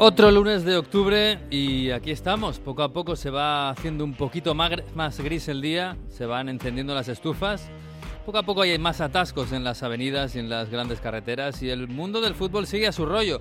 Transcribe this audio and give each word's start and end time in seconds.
Otro 0.00 0.30
lunes 0.30 0.62
de 0.62 0.76
octubre 0.76 1.40
y 1.50 1.90
aquí 1.90 2.12
estamos. 2.12 2.60
Poco 2.60 2.84
a 2.84 2.92
poco 2.92 3.16
se 3.16 3.30
va 3.30 3.70
haciendo 3.70 4.04
un 4.04 4.14
poquito 4.14 4.54
más 4.54 5.18
gris 5.18 5.48
el 5.48 5.60
día, 5.60 5.96
se 6.08 6.24
van 6.24 6.48
encendiendo 6.48 6.94
las 6.94 7.08
estufas. 7.08 7.68
Poco 8.24 8.38
a 8.38 8.44
poco 8.44 8.62
hay 8.62 8.78
más 8.78 9.00
atascos 9.00 9.50
en 9.50 9.64
las 9.64 9.82
avenidas 9.82 10.36
y 10.36 10.38
en 10.38 10.48
las 10.48 10.70
grandes 10.70 11.00
carreteras 11.00 11.64
y 11.64 11.70
el 11.70 11.88
mundo 11.88 12.20
del 12.20 12.36
fútbol 12.36 12.68
sigue 12.68 12.86
a 12.86 12.92
su 12.92 13.06
rollo. 13.06 13.40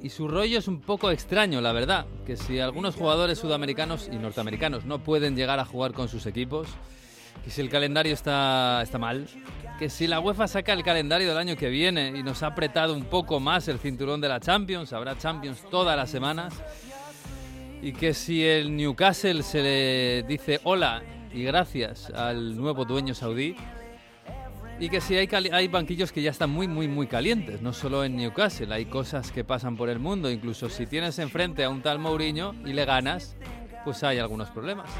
Y 0.00 0.10
su 0.10 0.28
rollo 0.28 0.60
es 0.60 0.68
un 0.68 0.80
poco 0.80 1.10
extraño, 1.10 1.60
la 1.60 1.72
verdad, 1.72 2.06
que 2.24 2.36
si 2.36 2.60
algunos 2.60 2.94
jugadores 2.94 3.40
sudamericanos 3.40 4.08
y 4.12 4.16
norteamericanos 4.16 4.84
no 4.84 5.02
pueden 5.02 5.34
llegar 5.34 5.58
a 5.58 5.64
jugar 5.64 5.92
con 5.92 6.08
sus 6.08 6.24
equipos, 6.26 6.68
que 7.44 7.50
si 7.50 7.62
el 7.62 7.68
calendario 7.68 8.14
está, 8.14 8.80
está 8.80 8.98
mal, 8.98 9.26
que 9.80 9.88
si 9.88 10.06
la 10.06 10.20
UEFA 10.20 10.46
saca 10.46 10.74
el 10.74 10.82
calendario 10.82 11.28
del 11.28 11.38
año 11.38 11.56
que 11.56 11.70
viene 11.70 12.12
y 12.14 12.22
nos 12.22 12.42
ha 12.42 12.48
apretado 12.48 12.92
un 12.94 13.04
poco 13.04 13.40
más 13.40 13.66
el 13.66 13.78
cinturón 13.78 14.20
de 14.20 14.28
la 14.28 14.38
Champions, 14.38 14.92
habrá 14.92 15.16
Champions 15.16 15.64
todas 15.70 15.96
las 15.96 16.10
semanas, 16.10 16.52
y 17.80 17.92
que 17.94 18.12
si 18.12 18.44
el 18.44 18.76
Newcastle 18.76 19.42
se 19.42 19.62
le 19.62 20.22
dice 20.24 20.60
hola 20.64 21.02
y 21.32 21.44
gracias 21.44 22.10
al 22.10 22.58
nuevo 22.58 22.84
dueño 22.84 23.14
saudí, 23.14 23.56
y 24.78 24.90
que 24.90 25.00
si 25.00 25.16
hay, 25.16 25.26
hay 25.50 25.68
banquillos 25.68 26.12
que 26.12 26.20
ya 26.20 26.30
están 26.30 26.50
muy, 26.50 26.68
muy, 26.68 26.86
muy 26.86 27.06
calientes, 27.06 27.62
no 27.62 27.72
solo 27.72 28.04
en 28.04 28.16
Newcastle, 28.16 28.74
hay 28.74 28.84
cosas 28.84 29.32
que 29.32 29.44
pasan 29.44 29.78
por 29.78 29.88
el 29.88 29.98
mundo, 29.98 30.30
incluso 30.30 30.68
si 30.68 30.84
tienes 30.84 31.18
enfrente 31.18 31.64
a 31.64 31.70
un 31.70 31.80
tal 31.80 31.98
Mourinho 31.98 32.54
y 32.66 32.74
le 32.74 32.84
ganas, 32.84 33.34
pues 33.84 34.02
hay 34.02 34.18
algunos 34.18 34.50
problemas. 34.50 34.90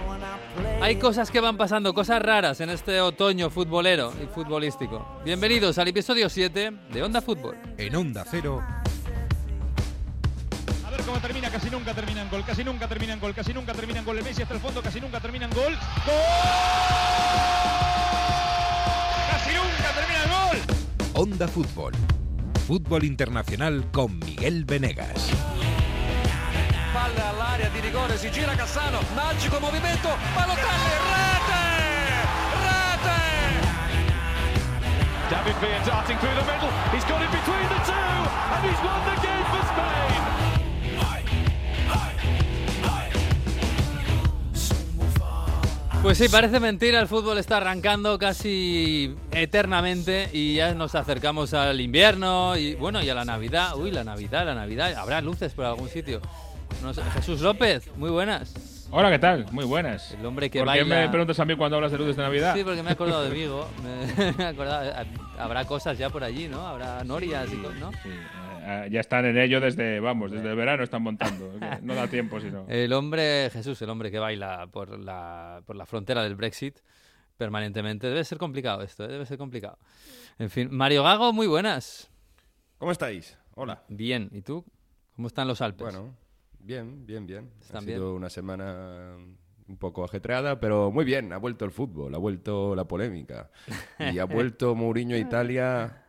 Hay 0.80 0.96
cosas 0.96 1.30
que 1.30 1.40
van 1.40 1.56
pasando, 1.56 1.94
cosas 1.94 2.22
raras 2.22 2.60
en 2.60 2.70
este 2.70 3.00
otoño 3.00 3.50
futbolero 3.50 4.12
y 4.22 4.26
futbolístico. 4.26 5.20
Bienvenidos 5.24 5.78
al 5.78 5.88
episodio 5.88 6.28
7 6.28 6.72
de 6.92 7.02
Onda 7.02 7.20
Fútbol. 7.20 7.56
En 7.76 7.94
Onda 7.96 8.24
Cero. 8.28 8.62
A 10.86 10.90
ver 10.90 11.00
cómo 11.02 11.18
termina, 11.18 11.50
casi 11.50 11.70
nunca 11.70 11.94
termina 11.94 12.22
en 12.22 12.30
gol, 12.30 12.44
casi 12.44 12.64
nunca 12.64 12.88
termina 12.88 13.12
en 13.12 13.20
gol, 13.20 13.34
casi 13.34 13.52
nunca 13.52 13.72
termina 13.72 14.00
en 14.00 14.04
gol. 14.04 14.18
El 14.18 14.24
Messi 14.24 14.42
hasta 14.42 14.54
el 14.54 14.60
fondo, 14.60 14.82
casi 14.82 15.00
nunca 15.00 15.20
termina 15.20 15.46
en 15.46 15.52
gol. 15.52 15.72
¡Gol! 15.72 15.74
¡Casi 19.30 19.50
nunca 19.54 19.94
termina 19.94 20.24
en 20.24 20.30
gol! 20.30 20.58
Onda 21.14 21.48
Fútbol. 21.48 21.92
Fútbol 22.66 23.04
Internacional 23.04 23.90
con 23.90 24.18
Miguel 24.20 24.64
Venegas. 24.64 25.30
Palla 26.92 27.28
all'area 27.28 27.68
di 27.68 27.78
rigore, 27.78 28.18
si 28.18 28.30
gira 28.30 28.52
Cassano, 28.56 28.98
magico 29.14 29.60
movimento, 29.60 30.08
Balotelli, 30.34 30.90
rete! 31.12 31.62
Rete! 32.66 33.20
David 35.28 35.56
Villa 35.60 35.80
darting 35.84 36.18
through 36.18 36.34
the 36.34 36.42
middle, 36.50 36.70
he's 36.90 37.04
got 37.04 37.22
it 37.22 37.30
between 37.30 37.68
the 37.68 37.80
two, 37.86 37.94
and 37.94 38.64
he's 38.66 38.80
won 38.82 39.04
the 39.04 39.20
game 39.22 39.44
for 39.50 39.62
Spain! 39.66 40.40
Pues 46.02 46.18
sí, 46.18 46.28
parece 46.28 46.58
mentira, 46.58 46.98
el 46.98 47.06
fútbol 47.06 47.38
está 47.38 47.58
arrancando 47.58 48.18
casi 48.18 49.14
eternamente 49.30 50.28
y 50.32 50.54
ya 50.54 50.74
nos 50.74 50.94
acercamos 50.94 51.52
al 51.54 51.80
invierno 51.80 52.56
y 52.56 52.74
bueno, 52.74 53.02
y 53.02 53.10
a 53.10 53.14
la 53.14 53.26
Navidad. 53.26 53.76
Uy, 53.76 53.90
la 53.90 54.02
Navidad, 54.02 54.46
la 54.46 54.54
Navidad. 54.54 54.94
Habrá 54.94 55.20
luces 55.20 55.52
por 55.52 55.66
algún 55.66 55.90
sitio. 55.90 56.22
Jesús 57.14 57.40
López, 57.40 57.90
muy 57.96 58.10
buenas. 58.10 58.88
Hola, 58.92 59.10
¿qué 59.10 59.18
tal? 59.18 59.46
Muy 59.52 59.64
buenas. 59.64 60.12
El 60.12 60.26
hombre 60.26 60.50
que 60.50 60.64
¿Por 60.64 60.72
qué 60.72 60.84
me 60.84 61.08
preguntas 61.08 61.38
a 61.38 61.44
mí 61.44 61.54
cuando 61.56 61.76
hablas 61.76 61.92
de 61.92 61.98
luces 61.98 62.16
de 62.16 62.22
Navidad? 62.22 62.54
Sí, 62.56 62.64
porque 62.64 62.82
me 62.82 62.90
he 62.90 62.92
acordado 62.92 63.22
de 63.22 63.30
Vigo. 63.34 63.68
Me 63.84 64.44
he 64.44 64.46
acordado, 64.46 64.92
habrá 65.38 65.64
cosas 65.64 65.96
ya 65.96 66.10
por 66.10 66.24
allí, 66.24 66.48
¿no? 66.48 66.66
Habrá 66.66 67.04
norias 67.04 67.52
y 67.52 67.56
cosas, 67.56 67.78
¿no? 67.78 67.92
Sí, 67.92 68.10
eh, 68.62 68.88
ya 68.90 69.00
están 69.00 69.24
en 69.26 69.38
ello 69.38 69.60
desde, 69.60 70.00
vamos, 70.00 70.30
desde 70.30 70.50
el 70.50 70.56
verano 70.56 70.82
están 70.82 71.02
montando. 71.02 71.52
no 71.82 71.94
da 71.94 72.08
tiempo, 72.08 72.40
sino. 72.40 72.66
El 72.68 72.92
hombre, 72.92 73.50
Jesús, 73.50 73.80
el 73.82 73.90
hombre 73.90 74.10
que 74.10 74.18
baila 74.18 74.66
por 74.66 74.98
la, 74.98 75.62
por 75.66 75.76
la 75.76 75.86
frontera 75.86 76.22
del 76.22 76.34
Brexit 76.34 76.78
permanentemente. 77.36 78.06
Debe 78.08 78.22
ser 78.24 78.38
complicado 78.38 78.82
esto, 78.82 79.04
¿eh? 79.04 79.08
debe 79.08 79.24
ser 79.24 79.38
complicado. 79.38 79.78
En 80.38 80.50
fin, 80.50 80.68
Mario 80.70 81.02
Gago, 81.02 81.32
muy 81.32 81.46
buenas. 81.46 82.10
¿Cómo 82.76 82.92
estáis? 82.92 83.38
Hola. 83.54 83.82
Bien, 83.88 84.28
¿y 84.32 84.42
tú? 84.42 84.64
¿Cómo 85.16 85.28
están 85.28 85.48
los 85.48 85.60
Alpes? 85.62 85.86
Bueno, 85.86 86.14
Bien, 86.62 87.06
bien, 87.06 87.26
bien. 87.26 87.50
ha 87.72 87.80
sido 87.80 88.14
una 88.14 88.30
semana 88.30 89.16
un 89.70 89.76
poco 89.76 90.04
ajetreada, 90.04 90.60
pero 90.60 90.90
muy 90.90 91.04
bien. 91.04 91.32
Ha 91.32 91.38
vuelto 91.38 91.64
el 91.64 91.70
fútbol, 91.70 92.14
ha 92.14 92.18
vuelto 92.18 92.74
la 92.74 92.84
polémica. 92.84 93.50
Y 93.98 94.18
ha 94.18 94.24
vuelto 94.26 94.74
Mourinho 94.74 95.14
a 95.14 95.18
Italia 95.18 96.04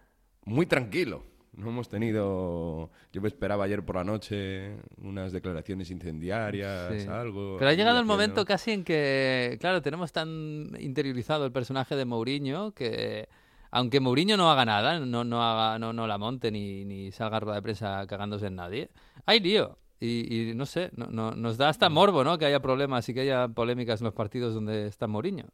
muy 0.46 0.66
tranquilo. 0.66 1.24
No 1.54 1.70
hemos 1.70 1.90
tenido. 1.90 2.90
Yo 3.12 3.22
me 3.22 3.28
esperaba 3.28 3.66
ayer 3.66 3.84
por 3.84 3.98
la 3.98 4.04
noche 4.04 4.78
unas 4.98 5.32
declaraciones 5.32 5.92
incendiarias, 5.92 7.08
algo. 7.08 7.58
Pero 7.60 7.70
ha 7.70 7.74
llegado 7.74 8.00
el 8.00 8.06
momento 8.06 8.46
casi 8.46 8.72
en 8.72 8.84
que, 8.84 9.58
claro, 9.60 9.82
tenemos 9.82 10.12
tan 10.12 10.72
interiorizado 10.80 11.46
el 11.46 11.52
personaje 11.52 11.96
de 11.96 12.06
Mourinho 12.06 12.72
que, 12.72 13.28
aunque 13.70 14.00
Mourinho 14.00 14.38
no 14.38 14.50
haga 14.50 14.64
nada, 14.64 15.00
no, 15.02 15.26
no, 15.26 15.44
haga, 15.44 15.78
no, 15.78 15.92
no 15.92 16.08
la 16.08 16.18
monte 16.18 16.52
ni, 16.52 16.86
ni 16.86 17.12
salga 17.12 17.38
a 17.38 17.40
rueda 17.42 17.56
de 17.58 17.62
prensa 17.62 18.08
cagándose 18.08 18.48
en 18.48 18.56
nadie, 18.56 18.90
hay 19.26 19.42
lío. 19.42 19.78
Y, 20.04 20.54
no 20.56 20.66
sé, 20.66 20.90
no, 20.96 21.32
nos 21.32 21.58
da 21.58 21.70
hasta 21.70 21.88
morbo, 21.88 22.24
¿no? 22.24 22.40
Que 22.40 22.46
haya 22.46 22.60
problemas 22.60 23.08
y 23.08 23.14
que 23.14 23.22
haya 23.22 23.48
polémicas 23.48 24.02
en 24.02 24.06
los 24.06 24.16
partidos 24.16 24.56
donde 24.56 24.88
está 24.88 25.06
Mourinho. 25.06 25.46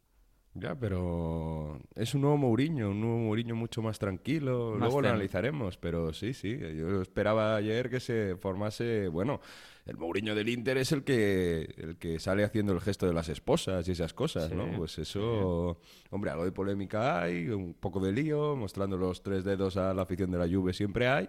Ya, 0.54 0.74
pero 0.74 1.78
es 1.94 2.14
un 2.14 2.22
nuevo 2.22 2.38
Mourinho, 2.38 2.90
un 2.90 3.00
nuevo 3.00 3.18
Mourinho 3.18 3.54
mucho 3.54 3.82
más 3.82 3.98
tranquilo. 3.98 4.74
Luego 4.76 5.02
lo 5.02 5.08
analizaremos, 5.08 5.76
pero 5.76 6.14
sí, 6.14 6.32
sí. 6.32 6.58
Yo 6.58 7.02
esperaba 7.02 7.56
ayer 7.56 7.90
que 7.90 8.00
se 8.00 8.36
formase, 8.36 9.08
bueno, 9.08 9.40
el 9.84 9.96
Mourinho 9.96 10.34
del 10.34 10.48
Inter 10.48 10.78
es 10.78 10.92
el 10.92 11.04
que 11.04 11.74
el 11.76 11.96
que 11.98 12.18
sale 12.18 12.42
haciendo 12.42 12.72
el 12.72 12.80
gesto 12.80 13.06
de 13.06 13.12
las 13.12 13.28
esposas 13.28 13.86
y 13.86 13.92
esas 13.92 14.14
cosas, 14.14 14.50
¿no? 14.52 14.66
Pues 14.76 14.98
eso, 14.98 15.78
hombre, 16.10 16.30
algo 16.30 16.44
de 16.44 16.52
polémica 16.52 17.22
hay, 17.22 17.48
un 17.50 17.74
poco 17.74 18.00
de 18.00 18.12
lío, 18.12 18.56
mostrando 18.56 18.96
los 18.96 19.22
tres 19.22 19.44
dedos 19.44 19.76
a 19.76 19.94
la 19.94 20.02
afición 20.02 20.30
de 20.30 20.38
la 20.38 20.48
Juve 20.48 20.72
siempre 20.72 21.06
hay, 21.06 21.28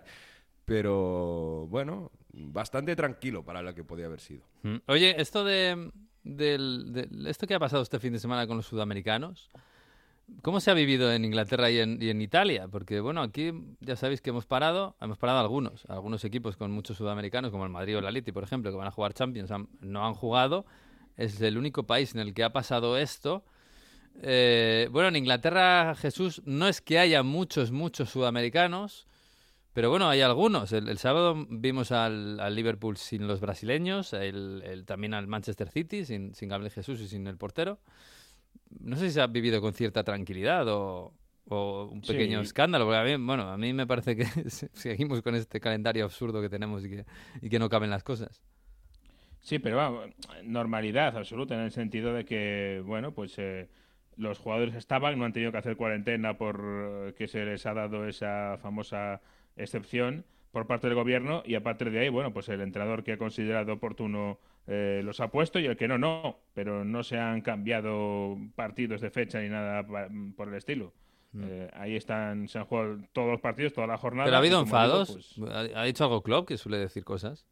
pero 0.65 1.67
bueno, 1.69 2.11
bastante 2.33 2.95
tranquilo 2.95 3.43
para 3.43 3.61
lo 3.61 3.73
que 3.73 3.83
podía 3.83 4.05
haber 4.05 4.19
sido. 4.19 4.43
Mm. 4.63 4.77
Oye, 4.87 5.19
esto 5.19 5.43
de, 5.43 5.91
esto 7.27 7.47
que 7.47 7.55
ha 7.55 7.59
pasado 7.59 7.81
este 7.81 7.99
fin 7.99 8.13
de 8.13 8.19
semana 8.19 8.47
con 8.47 8.57
los 8.57 8.65
sudamericanos, 8.65 9.49
¿cómo 10.41 10.59
se 10.59 10.71
ha 10.71 10.73
vivido 10.73 11.11
en 11.11 11.25
Inglaterra 11.25 11.69
y 11.71 11.79
en, 11.79 12.21
Italia? 12.21 12.67
Porque 12.67 12.99
bueno, 12.99 13.21
aquí 13.21 13.51
ya 13.81 13.95
sabéis 13.95 14.21
que 14.21 14.29
hemos 14.29 14.45
parado, 14.45 14.95
hemos 15.01 15.17
parado 15.17 15.39
algunos, 15.39 15.85
algunos 15.87 16.23
equipos 16.23 16.57
con 16.57 16.71
muchos 16.71 16.97
sudamericanos, 16.97 17.51
como 17.51 17.63
el 17.63 17.71
Madrid 17.71 17.95
o 17.95 17.99
el 17.99 18.07
Atleti, 18.07 18.31
por 18.31 18.43
ejemplo, 18.43 18.71
que 18.71 18.77
van 18.77 18.87
a 18.87 18.91
jugar 18.91 19.13
Champions, 19.13 19.51
no 19.81 20.05
han 20.05 20.13
jugado. 20.13 20.65
Es 21.17 21.41
el 21.41 21.57
único 21.57 21.83
país 21.83 22.15
en 22.15 22.21
el 22.21 22.33
que 22.33 22.45
ha 22.45 22.53
pasado 22.53 22.97
esto. 22.97 23.43
Eh, 24.21 24.87
bueno, 24.91 25.09
en 25.09 25.15
Inglaterra, 25.17 25.95
Jesús, 25.95 26.41
no 26.45 26.67
es 26.67 26.81
que 26.81 26.99
haya 26.99 27.23
muchos, 27.23 27.71
muchos 27.71 28.09
sudamericanos, 28.09 29.07
pero 29.73 29.89
bueno, 29.89 30.09
hay 30.09 30.21
algunos. 30.21 30.73
El, 30.73 30.97
sábado 30.97 31.45
vimos 31.49 31.91
al, 31.91 32.37
Liverpool 32.55 32.97
sin 32.97 33.27
los 33.27 33.39
brasileños, 33.39 34.13
el, 34.13 34.83
también 34.85 35.13
al 35.13 35.27
Manchester 35.27 35.69
City 35.69 36.05
sin, 36.05 36.33
sin 36.33 36.49
Gabriel 36.49 36.71
Jesús 36.71 36.99
y 37.01 37.07
sin 37.07 37.27
el 37.27 37.37
portero. 37.37 37.79
No 38.79 38.95
sé 38.95 39.07
si 39.07 39.13
se 39.13 39.21
ha 39.21 39.27
vivido 39.27 39.61
con 39.61 39.73
cierta 39.73 40.03
tranquilidad 40.03 40.67
o, 40.67 41.13
un 41.51 42.01
pequeño 42.01 42.41
escándalo, 42.41 42.85
porque 42.85 42.97
a 42.97 43.03
mí, 43.03 43.25
bueno, 43.25 43.49
a 43.49 43.57
mí 43.57 43.73
me 43.73 43.87
parece 43.87 44.15
que 44.15 44.25
seguimos 44.73 45.21
con 45.23 45.33
este 45.33 45.59
calendario 45.59 46.05
absurdo 46.05 46.41
que 46.41 46.49
tenemos 46.49 46.85
y 46.85 46.89
que, 46.89 47.05
y 47.41 47.49
que 47.49 47.57
no 47.57 47.69
caben 47.69 47.89
las 47.89 48.03
cosas. 48.03 48.41
Sí, 49.39 49.57
pero 49.57 49.77
vamos, 49.77 50.09
normalidad 50.43 51.17
absoluta 51.17 51.55
en 51.55 51.61
el 51.61 51.71
sentido 51.71 52.13
de 52.13 52.25
que, 52.25 52.83
bueno, 52.85 53.13
pues 53.13 53.33
eh, 53.39 53.69
los 54.17 54.37
jugadores 54.37 54.75
estaban, 54.75 55.17
no 55.17 55.25
han 55.25 55.33
tenido 55.33 55.51
que 55.51 55.57
hacer 55.57 55.77
cuarentena 55.77 56.37
por 56.37 56.61
eh, 56.63 57.13
que 57.17 57.27
se 57.27 57.45
les 57.45 57.65
ha 57.65 57.73
dado 57.73 58.07
esa 58.07 58.57
famosa 58.61 59.21
excepción 59.59 60.25
por 60.51 60.65
parte 60.65 60.87
del 60.87 60.95
gobierno 60.95 61.43
y 61.45 61.55
aparte 61.55 61.85
de 61.85 61.99
ahí, 61.99 62.09
bueno, 62.09 62.33
pues 62.33 62.49
el 62.49 62.61
entrenador 62.61 63.03
que 63.03 63.13
ha 63.13 63.17
considerado 63.17 63.73
oportuno 63.73 64.39
eh, 64.67 65.01
los 65.03 65.19
ha 65.19 65.29
puesto 65.29 65.59
y 65.59 65.65
el 65.65 65.77
que 65.77 65.87
no, 65.87 65.97
no, 65.97 66.39
pero 66.53 66.83
no 66.83 67.03
se 67.03 67.17
han 67.17 67.41
cambiado 67.41 68.37
partidos 68.55 69.01
de 69.01 69.11
fecha 69.11 69.39
ni 69.39 69.49
nada 69.49 69.85
por 70.35 70.47
el 70.47 70.55
estilo. 70.55 70.93
Mm. 71.31 71.43
Eh, 71.43 71.69
ahí 71.73 71.95
están, 71.95 72.47
se 72.47 72.57
han 72.57 72.65
jugado 72.65 72.97
todos 73.13 73.31
los 73.31 73.41
partidos, 73.41 73.73
toda 73.73 73.87
la 73.87 73.97
jornada. 73.97 74.25
¿Pero 74.25 74.35
ha 74.35 74.39
habido 74.39 74.59
enfados? 74.59 75.35
Pues 75.37 75.51
¿Ha 75.75 75.83
dicho 75.83 76.03
algo 76.03 76.23
Klopp 76.23 76.47
que 76.47 76.57
suele 76.57 76.77
decir 76.77 77.03
cosas? 77.03 77.45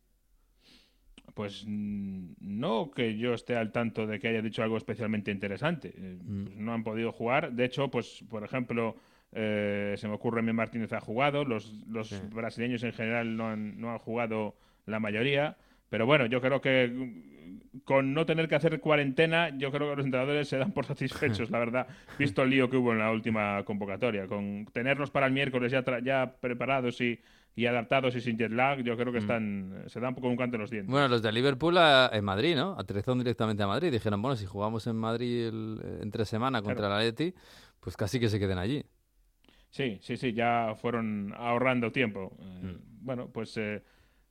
Pues 1.34 1.66
no 1.68 2.90
que 2.90 3.16
yo 3.16 3.36
esté 3.36 3.56
al 3.56 3.72
tanto 3.72 4.08
de 4.08 4.20
que 4.20 4.30
haya 4.30 4.42
dicho 4.42 4.64
algo 4.64 4.78
especialmente 4.78 5.30
interesante. 5.30 5.94
Eh, 5.96 6.18
mm. 6.24 6.46
pues 6.46 6.58
no 6.58 6.74
han 6.74 6.84
podido 6.84 7.12
jugar. 7.12 7.52
De 7.54 7.66
hecho, 7.66 7.90
pues 7.90 8.24
por 8.28 8.44
ejemplo, 8.44 8.96
eh, 9.34 9.96
se 9.98 10.08
me 10.08 10.14
ocurre 10.14 10.44
que 10.46 10.54
Martínez 10.54 10.94
ha 10.94 11.00
jugado, 11.00 11.44
los, 11.46 11.74
los 11.88 12.14
brasileños 12.30 12.84
en 12.84 12.94
general 12.94 13.36
no 13.36 13.50
han, 13.50 13.80
no 13.80 13.92
han 13.92 14.00
jugado 14.00 14.56
la 14.86 15.00
mayoría, 15.00 15.58
Pero 15.90 16.06
bueno, 16.06 16.26
yo 16.26 16.42
creo 16.42 16.62
que 16.62 17.38
con 17.84 18.14
no 18.14 18.26
tener 18.26 18.48
que 18.48 18.56
hacer 18.56 18.80
cuarentena, 18.80 19.50
yo 19.58 19.72
creo 19.72 19.90
que 19.90 19.96
los 19.98 20.06
entrenadores 20.06 20.48
se 20.48 20.58
dan 20.58 20.72
por 20.72 20.86
satisfechos, 20.86 21.50
la 21.52 21.60
verdad, 21.60 21.88
visto 22.20 22.44
el 22.44 22.50
lío 22.50 22.70
que 22.70 22.78
hubo 22.78 22.94
en 22.94 23.00
la 23.00 23.12
última 23.12 23.64
convocatoria. 23.64 24.28
Con 24.28 24.66
tenernos 24.74 25.12
para 25.12 25.28
el 25.28 25.34
miércoles 25.34 25.72
ya, 25.72 25.84
ya 26.02 26.36
preparados 26.40 27.00
y, 27.02 27.20
y, 27.56 27.66
adaptados 27.66 28.16
y 28.16 28.22
sin 28.22 28.38
jet 28.38 28.52
lag, 28.52 28.82
yo 28.82 28.98
creo 28.98 29.12
que 29.12 29.20
mm. 29.20 29.22
están 29.22 29.84
se 29.88 30.00
dan 30.00 30.16
poco 30.16 30.28
un 30.28 30.38
canto 30.38 30.56
en 30.56 30.62
los 30.62 30.72
dientes. 30.72 30.92
Bueno, 30.92 31.08
los 31.08 31.22
de 31.22 31.32
Liverpool 31.32 31.78
a, 31.78 32.10
en 32.12 32.26
Madrid, 32.26 32.56
¿no? 32.56 32.76
Aterrizaron 32.78 33.20
directamente 33.20 33.64
a 33.64 33.68
Madrid. 33.68 33.92
Dijeron, 33.92 34.22
bueno, 34.22 34.36
si 34.36 34.46
jugamos 34.46 34.88
en 34.88 34.96
Madrid 34.96 35.48
el, 35.48 36.00
entre 36.02 36.26
semana 36.26 36.62
contra 36.62 36.90
la 36.90 37.02
el 37.02 37.10
Atleti, 37.10 37.34
pues 37.80 37.96
casi 37.96 38.20
que 38.20 38.30
se 38.30 38.40
queden 38.40 38.58
allí. 38.58 38.84
Sí, 39.78 40.00
sí, 40.02 40.18
sí, 40.18 40.34
ya 40.34 40.74
fueron 40.76 41.36
ahorrando 41.38 41.92
tiempo. 41.92 42.36
Eh, 42.40 42.66
mm. 42.66 43.06
Bueno, 43.06 43.30
pues... 43.32 43.56
Eh, 43.58 43.84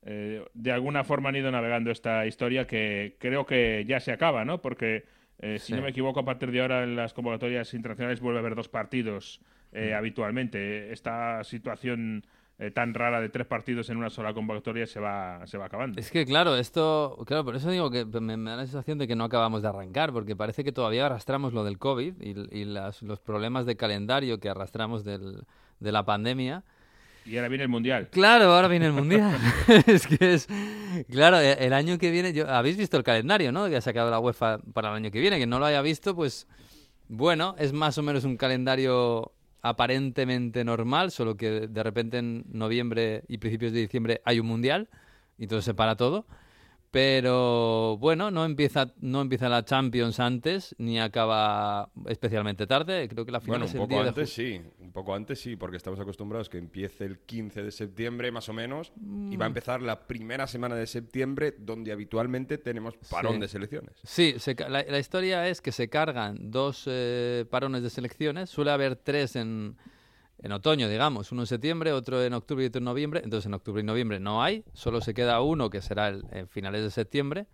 eh, 0.08 0.44
de 0.54 0.70
alguna 0.70 1.02
forma 1.02 1.30
han 1.30 1.36
ido 1.36 1.50
navegando 1.50 1.90
esta 1.90 2.26
historia 2.26 2.64
que 2.64 3.16
creo 3.18 3.44
que 3.44 3.84
ya 3.88 3.98
se 3.98 4.12
acaba, 4.12 4.44
¿no? 4.44 4.62
Porque, 4.62 5.04
eh, 5.40 5.58
si 5.58 5.72
no 5.72 5.82
me 5.82 5.88
equivoco, 5.88 6.20
a 6.20 6.24
partir 6.24 6.52
de 6.52 6.60
ahora 6.60 6.84
en 6.84 6.94
las 6.94 7.12
convocatorias 7.12 7.74
internacionales 7.74 8.20
vuelve 8.20 8.38
a 8.38 8.40
haber 8.40 8.54
dos 8.54 8.68
partidos 8.68 9.40
mm. 9.72 9.94
habitualmente. 9.94 10.92
Esta 10.92 11.42
situación 11.42 12.24
tan 12.74 12.94
rara 12.94 13.20
de 13.20 13.28
tres 13.28 13.46
partidos 13.46 13.90
en 13.90 13.98
una 13.98 14.08
sola 14.08 14.32
convocatoria 14.32 14.86
se 14.86 14.98
va, 14.98 15.46
se 15.46 15.58
va 15.58 15.66
acabando. 15.66 16.00
Es 16.00 16.10
que, 16.10 16.24
claro, 16.24 16.56
esto, 16.56 17.22
claro, 17.26 17.44
por 17.44 17.54
eso 17.54 17.70
digo 17.70 17.90
que 17.90 18.04
me, 18.06 18.36
da 18.36 18.56
la 18.56 18.66
sensación 18.66 18.96
de 18.96 19.06
que 19.06 19.14
no 19.14 19.24
acabamos 19.24 19.62
de 19.62 19.68
arrancar, 19.68 20.12
porque 20.12 20.34
parece 20.34 20.64
que 20.64 20.72
todavía 20.72 21.06
arrastramos 21.06 21.52
lo 21.52 21.64
del 21.64 21.78
COVID 21.78 22.14
y, 22.20 22.64
los 22.64 23.20
problemas 23.20 23.66
de 23.66 23.76
calendario 23.76 24.40
que 24.40 24.48
arrastramos 24.48 25.04
del, 25.04 25.44
de 25.80 25.92
la 25.92 26.04
pandemia 26.04 26.64
y 27.26 27.36
ahora 27.36 27.48
viene 27.48 27.64
el 27.64 27.68
Mundial. 27.68 28.08
Claro, 28.10 28.54
ahora 28.54 28.68
viene 28.68 28.86
el 28.86 28.92
Mundial. 28.92 29.36
es 29.86 30.06
que 30.06 30.34
es... 30.34 30.48
Claro, 31.10 31.40
e, 31.40 31.52
el 31.66 31.72
año 31.72 31.98
que 31.98 32.10
viene... 32.10 32.32
Yo, 32.32 32.48
Habéis 32.48 32.76
visto 32.76 32.96
el 32.96 33.02
calendario, 33.02 33.50
¿no? 33.52 33.68
Que 33.68 33.76
ha 33.76 33.80
sacado 33.80 34.10
la 34.10 34.20
UEFA 34.20 34.58
para 34.72 34.90
el 34.90 34.96
año 34.96 35.10
que 35.10 35.20
viene. 35.20 35.38
Que 35.38 35.46
no 35.46 35.58
lo 35.58 35.66
haya 35.66 35.82
visto, 35.82 36.14
pues... 36.14 36.46
Bueno, 37.08 37.54
es 37.58 37.72
más 37.72 37.98
o 37.98 38.02
menos 38.02 38.24
un 38.24 38.36
calendario 38.36 39.32
aparentemente 39.68 40.64
normal, 40.64 41.10
solo 41.10 41.36
que 41.36 41.66
de 41.66 41.82
repente 41.82 42.18
en 42.18 42.44
noviembre 42.52 43.24
y 43.28 43.38
principios 43.38 43.72
de 43.72 43.80
diciembre 43.80 44.22
hay 44.24 44.40
un 44.40 44.46
Mundial 44.46 44.88
y 45.38 45.44
entonces 45.44 45.64
se 45.64 45.74
para 45.74 45.96
todo. 45.96 46.26
Pero 46.90 47.96
bueno, 47.98 48.30
no 48.30 48.44
empieza, 48.44 48.92
no 49.00 49.20
empieza 49.20 49.48
la 49.48 49.64
Champions 49.64 50.20
antes, 50.20 50.74
ni 50.78 50.98
acaba 50.98 51.90
especialmente 52.06 52.66
tarde. 52.66 53.08
Creo 53.08 53.26
que 53.26 53.32
la 53.32 53.40
final 53.40 53.60
bueno, 53.60 53.72
un 53.72 53.88
poco 53.88 54.00
antes 54.00 54.30
sí, 54.30 54.60
un 54.80 54.92
poco 54.92 55.14
antes 55.14 55.40
sí, 55.40 55.56
porque 55.56 55.76
estamos 55.76 56.00
acostumbrados 56.00 56.48
que 56.48 56.58
empiece 56.58 57.04
el 57.04 57.18
15 57.18 57.62
de 57.62 57.70
septiembre 57.70 58.30
más 58.30 58.48
o 58.48 58.52
menos 58.52 58.92
y 59.30 59.36
va 59.36 59.46
a 59.46 59.48
mm. 59.48 59.52
empezar 59.52 59.82
la 59.82 60.06
primera 60.06 60.46
semana 60.46 60.74
de 60.74 60.86
septiembre 60.86 61.54
donde 61.58 61.92
habitualmente 61.92 62.58
tenemos 62.58 62.96
parón 63.10 63.40
de 63.40 63.48
selecciones. 63.48 63.96
Sí, 64.04 64.36
la, 64.68 64.98
historia 64.98 65.48
es 65.48 65.60
que 65.60 65.72
se 65.72 65.88
cargan 65.88 66.50
dos 66.50 66.84
eh, 66.86 67.44
parones 67.50 67.82
de 67.82 67.90
selecciones, 67.90 68.50
suele 68.50 68.70
haber 68.70 68.96
tres 68.96 69.36
en 69.36 69.76
en 70.42 70.52
otoño, 70.52 70.88
digamos, 70.88 71.32
uno 71.32 71.42
en 71.42 71.46
septiembre, 71.46 71.92
otro 71.92 72.22
en 72.22 72.32
octubre 72.32 72.64
y 72.64 72.68
otro 72.68 72.78
en 72.78 72.84
noviembre. 72.84 73.20
Entonces 73.24 73.46
en 73.46 73.54
octubre 73.54 73.80
y 73.80 73.84
noviembre 73.84 74.20
no 74.20 74.42
hay, 74.42 74.64
solo 74.72 75.00
se 75.00 75.14
queda 75.14 75.40
uno 75.40 75.70
que 75.70 75.80
será 75.80 76.08
el, 76.08 76.24
en 76.30 76.48
finales 76.48 76.82
de 76.82 76.90
septiembre. 76.90 77.46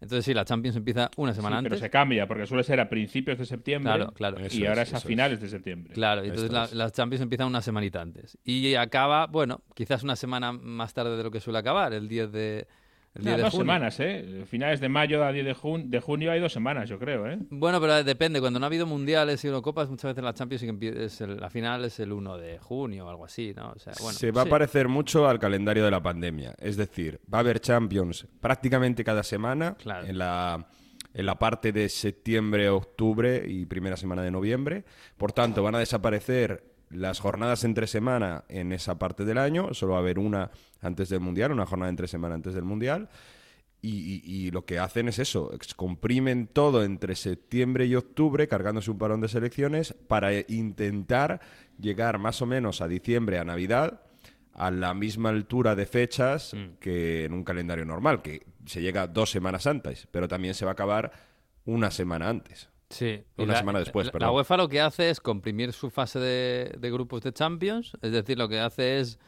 Entonces 0.00 0.24
sí, 0.24 0.34
la 0.34 0.44
Champions 0.44 0.76
empieza 0.76 1.10
una 1.16 1.32
semana 1.32 1.58
antes. 1.58 1.70
Pero 1.70 1.80
se 1.80 1.88
cambia, 1.88 2.26
porque 2.26 2.46
suele 2.46 2.62
ser 2.62 2.78
a 2.80 2.88
principios 2.90 3.38
de 3.38 3.46
septiembre. 3.46 3.94
Claro, 3.94 4.12
claro. 4.12 4.36
Y 4.50 4.66
ahora 4.66 4.82
es, 4.82 4.92
a 4.92 5.00
finales 5.00 5.40
de 5.40 5.48
septiembre. 5.48 5.94
Claro, 5.94 6.22
entonces 6.22 6.50
la, 6.50 6.90
Champions 6.90 7.22
empieza 7.22 7.46
una 7.46 7.62
semanita 7.62 8.02
antes. 8.02 8.36
Y 8.44 8.74
acaba, 8.74 9.26
bueno, 9.26 9.62
quizás 9.74 10.02
una 10.02 10.16
semana 10.16 10.52
más 10.52 10.92
tarde 10.92 11.16
de 11.16 11.22
lo 11.22 11.30
que 11.30 11.40
suele 11.40 11.58
acabar, 11.58 11.94
el 11.94 12.08
10 12.08 12.32
de, 12.32 12.66
dos 13.14 13.54
semanas, 13.54 14.00
¿eh? 14.00 14.44
Finales 14.46 14.80
de 14.80 14.88
mayo 14.88 15.24
a 15.24 15.32
10 15.32 15.44
de, 15.44 15.84
de, 15.84 16.00
junio 16.00 16.32
hay 16.32 16.40
dos 16.40 16.52
semanas, 16.52 16.88
yo 16.88 16.98
creo, 16.98 17.26
¿eh? 17.28 17.38
Bueno, 17.50 17.80
pero 17.80 18.02
depende. 18.02 18.40
Cuando 18.40 18.58
no 18.58 18.66
ha 18.66 18.68
habido 18.68 18.86
mundiales 18.86 19.44
y 19.44 19.46
Eurocopas, 19.46 19.88
muchas 19.88 20.10
veces 20.10 20.24
la 20.24 20.34
Champions 20.34 20.62
es 20.82 21.20
la 21.20 21.50
final 21.50 21.84
es 21.84 22.00
el 22.00 22.12
1 22.12 22.38
de 22.38 22.58
junio 22.58 23.06
o 23.06 23.08
algo 23.08 23.24
así, 23.24 23.52
¿no? 23.54 23.74
Se 23.76 24.30
va 24.32 24.42
a 24.42 24.46
parecer 24.46 24.88
mucho 24.88 25.28
al 25.28 25.38
calendario 25.38 25.84
de 25.84 25.90
la 25.90 26.02
pandemia. 26.02 26.54
Es 26.58 26.76
decir, 26.76 27.20
va 27.32 27.38
a 27.38 27.40
haber 27.40 27.60
Champions 27.60 28.26
prácticamente 28.40 29.04
cada 29.04 29.22
semana 29.22 29.76
en 30.06 30.18
la 30.18 30.66
en 31.14 31.26
la 31.26 31.38
parte 31.38 31.70
de 31.72 31.88
septiembre, 31.88 32.68
octubre 32.68 33.44
y 33.46 33.66
primera 33.66 33.96
semana 33.96 34.22
de 34.22 34.32
noviembre. 34.32 34.84
Por 35.16 35.32
tanto, 35.32 35.62
van 35.62 35.76
a 35.76 35.78
desaparecer 35.78 36.73
las 36.90 37.20
jornadas 37.20 37.64
entre 37.64 37.86
semana 37.86 38.44
en 38.48 38.72
esa 38.72 38.98
parte 38.98 39.24
del 39.24 39.38
año, 39.38 39.74
solo 39.74 39.92
va 39.92 39.98
a 39.98 40.02
haber 40.02 40.18
una 40.18 40.50
antes 40.80 41.08
del 41.08 41.20
Mundial, 41.20 41.52
una 41.52 41.66
jornada 41.66 41.90
entre 41.90 42.08
semana 42.08 42.34
antes 42.34 42.54
del 42.54 42.64
Mundial. 42.64 43.08
Y, 43.86 44.50
lo 44.50 44.64
que 44.64 44.78
hacen 44.78 45.08
es 45.08 45.18
eso, 45.18 45.50
comprimen 45.76 46.46
todo 46.46 46.84
entre 46.84 47.14
septiembre 47.14 47.84
y 47.84 47.94
octubre, 47.94 48.48
cargándose 48.48 48.90
un 48.90 48.96
parón 48.96 49.20
de 49.20 49.28
selecciones, 49.28 49.94
para 50.08 50.32
intentar 50.48 51.42
llegar 51.78 52.18
más 52.18 52.40
o 52.40 52.46
menos 52.46 52.80
a 52.80 52.88
diciembre, 52.88 53.38
a 53.38 53.44
Navidad, 53.44 54.00
a 54.54 54.70
la 54.70 54.94
misma 54.94 55.28
altura 55.28 55.74
de 55.74 55.84
fechas 55.84 56.54
mm. 56.54 56.78
que 56.80 57.24
en 57.24 57.34
un 57.34 57.44
calendario 57.44 57.84
normal, 57.84 58.22
que 58.22 58.46
se 58.64 58.80
llega 58.80 59.06
dos 59.06 59.30
semanas 59.30 59.66
antes, 59.66 60.08
pero 60.10 60.28
también 60.28 60.54
se 60.54 60.64
va 60.64 60.70
a 60.70 60.72
acabar 60.72 61.12
una 61.66 61.90
semana 61.90 62.30
antes. 62.30 62.70
Sí. 62.94 63.24
Una 63.38 63.56
semana 63.56 63.80
después, 63.80 64.08
la, 64.12 64.20
la, 64.20 64.30
UEFA 64.30 64.56
lo 64.56 64.68
que 64.68 64.80
hace 64.80 65.10
es 65.10 65.20
comprimir 65.20 65.72
su 65.72 65.90
fase 65.90 66.20
de, 66.20 66.90
grupos 66.92 67.22
de 67.22 67.32
Champions, 67.32 67.92
es 68.00 68.12
decir, 68.12 68.38
lo 68.38 68.48
que 68.48 68.60
hace 68.60 69.00
es, 69.00 69.18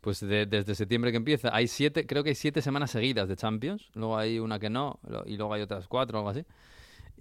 pues 0.00 0.20
desde 0.20 0.74
septiembre 0.74 1.10
que 1.10 1.18
empieza, 1.18 1.54
hay 1.54 1.68
siete, 1.68 2.06
creo 2.06 2.24
que 2.24 2.30
hay 2.30 2.34
siete 2.34 2.62
semanas 2.62 2.92
seguidas 2.92 3.28
de 3.28 3.36
Champions, 3.36 3.90
luego 3.92 4.16
hay 4.16 4.38
una 4.38 4.58
que 4.58 4.70
no, 4.70 5.00
y 5.26 5.36
luego 5.36 5.52
hay 5.52 5.60
otras 5.60 5.86
cuatro 5.86 6.16
o 6.16 6.20
algo 6.20 6.30
así. 6.30 6.46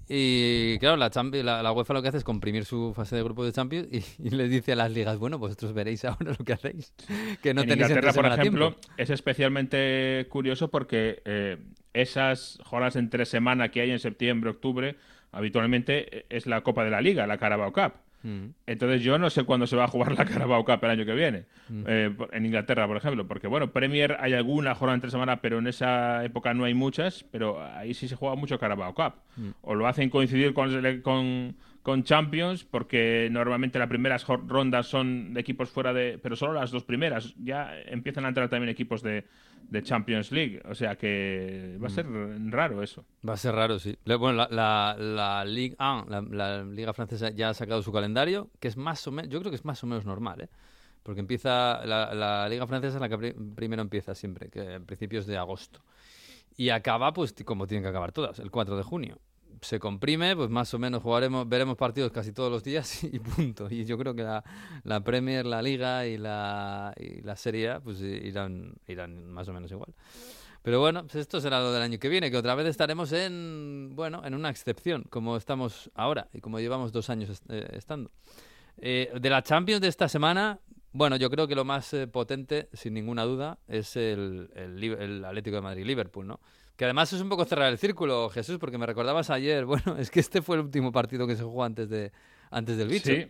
Y 0.07 0.80
claro, 0.80 0.96
la, 0.96 1.12
la, 1.62 1.72
UEFA 1.74 1.94
lo 1.94 2.02
que 2.02 2.07
hace 2.07 2.18
es 2.18 2.24
comprimir 2.24 2.63
su 2.63 2.94
fase 2.95 3.18
de 3.18 3.22
grupos 3.22 3.45
de 3.45 3.52
Champions 3.52 3.90
y, 3.92 4.30
les 4.30 4.50
dice 4.50 4.72
a 4.72 4.75
las 4.78 4.92
ligas, 4.92 5.19
bueno, 5.19 5.38
vosotros 5.38 5.74
veréis 5.74 6.06
ahora 6.06 6.31
lo 6.31 6.45
que 6.45 6.54
hacéis. 6.54 6.94
Que 7.44 7.54
no 7.54 7.62
en 7.62 7.68
tenéis 7.68 7.90
Inglaterra, 7.90 8.13
por 8.13 8.25
ejemplo, 8.25 8.75
es 8.95 9.10
especialmente 9.10 10.25
curioso 10.30 10.72
porque 10.72 11.22
eh, 11.25 11.57
esas 11.92 12.57
jornadas 12.63 12.95
entre 12.95 13.25
semana 13.25 13.69
que 13.69 13.81
hay 13.81 13.92
en 13.92 14.00
septiembre, 14.00 14.50
octubre, 14.52 14.95
habitualmente 15.31 16.26
es 16.30 16.46
la 16.46 16.62
Copa 16.62 16.84
de 16.84 16.92
la 16.92 17.02
Liga, 17.02 17.28
la 17.28 17.38
Carabao 17.38 17.72
Cup. 17.72 17.94
Mm. 18.24 18.48
Entonces 18.66 19.02
yo 19.02 19.18
no 19.18 19.30
sé 19.30 19.44
cuándo 19.44 19.66
se 19.66 19.76
va 19.76 19.86
a 19.86 19.88
jugar 19.88 20.18
la 20.18 20.26
Carabao 20.26 20.66
Cup 20.66 20.80
el 20.84 20.90
año 20.90 21.06
que 21.06 21.14
viene, 21.14 21.46
mm. 21.70 21.84
eh, 21.88 22.16
en 22.31 22.46
Inglaterra, 22.46 22.86
por 22.88 22.98
ejemplo, 22.98 23.28
porque 23.28 23.48
bueno, 23.48 23.72
Premier 23.72 24.18
hay 24.20 24.34
alguna 24.34 24.76
jornada 24.76 24.96
entre 24.96 25.12
semana, 25.12 25.42
pero 25.42 25.60
en 25.60 25.68
esa 25.68 26.24
época 26.26 26.54
no 26.54 26.66
hay 26.66 26.74
muchas, 26.74 27.24
pero 27.31 27.64
ahí 27.64 27.94
sí 27.94 28.08
se 28.08 28.16
juega 28.16 28.36
mucho 28.36 28.60
Carabao 28.60 28.94
Cup. 28.94 29.14
Mm. 29.38 29.50
O 29.62 29.76
lo 29.76 29.88
hacen 29.88 30.10
coincidir 30.10 30.54
con, 30.54 31.02
con, 31.02 31.56
con, 31.90 32.04
Champions, 32.04 32.64
porque 32.64 33.28
normalmente 33.31 33.80
las 33.80 33.88
primeras 33.88 34.26
rondas 34.28 34.88
son 34.88 35.34
de 35.34 35.42
equipos 35.42 35.69
fuera 35.69 35.94
de... 35.94 36.19
pero 36.22 36.36
solo 36.36 36.54
las 36.54 36.72
dos 36.72 36.84
primeras, 36.84 37.36
ya 37.38 37.80
empiezan 37.86 38.26
a 38.26 38.30
entrar 38.30 38.50
también 38.50 38.69
equipos 38.69 39.02
de, 39.02 39.26
de 39.69 39.84
Champions 39.84 40.31
League. 40.31 40.62
O 40.69 40.76
sea 40.76 40.96
que 40.96 41.78
va 41.81 41.88
a 41.88 41.90
ser 41.90 42.06
raro 42.52 42.81
eso. 42.84 43.06
Va 43.28 43.34
a 43.34 43.38
ser 43.38 43.56
raro, 43.56 43.80
sí. 43.80 43.98
Bueno, 44.06 44.34
la, 44.34 44.48
la, 44.50 44.96
la 44.98 45.46
Ligue 45.46 45.76
1, 45.80 46.06
la, 46.31 46.64
Liga 46.64 46.94
Francesa 46.94 47.30
ya 47.30 47.50
ha 47.50 47.54
sacado 47.54 47.81
su 47.81 47.92
calendario, 47.92 48.50
que 48.60 48.68
es 48.68 48.78
más 48.78 49.06
o 49.08 49.12
menos, 49.12 49.31
yo 49.31 49.40
creo 49.40 49.52
que 49.52 49.56
es 49.56 49.66
más 49.66 49.84
o 49.84 49.88
menos 49.88 50.06
normal, 50.06 50.42
¿eh? 50.42 50.50
Porque 51.04 51.22
empieza, 51.22 51.86
la, 51.86 52.48
Liga 52.50 52.68
Francesa 52.68 52.98
es 52.98 53.02
la 53.02 53.10
que 53.10 53.34
primero 53.56 53.81
empieza 53.81 54.14
siempre, 54.14 54.50
que 54.50 54.76
en 54.76 54.86
principios 54.86 55.26
de 55.26 55.38
agosto. 55.38 55.81
Y 56.58 56.69
acaba, 56.69 57.14
pues, 57.14 57.34
como 57.46 57.68
tienen 57.68 57.84
que 57.84 57.90
acabar 57.90 58.12
todas, 58.12 58.40
el 58.40 58.52
4 58.52 58.76
de 58.76 58.84
junio 58.84 59.18
se 59.61 59.80
comprime, 59.80 60.35
pues 60.35 60.49
más 60.49 60.73
o 60.73 60.80
menos 60.80 61.01
jugaremos, 61.01 61.47
veremos 61.47 61.78
partidos 61.78 62.11
casi 62.11 62.31
todos 62.31 62.51
los 62.51 62.63
días 62.63 63.04
y 63.04 63.19
punto. 63.19 63.68
Y 63.69 63.85
yo 63.85 63.97
creo 63.97 64.13
que 64.13 64.23
la, 64.23 64.44
la 64.83 65.01
Premier, 65.04 65.45
la 65.45 65.61
Liga 65.61 66.06
y 66.06 66.18
la, 66.18 66.94
la 67.23 67.35
Serie 67.35 67.71
A, 67.71 67.80
pues 67.80 68.01
irán, 68.01 68.73
irán 68.87 69.28
más 69.28 69.47
o 69.47 69.54
menos 69.54 69.71
igual. 69.71 69.94
Pero 70.61 70.80
bueno, 70.80 71.04
pues 71.04 71.16
esto 71.16 71.39
será 71.39 71.59
lo 71.59 71.71
del 71.71 71.81
año 71.81 71.99
que 71.99 72.09
viene, 72.09 72.30
que 72.30 72.37
otra 72.37 72.54
vez 72.56 72.68
estaremos 72.68 73.11
en, 73.13 73.92
bueno, 73.95 74.21
en 74.25 74.33
una 74.33 74.49
excepción, 74.49 75.04
como 75.09 75.37
estamos 75.37 75.89
ahora 75.95 76.28
y 76.33 76.42
como 76.42 76.59
llevamos 76.59 76.92
dos 76.92 77.09
años 77.09 77.42
eh, 77.49 77.69
estando. 77.73 78.11
Eh, 78.78 79.11
de 79.19 79.30
la 79.30 79.42
Champions 79.42 79.81
de 79.81 79.87
esta 79.87 80.09
semana, 80.09 80.59
bueno, 80.92 81.16
yo 81.16 81.30
creo 81.30 81.47
que 81.47 81.56
lo 81.56 81.63
más 81.63 81.94
eh, 81.94 82.07
potente, 82.07 82.68
sin 82.73 82.94
ninguna 82.94 83.23
duda, 83.23 83.59
es 83.68 83.95
el, 83.95 84.49
el, 84.56 84.83
el 84.83 85.25
Atlético 85.25 85.56
de 85.56 85.61
Madrid-Liverpool, 85.61 86.28
¿no? 86.28 86.39
Que 86.80 86.86
además 86.86 87.12
es 87.12 87.19
un 87.19 87.28
poco 87.28 87.44
cerrar 87.44 87.69
el 87.74 87.78
círculo, 87.78 88.30
Jesús, 88.30 88.57
porque 88.57 88.78
me 88.78 88.86
recordabas 88.86 89.30
ayer, 89.30 89.66
bueno, 89.66 89.98
es 89.98 90.09
que 90.09 90.21
este 90.21 90.42
fue 90.42 90.56
el 90.56 90.64
último 90.64 90.94
partido 90.94 91.28
que 91.28 91.36
se 91.36 91.44
jugó 91.44 91.66
antes, 91.66 91.90
de, 91.90 92.14
antes 92.52 92.78
del 92.78 92.88
bicho. 92.88 93.12
Sí. 93.12 93.28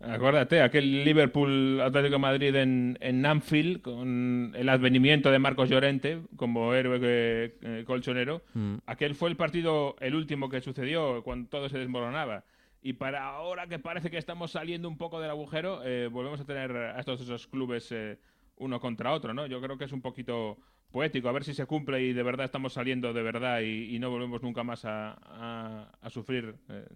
Acuérdate, 0.00 0.62
aquel 0.62 1.04
Liverpool 1.04 1.82
Atlético 1.82 2.14
de 2.14 2.18
Madrid 2.18 2.54
en, 2.54 2.96
en 3.02 3.26
Anfield, 3.26 3.82
con 3.82 4.54
el 4.56 4.70
advenimiento 4.70 5.30
de 5.30 5.38
Marcos 5.38 5.68
Llorente 5.68 6.22
como 6.36 6.72
héroe 6.72 6.98
eh, 7.02 7.84
colchonero. 7.86 8.40
Mm. 8.54 8.76
Aquel 8.86 9.16
fue 9.16 9.28
el 9.28 9.36
partido, 9.36 9.94
el 10.00 10.14
último 10.14 10.48
que 10.48 10.62
sucedió 10.62 11.22
cuando 11.24 11.50
todo 11.50 11.68
se 11.68 11.76
desmoronaba. 11.76 12.44
Y 12.80 12.94
para 12.94 13.26
ahora 13.26 13.66
que 13.66 13.80
parece 13.80 14.10
que 14.10 14.16
estamos 14.16 14.52
saliendo 14.52 14.88
un 14.88 14.96
poco 14.96 15.20
del 15.20 15.28
agujero, 15.28 15.82
eh, 15.84 16.08
volvemos 16.10 16.40
a 16.40 16.46
tener 16.46 16.74
a 16.74 16.98
estos 16.98 17.20
esos 17.20 17.46
clubes 17.48 17.92
eh, 17.92 18.16
uno 18.62 18.80
contra 18.80 19.12
otro, 19.12 19.34
¿no? 19.34 19.46
Yo 19.46 19.60
creo 19.60 19.76
que 19.76 19.84
es 19.84 19.92
un 19.92 20.00
poquito 20.00 20.58
poético, 20.90 21.28
a 21.28 21.32
ver 21.32 21.44
si 21.44 21.54
se 21.54 21.66
cumple 21.66 22.02
y 22.02 22.12
de 22.12 22.22
verdad 22.22 22.44
estamos 22.44 22.74
saliendo 22.74 23.12
de 23.12 23.22
verdad 23.22 23.60
y, 23.60 23.98
no 23.98 24.10
volvemos 24.10 24.42
nunca 24.42 24.62
más 24.62 24.84
a, 24.84 25.90
sufrir 26.08 26.54
eh, 26.68 26.86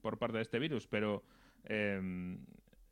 por 0.00 0.18
parte 0.18 0.36
de 0.36 0.42
este 0.42 0.58
virus, 0.58 0.86
pero 0.86 1.22
em, 1.64 2.38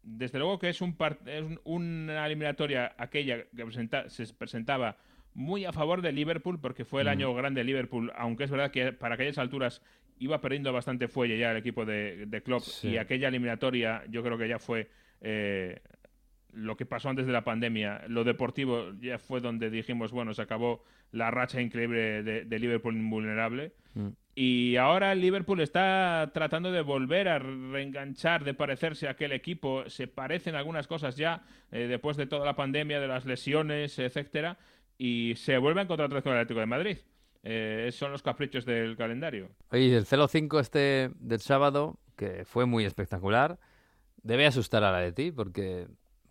desde 0.03 0.39
luego 0.39 0.59
que 0.59 0.69
es, 0.69 0.81
un 0.81 0.97
es 1.27 1.45
una 1.65 2.27
eliminatoria 2.27 2.95
aquella 2.99 3.45
que 3.45 3.89
se 4.09 4.35
presentaba 4.35 4.97
muy 5.35 5.65
a 5.65 5.73
favor 5.73 6.03
de 6.03 6.13
Liverpool 6.13 6.61
porque 6.61 6.85
fue 6.85 7.03
el 7.03 7.09
año 7.09 7.33
grande 7.35 7.61
de 7.61 7.65
Liverpool, 7.65 8.13
aunque 8.17 8.45
es 8.45 8.51
verdad 8.51 8.71
que 8.71 8.93
para 8.93 9.15
aquellas 9.15 9.39
alturas 9.39 9.83
iba 10.19 10.41
perdiendo 10.41 10.73
bastante 10.73 11.09
fuelle 11.09 11.39
ya 11.39 11.51
el 11.51 11.59
equipo 11.59 11.85
de, 11.85 12.27
de 12.27 12.43
Klopp 12.43 12.65
y 12.83 12.97
aquella 12.97 13.29
eliminatoria 13.29 14.03
yo 14.09 14.23
creo 14.23 14.39
que 14.39 14.49
ya 14.49 14.59
fue 14.59 14.89
eh, 15.21 15.81
lo 16.57 16.77
que 16.77 16.87
pasó 16.87 17.11
antes 17.11 17.27
de 17.27 17.33
la 17.33 17.45
pandemia, 17.45 18.03
lo 18.09 18.25
deportivo 18.25 18.93
ya 19.01 19.19
fue 19.19 19.41
donde 19.41 19.69
dijimos, 19.69 20.11
bueno, 20.11 20.33
se 20.33 20.43
acabó 20.43 20.83
la 21.13 21.31
racha 21.31 21.61
increíble 21.61 22.23
de, 22.23 22.59
Liverpool 22.59 22.97
invulnerable. 22.97 23.73
Mm. 23.95 24.09
Y 24.35 24.77
ahora 24.77 25.15
Liverpool 25.15 25.61
está 25.61 26.31
tratando 26.33 26.73
de 26.73 26.81
volver 26.81 27.29
a 27.29 27.39
reenganchar, 27.39 28.45
de 28.45 28.55
parecerse 28.55 29.07
a 29.07 29.13
aquel 29.13 29.33
equipo. 29.33 29.89
Se 29.89 30.09
parecen 30.09 30.55
algunas 30.55 30.87
cosas 30.87 31.17
ya, 31.17 31.43
eh, 31.71 31.87
después 31.87 32.17
de 32.17 32.27
toda 32.27 32.45
la 32.45 32.57
pandemia, 32.57 33.01
de 33.01 33.09
las 33.09 33.27
lesiones, 33.27 33.99
etcétera. 33.99 34.59
Y 34.99 35.35
se 35.37 35.59
vuelve 35.59 35.81
a 35.81 35.85
encontrar 35.85 36.11
con 36.23 36.33
el 36.33 36.39
Atlético 36.39 36.61
de 36.61 36.67
Madrid. 36.67 36.99
Eh, 37.43 37.91
son 37.93 38.13
los 38.13 38.23
caprichos 38.23 38.65
del 38.65 38.97
calendario. 38.97 39.51
Oye, 39.71 39.97
el 39.97 40.07
0-5 40.07 40.59
este 40.59 41.11
del 41.21 41.41
sábado, 41.41 41.99
que 42.17 42.45
fue 42.45 42.67
muy 42.67 42.85
espectacular, 42.85 43.59
debe 44.23 44.47
asustar 44.47 44.85
a 44.85 44.91
la 44.91 45.01
de 45.01 45.13
ti, 45.13 45.31
porque 45.31 45.87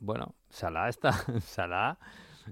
bueno, 0.06 0.36
Salah 0.50 0.90
está. 0.90 1.12
Salah 1.42 1.98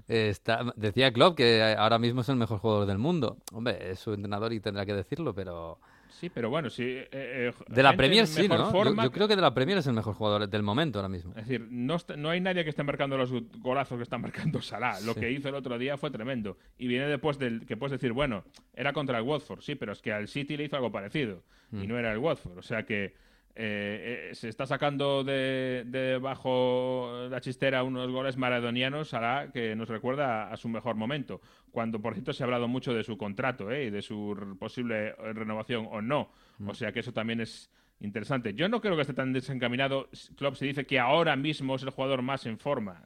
está. 0.08 0.72
Decía 0.76 1.12
Klopp 1.12 1.36
que 1.36 1.62
ahora 1.78 1.98
mismo 1.98 2.22
es 2.22 2.28
el 2.28 2.36
mejor 2.36 2.58
jugador 2.58 2.86
del 2.86 2.98
mundo. 2.98 3.38
Hombre, 3.52 3.90
es 3.90 4.00
su 4.00 4.12
entrenador 4.12 4.52
y 4.52 4.60
tendrá 4.60 4.84
que 4.84 4.94
decirlo, 4.94 5.34
pero. 5.34 5.78
Sí, 6.08 6.30
pero 6.30 6.48
bueno, 6.48 6.70
sí. 6.70 6.84
Eh, 6.84 7.08
eh, 7.10 7.52
de 7.66 7.82
la 7.82 7.96
Premier 7.96 8.26
sí, 8.26 8.46
¿no? 8.46 8.72
Yo, 9.02 9.10
creo 9.10 9.26
que 9.26 9.34
de 9.34 9.42
la 9.42 9.52
Premier 9.52 9.78
es 9.78 9.86
el 9.88 9.94
mejor 9.94 10.14
jugador 10.14 10.48
del 10.48 10.62
momento 10.62 11.00
ahora 11.00 11.08
mismo. 11.08 11.32
Es 11.32 11.48
decir, 11.48 11.66
no, 11.68 11.96
no 12.16 12.30
hay 12.30 12.40
nadie 12.40 12.62
que 12.62 12.70
esté 12.70 12.84
marcando 12.84 13.16
los 13.16 13.32
golazos 13.58 13.96
que 13.96 14.04
está 14.04 14.16
marcando 14.18 14.62
Salah. 14.62 15.00
Lo 15.00 15.14
que 15.14 15.30
hizo 15.30 15.48
el 15.48 15.54
otro 15.56 15.76
día 15.76 15.96
fue 15.96 16.10
tremendo. 16.10 16.56
Y 16.78 16.86
viene 16.86 17.06
después 17.08 17.38
del 17.38 17.66
que 17.66 17.76
puedes 17.76 17.92
decir, 17.92 18.12
bueno, 18.12 18.44
era 18.74 18.92
contra 18.92 19.18
el 19.18 19.24
Watford, 19.24 19.60
sí, 19.60 19.74
pero 19.74 19.92
es 19.92 20.02
que 20.02 20.12
al 20.12 20.28
City 20.28 20.56
le 20.56 20.64
hizo 20.64 20.76
algo 20.76 20.92
parecido. 20.92 21.42
Y 21.72 21.78
mm. 21.78 21.88
no 21.88 21.98
era 21.98 22.12
el 22.12 22.18
Watford. 22.18 22.58
O 22.58 22.62
sea 22.62 22.84
que 22.84 23.14
eh, 23.56 24.30
eh, 24.30 24.34
se 24.34 24.48
está 24.48 24.66
sacando 24.66 25.22
de, 25.22 26.18
bajo 26.20 27.28
la 27.30 27.40
chistera 27.40 27.84
unos 27.84 28.10
goles 28.10 28.36
maradonianos 28.36 29.14
hará 29.14 29.52
que 29.52 29.76
nos 29.76 29.88
recuerda 29.88 30.50
a 30.52 30.56
su 30.56 30.68
mejor 30.68 30.96
momento. 30.96 31.40
Cuando, 31.70 32.00
por 32.00 32.14
cierto, 32.14 32.32
se 32.32 32.42
ha 32.42 32.46
hablado 32.46 32.66
mucho 32.66 32.92
de 32.92 33.04
su 33.04 33.16
contrato 33.16 33.70
eh, 33.70 33.84
y 33.84 33.90
de 33.90 34.02
su 34.02 34.56
posible 34.58 35.12
renovación 35.34 35.86
o 35.90 36.02
no. 36.02 36.30
O 36.58 36.72
mm. 36.72 36.74
sea 36.74 36.92
que 36.92 37.00
eso 37.00 37.12
también 37.12 37.40
es 37.40 37.70
interesante. 38.00 38.54
Yo 38.54 38.68
no 38.68 38.80
creo 38.80 38.96
que 38.96 39.02
esté 39.02 39.14
tan 39.14 39.32
desencaminado. 39.32 40.08
Klopp 40.36 40.56
se 40.56 40.66
dice 40.66 40.84
que 40.84 40.98
ahora 40.98 41.36
mismo 41.36 41.76
es 41.76 41.82
el 41.84 41.90
jugador 41.90 42.22
más 42.22 42.46
en 42.46 42.58
forma. 42.58 43.04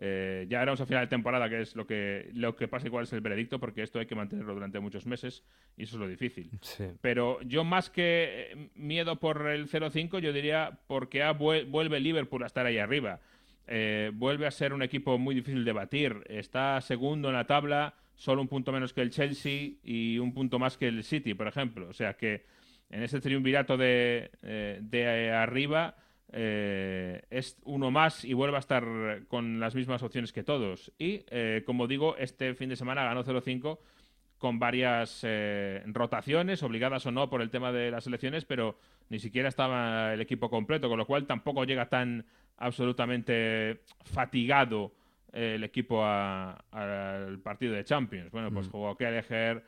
Eh, 0.00 0.46
ya 0.48 0.62
éramos 0.62 0.80
a 0.80 0.86
final 0.86 1.04
de 1.04 1.08
temporada, 1.08 1.48
que 1.48 1.60
es 1.60 1.74
lo 1.74 1.84
que, 1.84 2.30
lo 2.32 2.54
que 2.54 2.68
pasa 2.68 2.86
y 2.86 2.90
cuál 2.90 3.02
es 3.02 3.12
el 3.12 3.20
veredicto, 3.20 3.58
porque 3.58 3.82
esto 3.82 3.98
hay 3.98 4.06
que 4.06 4.14
mantenerlo 4.14 4.54
durante 4.54 4.78
muchos 4.78 5.06
meses 5.06 5.42
y 5.76 5.82
eso 5.82 5.96
es 5.96 6.00
lo 6.00 6.08
difícil. 6.08 6.50
Pero 7.00 7.42
yo 7.42 7.64
más 7.64 7.90
que 7.90 8.52
eh, 8.52 8.70
miedo 8.76 9.18
por 9.18 9.48
el 9.48 9.68
0-5, 9.68 10.20
yo 10.20 10.32
diría 10.32 10.78
porque 10.86 11.28
vuelve 11.32 11.98
Liverpool 11.98 12.44
a 12.44 12.46
estar 12.46 12.64
ahí 12.64 12.78
arriba. 12.78 13.18
Eh, 13.66 14.12
vuelve 14.14 14.46
a 14.46 14.52
ser 14.52 14.72
un 14.72 14.82
equipo 14.82 15.18
muy 15.18 15.34
difícil 15.34 15.64
de 15.64 15.72
batir. 15.72 16.22
Está 16.28 16.80
segundo 16.80 17.28
en 17.28 17.34
la 17.34 17.46
tabla, 17.46 17.94
solo 18.14 18.40
un 18.40 18.48
punto 18.48 18.70
menos 18.70 18.92
que 18.92 19.00
el 19.00 19.10
Chelsea 19.10 19.72
y 19.82 20.18
un 20.18 20.32
punto 20.32 20.60
más 20.60 20.78
que 20.78 20.86
el 20.86 21.02
City, 21.02 21.34
por 21.34 21.48
ejemplo. 21.48 21.88
O 21.88 21.92
sea 21.92 22.14
que 22.14 22.46
en 22.88 23.02
ese 23.02 23.20
triunvirato 23.20 23.76
de, 23.76 24.30
de 24.80 25.30
arriba 25.32 25.96
eh, 26.30 27.22
es 27.30 27.56
uno 27.64 27.90
más 27.90 28.24
y 28.24 28.34
vuelve 28.34 28.56
a 28.56 28.60
estar 28.60 28.84
con 29.28 29.60
las 29.60 29.74
mismas 29.74 30.02
opciones 30.02 30.32
que 30.32 30.42
todos. 30.42 30.92
Y, 30.98 31.24
eh, 31.30 31.62
como 31.64 31.86
digo, 31.86 32.16
este 32.16 32.54
fin 32.54 32.68
de 32.68 32.76
semana 32.76 33.04
ganó 33.04 33.24
0-5 33.24 33.78
con 34.36 34.58
varias 34.58 35.20
eh, 35.24 35.82
rotaciones, 35.86 36.62
obligadas 36.62 37.06
o 37.06 37.10
no 37.10 37.28
por 37.28 37.42
el 37.42 37.50
tema 37.50 37.72
de 37.72 37.90
las 37.90 38.06
elecciones, 38.06 38.44
pero 38.44 38.78
ni 39.08 39.18
siquiera 39.18 39.48
estaba 39.48 40.12
el 40.14 40.20
equipo 40.20 40.50
completo, 40.50 40.88
con 40.88 40.98
lo 40.98 41.06
cual 41.06 41.26
tampoco 41.26 41.64
llega 41.64 41.88
tan 41.88 42.24
absolutamente 42.58 43.80
fatigado 44.04 44.92
el 45.32 45.64
equipo 45.64 46.04
al 46.04 47.38
partido 47.42 47.74
de 47.74 47.84
Champions. 47.84 48.30
Bueno, 48.30 48.50
pues 48.52 48.68
mm. 48.68 48.70
jugó 48.70 48.96
Kelleher, 48.96 49.64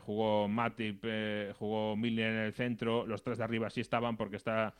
jugó 0.00 0.48
Matip, 0.48 1.04
jugó 1.58 1.96
Milner 1.96 2.32
en 2.32 2.38
el 2.38 2.52
centro, 2.52 3.06
los 3.06 3.22
tres 3.22 3.38
de 3.38 3.44
arriba 3.44 3.70
sí 3.70 3.80
estaban 3.80 4.16
porque 4.16 4.36
está 4.36 4.74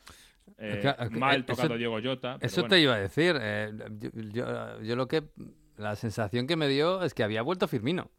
eh, 0.57 0.93
mal 1.11 1.41
eh, 1.41 1.43
tocado 1.43 1.77
Diego 1.77 1.97
Jota. 2.03 2.37
Eso 2.41 2.63
te 2.63 2.79
iba 2.79 2.95
a 2.95 2.99
decir. 2.99 3.37
Eh, 3.39 3.71
yo, 4.31 4.95
lo 4.95 5.07
que. 5.07 5.23
La 5.77 5.95
sensación 5.95 6.45
que 6.45 6.55
me 6.55 6.67
dio 6.67 7.01
es 7.01 7.13
que 7.13 7.23
había 7.23 7.41
vuelto 7.41 7.67
Firmino. 7.67 8.11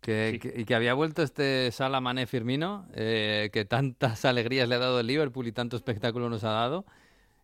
Que, 0.00 0.38
y 0.54 0.64
que 0.64 0.74
había 0.74 0.92
vuelto 0.92 1.22
este 1.22 1.70
Sala 1.70 2.00
Mané 2.00 2.26
Firmino, 2.26 2.86
que 2.94 3.66
tantas 3.68 4.24
alegrías 4.24 4.68
le 4.68 4.74
ha 4.74 4.78
dado 4.78 5.00
el 5.00 5.06
Liverpool 5.06 5.46
y 5.46 5.52
tanto 5.52 5.76
espectáculo 5.76 6.28
nos 6.28 6.44
ha 6.44 6.50
dado. 6.50 6.84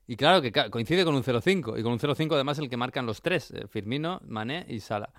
Y 0.07 0.17
claro 0.17 0.43
que 0.43 0.53
coincide 0.71 1.05
con 1.05 1.15
un 1.15 1.23
0-5. 1.23 1.79
Y 1.79 1.83
con 1.83 1.93
un 1.93 1.99
0-5 1.99 2.35
además 2.35 2.59
el 2.59 2.69
que 2.69 2.77
marcan 2.77 3.07
los 3.07 3.23
tres, 3.23 3.55
Firmino, 3.71 4.21
Mané 4.27 4.67
y 4.69 4.81
Sala. 4.81 5.11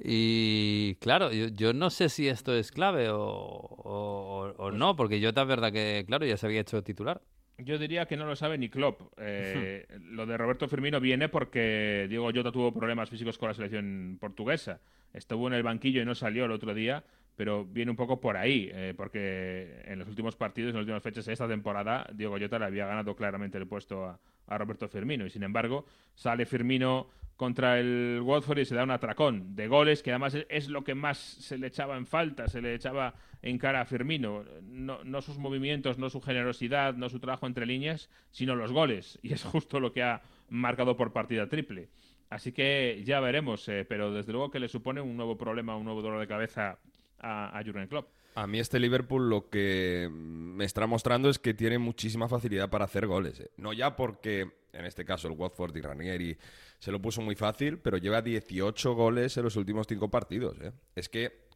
Y 0.00 0.94
claro, 0.96 1.32
yo, 1.32 1.72
no 1.72 1.90
sé 1.90 2.08
si 2.08 2.28
esto 2.28 2.54
es 2.54 2.70
clave 2.70 3.08
o, 3.10 4.54
pues 4.56 4.74
no, 4.74 4.94
porque 4.94 5.22
Jota 5.22 5.42
es 5.42 5.48
verdad 5.48 5.72
que, 5.72 6.04
claro, 6.06 6.24
ya 6.24 6.36
se 6.36 6.46
había 6.46 6.60
hecho 6.60 6.82
titular. 6.82 7.20
Yo 7.58 7.76
diría 7.76 8.06
que 8.06 8.16
no 8.16 8.24
lo 8.24 8.36
sabe 8.36 8.56
ni 8.56 8.68
Klopp. 8.68 9.00
Eh, 9.16 9.86
lo 10.00 10.26
de 10.26 10.36
Roberto 10.36 10.68
Firmino 10.68 11.00
viene 11.00 11.28
porque 11.28 12.06
Diego 12.08 12.30
Jota 12.32 12.52
tuvo 12.52 12.72
problemas 12.72 13.10
físicos 13.10 13.36
con 13.36 13.48
la 13.48 13.54
selección 13.54 14.16
portuguesa. 14.20 14.80
Estuvo 15.12 15.48
en 15.48 15.54
el 15.54 15.62
banquillo 15.64 16.00
y 16.00 16.04
no 16.04 16.14
salió 16.14 16.44
el 16.44 16.52
otro 16.52 16.72
día, 16.72 17.02
pero 17.34 17.64
viene 17.64 17.90
un 17.90 17.96
poco 17.96 18.20
por 18.20 18.36
ahí, 18.36 18.70
eh, 18.72 18.94
porque 18.96 19.82
en 19.86 19.98
los 19.98 20.08
últimos 20.08 20.36
partidos, 20.36 20.70
en 20.70 20.76
las 20.76 20.82
últimas 20.82 21.02
fechas 21.02 21.26
de 21.26 21.32
esta 21.32 21.48
temporada, 21.48 22.08
Diego 22.14 22.38
Jota 22.38 22.60
le 22.60 22.66
había 22.66 22.86
ganado 22.86 23.16
claramente 23.16 23.58
el 23.58 23.66
puesto 23.66 24.04
a, 24.04 24.20
a 24.46 24.58
Roberto 24.58 24.88
Firmino. 24.88 25.26
Y 25.26 25.30
sin 25.30 25.42
embargo, 25.42 25.84
sale 26.14 26.46
Firmino 26.46 27.08
contra 27.38 27.78
el 27.78 28.20
Watford 28.24 28.58
y 28.58 28.64
se 28.64 28.74
da 28.74 28.82
un 28.82 28.90
atracón 28.90 29.54
de 29.54 29.68
goles, 29.68 30.02
que 30.02 30.10
además 30.10 30.36
es 30.48 30.68
lo 30.68 30.82
que 30.82 30.96
más 30.96 31.18
se 31.18 31.56
le 31.56 31.68
echaba 31.68 31.96
en 31.96 32.04
falta, 32.04 32.48
se 32.48 32.60
le 32.60 32.74
echaba 32.74 33.14
en 33.42 33.58
cara 33.58 33.80
a 33.80 33.84
Firmino. 33.84 34.44
No, 34.64 35.22
sus 35.22 35.38
movimientos, 35.38 35.98
no 35.98 36.10
su 36.10 36.20
generosidad, 36.20 36.94
no 36.94 37.08
su 37.08 37.20
trabajo 37.20 37.46
entre 37.46 37.64
líneas, 37.64 38.10
sino 38.32 38.56
los 38.56 38.72
goles. 38.72 39.20
Y 39.22 39.32
es 39.34 39.44
justo 39.44 39.78
lo 39.78 39.92
que 39.92 40.02
ha 40.02 40.20
marcado 40.48 40.96
por 40.96 41.12
partida 41.12 41.48
triple. 41.48 41.88
Así 42.28 42.50
que 42.50 43.02
ya 43.06 43.20
veremos, 43.20 43.68
eh, 43.68 43.86
pero 43.88 44.12
desde 44.12 44.32
luego 44.32 44.50
que 44.50 44.58
le 44.58 44.68
supone 44.68 45.00
un 45.00 45.16
nuevo 45.16 45.38
problema, 45.38 45.76
un 45.76 45.84
nuevo 45.84 46.02
dolor 46.02 46.18
de 46.18 46.26
cabeza 46.26 46.80
a, 47.20 47.56
a 47.56 47.64
Jurgen 47.64 47.86
Klopp. 47.86 48.08
A 48.34 48.46
mí 48.46 48.58
este 48.58 48.80
Liverpool 48.80 49.28
lo 49.28 49.48
que 49.48 50.08
me 50.12 50.64
está 50.64 50.86
mostrando 50.86 51.28
es 51.28 51.38
que 51.38 51.54
tiene 51.54 51.78
muchísima 51.78 52.28
facilidad 52.28 52.68
para 52.68 52.84
hacer 52.84 53.06
goles. 53.06 53.40
Eh. 53.40 53.50
No 53.56 53.72
ya 53.72 53.94
porque, 53.94 54.50
en 54.72 54.84
este 54.84 55.04
caso, 55.04 55.28
el 55.28 55.34
Watford 55.34 55.76
y 55.76 55.80
Ranieri 55.80 56.36
se 56.78 56.92
lo 56.92 57.00
puso 57.00 57.20
muy 57.20 57.34
fácil, 57.34 57.78
pero 57.78 57.96
lleva 57.96 58.22
18 58.22 58.94
goles 58.94 59.36
en 59.36 59.44
los 59.44 59.56
últimos 59.56 59.86
5 59.86 60.10
partidos. 60.10 60.56
Eh. 60.60 60.72
Es 60.94 61.08
que, 61.08 61.48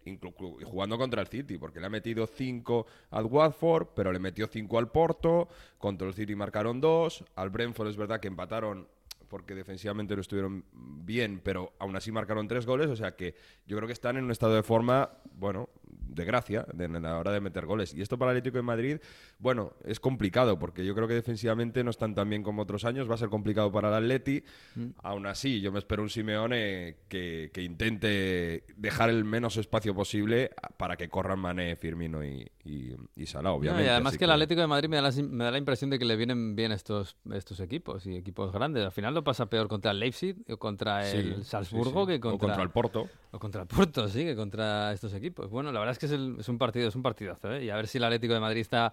jugando 0.64 0.98
contra 0.98 1.20
el 1.20 1.28
City, 1.28 1.58
porque 1.58 1.80
le 1.80 1.86
ha 1.86 1.90
metido 1.90 2.26
5 2.26 2.86
al 3.10 3.26
Watford, 3.26 3.88
pero 3.94 4.12
le 4.12 4.18
metió 4.18 4.46
5 4.46 4.78
al 4.78 4.90
Porto, 4.90 5.48
contra 5.78 6.08
el 6.08 6.14
City 6.14 6.34
marcaron 6.34 6.80
2, 6.80 7.24
al 7.36 7.50
Brentford 7.50 7.88
es 7.88 7.96
verdad 7.96 8.20
que 8.20 8.28
empataron 8.28 8.88
porque 9.32 9.54
defensivamente 9.54 10.14
no 10.14 10.20
estuvieron 10.20 10.62
bien, 10.72 11.40
pero 11.42 11.72
aún 11.78 11.96
así 11.96 12.12
marcaron 12.12 12.46
tres 12.48 12.66
goles, 12.66 12.88
o 12.88 12.96
sea 12.96 13.16
que 13.16 13.34
yo 13.66 13.78
creo 13.78 13.86
que 13.86 13.94
están 13.94 14.18
en 14.18 14.24
un 14.24 14.30
estado 14.30 14.54
de 14.54 14.62
forma, 14.62 15.08
bueno, 15.32 15.70
de 16.14 16.24
gracia 16.24 16.66
de, 16.72 16.84
a 16.84 17.00
la 17.00 17.18
hora 17.18 17.32
de 17.32 17.40
meter 17.40 17.66
goles. 17.66 17.94
Y 17.94 18.02
esto 18.02 18.18
para 18.18 18.32
el 18.32 18.38
Atlético 18.38 18.58
de 18.58 18.62
Madrid, 18.62 18.98
bueno, 19.38 19.74
es 19.84 20.00
complicado 20.00 20.58
porque 20.58 20.84
yo 20.84 20.94
creo 20.94 21.08
que 21.08 21.14
defensivamente 21.14 21.82
no 21.84 21.90
están 21.90 22.14
tan 22.14 22.28
bien 22.28 22.42
como 22.42 22.62
otros 22.62 22.84
años. 22.84 23.10
Va 23.10 23.14
a 23.14 23.18
ser 23.18 23.28
complicado 23.28 23.70
para 23.72 23.88
el 23.88 23.94
Atleti. 23.94 24.42
Mm. 24.74 24.86
Aún 25.02 25.26
así, 25.26 25.60
yo 25.60 25.72
me 25.72 25.78
espero 25.78 26.02
un 26.02 26.10
Simeone 26.10 26.96
que, 27.08 27.50
intente 27.56 28.64
dejar 28.76 29.10
el 29.10 29.24
menos 29.24 29.56
espacio 29.56 29.94
posible 29.94 30.50
para 30.76 30.96
que 30.96 31.08
corran 31.08 31.38
Mané, 31.38 31.76
Firmino 31.76 32.24
y, 32.24 32.50
y, 32.64 33.26
Salah, 33.26 33.52
obviamente. 33.52 33.86
y 33.86 33.88
además 33.88 34.18
que 34.18 34.24
el 34.24 34.30
Atlético 34.30 34.60
de 34.60 34.66
Madrid 34.66 34.88
me 34.88 34.96
da, 34.96 35.02
la, 35.02 35.22
me 35.22 35.44
da 35.44 35.50
la 35.50 35.58
impresión 35.58 35.90
de 35.90 35.98
que 35.98 36.04
le 36.04 36.16
vienen 36.16 36.54
bien 36.56 36.72
estos, 36.72 37.16
estos 37.32 37.60
equipos 37.60 38.06
y 38.06 38.16
equipos 38.16 38.52
grandes. 38.52 38.84
Al 38.84 38.92
final 38.92 39.14
lo 39.14 39.24
pasa 39.24 39.46
peor 39.46 39.68
contra 39.68 39.90
el 39.92 40.00
Leipzig 40.00 40.36
o 40.48 40.56
contra 40.56 41.08
el 41.08 41.44
Salzburgo 41.44 42.06
que 42.06 42.20
contra, 42.20 42.36
o 42.36 42.38
contra 42.38 42.62
el 42.62 42.70
Porto. 42.70 43.08
O 43.30 43.38
contra 43.38 43.62
el 43.62 43.68
Porto, 43.68 44.08
sí, 44.08 44.24
que 44.24 44.36
contra 44.36 44.92
estos 44.92 45.14
equipos. 45.14 45.50
Bueno, 45.50 45.72
la 45.72 45.80
verdad 45.80 45.92
es 45.92 45.98
que 45.98 46.01
es, 46.06 46.48
un 46.48 46.58
partido, 46.58 46.88
es 46.88 46.96
un 46.96 47.02
partidazo, 47.02 47.52
¿eh? 47.52 47.64
Y 47.64 47.70
a 47.70 47.76
ver 47.76 47.86
si 47.86 47.98
el 47.98 48.04
Atlético 48.04 48.34
de 48.34 48.40
Madrid 48.40 48.60
está 48.60 48.92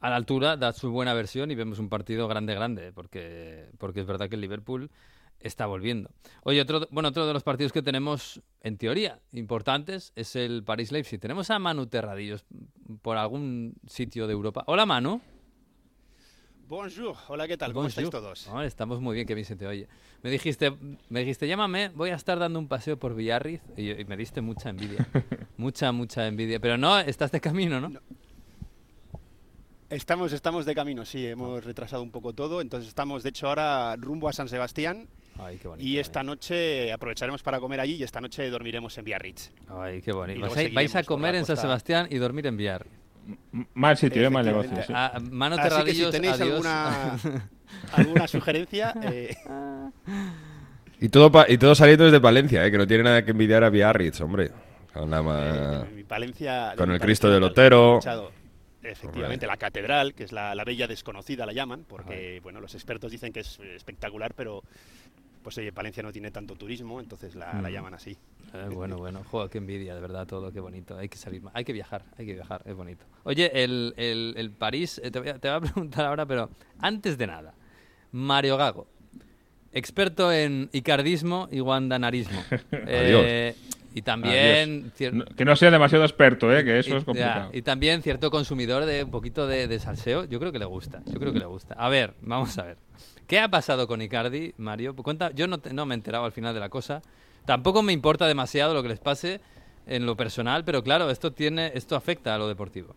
a 0.00 0.10
la 0.10 0.16
altura, 0.16 0.56
da 0.56 0.72
su 0.72 0.90
buena 0.90 1.14
versión 1.14 1.50
y 1.50 1.54
vemos 1.54 1.78
un 1.78 1.88
partido 1.88 2.28
grande, 2.28 2.54
grande, 2.54 2.92
porque, 2.92 3.70
porque 3.78 4.00
es 4.00 4.06
verdad 4.06 4.28
que 4.28 4.34
el 4.34 4.40
Liverpool 4.40 4.90
está 5.40 5.66
volviendo. 5.66 6.10
Oye, 6.44 6.60
otro, 6.60 6.86
bueno, 6.90 7.08
otro 7.08 7.26
de 7.26 7.32
los 7.32 7.42
partidos 7.42 7.72
que 7.72 7.82
tenemos, 7.82 8.40
en 8.60 8.78
teoría, 8.78 9.20
importantes, 9.32 10.12
es 10.16 10.36
el 10.36 10.62
París-Leipzig. 10.64 11.20
Tenemos 11.20 11.50
a 11.50 11.58
Manu 11.58 11.86
Terradillos 11.86 12.44
por 13.02 13.16
algún 13.16 13.74
sitio 13.86 14.26
de 14.26 14.32
Europa. 14.32 14.64
Hola, 14.66 14.86
Manu. 14.86 15.20
Bonjour, 16.72 17.14
hola, 17.28 17.46
¿qué 17.46 17.58
tal? 17.58 17.74
¿Cómo 17.74 17.86
estáis 17.86 18.08
todos? 18.08 18.48
estamos 18.64 18.98
muy 18.98 19.14
bien, 19.14 19.26
que 19.26 19.34
bien 19.34 19.44
se 19.44 19.56
te 19.56 19.66
oye. 19.66 19.86
Me 20.22 20.30
dijiste, 20.30 20.72
me 21.10 21.20
dijiste, 21.20 21.46
llámame, 21.46 21.90
voy 21.90 22.08
a 22.08 22.14
estar 22.14 22.38
dando 22.38 22.58
un 22.58 22.66
paseo 22.66 22.98
por 22.98 23.14
Villarriz 23.14 23.60
y, 23.76 23.92
me 24.06 24.16
diste 24.16 24.40
mucha 24.40 24.70
envidia. 24.70 25.06
mucha, 25.58 25.92
mucha 25.92 26.26
envidia. 26.26 26.60
Pero 26.60 26.78
no, 26.78 26.98
estás 26.98 27.30
de 27.30 27.42
camino, 27.42 27.78
¿no? 27.78 27.92
Estamos, 29.90 30.32
estamos 30.32 30.64
de 30.64 30.74
camino, 30.74 31.04
sí, 31.04 31.26
hemos 31.26 31.62
retrasado 31.62 32.02
un 32.02 32.10
poco 32.10 32.32
todo. 32.32 32.62
Entonces 32.62 32.88
estamos, 32.88 33.22
de 33.22 33.28
hecho, 33.28 33.48
ahora 33.48 33.94
rumbo 33.96 34.30
a 34.30 34.32
San 34.32 34.48
Sebastián. 34.48 35.08
Ay, 35.38 35.58
qué 35.58 35.68
bonito, 35.68 35.86
y 35.86 35.98
esta 35.98 36.22
noche 36.22 36.90
aprovecharemos 36.90 37.42
para 37.42 37.60
comer 37.60 37.80
allí 37.80 37.96
y 37.96 38.02
esta 38.02 38.22
noche 38.22 38.48
dormiremos 38.48 38.96
en 38.96 39.04
Biarritz. 39.04 39.50
Ay, 39.68 40.00
qué 40.00 40.12
bonito. 40.12 40.48
Vais 40.72 40.96
a 40.96 41.04
comer 41.04 41.34
en 41.34 41.44
San 41.44 41.58
Sebastián 41.58 42.08
y 42.10 42.16
dormir 42.16 42.46
en 42.46 42.56
Biarritz. 42.56 43.01
Mal 43.74 43.96
sitio, 43.96 44.30
mal 44.30 44.44
negocio. 44.44 44.72
Ah, 44.90 45.18
mano 45.30 45.56
Así 45.56 45.84
que 45.84 45.94
si 45.94 46.10
tenéis 46.10 46.40
alguna, 46.40 47.18
alguna 47.92 48.26
sugerencia... 48.28 48.94
Eh... 49.02 49.36
Y 51.00 51.08
todo, 51.08 51.32
y 51.48 51.58
todo 51.58 51.74
saliendo 51.74 52.04
desde 52.04 52.20
Valencia, 52.20 52.64
eh, 52.64 52.70
que 52.70 52.78
no 52.78 52.86
tiene 52.86 53.02
nada 53.02 53.24
que 53.24 53.32
envidiar 53.32 53.64
a 53.64 53.70
Biarritz, 53.70 54.20
hombre. 54.20 54.52
Con, 54.92 55.10
la, 55.10 55.20
Valencia, 56.08 56.74
con 56.76 56.92
el 56.92 57.00
Cristo 57.00 57.28
del 57.30 57.42
Otero. 57.42 57.98
Efectivamente, 58.82 59.46
la 59.46 59.56
catedral, 59.56 60.14
que 60.14 60.24
es 60.24 60.32
la, 60.32 60.54
la, 60.54 60.64
bella 60.64 60.86
desconocida, 60.86 61.46
la 61.46 61.52
llaman, 61.52 61.84
porque 61.88 62.40
bueno, 62.42 62.60
los 62.60 62.74
expertos 62.74 63.10
dicen 63.10 63.32
que 63.32 63.40
es 63.40 63.58
espectacular, 63.74 64.34
pero 64.34 64.62
pues 65.42 65.58
oye, 65.58 65.70
Valencia 65.70 66.02
no 66.02 66.12
tiene 66.12 66.30
tanto 66.30 66.54
turismo, 66.54 67.00
entonces 67.00 67.34
la, 67.34 67.52
la 67.60 67.68
mm. 67.68 67.72
llaman 67.72 67.94
así. 67.94 68.16
Eh, 68.54 68.68
bueno, 68.72 68.98
bueno, 68.98 69.22
joder, 69.24 69.50
qué 69.50 69.58
envidia, 69.58 69.94
de 69.94 70.00
verdad, 70.00 70.26
todo, 70.26 70.52
qué 70.52 70.60
bonito. 70.60 70.96
Hay 70.96 71.08
que 71.08 71.16
salir, 71.16 71.42
hay 71.52 71.64
que 71.64 71.72
viajar, 71.72 72.04
hay 72.18 72.26
que 72.26 72.34
viajar, 72.34 72.62
es 72.64 72.74
bonito. 72.74 73.04
Oye, 73.24 73.50
el, 73.64 73.94
el, 73.96 74.34
el 74.36 74.50
París, 74.50 75.00
eh, 75.02 75.10
te, 75.10 75.18
voy 75.18 75.28
a, 75.28 75.38
te 75.38 75.48
voy 75.48 75.56
a 75.56 75.60
preguntar 75.72 76.06
ahora, 76.06 76.26
pero 76.26 76.50
antes 76.78 77.18
de 77.18 77.26
nada, 77.26 77.54
Mario 78.12 78.56
Gago, 78.56 78.86
experto 79.72 80.32
en 80.32 80.68
icardismo 80.72 81.48
y 81.50 81.60
guandanarismo. 81.60 82.42
eh, 82.72 83.54
y 83.94 84.02
también... 84.02 84.92
que 84.96 85.44
no 85.44 85.56
sea 85.56 85.70
demasiado 85.70 86.04
experto, 86.04 86.54
¿eh? 86.54 86.64
que 86.64 86.78
eso 86.78 86.96
es 86.96 87.04
complicado. 87.04 87.50
y 87.52 87.62
también 87.62 88.02
cierto 88.02 88.30
consumidor 88.30 88.84
de 88.86 89.04
un 89.04 89.10
poquito 89.10 89.46
de, 89.46 89.66
de, 89.66 89.78
salseo. 89.78 90.24
Yo 90.24 90.38
creo 90.38 90.52
que 90.52 90.58
le 90.58 90.64
gusta, 90.64 91.02
yo 91.06 91.18
creo 91.18 91.32
que 91.32 91.38
le 91.38 91.46
gusta. 91.46 91.74
A 91.74 91.88
ver, 91.88 92.14
vamos 92.22 92.56
a 92.58 92.64
ver. 92.64 92.78
¿Qué 93.26 93.40
ha 93.40 93.48
pasado 93.48 93.86
con 93.86 94.02
Icardi, 94.02 94.54
Mario? 94.58 94.94
Cuenta, 94.96 95.30
yo 95.32 95.46
no, 95.46 95.60
no 95.72 95.86
me 95.86 95.94
he 95.94 95.96
enterado 95.96 96.24
al 96.24 96.32
final 96.32 96.54
de 96.54 96.60
la 96.60 96.68
cosa. 96.68 97.02
Tampoco 97.44 97.82
me 97.82 97.92
importa 97.92 98.26
demasiado 98.26 98.74
lo 98.74 98.82
que 98.82 98.88
les 98.88 99.00
pase 99.00 99.40
en 99.86 100.06
lo 100.06 100.16
personal, 100.16 100.64
pero 100.64 100.82
claro, 100.82 101.10
esto, 101.10 101.32
tiene, 101.32 101.72
esto 101.74 101.96
afecta 101.96 102.34
a 102.34 102.38
lo 102.38 102.48
deportivo. 102.48 102.94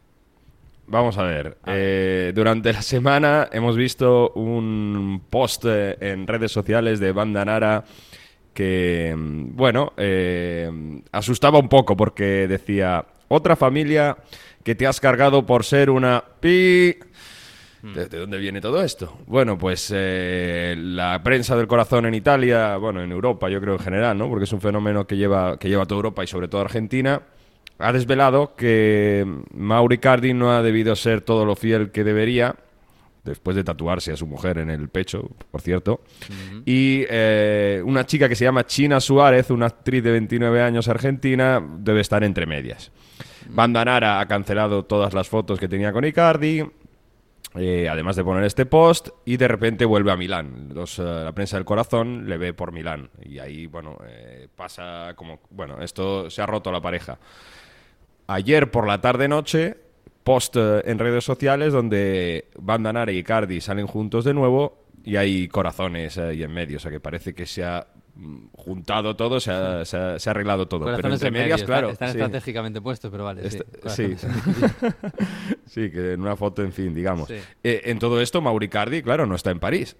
Vamos 0.87 1.17
a 1.17 1.23
ver. 1.23 1.57
Eh, 1.65 2.31
durante 2.35 2.71
la 2.71 2.81
semana 2.81 3.49
hemos 3.51 3.75
visto 3.75 4.31
un 4.35 5.23
post 5.29 5.65
eh, 5.65 5.97
en 5.99 6.27
redes 6.27 6.51
sociales 6.51 6.99
de 6.99 7.11
Banda 7.11 7.43
Nara 7.43 7.83
que, 8.53 9.13
mm, 9.15 9.55
bueno, 9.55 9.93
eh, 9.97 11.01
asustaba 11.11 11.57
un 11.57 11.69
poco 11.69 11.97
porque 11.97 12.47
decía, 12.47 13.03
otra 13.27 13.55
familia 13.55 14.17
que 14.63 14.75
te 14.75 14.85
has 14.85 14.99
cargado 14.99 15.45
por 15.45 15.63
ser 15.63 15.89
una 15.89 16.23
pi 16.39 16.95
¿De, 17.93 18.07
dónde 18.07 18.37
viene 18.37 18.61
todo 18.61 18.83
esto? 18.83 19.19
Bueno, 19.27 19.57
pues 19.57 19.91
eh, 19.93 20.75
la 20.77 21.21
prensa 21.21 21.55
del 21.55 21.67
corazón 21.67 22.05
en 22.05 22.15
Italia, 22.15 22.77
bueno, 22.77 23.01
en 23.01 23.11
Europa 23.11 23.49
yo 23.49 23.61
creo 23.61 23.73
en 23.73 23.79
general, 23.79 24.17
¿no? 24.17 24.27
Porque 24.27 24.45
es 24.45 24.53
un 24.53 24.61
fenómeno 24.61 25.05
que 25.05 25.17
lleva, 25.17 25.59
que 25.59 25.69
lleva 25.69 25.85
toda 25.85 25.99
Europa 25.99 26.23
y 26.23 26.27
sobre 26.27 26.47
todo 26.47 26.61
Argentina, 26.61 27.21
ha 27.77 27.93
desvelado 27.93 28.55
que 28.55 29.25
Mauri 29.53 29.97
Cardi 29.97 30.33
no 30.33 30.51
ha 30.51 30.61
debido 30.61 30.95
ser 30.95 31.21
todo 31.21 31.45
lo 31.45 31.55
fiel 31.55 31.91
que 31.91 32.03
debería, 32.03 32.55
después 33.23 33.55
de 33.55 33.63
tatuarse 33.63 34.13
a 34.13 34.17
su 34.17 34.27
mujer 34.27 34.59
en 34.59 34.69
el 34.69 34.87
pecho, 34.89 35.29
por 35.51 35.61
cierto. 35.61 36.01
Y 36.65 37.03
eh, 37.09 37.81
una 37.83 38.05
chica 38.05 38.29
que 38.29 38.35
se 38.35 38.45
llama 38.45 38.65
China 38.65 38.99
Suárez, 38.99 39.49
una 39.49 39.65
actriz 39.65 40.03
de 40.03 40.11
29 40.11 40.61
años 40.61 40.87
argentina, 40.87 41.61
debe 41.79 42.01
estar 42.01 42.23
entre 42.23 42.45
medias. 42.45 42.91
Bandanara 43.49 44.19
ha 44.19 44.27
cancelado 44.27 44.85
todas 44.85 45.13
las 45.13 45.27
fotos 45.27 45.59
que 45.59 45.67
tenía 45.67 45.91
con 45.91 46.05
Icardi. 46.05 46.63
Eh, 47.57 47.87
además 47.89 48.15
de 48.15 48.23
poner 48.23 48.43
este 48.43 48.65
post, 48.65 49.09
y 49.23 49.37
de 49.37 49.47
repente 49.47 49.85
vuelve 49.85 50.11
a 50.11 50.17
Milán. 50.17 50.73
Eh, 50.75 51.01
la 51.01 51.31
prensa 51.33 51.57
del 51.57 51.65
corazón 51.65 52.27
le 52.27 52.37
ve 52.37 52.53
por 52.53 52.71
Milán. 52.71 53.09
Y 53.23 53.39
ahí, 53.39 53.67
bueno, 53.67 53.97
eh, 54.07 54.47
pasa 54.55 55.13
como. 55.15 55.39
Bueno, 55.49 55.81
esto 55.81 56.29
se 56.29 56.41
ha 56.41 56.45
roto 56.45 56.71
la 56.71 56.81
pareja. 56.81 57.17
Ayer 58.27 58.71
por 58.71 58.87
la 58.87 58.99
tarde-noche, 58.99 59.77
post 60.23 60.55
en 60.57 60.99
redes 60.99 61.23
sociales 61.23 61.71
donde 61.71 62.49
Bandanara 62.57 63.11
y 63.11 63.23
Cardi 63.23 63.61
salen 63.61 63.85
juntos 63.85 64.25
de 64.25 64.33
nuevo 64.33 64.85
y 65.03 65.17
hay 65.17 65.47
corazones 65.47 66.17
ahí 66.17 66.41
en 66.41 66.51
medio. 66.51 66.77
O 66.77 66.79
sea 66.79 66.89
que 66.89 66.99
parece 66.99 67.35
que 67.35 67.45
se 67.45 67.63
ha 67.63 67.85
juntado 68.53 69.15
todo, 69.15 69.39
se 69.39 69.51
ha, 69.51 69.83
se 69.83 69.97
ha, 69.97 70.31
arreglado 70.31 70.67
todo. 70.67 70.85
pero 70.95 71.11
entre 71.11 71.31
medias, 71.31 71.63
claro. 71.63 71.89
Están, 71.89 72.09
estratégicamente 72.09 72.81
puestos, 72.81 73.11
pero 73.11 73.25
vale. 73.25 73.49
sí, 73.49 73.59
sí. 75.65 75.91
que 75.91 76.13
en 76.13 76.21
una 76.21 76.35
foto, 76.35 76.61
en 76.63 76.71
fin, 76.71 76.93
digamos. 76.93 77.29
Eh, 77.29 77.43
en 77.63 77.99
todo 77.99 78.21
esto, 78.21 78.41
Mauricardi, 78.41 79.01
claro, 79.01 79.25
no 79.25 79.35
está 79.35 79.51
en 79.51 79.59
París. 79.59 79.97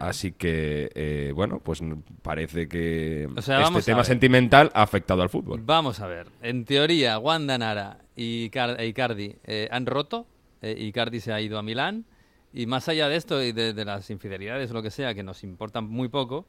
Así 0.00 0.32
que, 0.32 0.90
eh, 0.94 1.32
bueno, 1.34 1.60
pues 1.60 1.80
parece 2.22 2.68
que 2.68 3.28
este 3.36 3.82
tema 3.82 4.04
sentimental 4.04 4.70
ha 4.74 4.82
afectado 4.82 5.22
al 5.22 5.28
fútbol. 5.28 5.60
Vamos 5.64 6.00
a 6.00 6.06
ver. 6.06 6.26
En 6.42 6.64
teoría, 6.64 7.18
Wanda 7.18 7.56
Nara 7.56 7.98
y 8.16 8.50
e 8.52 8.86
Icardi 8.86 9.36
eh, 9.44 9.68
han 9.70 9.86
roto. 9.86 10.26
Icardi 10.62 11.20
se 11.20 11.32
ha 11.32 11.40
ido 11.40 11.58
a 11.58 11.62
Milán. 11.62 12.04
Y 12.52 12.66
más 12.66 12.88
allá 12.88 13.08
de 13.08 13.16
esto 13.16 13.42
y 13.42 13.52
de, 13.52 13.74
de 13.74 13.84
las 13.84 14.10
infidelidades 14.10 14.70
o 14.70 14.74
lo 14.74 14.82
que 14.82 14.90
sea, 14.90 15.14
que 15.14 15.22
nos 15.22 15.44
importan 15.44 15.84
muy 15.88 16.08
poco, 16.08 16.46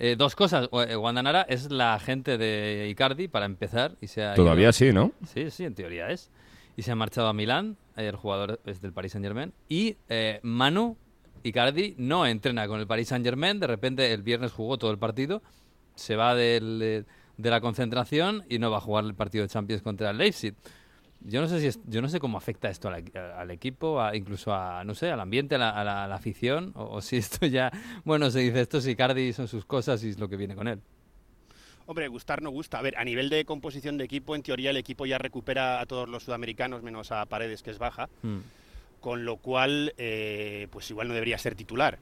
eh, 0.00 0.14
dos 0.16 0.36
cosas. 0.36 0.68
Guandanara 0.70 1.42
eh, 1.42 1.54
es 1.54 1.70
la 1.70 1.94
agente 1.94 2.38
de 2.38 2.88
Icardi, 2.88 3.26
para 3.26 3.46
empezar. 3.46 3.96
y 4.00 4.06
se 4.06 4.24
Todavía 4.34 4.72
sí, 4.72 4.92
¿no? 4.92 5.12
Sí, 5.26 5.50
sí, 5.50 5.64
en 5.64 5.74
teoría 5.74 6.10
es. 6.10 6.30
Y 6.76 6.82
se 6.82 6.92
ha 6.92 6.94
marchado 6.94 7.26
a 7.26 7.32
Milán, 7.32 7.76
el 7.96 8.14
jugador 8.14 8.60
es 8.64 8.80
del 8.80 8.92
Paris 8.92 9.12
Saint-Germain. 9.12 9.52
Y 9.68 9.96
eh, 10.08 10.38
Manu 10.44 10.96
Icardi 11.42 11.96
no 11.98 12.26
entrena 12.26 12.68
con 12.68 12.78
el 12.78 12.86
Paris 12.86 13.08
Saint-Germain. 13.08 13.58
De 13.58 13.66
repente, 13.66 14.12
el 14.12 14.22
viernes 14.22 14.52
jugó 14.52 14.78
todo 14.78 14.92
el 14.92 14.98
partido. 14.98 15.42
Se 15.96 16.14
va 16.14 16.36
de 16.36 17.04
la 17.36 17.60
concentración 17.60 18.44
y 18.48 18.60
no 18.60 18.70
va 18.70 18.76
a 18.76 18.80
jugar 18.80 19.04
el 19.04 19.14
partido 19.14 19.42
de 19.42 19.48
Champions 19.48 19.82
contra 19.82 20.10
el 20.10 20.18
Leipzig. 20.18 20.54
Yo 21.20 21.40
no 21.40 21.48
sé 21.48 21.60
si 21.60 21.66
es, 21.66 21.80
yo 21.86 22.00
no 22.00 22.08
sé 22.08 22.20
cómo 22.20 22.38
afecta 22.38 22.70
esto 22.70 22.88
al, 22.88 23.50
equipo, 23.50 24.00
incluso 24.14 24.54
a 24.54 24.84
no 24.84 24.94
sé, 24.94 25.10
al 25.10 25.20
ambiente, 25.20 25.56
a 25.56 25.58
la, 25.58 26.14
afición, 26.14 26.72
o, 26.74 27.00
si 27.00 27.16
esto 27.16 27.46
ya, 27.46 27.72
bueno, 28.04 28.30
se 28.30 28.40
dice 28.40 28.60
esto 28.60 28.80
si 28.80 28.94
Cardi 28.94 29.32
son 29.32 29.48
sus 29.48 29.64
cosas 29.64 30.02
y 30.04 30.10
es 30.10 30.18
lo 30.18 30.28
que 30.28 30.36
viene 30.36 30.54
con 30.54 30.68
él. 30.68 30.80
Hombre, 31.86 32.06
gustar 32.08 32.42
no 32.42 32.50
gusta. 32.50 32.78
A 32.78 32.82
ver, 32.82 32.98
a 32.98 33.04
nivel 33.04 33.30
de 33.30 33.44
composición 33.46 33.96
de 33.96 34.04
equipo, 34.04 34.36
en 34.36 34.42
teoría 34.42 34.70
el 34.70 34.76
equipo 34.76 35.06
ya 35.06 35.18
recupera 35.18 35.80
a 35.80 35.86
todos 35.86 36.08
los 36.08 36.22
sudamericanos 36.22 36.82
menos 36.82 37.10
a 37.12 37.24
Paredes 37.24 37.62
que 37.62 37.70
es 37.70 37.78
baja, 37.78 38.08
mm. 38.22 38.38
con 39.00 39.24
lo 39.24 39.38
cual, 39.38 39.94
eh, 39.96 40.68
pues 40.70 40.90
igual 40.90 41.08
no 41.08 41.14
debería 41.14 41.38
ser 41.38 41.54
titular. 41.54 41.98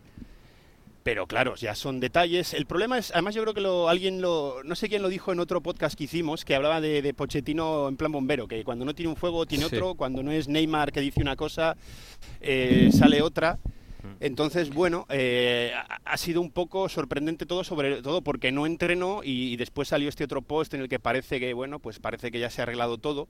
Pero 1.06 1.28
claro, 1.28 1.54
ya 1.54 1.76
son 1.76 2.00
detalles. 2.00 2.52
El 2.52 2.66
problema 2.66 2.98
es, 2.98 3.12
además 3.12 3.32
yo 3.36 3.42
creo 3.42 3.54
que 3.54 3.60
lo, 3.60 3.88
alguien 3.88 4.20
lo, 4.20 4.64
no 4.64 4.74
sé 4.74 4.88
quién 4.88 5.02
lo 5.02 5.08
dijo 5.08 5.30
en 5.30 5.38
otro 5.38 5.60
podcast 5.60 5.96
que 5.96 6.02
hicimos, 6.02 6.44
que 6.44 6.56
hablaba 6.56 6.80
de, 6.80 7.14
Pochettino 7.14 7.86
en 7.86 7.96
plan 7.96 8.10
bombero, 8.10 8.48
que 8.48 8.64
cuando 8.64 8.84
no 8.84 8.92
tiene 8.92 9.10
un 9.10 9.16
fuego 9.16 9.46
tiene 9.46 9.66
otro, 9.66 9.94
cuando 9.94 10.24
no 10.24 10.32
es 10.32 10.48
Neymar 10.48 10.90
que 10.90 11.00
dice 11.00 11.22
una 11.22 11.36
cosa, 11.36 11.76
eh, 12.40 12.90
sale 12.92 13.22
otra. 13.22 13.60
Entonces, 14.18 14.70
bueno, 14.70 15.06
eh, 15.08 15.72
ha 16.04 16.16
sido 16.16 16.40
un 16.40 16.50
poco 16.50 16.88
sorprendente 16.88 17.46
todo, 17.46 17.62
sobre 17.62 18.02
todo 18.02 18.22
porque 18.22 18.50
no 18.50 18.66
entrenó 18.66 19.20
y, 19.22 19.52
y, 19.52 19.56
después 19.56 19.86
salió 19.86 20.08
este 20.08 20.24
otro 20.24 20.42
post 20.42 20.74
en 20.74 20.80
el 20.80 20.88
que 20.88 20.98
parece 20.98 21.38
que, 21.38 21.54
bueno, 21.54 21.78
pues 21.78 22.00
parece 22.00 22.32
que 22.32 22.40
ya 22.40 22.50
se 22.50 22.62
ha 22.62 22.64
arreglado 22.64 22.98
todo. 22.98 23.28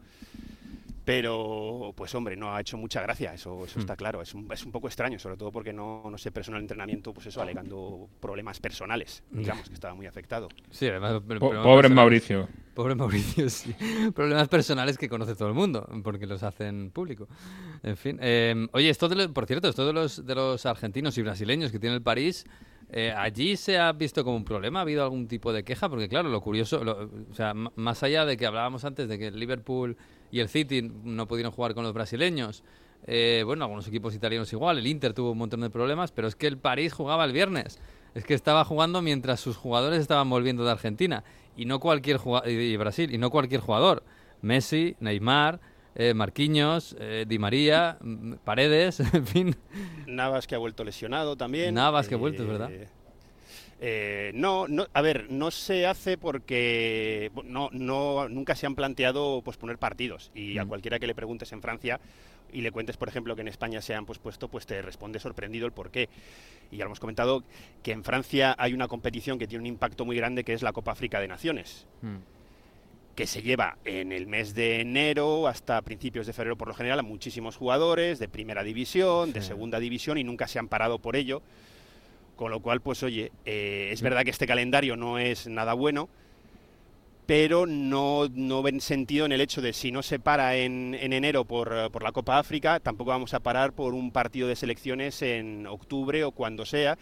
Pero, 1.07 1.93
pues 1.95 2.13
hombre, 2.17 2.37
no 2.37 2.53
ha 2.53 2.61
hecho 2.61 2.77
mucha 2.77 3.01
gracia, 3.01 3.33
eso, 3.33 3.65
eso 3.65 3.79
está 3.79 3.93
hmm. 3.93 3.97
claro. 3.97 4.23
Es 4.23 4.35
un, 4.35 4.53
es 4.53 4.67
un 4.67 4.73
poco 4.73 4.89
extraño, 4.89 5.21
sobre 5.21 5.37
todo 5.37 5.53
porque 5.53 5.73
no, 5.73 6.03
no 6.11 6.19
se 6.19 6.33
personal 6.33 6.59
el 6.59 6.65
entrenamiento, 6.65 7.15
pues 7.15 7.29
eso, 7.29 7.41
alegando 7.41 8.09
problemas 8.19 8.59
personales, 8.59 9.23
digamos, 9.31 9.69
que 9.69 9.75
estaba 9.75 9.95
muy 9.95 10.07
afectado. 10.07 10.49
Sí, 10.71 10.89
además, 10.89 11.23
pobre 11.39 11.89
Mauricio. 11.91 12.49
Pobre 12.75 12.97
Mauricio, 12.97 13.49
sí. 13.51 13.73
Problemas 14.17 14.49
personales 14.49 14.99
que 14.99 15.09
conoce 15.09 15.37
todo 15.37 15.47
el 15.47 15.55
mundo, 15.55 15.89
porque 16.03 16.27
los 16.27 16.43
hacen 16.43 16.91
público. 16.91 17.29
En 17.85 17.97
fin. 17.97 18.19
Em, 18.21 18.69
oye, 18.73 18.91
esto 18.91 19.09
de 19.09 19.29
por 19.29 19.47
cierto, 19.47 19.69
esto 19.69 19.87
de 19.87 19.93
los, 19.93 20.27
de 20.27 20.35
los 20.35 20.67
argentinos 20.67 21.17
y 21.19 21.23
brasileños 21.23 21.71
que 21.71 21.79
tiene 21.79 21.95
el 21.95 22.03
París, 22.03 22.47
eh, 22.89 23.13
¿Allí 23.17 23.57
se 23.57 23.79
ha 23.79 23.93
visto 23.93 24.23
como 24.23 24.37
un 24.37 24.45
problema? 24.45 24.79
¿Ha 24.79 24.83
habido 24.83 25.03
algún 25.03 25.27
tipo 25.27 25.53
de 25.53 25.65
queja? 25.65 25.89
Porque 25.89 26.09
claro, 26.09 26.29
lo 26.29 26.41
curioso, 26.41 26.81
o 27.31 27.35
sea, 27.35 27.53
más 27.53 28.03
allá 28.05 28.25
de 28.25 28.37
que 28.37 28.47
hablábamos 28.47 28.85
antes 28.85 29.09
de 29.09 29.19
que 29.19 29.27
el 29.27 29.41
Liverpool 29.41 29.97
y 30.37 30.41
el 30.41 30.51
City 30.51 30.83
no 30.83 31.27
pudieron 31.27 31.51
jugar 31.51 31.73
con 31.73 31.83
los 31.83 31.95
brasileños, 31.95 32.63
eh, 33.07 33.43
bueno, 33.47 33.65
algunos 33.65 33.89
equipos 33.89 34.15
italianos 34.15 34.53
igual, 34.53 34.77
el 34.77 34.87
Inter 34.87 35.15
tuvo 35.15 35.33
un 35.33 35.39
montón 35.39 35.63
de 35.63 35.71
problemas, 35.71 36.13
pero 36.13 36.29
es 36.29 36.37
que 36.37 36.47
el 36.47 36.59
París 36.59 36.93
jugaba 36.93 37.25
el 37.25 37.33
viernes. 37.33 37.79
es 38.15 38.25
que 38.25 38.35
estaba 38.35 38.65
jugando 38.65 39.03
mientras 39.03 39.41
sus 39.41 39.57
jugadores 39.57 40.01
estaban 40.01 40.29
volviendo 40.31 40.65
de 40.65 40.71
Argentina 40.71 41.23
y 41.55 41.67
no 41.67 41.81
cualquier 41.81 42.19
y 42.47 42.77
Brasil 42.77 43.15
y 43.15 43.19
no 43.19 43.31
cualquier 43.31 43.61
jugador. 43.61 44.03
Messi, 44.41 44.97
Neymar, 45.01 45.61
eh, 45.95 46.15
Marquinhos, 46.15 46.97
eh, 46.99 47.25
Di 47.27 47.39
María, 47.39 47.99
mm, 48.01 48.35
Paredes, 48.45 49.01
en 49.15 49.27
fin. 49.27 49.57
Navas 50.07 50.47
que 50.47 50.55
ha 50.55 50.59
vuelto 50.59 50.85
lesionado 50.85 51.37
también. 51.37 51.75
Navas 51.75 52.09
que 52.09 52.15
ha 52.15 52.19
vuelto, 52.19 52.43
es 52.43 52.49
verdad. 52.49 52.71
Eh, 53.79 54.31
no, 54.35 54.67
no, 54.69 54.87
a 54.95 55.03
ver, 55.03 55.31
no 55.31 55.51
se 55.51 55.87
hace 55.87 56.17
porque 56.17 57.31
no, 57.45 57.69
no, 57.73 58.27
nunca 58.29 58.55
se 58.55 58.67
han 58.67 58.75
planteado 58.75 59.43
pues, 59.45 59.59
poner 59.59 59.77
partidos 59.77 60.31
y 60.35 60.57
a 60.57 60.65
mm. 60.65 60.69
cualquiera 60.69 60.99
que 60.99 61.07
le 61.07 61.15
preguntes 61.15 61.53
en 61.53 61.61
Francia 61.61 62.01
y 62.53 62.63
le 62.63 62.71
cuentes, 62.71 62.97
por 62.97 63.09
ejemplo, 63.09 63.35
que 63.35 63.43
en 63.43 63.49
España 63.49 63.83
se 63.83 63.95
han 63.95 64.07
pues, 64.07 64.19
puesto, 64.19 64.49
pues 64.49 64.67
te 64.67 64.81
responde 64.81 65.19
sorprendido 65.19 65.67
el 65.67 65.73
por 65.73 65.91
qué. 65.91 66.09
Y 66.71 66.79
ya 66.79 66.85
hemos 66.85 67.01
comentado 67.01 67.45
que 67.83 67.93
en 67.93 68.03
Francia 68.03 68.55
hay 68.59 68.73
una 68.73 68.89
competición 68.89 69.39
que 69.39 69.47
tiene 69.47 69.63
un 69.63 69.67
impacto 69.67 70.05
muy 70.05 70.17
grande 70.17 70.45
que 70.45 70.55
es 70.55 70.63
la 70.63 70.73
Copa 70.73 70.93
África 70.93 71.21
de 71.21 71.29
Naciones. 71.29 71.87
Mm. 72.03 72.17
que 73.15 73.27
se 73.27 73.41
lleva 73.41 73.79
en 73.87 74.13
el 74.13 74.27
mes 74.27 74.55
de 74.55 74.81
enero 74.81 75.49
hasta 75.49 75.81
principios 75.81 76.27
de 76.27 76.35
febrero 76.35 76.57
por 76.57 76.69
lo 76.69 76.75
general 76.75 76.99
a 76.99 77.03
muchísimos 77.03 77.57
jugadores 77.57 78.19
de 78.19 78.29
primera 78.29 78.63
división, 78.63 79.33
de 79.33 79.41
segunda 79.41 79.81
división 79.81 80.19
y 80.19 80.25
nunca 80.25 80.47
se 80.47 80.59
han 80.59 80.69
parado 80.69 80.99
por 80.99 81.17
ello. 81.17 81.43
Con 82.37 82.51
lo 82.51 82.61
cual, 82.61 82.81
pues 82.81 83.03
oye, 83.03 83.33
eh, 83.45 83.89
es 83.93 84.03
verdad 84.03 84.23
que 84.23 84.31
este 84.31 84.47
calendario 84.47 84.97
no 84.97 85.19
es 85.19 85.47
nada 85.49 85.73
bueno, 85.73 86.09
pero 87.27 87.67
no, 87.67 88.29
no 88.33 88.63
ven 88.63 88.81
sentido 88.81 89.27
en 89.27 89.33
el 89.33 89.41
hecho 89.41 89.61
de 89.61 89.73
si 89.73 89.91
no 89.91 90.03
se 90.03 90.19
para 90.19 90.57
en, 90.57 90.95
en 90.95 91.13
enero 91.13 91.45
por, 91.45 91.91
por, 91.91 92.03
la 92.03 92.13
Copa 92.13 92.39
África, 92.39 92.79
tampoco 92.79 93.11
vamos 93.11 93.35
a 93.35 93.41
parar 93.41 93.73
por 93.73 93.95
un 93.95 94.13
partido 94.13 94.47
de 94.47 94.55
selecciones 94.55 95.23
en 95.23 95.67
octubre 95.67 96.23
o 96.25 96.31
cuando 96.31 96.65
sea. 96.65 96.97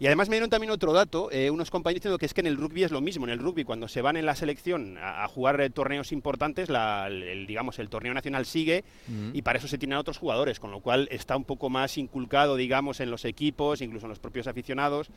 Y 0.00 0.06
además 0.06 0.28
me 0.28 0.36
dieron 0.36 0.48
también 0.48 0.70
otro 0.70 0.92
dato, 0.92 1.28
eh, 1.32 1.50
unos 1.50 1.70
compañeros 1.70 2.02
diciendo 2.02 2.18
que 2.18 2.26
es 2.26 2.34
que 2.34 2.40
en 2.40 2.46
el 2.46 2.56
rugby 2.56 2.84
es 2.84 2.92
lo 2.92 3.00
mismo, 3.00 3.26
en 3.26 3.32
el 3.32 3.40
rugby 3.40 3.64
cuando 3.64 3.88
se 3.88 4.00
van 4.00 4.16
en 4.16 4.26
la 4.26 4.36
selección 4.36 4.96
a, 5.00 5.26
jugar 5.26 5.60
eh, 5.60 5.70
torneos 5.70 6.12
importantes, 6.12 6.68
el, 6.68 7.46
digamos, 7.48 7.80
el 7.80 7.88
torneo 7.88 8.14
nacional 8.14 8.46
sigue 8.46 8.84
y 9.32 9.42
para 9.42 9.58
eso 9.58 9.66
se 9.66 9.76
tienen 9.76 9.98
otros 9.98 10.18
jugadores, 10.18 10.60
con 10.60 10.70
lo 10.70 10.80
cual 10.80 11.08
está 11.10 11.36
un 11.36 11.44
poco 11.44 11.68
más 11.68 11.98
inculcado, 11.98 12.54
digamos, 12.54 13.00
en 13.00 13.10
los 13.10 13.24
equipos, 13.24 13.80
incluso 13.80 14.06
en 14.06 14.10
los 14.10 14.20
propios 14.20 14.46
aficionados. 14.46 15.10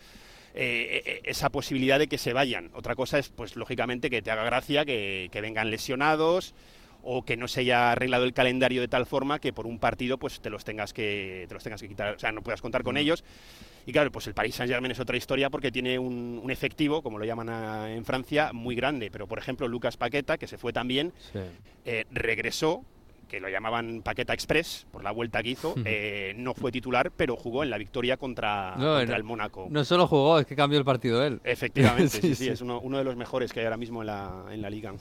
Eh, 0.54 1.22
esa 1.24 1.50
posibilidad 1.50 1.98
de 1.98 2.08
que 2.08 2.18
se 2.18 2.34
vayan. 2.34 2.72
Otra 2.74 2.94
cosa 2.96 3.18
es, 3.18 3.30
pues 3.30 3.56
lógicamente, 3.56 4.10
que 4.10 4.22
te 4.22 4.32
haga 4.32 4.44
gracia 4.44 4.84
que, 4.84 5.30
que 5.32 5.40
vengan 5.40 5.72
lesionados, 5.72 6.54
o 7.04 7.24
que 7.24 7.38
no 7.38 7.48
se 7.48 7.62
haya 7.62 7.92
arreglado 7.92 8.24
el 8.24 8.34
calendario 8.34 8.82
de 8.82 8.88
tal 8.88 9.06
forma 9.06 9.40
que 9.40 9.54
por 9.54 9.68
un 9.68 9.80
partido 9.80 10.18
pues 10.18 10.40
te 10.40 10.50
los 10.50 10.64
tengas 10.64 10.94
que 10.94 11.46
te 11.48 11.54
los 11.54 11.64
tengas 11.64 11.82
que 11.82 11.88
quitar, 11.88 12.16
o 12.16 12.20
sea, 12.20 12.32
no 12.32 12.42
puedas 12.42 12.62
contar 12.62 12.84
con 12.84 12.98
ellos. 12.98 13.24
Y 13.86 13.92
claro, 13.92 14.12
pues 14.12 14.28
el 14.28 14.34
Paris 14.34 14.56
Saint-Germain 14.56 14.92
es 14.92 15.00
otra 15.00 15.18
historia 15.18 15.50
porque 15.50 15.72
tiene 15.72 15.98
un, 15.98 16.50
efectivo, 16.52 17.02
como 17.02 17.18
lo 17.18 17.26
llaman 17.26 17.90
en 17.90 18.06
Francia, 18.06 18.52
muy 18.54 18.76
grande. 18.76 19.10
Pero, 19.10 19.28
por 19.28 19.40
ejemplo, 19.40 19.68
Lucas 19.68 19.98
Paqueta, 19.98 20.38
que 20.38 20.48
se 20.48 20.58
fue 20.58 20.72
también, 20.72 21.14
eh, 21.86 22.06
regresó 22.12 22.84
que 23.32 23.40
lo 23.40 23.48
llamaban 23.48 24.02
Paqueta 24.02 24.34
Express 24.34 24.86
por 24.92 25.06
la 25.06 25.12
vuelta 25.12 25.42
que 25.42 25.52
hizo, 25.52 25.74
eh, 25.86 26.34
no 26.36 26.54
fue 26.54 26.70
titular, 26.70 27.12
pero 27.16 27.38
jugó 27.38 27.64
en 27.64 27.70
la 27.70 27.78
victoria 27.78 28.18
contra, 28.18 28.76
el 29.00 29.24
Mónaco. 29.24 29.68
No 29.70 29.86
solo 29.86 30.06
jugó, 30.06 30.40
es 30.40 30.46
que 30.46 30.54
cambió 30.54 30.78
el 30.78 30.84
partido 30.84 31.26
él. 31.26 31.40
Efectivamente, 31.46 32.10
sí, 32.22 32.36
sí, 32.36 32.50
es 32.50 32.60
uno, 32.60 32.82
de 32.98 33.06
los 33.06 33.16
mejores 33.16 33.54
que 33.54 33.62
hay 33.62 33.68
ahora 33.68 33.78
mismo 33.78 34.02
en 34.02 34.08
la, 34.08 34.44
en 34.52 34.62
la 34.62 34.70
liga. 34.70 34.94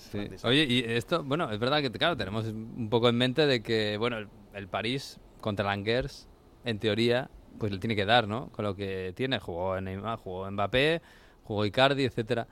Oye, 0.44 0.64
y 0.64 0.78
esto, 0.86 1.24
bueno, 1.24 1.50
es 1.50 1.58
verdad 1.58 1.82
que, 1.82 1.90
claro, 1.90 2.16
tenemos 2.16 2.46
un 2.46 2.88
poco 2.88 3.08
en 3.08 3.16
mente 3.16 3.48
de 3.48 3.64
que, 3.64 3.96
bueno, 3.96 4.18
el, 4.54 4.68
París 4.68 5.18
contra 5.40 5.64
Langers, 5.64 6.28
en 6.64 6.78
teoría, 6.78 7.30
pues 7.58 7.72
le 7.72 7.78
tiene 7.78 7.96
que 7.96 8.04
dar, 8.04 8.28
¿no? 8.28 8.50
Con 8.52 8.64
lo 8.64 8.76
que 8.76 9.12
tiene, 9.16 9.40
jugó 9.40 9.76
en 9.76 9.86
Neymar, 9.86 10.20
jugó 10.20 10.46
en 10.46 10.54
Mbappé, 10.54 11.02
jugó 11.42 11.66
Icardi, 11.66 12.04
etcétera. 12.04 12.46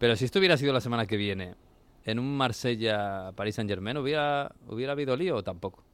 Pero 0.00 0.16
si 0.16 0.24
esto 0.24 0.40
hubiera 0.40 0.56
sido 0.56 0.72
la 0.72 0.80
semana 0.80 1.06
que 1.06 1.16
viene, 1.16 1.54
en 2.04 2.18
un 2.18 2.36
Marsella 2.36 3.32
París 3.34 3.54
Saint 3.54 3.70
Germain 3.70 3.96
hubiera 3.96 4.52
hubiera 4.66 4.92
habido 4.92 5.16
lío 5.16 5.36
o 5.36 5.42
tampoco 5.42 5.84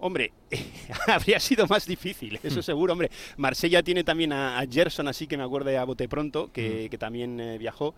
Hombre, 0.00 0.32
habría 1.08 1.40
sido 1.40 1.66
más 1.66 1.86
difícil, 1.86 2.38
eso 2.42 2.60
hmm. 2.60 2.62
seguro. 2.62 2.92
Hombre, 2.92 3.10
Marsella 3.36 3.82
tiene 3.82 4.04
también 4.04 4.32
a, 4.32 4.64
Gerson, 4.70 5.08
así 5.08 5.26
que 5.26 5.36
me 5.36 5.42
acuerdo 5.42 5.76
a 5.78 5.84
bote 5.84 6.08
pronto, 6.08 6.50
que, 6.52 6.88
hmm. 6.92 6.96
también 6.98 7.40
eh, 7.40 7.58
viajó 7.58 7.94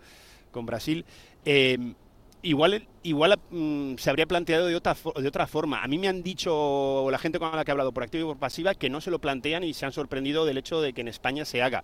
con 0.51 0.65
Brasil. 0.65 1.05
Em, 1.45 1.93
igual 2.41 2.87
igual 3.03 3.39
mm, 3.51 3.95
se 3.97 4.09
habría 4.09 4.25
planteado 4.25 4.65
de 4.65 4.75
otra, 4.75 4.95
de 5.15 5.27
otra 5.27 5.45
forma. 5.45 5.83
A 5.83 5.87
mí 5.87 5.99
me 5.99 6.07
han 6.07 6.23
dicho 6.23 7.07
la 7.11 7.19
gente 7.19 7.37
con 7.37 7.55
la 7.55 7.63
que 7.63 7.71
he 7.71 7.73
hablado 7.73 7.91
por 7.91 8.03
activa 8.03 8.23
y 8.23 8.27
por 8.27 8.37
pasiva 8.37 8.73
que 8.73 8.89
no 8.89 8.99
se 8.99 9.11
lo 9.11 9.19
plantean 9.19 9.63
y 9.63 9.73
se 9.73 9.85
han 9.85 9.91
sorprendido 9.91 10.45
del 10.45 10.57
hecho 10.57 10.81
de 10.81 10.93
que 10.93 11.01
en 11.01 11.07
España 11.07 11.45
se 11.45 11.61
haga. 11.61 11.83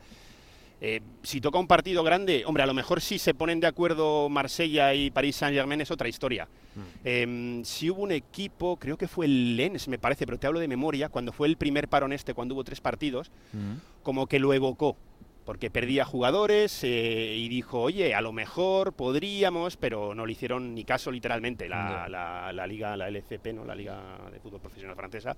Eh, 0.80 1.02
si 1.24 1.42
toca 1.42 1.58
un 1.58 1.68
partido 1.68 2.04
grande, 2.04 2.44
hombre, 2.46 2.64
a 2.64 2.68
lo 2.68 2.74
mejor 2.74 3.02
si 3.02 3.18
se 3.18 3.34
ponen 3.34 3.60
de 3.60 3.68
acuerdo 3.68 4.30
Marsella 4.30 4.94
y 4.94 5.10
París 5.10 5.36
Saint-Germain 5.38 5.82
es 5.82 5.90
otra 5.90 6.08
historia. 6.08 6.48
Mm. 6.76 6.82
Em, 7.04 7.64
si 7.66 7.90
hubo 7.90 8.04
un 8.04 8.12
equipo, 8.12 8.78
creo 8.78 8.98
que 8.98 9.08
fue 9.08 9.26
el 9.26 9.58
Lens, 9.58 9.88
me 9.88 9.98
parece, 9.98 10.26
pero 10.26 10.38
te 10.38 10.46
hablo 10.46 10.60
de 10.60 10.68
memoria, 10.68 11.10
cuando 11.10 11.32
fue 11.32 11.48
el 11.48 11.58
primer 11.58 11.88
parón 11.88 12.14
este, 12.14 12.36
cuando 12.36 12.54
hubo 12.54 12.64
tres 12.64 12.80
partidos, 12.80 13.32
mm. 13.54 14.04
como 14.04 14.28
que 14.28 14.40
lo 14.40 14.54
evocó 14.54 14.96
porque 15.48 15.72
perdía 15.72 16.04
jugadores 16.04 16.84
eh, 16.84 17.36
y 17.38 17.48
dijo, 17.48 17.80
oye, 17.80 18.14
a 18.14 18.20
lo 18.20 18.34
mejor 18.34 18.92
podríamos, 18.92 19.78
pero 19.78 20.14
no 20.14 20.26
le 20.26 20.34
hicieron 20.34 20.76
ni 20.76 20.84
caso 20.84 21.10
literalmente 21.10 21.70
la, 21.70 22.10
la, 22.10 22.68
liga, 22.68 22.98
la 22.98 23.08
LCP, 23.08 23.54
¿no? 23.54 23.64
la 23.64 23.74
Liga 23.74 23.98
de 24.30 24.42
Fútbol 24.42 24.60
Profesional 24.60 24.98
Francesa, 24.98 25.38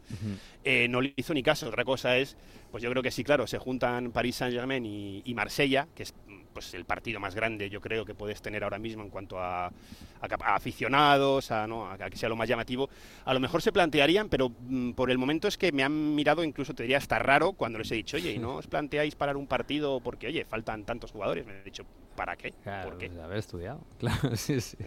eh, 0.64 0.88
no 0.88 1.00
le 1.02 1.14
hizo 1.16 1.32
ni 1.36 1.44
caso. 1.44 1.68
Otra 1.68 1.86
cosa 1.86 2.18
es, 2.18 2.38
pues 2.72 2.82
yo 2.82 2.90
creo 2.90 3.04
que 3.04 3.12
sí, 3.12 3.24
claro, 3.24 3.46
se 3.46 3.60
juntan 3.60 4.12
París 4.12 4.38
Saint-Germain 4.38 4.84
y, 4.84 5.22
y 5.24 5.34
Marsella, 5.36 5.88
que 5.94 6.02
es 6.02 6.16
pues 6.60 6.74
el 6.74 6.84
partido 6.84 7.22
más 7.22 7.36
grande 7.36 7.70
yo 7.70 7.80
creo 7.80 8.04
que 8.04 8.14
puedes 8.14 8.42
tener 8.42 8.66
ahora 8.66 8.78
mismo 8.78 9.02
en 9.02 9.10
cuanto 9.10 9.40
a, 9.40 9.72
aficionados, 10.46 11.52
a, 11.52 11.66
¿no? 11.68 11.90
a, 11.90 11.98
que 11.98 12.18
sea 12.18 12.28
lo 12.28 12.36
más 12.36 12.50
llamativo, 12.50 12.90
a 13.24 13.34
lo 13.34 13.40
mejor 13.40 13.62
se 13.62 13.72
plantearían, 13.72 14.28
pero 14.28 14.50
mm, 14.50 14.92
por 14.92 15.10
el 15.10 15.18
momento 15.18 15.48
es 15.48 15.58
que 15.58 15.72
me 15.72 15.84
han 15.84 16.16
mirado, 16.16 16.44
incluso 16.44 16.74
te 16.74 16.84
diría 16.84 16.98
hasta 16.98 17.18
raro 17.18 17.54
cuando 17.54 17.80
les 17.80 17.90
he 17.92 17.96
dicho, 17.96 18.18
oye, 18.18 18.34
¿y 18.34 18.40
no 18.40 18.56
os 18.56 18.68
planteáis 18.68 19.16
parar 19.16 19.38
un 19.38 19.48
partido 19.48 20.02
porque, 20.02 20.28
oye, 20.28 20.44
faltan 20.44 20.84
tantos 20.84 21.14
jugadores? 21.14 21.46
Me 21.46 21.62
he 21.62 21.64
dicho, 21.64 21.86
¿para 22.18 22.36
qué? 22.36 22.54
¿Por 22.84 22.98
qué? 22.98 23.08
Pues 23.08 23.24
haber 23.24 23.38
estudiado, 23.38 23.80
claro, 23.98 24.36
sí, 24.36 24.60
sí. 24.60 24.78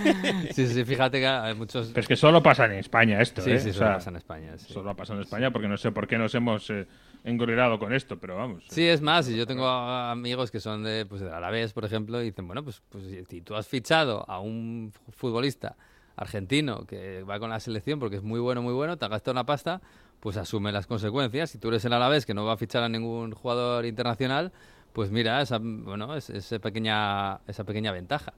sí, 0.52 0.66
sí, 0.66 0.84
fíjate 0.86 1.20
que 1.20 1.26
hay 1.26 1.54
muchos... 1.54 1.88
Pero 1.88 2.00
es 2.00 2.08
que 2.08 2.16
solo 2.16 2.42
pasa 2.42 2.64
en 2.64 2.72
España 2.72 3.20
esto, 3.20 3.42
Sí, 3.42 3.50
¿eh? 3.50 3.60
sí, 3.60 3.74
solo 3.74 3.92
pasa 3.92 4.08
en 4.08 4.16
España. 4.16 4.56
Solo 4.56 4.96
pasa 4.96 5.12
en 5.12 5.20
España 5.20 5.50
porque 5.50 5.68
no 5.68 5.76
sé 5.76 5.92
por 5.92 6.06
qué 6.06 6.16
nos 6.16 6.34
hemos... 6.34 6.70
Eh, 6.70 6.86
engorilado 7.24 7.78
con 7.78 7.92
esto, 7.92 8.18
pero 8.18 8.36
vamos. 8.36 8.64
Sí, 8.68 8.86
es 8.86 9.00
más, 9.00 9.28
y 9.28 9.36
yo 9.36 9.46
tengo 9.46 9.66
amigos 9.68 10.50
que 10.50 10.60
son 10.60 10.82
de, 10.82 11.06
pues, 11.06 11.20
de 11.20 11.30
Alavés, 11.30 11.72
por 11.72 11.84
ejemplo, 11.84 12.20
y 12.22 12.26
dicen, 12.26 12.46
bueno, 12.46 12.64
pues, 12.64 12.82
pues 12.88 13.04
si 13.28 13.40
tú 13.40 13.54
has 13.54 13.66
fichado 13.66 14.24
a 14.28 14.40
un 14.40 14.92
futbolista 15.10 15.76
argentino 16.16 16.84
que 16.84 17.22
va 17.22 17.38
con 17.38 17.50
la 17.50 17.60
selección 17.60 18.00
porque 18.00 18.16
es 18.16 18.22
muy 18.22 18.40
bueno, 18.40 18.60
muy 18.60 18.74
bueno, 18.74 18.96
te 18.96 19.04
ha 19.04 19.08
gastado 19.08 19.32
una 19.32 19.46
pasta, 19.46 19.80
pues 20.20 20.36
asume 20.36 20.72
las 20.72 20.86
consecuencias. 20.86 21.50
Si 21.50 21.58
tú 21.58 21.68
eres 21.68 21.84
el 21.84 21.92
Alavés 21.92 22.26
que 22.26 22.34
no 22.34 22.44
va 22.44 22.54
a 22.54 22.56
fichar 22.56 22.82
a 22.82 22.88
ningún 22.88 23.32
jugador 23.32 23.86
internacional, 23.86 24.52
pues 24.92 25.10
mira, 25.10 25.40
esa, 25.40 25.58
bueno, 25.60 26.16
es, 26.16 26.28
esa, 26.30 26.58
pequeña, 26.58 27.40
esa 27.46 27.64
pequeña 27.64 27.92
ventaja. 27.92 28.34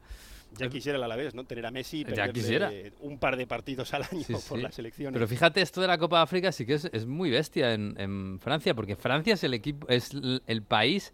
Ya 0.59 0.69
quisiera 0.69 0.99
el 0.99 1.05
Alavés, 1.05 1.35
¿no? 1.35 1.45
Tener 1.45 1.67
a 1.67 1.71
Messi 1.71 2.05
ya 2.05 2.33
quisiera. 2.33 2.71
un 3.01 3.19
par 3.19 3.37
de 3.37 3.47
partidos 3.47 3.93
al 3.95 4.03
año 4.03 4.25
por 4.49 4.59
la 4.59 4.71
selección. 4.73 5.13
Pero 5.13 5.29
fíjate, 5.29 5.61
esto 5.61 5.81
de 5.81 5.87
la 5.87 5.99
Copa 5.99 6.19
de 6.19 6.23
África 6.23 6.53
sí 6.53 6.67
que 6.67 6.75
es, 6.75 6.87
es 6.87 7.07
muy 7.07 7.31
bestia 7.31 7.73
en, 7.73 7.95
en, 7.99 8.39
Francia, 8.41 8.75
porque 8.75 8.97
Francia 8.97 9.35
es 9.35 9.45
el 9.45 9.55
equipo, 9.55 9.87
es 9.89 10.11
el 10.47 10.63
país. 10.63 11.13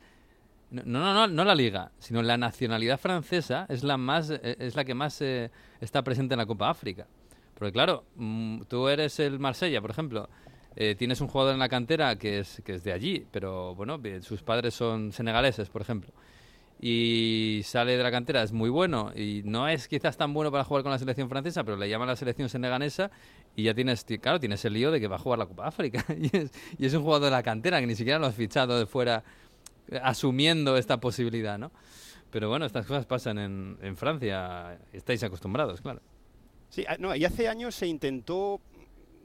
No, 0.71 0.83
no, 0.85 1.15
no, 1.15 1.29
no 1.29 1.45
la 1.45 1.55
liga, 1.55 1.93
sino 1.99 2.23
la 2.23 2.37
nacionalidad 2.37 2.99
francesa 2.99 3.67
es 3.69 3.85
la 3.85 3.97
más, 3.97 4.31
e, 4.31 4.57
es 4.59 4.75
la 4.75 4.85
que 4.85 4.95
más 4.95 5.21
eh, 5.23 5.51
está 5.81 6.03
presente 6.03 6.35
en 6.35 6.39
la 6.39 6.47
Copa 6.47 6.71
África. 6.71 7.07
Porque 7.55 7.73
claro, 7.73 8.05
mm, 8.17 8.63
tú 8.63 8.89
eres 8.89 9.21
el 9.21 9.39
Marsella, 9.39 9.81
por 9.81 9.91
ejemplo, 9.91 10.29
eh, 10.75 10.97
tienes 10.97 11.21
un 11.21 11.29
jugador 11.29 11.55
en 11.55 11.61
la 11.61 11.69
cantera 11.69 12.17
que 12.17 12.41
es, 12.41 12.61
que 12.65 12.75
es 12.75 12.85
de 12.85 12.93
allí, 12.93 13.27
pero 13.31 13.75
bueno, 13.77 14.01
sus 14.23 14.43
padres 14.43 14.75
son 14.75 15.13
senegaleses, 15.13 15.69
por 15.69 15.83
ejemplo 15.83 16.13
y 16.81 17.63
sale 17.65 17.97
de 17.97 18.03
la 18.03 18.11
cantera, 18.11 18.43
es 18.43 18.53
muy 18.53 18.69
bueno 18.69 19.13
y 19.15 19.43
no 19.45 19.69
es 19.69 19.89
quizás 19.89 20.17
tan 20.17 20.35
bueno 20.35 20.53
para 20.53 20.65
jugar 20.65 20.83
con 20.83 20.93
la 20.93 20.99
selección 20.99 21.29
francesa, 21.29 21.65
pero 21.65 21.77
le 21.77 21.89
llaman 21.89 22.09
la 22.09 22.17
selección 22.17 22.49
seneganesa 22.49 23.11
y 23.55 23.65
ya 23.65 23.75
tienes, 23.75 24.05
claro, 24.21 24.39
tienes 24.39 24.65
el 24.65 24.75
lío 24.75 24.91
de 24.91 25.01
que 25.01 25.09
va 25.09 25.17
a 25.17 25.19
jugar 25.19 25.39
la 25.39 25.47
Copa 25.47 25.67
África 25.67 26.05
y 26.19 26.37
es, 26.37 26.51
y 26.79 26.87
es 26.87 26.95
un 26.95 27.03
jugador 27.03 27.25
de 27.25 27.31
la 27.31 27.43
cantera 27.43 27.81
que 27.81 27.87
ni 27.87 27.95
siquiera 27.95 28.19
lo 28.19 28.27
has 28.27 28.35
fichado 28.35 28.79
de 28.79 28.87
fuera 28.87 29.25
asumiendo 30.03 30.77
esta 30.77 30.99
posibilidad, 30.99 31.59
¿no? 31.59 31.71
Pero 32.31 32.49
bueno, 32.49 32.67
estas 32.67 32.87
cosas 32.87 33.07
pasan 33.07 33.39
en, 33.39 33.79
en 33.81 33.97
Francia, 33.97 34.79
estáis 34.93 35.23
acostumbrados, 35.23 35.81
claro. 35.81 36.03
Sí, 36.69 36.85
ah, 36.89 36.97
no, 36.99 37.15
y 37.15 37.25
hace 37.25 37.49
años 37.49 37.75
se 37.75 37.87
intentó 37.87 38.61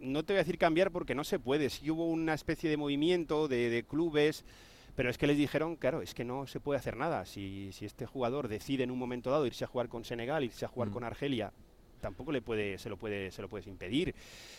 no 0.02 0.24
te 0.24 0.34
voy 0.34 0.40
a 0.40 0.44
decir 0.44 0.58
cambiar 0.58 0.92
porque 0.92 1.16
no 1.16 1.24
se 1.24 1.40
puede. 1.40 1.70
Sí 1.70 1.90
hubo 1.90 2.06
una 2.06 2.34
especie 2.34 2.70
de 2.70 2.78
movimiento 2.78 3.48
de, 3.48 3.70
de 3.70 3.84
clubes 3.84 4.46
pero 4.95 5.10
es 5.10 5.17
que 5.17 5.27
les 5.27 5.38
dijeron, 5.38 5.75
claro, 5.75 6.01
es 6.01 6.13
que 6.13 6.23
no 6.23 6.47
se 6.47 6.60
puede 6.60 6.80
hacer 6.80 6.97
nada. 6.97 7.25
Si, 7.25 7.71
si 7.71 7.86
este 7.86 8.06
jugador 8.06 8.47
decide 8.47 8.84
en 8.84 8.91
un 8.91 8.99
momento 8.99 9.32
dado 9.32 9.45
irse 9.45 9.63
a 9.63 9.67
jugar 9.67 9.89
con 9.89 10.04
Senegal, 10.04 10.43
irse 10.43 10.65
a 10.65 10.67
jugar 10.67 10.89
mm. 10.89 10.93
con 10.93 11.04
Argelia, 11.04 11.54
tampoco 12.01 12.32
le 12.32 12.41
puede, 12.41 12.77
se 12.77 12.89
lo 12.89 12.97
puede, 12.97 13.32
se 13.32 13.41
lo 13.41 13.47
puedes 13.47 13.67
impedir. 13.67 14.13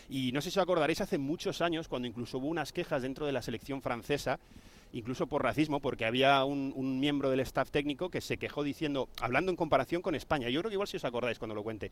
Y 0.09 0.31
no 0.31 0.41
sé 0.41 0.49
si 0.49 0.57
os 0.57 0.63
acordaréis 0.63 1.01
hace 1.01 1.19
muchos 1.19 1.61
años, 1.61 1.87
cuando 1.87 2.07
incluso 2.07 2.39
hubo 2.39 2.47
unas 2.47 2.73
quejas 2.73 3.03
dentro 3.03 3.27
de 3.27 3.33
la 3.33 3.41
selección 3.43 3.81
francesa, 3.81 4.39
incluso 4.93 5.27
por 5.27 5.43
racismo, 5.43 5.79
porque 5.79 6.05
había 6.05 6.43
un, 6.45 6.99
miembro 6.99 7.29
del 7.29 7.41
staff 7.41 7.71
técnico 7.71 8.09
que 8.09 8.21
se 8.21 8.37
quejó 8.37 8.63
diciendo, 8.63 9.09
hablando 9.19 9.51
en 9.51 9.57
comparación 9.57 10.01
con 10.01 10.15
España, 10.15 10.49
yo 10.49 10.61
creo 10.61 10.69
que 10.69 10.75
igual 10.75 10.87
si 10.87 10.97
os 10.97 11.05
acordáis 11.05 11.39
cuando 11.39 11.55
lo 11.55 11.63
cuente, 11.63 11.91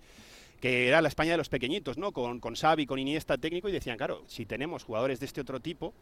que 0.61 0.87
era 0.87 1.01
la 1.01 1.07
España 1.07 1.31
de 1.31 1.37
los 1.37 1.49
pequeñitos, 1.49 1.97
¿no? 1.97 2.11
Con, 2.11 2.39
con 2.39 2.55
Xavi, 2.55 2.85
con 2.85 2.99
Iniesta 2.99 3.37
técnico, 3.37 3.67
y 3.67 3.71
decían, 3.71 3.97
claro, 3.97 4.23
si 4.27 4.45
tenemos 4.45 4.83
jugadores 4.83 5.19
de 5.19 5.25
este 5.25 5.41
otro 5.41 5.59
tipo, 5.59 5.93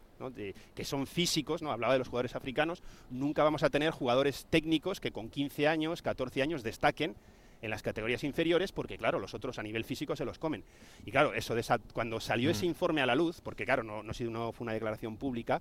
que 0.74 0.84
son 0.84 1.06
físicos, 1.06 1.62
¿no? 1.62 1.72
Hablaba 1.72 1.94
de 1.94 1.98
los 1.98 2.08
jugadores 2.08 2.36
africanos, 2.36 2.82
nunca 3.10 3.42
vamos 3.42 3.62
a 3.62 3.70
tener 3.70 3.90
jugadores 3.90 4.46
técnicos 4.50 5.00
que 5.00 5.10
con 5.10 5.30
15 5.30 5.66
años, 5.66 6.02
14 6.02 6.42
años 6.42 6.62
destaquen 6.62 7.16
en 7.62 7.70
las 7.70 7.82
categorías 7.82 8.24
inferiores 8.24 8.72
porque, 8.72 8.98
claro, 8.98 9.18
los 9.18 9.34
otros 9.34 9.58
a 9.58 9.62
nivel 9.62 9.84
físico 9.84 10.16
se 10.16 10.24
los 10.24 10.38
comen. 10.38 10.64
Y 11.04 11.10
claro, 11.10 11.34
eso 11.34 11.54
de 11.54 11.64
cuando 11.92 12.20
salió 12.20 12.50
ese 12.50 12.64
mm. 12.64 12.68
informe 12.68 13.02
a 13.02 13.06
la 13.06 13.14
luz, 13.14 13.40
porque 13.42 13.64
claro, 13.64 13.82
no, 13.82 14.02
no, 14.02 14.12
no 14.30 14.52
fue 14.52 14.64
una 14.64 14.72
declaración 14.72 15.16
pública, 15.16 15.60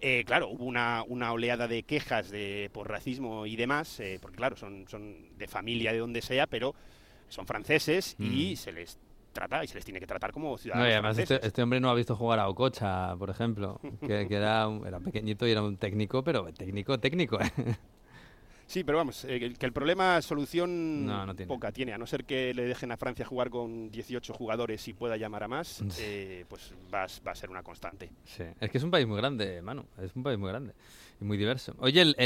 eh, 0.00 0.24
claro, 0.26 0.48
hubo 0.48 0.64
una, 0.64 1.02
una, 1.06 1.32
oleada 1.32 1.66
de 1.68 1.82
quejas 1.82 2.30
de, 2.30 2.70
por 2.72 2.88
racismo 2.88 3.46
y 3.46 3.56
demás, 3.56 4.00
eh, 4.00 4.18
porque 4.20 4.36
claro, 4.36 4.56
son, 4.56 4.86
son 4.88 5.36
de 5.38 5.46
familia 5.46 5.92
de 5.92 5.98
donde 5.98 6.22
sea, 6.22 6.46
pero 6.46 6.74
son 7.28 7.46
franceses 7.46 8.16
y 8.18 8.52
mm. 8.52 8.56
se 8.56 8.72
les 8.72 8.98
trata 9.32 9.64
y 9.64 9.66
se 9.66 9.74
les 9.74 9.84
tiene 9.84 10.00
que 10.00 10.06
tratar 10.06 10.32
como 10.32 10.56
ciudadanos. 10.56 10.86
No, 10.86 10.90
y 10.90 10.92
además 10.92 11.18
este, 11.18 11.46
este, 11.46 11.62
hombre 11.62 11.80
no 11.80 11.90
ha 11.90 11.94
visto 11.94 12.16
jugar 12.16 12.38
a 12.38 12.48
Ococha, 12.48 13.16
por 13.16 13.30
ejemplo, 13.30 13.80
que, 14.00 14.26
que 14.28 14.34
era, 14.34 14.68
era, 14.86 15.00
pequeñito 15.00 15.46
y 15.46 15.50
era 15.50 15.62
un 15.62 15.76
técnico, 15.76 16.22
pero 16.22 16.52
técnico, 16.52 16.98
técnico. 16.98 17.38
¿eh? 17.40 17.50
Sí, 18.66 18.82
pero 18.82 18.98
vamos, 18.98 19.24
eh, 19.24 19.54
que 19.58 19.66
el 19.66 19.72
problema 19.72 20.20
solución 20.22 21.10
poca 21.46 21.70
tiene, 21.70 21.92
a 21.92 21.98
no 21.98 22.06
ser 22.06 22.24
que 22.24 22.54
le 22.54 22.64
dejen 22.64 22.90
a 22.92 22.96
Francia 22.96 23.24
jugar 23.24 23.50
con 23.50 23.90
18 23.90 24.32
jugadores 24.32 24.86
y 24.88 24.94
pueda 24.94 25.16
llamar 25.16 25.44
a 25.44 25.48
más, 25.48 25.82
eh, 26.00 26.44
pues 26.48 26.72
va, 26.92 27.04
a 27.04 27.34
ser 27.34 27.50
una 27.50 27.62
constante. 27.62 28.10
Sí, 28.24 28.44
es 28.60 28.70
que 28.70 28.78
es 28.78 28.84
un 28.84 28.90
país 28.90 29.06
muy 29.06 29.18
grande, 29.18 29.60
Manu, 29.62 29.84
es 30.02 30.14
un 30.16 30.22
país 30.22 30.38
muy 30.38 30.48
grande 30.48 30.72
y 31.20 31.24
muy 31.24 31.36
diverso. 31.36 31.74
Oye, 31.78 32.00
el, 32.00 32.16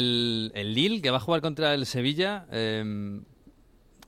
el, 0.55 0.74
Lille 0.74 1.03
que 1.03 1.11
va 1.11 1.16
a 1.16 1.20
jugar 1.20 1.40
contra 1.40 1.74
el 1.74 1.87
Sevilla 1.87 2.46
em, 2.51 3.24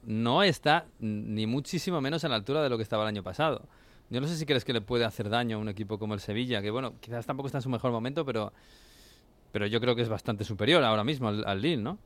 no 0.05 0.43
está 0.43 0.87
ni 1.01 1.47
muchísimo 1.47 2.01
menos 2.01 2.25
a 2.25 2.29
la 2.29 2.37
altura 2.37 2.63
de 2.63 2.71
lo 2.71 2.77
que 2.77 2.85
estaba 2.85 3.03
el 3.03 3.09
año 3.09 3.23
pasado. 3.23 3.69
Yo 4.09 4.21
no 4.21 4.27
sé 4.27 4.37
si 4.37 4.47
crees 4.47 4.65
que 4.65 4.73
le 4.73 4.81
puede 4.81 5.05
hacer 5.05 5.29
daño 5.29 5.57
a 5.57 5.61
un 5.61 5.69
equipo 5.69 5.99
como 5.99 6.15
el 6.15 6.21
Sevilla, 6.21 6.63
que 6.63 6.71
bueno, 6.71 6.95
quizás 7.01 7.27
tampoco 7.27 7.47
está 7.47 7.59
en 7.59 7.63
su 7.63 7.71
mejor 7.71 7.93
momento, 7.93 8.25
pero, 8.25 8.53
pero 9.53 9.67
yo 9.67 9.81
creo 9.81 9.95
que 9.95 10.03
es 10.03 10.09
bastante 10.09 10.45
superior 10.45 10.83
ahora 10.83 11.05
mismo 11.05 11.29
al, 11.29 11.45
al 11.47 11.61
Lille, 11.61 11.83
¿no? 11.83 11.99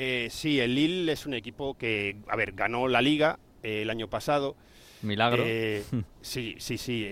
Eh, 0.00 0.28
sí, 0.30 0.60
el 0.60 0.76
Lille 0.76 1.10
es 1.10 1.26
un 1.26 1.34
equipo 1.34 1.74
que, 1.76 2.18
a 2.28 2.36
ver, 2.36 2.52
ganó 2.52 2.86
la 2.86 3.02
liga 3.02 3.40
eh, 3.64 3.82
el 3.82 3.90
año 3.90 4.08
pasado. 4.08 4.54
Milagro. 5.02 5.42
Eh, 5.44 5.82
sí, 6.20 6.54
sí, 6.58 6.78
sí, 6.78 7.08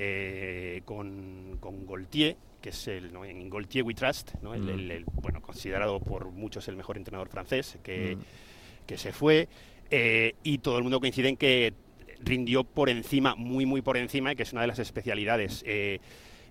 con, 0.84 1.56
con 1.58 1.84
Goltier, 1.84 2.36
que 2.62 2.68
es 2.68 2.86
el, 2.86 3.12
¿no? 3.12 3.24
en 3.24 3.50
Goltier 3.50 3.84
We 3.84 3.94
Trust, 3.94 4.34
¿no? 4.40 4.54
el, 4.54 5.04
mm. 5.04 5.20
bueno, 5.20 5.42
considerado 5.42 5.98
por 5.98 6.30
muchos 6.30 6.68
el 6.68 6.76
mejor 6.76 6.96
entrenador 6.96 7.28
francés, 7.28 7.76
que, 7.82 8.16
mm. 8.16 8.86
que 8.86 8.98
se 8.98 9.12
fue. 9.12 9.48
y 9.90 10.58
todo 10.58 10.78
el 10.78 10.84
mundo 10.84 11.00
coincide 11.00 11.28
en 11.28 11.36
que 11.36 11.74
rindió 12.20 12.62
por 12.62 12.88
encima, 12.88 13.34
muy, 13.34 13.66
muy 13.66 13.82
por 13.82 13.96
encima, 13.96 14.32
y 14.32 14.36
que 14.36 14.44
es 14.44 14.52
una 14.52 14.62
de 14.62 14.68
las 14.68 14.78
especialidades. 14.78 15.64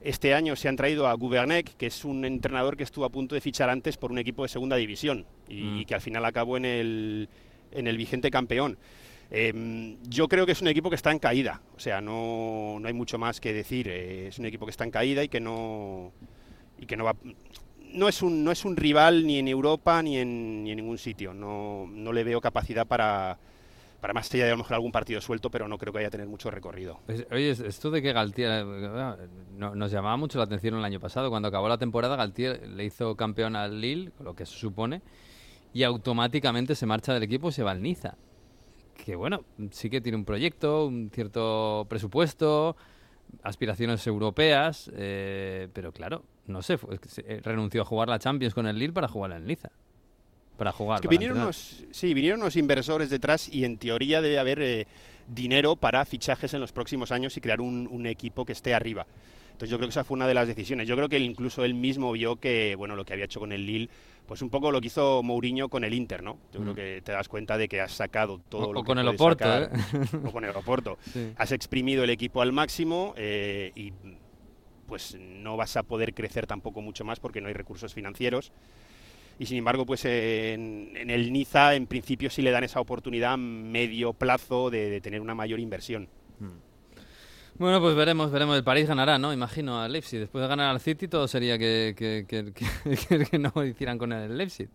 Este 0.06 0.36
año 0.36 0.56
se 0.56 0.68
han 0.68 0.76
traído 0.76 1.08
a 1.08 1.14
Gubernec, 1.16 1.78
que 1.78 1.88
es 1.88 2.06
un 2.06 2.26
entrenador 2.26 2.78
que 2.78 2.84
estuvo 2.84 3.06
a 3.06 3.10
punto 3.10 3.34
de 3.34 3.42
fichar 3.42 3.72
antes 3.72 3.98
por 3.98 4.12
un 4.12 4.20
equipo 4.20 4.44
de 4.44 4.50
segunda 4.50 4.76
división 4.76 5.26
y, 5.50 5.64
mm. 5.64 5.86
que 5.86 5.96
al 5.96 6.02
final 6.02 6.24
acabó 6.26 6.58
en 6.58 6.66
el, 6.66 7.28
en 7.72 7.88
el 7.88 7.98
vigente 7.98 8.30
campeón. 8.30 8.78
Em, 9.32 9.98
yo 10.08 10.28
creo 10.28 10.46
que 10.46 10.52
es 10.52 10.62
un 10.62 10.68
equipo 10.68 10.92
que 10.92 10.96
está 10.96 11.12
en 11.12 11.18
caída, 11.18 11.60
o 11.76 11.80
sea, 11.80 12.02
no, 12.02 12.78
no 12.80 12.88
hay 12.88 12.94
mucho 12.94 13.18
más 13.18 13.42
que 13.42 13.52
decir. 13.52 13.88
Eh, 13.90 14.28
es 14.28 14.38
un 14.38 14.46
equipo 14.46 14.68
que 14.68 14.70
está 14.70 14.84
en 14.84 14.92
caída 14.92 15.24
y 15.24 15.28
que 15.28 15.40
no 15.40 16.14
y 16.78 16.86
que 16.86 16.98
no 16.98 17.06
va 17.06 17.16
no 17.92 18.08
es 18.08 18.22
un 18.22 18.44
no 18.44 18.52
es 18.52 18.64
un 18.64 18.78
rival 18.78 19.26
ni 19.26 19.40
en 19.40 19.48
Europa 19.48 20.04
ni 20.04 20.18
en, 20.18 20.66
ni 20.66 20.70
en 20.70 20.78
ningún 20.78 21.00
sitio. 21.00 21.34
No, 21.34 21.88
no 21.90 22.14
le 22.14 22.24
veo 22.24 22.42
capacidad 22.42 22.86
para 22.86 23.40
para 24.14 24.20
allá 24.20 24.46
de 24.46 24.52
a 24.52 24.54
lo 24.54 24.58
mejor 24.58 24.76
algún 24.76 24.92
partido 24.92 25.20
suelto, 25.20 25.50
pero 25.50 25.68
no 25.68 25.80
creo 25.80 25.92
que 25.92 25.98
vaya 25.98 26.10
a 26.10 26.12
tener 26.12 26.28
mucho 26.28 26.52
recorrido. 26.52 27.00
Pues, 27.08 27.26
oye, 27.32 27.50
esto 27.50 27.90
de 27.90 28.02
que 28.04 28.14
Galtier 28.14 28.52
eh, 28.52 29.28
nos 29.58 29.92
llamaba 29.92 30.16
mucho 30.16 30.38
la 30.38 30.44
atención 30.44 30.76
el 30.76 30.86
año 30.86 31.00
pasado, 31.00 31.30
cuando 31.30 31.48
acabó 31.48 31.68
la 31.68 31.80
temporada 31.80 32.16
Galtier 32.16 32.68
le 32.68 32.86
hizo 32.86 33.16
campeón 33.16 33.56
al 33.56 33.82
Lille, 33.82 34.12
lo 34.20 34.36
que 34.36 34.46
se 34.46 34.56
supone, 34.56 35.02
y 35.74 35.84
automáticamente 35.84 36.76
se 36.76 36.86
marcha 36.86 37.14
del 37.14 37.24
equipo 37.24 37.50
y 37.50 37.52
se 37.52 37.64
va 37.64 37.72
al 37.72 37.82
Niza. 37.82 38.16
Que 39.04 39.16
bueno, 39.16 39.44
sí 39.72 39.90
que 39.90 40.02
tiene 40.02 40.18
un 40.18 40.26
proyecto, 40.26 40.86
un 40.86 41.10
cierto 41.12 41.88
presupuesto, 41.90 42.76
aspiraciones 43.42 44.06
europeas, 44.06 44.92
eh, 44.96 45.68
pero 45.74 45.92
claro, 45.92 46.24
no 46.46 46.62
sé, 46.62 46.78
eh, 47.26 47.42
renunció 47.44 47.82
a 47.82 47.86
jugar 47.86 48.08
la 48.08 48.20
Champions 48.20 48.54
con 48.54 48.68
el 48.68 48.78
Lille 48.78 48.94
para 48.94 49.08
jugar 49.08 49.32
en 49.32 49.46
Niza 49.46 49.72
para 50.58 50.72
jugar. 50.72 51.02
que 51.02 51.08
vinieron 51.08 51.40
unos, 51.40 51.84
sí, 51.92 52.14
vinieron 52.14 52.42
unos 52.42 52.56
inversores 52.56 53.10
detrás 53.10 53.50
y 53.52 53.66
en 53.66 53.78
teoría 53.78 54.22
debe 54.22 54.40
haber 54.40 54.62
eh, 54.62 54.88
dinero 55.28 55.76
para 55.76 56.06
fichajes 56.06 56.54
en 56.54 56.62
los 56.62 56.72
próximos 56.72 57.12
años 57.12 57.36
y 57.38 57.42
crear 57.42 57.62
un, 57.62 58.06
equipo 58.06 58.46
que 58.46 58.54
esté 58.54 58.74
arriba. 58.74 59.06
Entonces 59.48 59.70
yo 59.70 59.78
creo 59.78 59.88
que 59.88 59.92
esa 59.92 60.04
fue 60.04 60.16
una 60.16 60.28
de 60.28 60.34
las 60.34 60.48
decisiones. 60.48 60.88
Yo 60.88 60.98
creo 60.98 61.08
que 61.08 61.18
incluso 61.18 61.64
él 61.64 61.74
mismo 61.74 62.12
vio 62.12 62.36
que, 62.36 62.76
bueno, 62.76 62.96
lo 62.96 63.06
que 63.06 63.14
había 63.14 63.26
hecho 63.26 63.40
con 63.40 63.54
el 63.54 63.66
Lille, 63.66 63.90
pues 64.28 64.42
un 64.42 64.50
poco 64.50 64.70
lo 64.70 64.82
que 64.82 64.88
hizo 64.88 65.24
Mourinho 65.24 65.70
con 65.70 65.86
el 65.86 65.94
Inter, 65.94 66.24
¿no? 66.24 66.40
Yo 66.52 66.60
creo 66.60 66.74
mm. 66.74 66.76
que 66.76 67.02
te 67.04 67.14
das 67.14 67.30
cuenta 67.30 67.58
de 67.58 67.70
que 67.70 67.80
has 67.80 67.94
sacado 67.94 68.42
todo 68.50 68.74
lo 68.74 68.82
que 68.82 68.88
con 68.88 69.00
el 69.00 69.08
Oporto, 69.08 69.46
¿eh? 69.46 69.70
O 70.26 70.32
con 70.32 70.44
el 70.44 70.56
Oporto. 70.56 70.98
Has 71.38 71.54
exprimido 71.54 72.04
el 72.04 72.10
equipo 72.10 72.42
al 72.42 72.52
máximo 72.52 73.14
eh, 73.16 73.72
y 73.76 73.94
pues 74.88 75.18
no 75.20 75.58
vas 75.58 75.78
a 75.78 75.84
poder 75.84 76.14
crecer 76.14 76.48
tampoco 76.48 76.82
mucho 76.82 77.06
más 77.06 77.20
porque 77.20 77.42
no 77.42 77.48
hay 77.48 77.54
recursos 77.54 77.94
financieros 77.94 78.52
y 79.38 79.46
sin 79.46 79.58
embargo 79.58 79.86
pues 79.86 80.06
en, 80.06 80.92
el 80.96 81.34
Niza 81.34 81.76
en 81.76 81.88
principio 81.88 82.30
sí 82.30 82.42
le 82.42 82.52
dan 82.52 82.64
esa 82.64 82.80
oportunidad 82.80 83.34
a 83.34 83.38
medio 83.38 84.14
plazo 84.14 84.70
de, 84.70 85.02
tener 85.02 85.22
una 85.22 85.36
mayor 85.36 85.60
inversión. 85.60 86.08
Hmm. 86.40 86.66
Bueno, 87.58 87.80
pues 87.80 87.96
veremos, 87.96 88.32
veremos. 88.32 88.58
El 88.58 88.66
París 88.66 88.86
ganará, 88.86 89.18
¿no? 89.18 89.32
Imagino 89.32 89.80
al 89.80 89.94
Leipzig. 89.94 90.20
Después 90.20 90.42
de 90.42 90.48
ganar 90.50 90.72
al 90.72 90.82
City 90.82 91.08
todo 91.08 91.26
sería 91.26 91.58
que, 91.58 91.96
que, 91.98 92.26
que, 92.28 93.40
no 93.40 93.64
hicieran 93.64 93.98
con 93.98 94.12
el 94.12 94.38
Leipzig. 94.38 94.70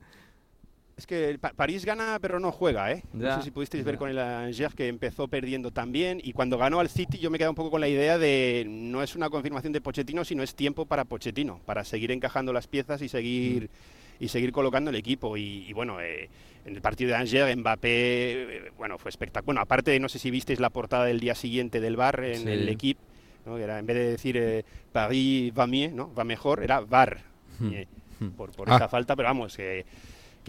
Es 0.96 1.06
que 1.06 1.38
París 1.56 1.86
gana 1.86 2.18
pero 2.20 2.40
no 2.40 2.52
juega, 2.52 2.92
¿eh? 2.92 3.02
no 3.14 3.36
sé 3.36 3.44
si 3.44 3.50
pudisteis 3.50 3.82
ver 3.84 3.96
con 3.96 4.10
el 4.10 4.18
Angers 4.18 4.74
que 4.74 4.86
empezó 4.86 5.28
perdiendo 5.28 5.70
también 5.70 6.20
y 6.22 6.34
cuando 6.34 6.58
ganó 6.58 6.78
al 6.78 6.90
City 6.90 7.16
yo 7.16 7.30
me 7.30 7.38
quedé 7.38 7.48
un 7.48 7.54
poco 7.54 7.70
con 7.70 7.80
la 7.80 7.88
idea 7.88 8.18
de 8.18 8.66
no 8.68 9.02
es 9.02 9.16
una 9.16 9.30
confirmación 9.30 9.72
de 9.72 9.80
Pochettino, 9.80 10.26
sino 10.26 10.42
es 10.42 10.54
tiempo 10.54 10.84
para 10.84 11.06
Pochettino, 11.06 11.58
para 11.64 11.84
seguir 11.84 12.12
encajando 12.12 12.52
las 12.52 12.66
piezas 12.66 13.00
y 13.00 13.08
seguir... 13.08 13.64
Hmm 13.64 13.99
y 14.20 14.28
seguir 14.28 14.52
colocando 14.52 14.90
el 14.90 14.96
equipo. 14.96 15.36
Y, 15.36 15.72
bueno, 15.72 16.00
eh, 16.00 16.28
en 16.64 16.76
el 16.76 16.82
partido 16.82 17.10
de 17.10 17.16
Angers, 17.16 17.56
Mbappé, 17.56 17.88
eh, 17.88 18.72
bueno, 18.76 18.98
fue 18.98 19.08
espectacular. 19.08 19.46
Bueno, 19.46 19.60
aparte, 19.62 19.98
no 19.98 20.08
sé 20.08 20.18
si 20.18 20.30
visteis 20.30 20.60
la 20.60 20.70
portada 20.70 21.06
del 21.06 21.18
día 21.18 21.34
siguiente 21.34 21.80
del 21.80 21.96
bar 21.96 22.22
en 22.22 22.46
el 22.46 22.68
equipo, 22.68 23.00
¿no? 23.46 23.56
era, 23.56 23.78
en 23.78 23.86
vez 23.86 23.96
de 23.96 24.10
decir 24.10 24.36
eh, 24.36 24.64
Paris 24.92 25.52
va 25.58 25.66
mieux, 25.66 25.92
¿no? 25.92 26.14
va 26.14 26.24
mejor, 26.24 26.62
era 26.62 26.80
VAR, 26.80 27.22
hmm. 27.58 27.72
Hmm. 28.20 28.30
por, 28.32 28.52
por 28.52 28.68
esa 28.68 28.84
ah. 28.84 28.88
falta, 28.88 29.16
pero 29.16 29.28
vamos, 29.28 29.56
que 29.56 29.84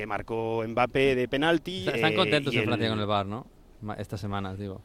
marcó 0.05 0.63
Mbappé 0.67 1.15
de 1.15 1.27
penalti. 1.27 1.87
Están 1.87 2.15
contentos 2.15 2.53
en 2.53 2.65
Francia 2.65 2.89
con 2.89 2.99
el 2.99 3.05
VAR, 3.05 3.25
¿no? 3.25 3.47
Estas 3.97 4.19
semanas, 4.19 4.59
digo. 4.59 4.81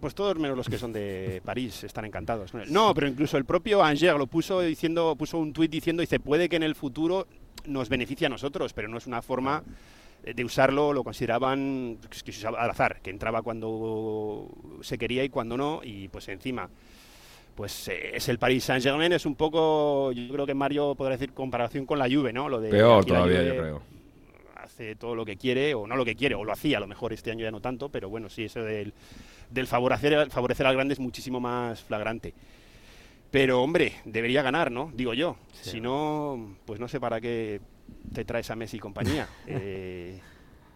Pues 0.00 0.16
todos 0.16 0.36
menos 0.36 0.56
los 0.56 0.68
que 0.68 0.78
son 0.78 0.92
de 0.92 1.40
París 1.44 1.84
están 1.84 2.04
encantados. 2.04 2.52
No, 2.68 2.92
pero 2.92 3.06
incluso 3.06 3.36
el 3.36 3.44
propio 3.44 3.84
Angers 3.84 4.18
lo 4.18 4.26
puso 4.26 4.60
diciendo, 4.60 5.14
puso 5.16 5.38
un 5.38 5.52
tuit 5.52 5.70
diciendo, 5.70 6.00
dice, 6.00 6.18
puede 6.18 6.48
que 6.48 6.56
en 6.56 6.64
el 6.64 6.74
futuro 6.74 7.28
nos 7.66 7.88
beneficia 7.88 8.26
a 8.26 8.30
nosotros, 8.30 8.72
pero 8.72 8.88
no 8.88 8.98
es 8.98 9.06
una 9.06 9.22
forma 9.22 9.62
de 10.22 10.44
usarlo, 10.44 10.92
lo 10.92 11.02
consideraban 11.02 11.98
que 12.08 12.46
al 12.46 12.70
azar, 12.70 13.00
que 13.00 13.10
entraba 13.10 13.42
cuando 13.42 14.48
se 14.80 14.96
quería 14.96 15.24
y 15.24 15.28
cuando 15.28 15.56
no, 15.56 15.80
y 15.82 16.08
pues 16.08 16.28
encima 16.28 16.68
pues 17.54 17.88
eh, 17.88 18.16
es 18.16 18.28
el 18.28 18.38
Paris 18.38 18.64
Saint-Germain, 18.64 19.12
es 19.12 19.26
un 19.26 19.34
poco, 19.34 20.12
yo 20.12 20.32
creo 20.32 20.46
que 20.46 20.54
Mario 20.54 20.94
podrá 20.94 21.12
decir 21.12 21.32
comparación 21.32 21.86
con 21.86 21.98
la 21.98 22.08
Juve, 22.08 22.32
¿no? 22.32 22.48
Lo 22.48 22.60
de 22.60 22.70
Peor 22.70 23.04
todavía, 23.04 23.42
yo 23.42 23.56
creo. 23.56 23.82
Hace 24.56 24.94
todo 24.94 25.14
lo 25.14 25.24
que 25.24 25.36
quiere, 25.36 25.74
o 25.74 25.86
no 25.86 25.96
lo 25.96 26.04
que 26.04 26.14
quiere, 26.14 26.34
o 26.34 26.44
lo 26.44 26.52
hacía, 26.52 26.78
a 26.78 26.80
lo 26.80 26.86
mejor 26.86 27.12
este 27.12 27.30
año 27.30 27.42
ya 27.42 27.50
no 27.50 27.60
tanto, 27.60 27.88
pero 27.88 28.08
bueno, 28.08 28.28
sí, 28.28 28.44
eso 28.44 28.62
del, 28.62 28.94
del 29.50 29.66
favorecer, 29.66 30.30
favorecer 30.30 30.66
al 30.66 30.74
grande 30.74 30.94
es 30.94 31.00
muchísimo 31.00 31.40
más 31.40 31.82
flagrante. 31.82 32.32
Pero 33.32 33.62
hombre, 33.62 33.94
debería 34.04 34.42
ganar, 34.42 34.70
¿no? 34.70 34.92
Digo 34.94 35.14
yo. 35.14 35.36
Si 35.52 35.80
no, 35.80 36.54
pues 36.66 36.78
no 36.78 36.86
sé 36.86 37.00
para 37.00 37.18
qué 37.20 37.60
te 38.12 38.24
traes 38.26 38.50
a 38.50 38.56
Messi 38.56 38.76
y 38.76 38.80
compañía. 38.80 39.26
Eh, 39.46 40.20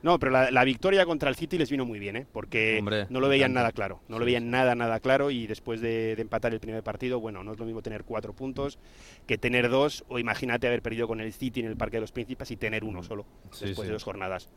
no, 0.03 0.21
pero 0.21 0.31
la, 0.31 0.65
victoria 0.65 1.05
contra 1.05 1.29
el 1.29 1.35
City 1.35 1.59
les 1.59 1.69
vino 1.69 1.85
muy 1.85 1.99
bien, 1.99 2.17
¿eh? 2.17 2.27
Porque 2.31 2.81
no 3.11 3.19
lo 3.19 3.29
veían 3.29 3.53
nada 3.53 3.73
claro. 3.73 4.01
No 4.09 4.19
lo 4.19 4.25
veían 4.25 4.51
nada, 4.51 4.75
nada 4.75 5.01
claro. 5.01 5.31
Y 5.31 5.47
después 5.47 5.81
de, 5.81 6.13
empatar 6.13 6.53
el 6.53 6.61
primer 6.61 6.83
partido, 6.85 7.19
bueno, 7.19 7.43
no 7.43 7.53
es 7.53 7.59
lo 7.59 7.65
mismo 7.65 7.83
tener 7.83 8.05
cuatro 8.05 8.33
puntos 8.33 8.79
que 9.27 9.37
tener 9.37 9.69
dos. 9.69 10.05
O 10.09 10.19
imagínate 10.19 10.69
haber 10.69 10.81
perdido 10.81 11.09
con 11.09 11.21
el 11.21 11.33
City 11.33 11.61
en 11.61 11.67
el 11.67 11.77
Parque 11.77 11.97
de 11.97 12.03
los 12.03 12.13
Príncipes 12.13 12.51
y 12.53 12.57
tener 12.57 12.85
uno 12.85 13.03
solo 13.03 13.27
después 13.61 13.89
de 13.89 13.95
dos 13.95 14.05
jornadas. 14.05 14.49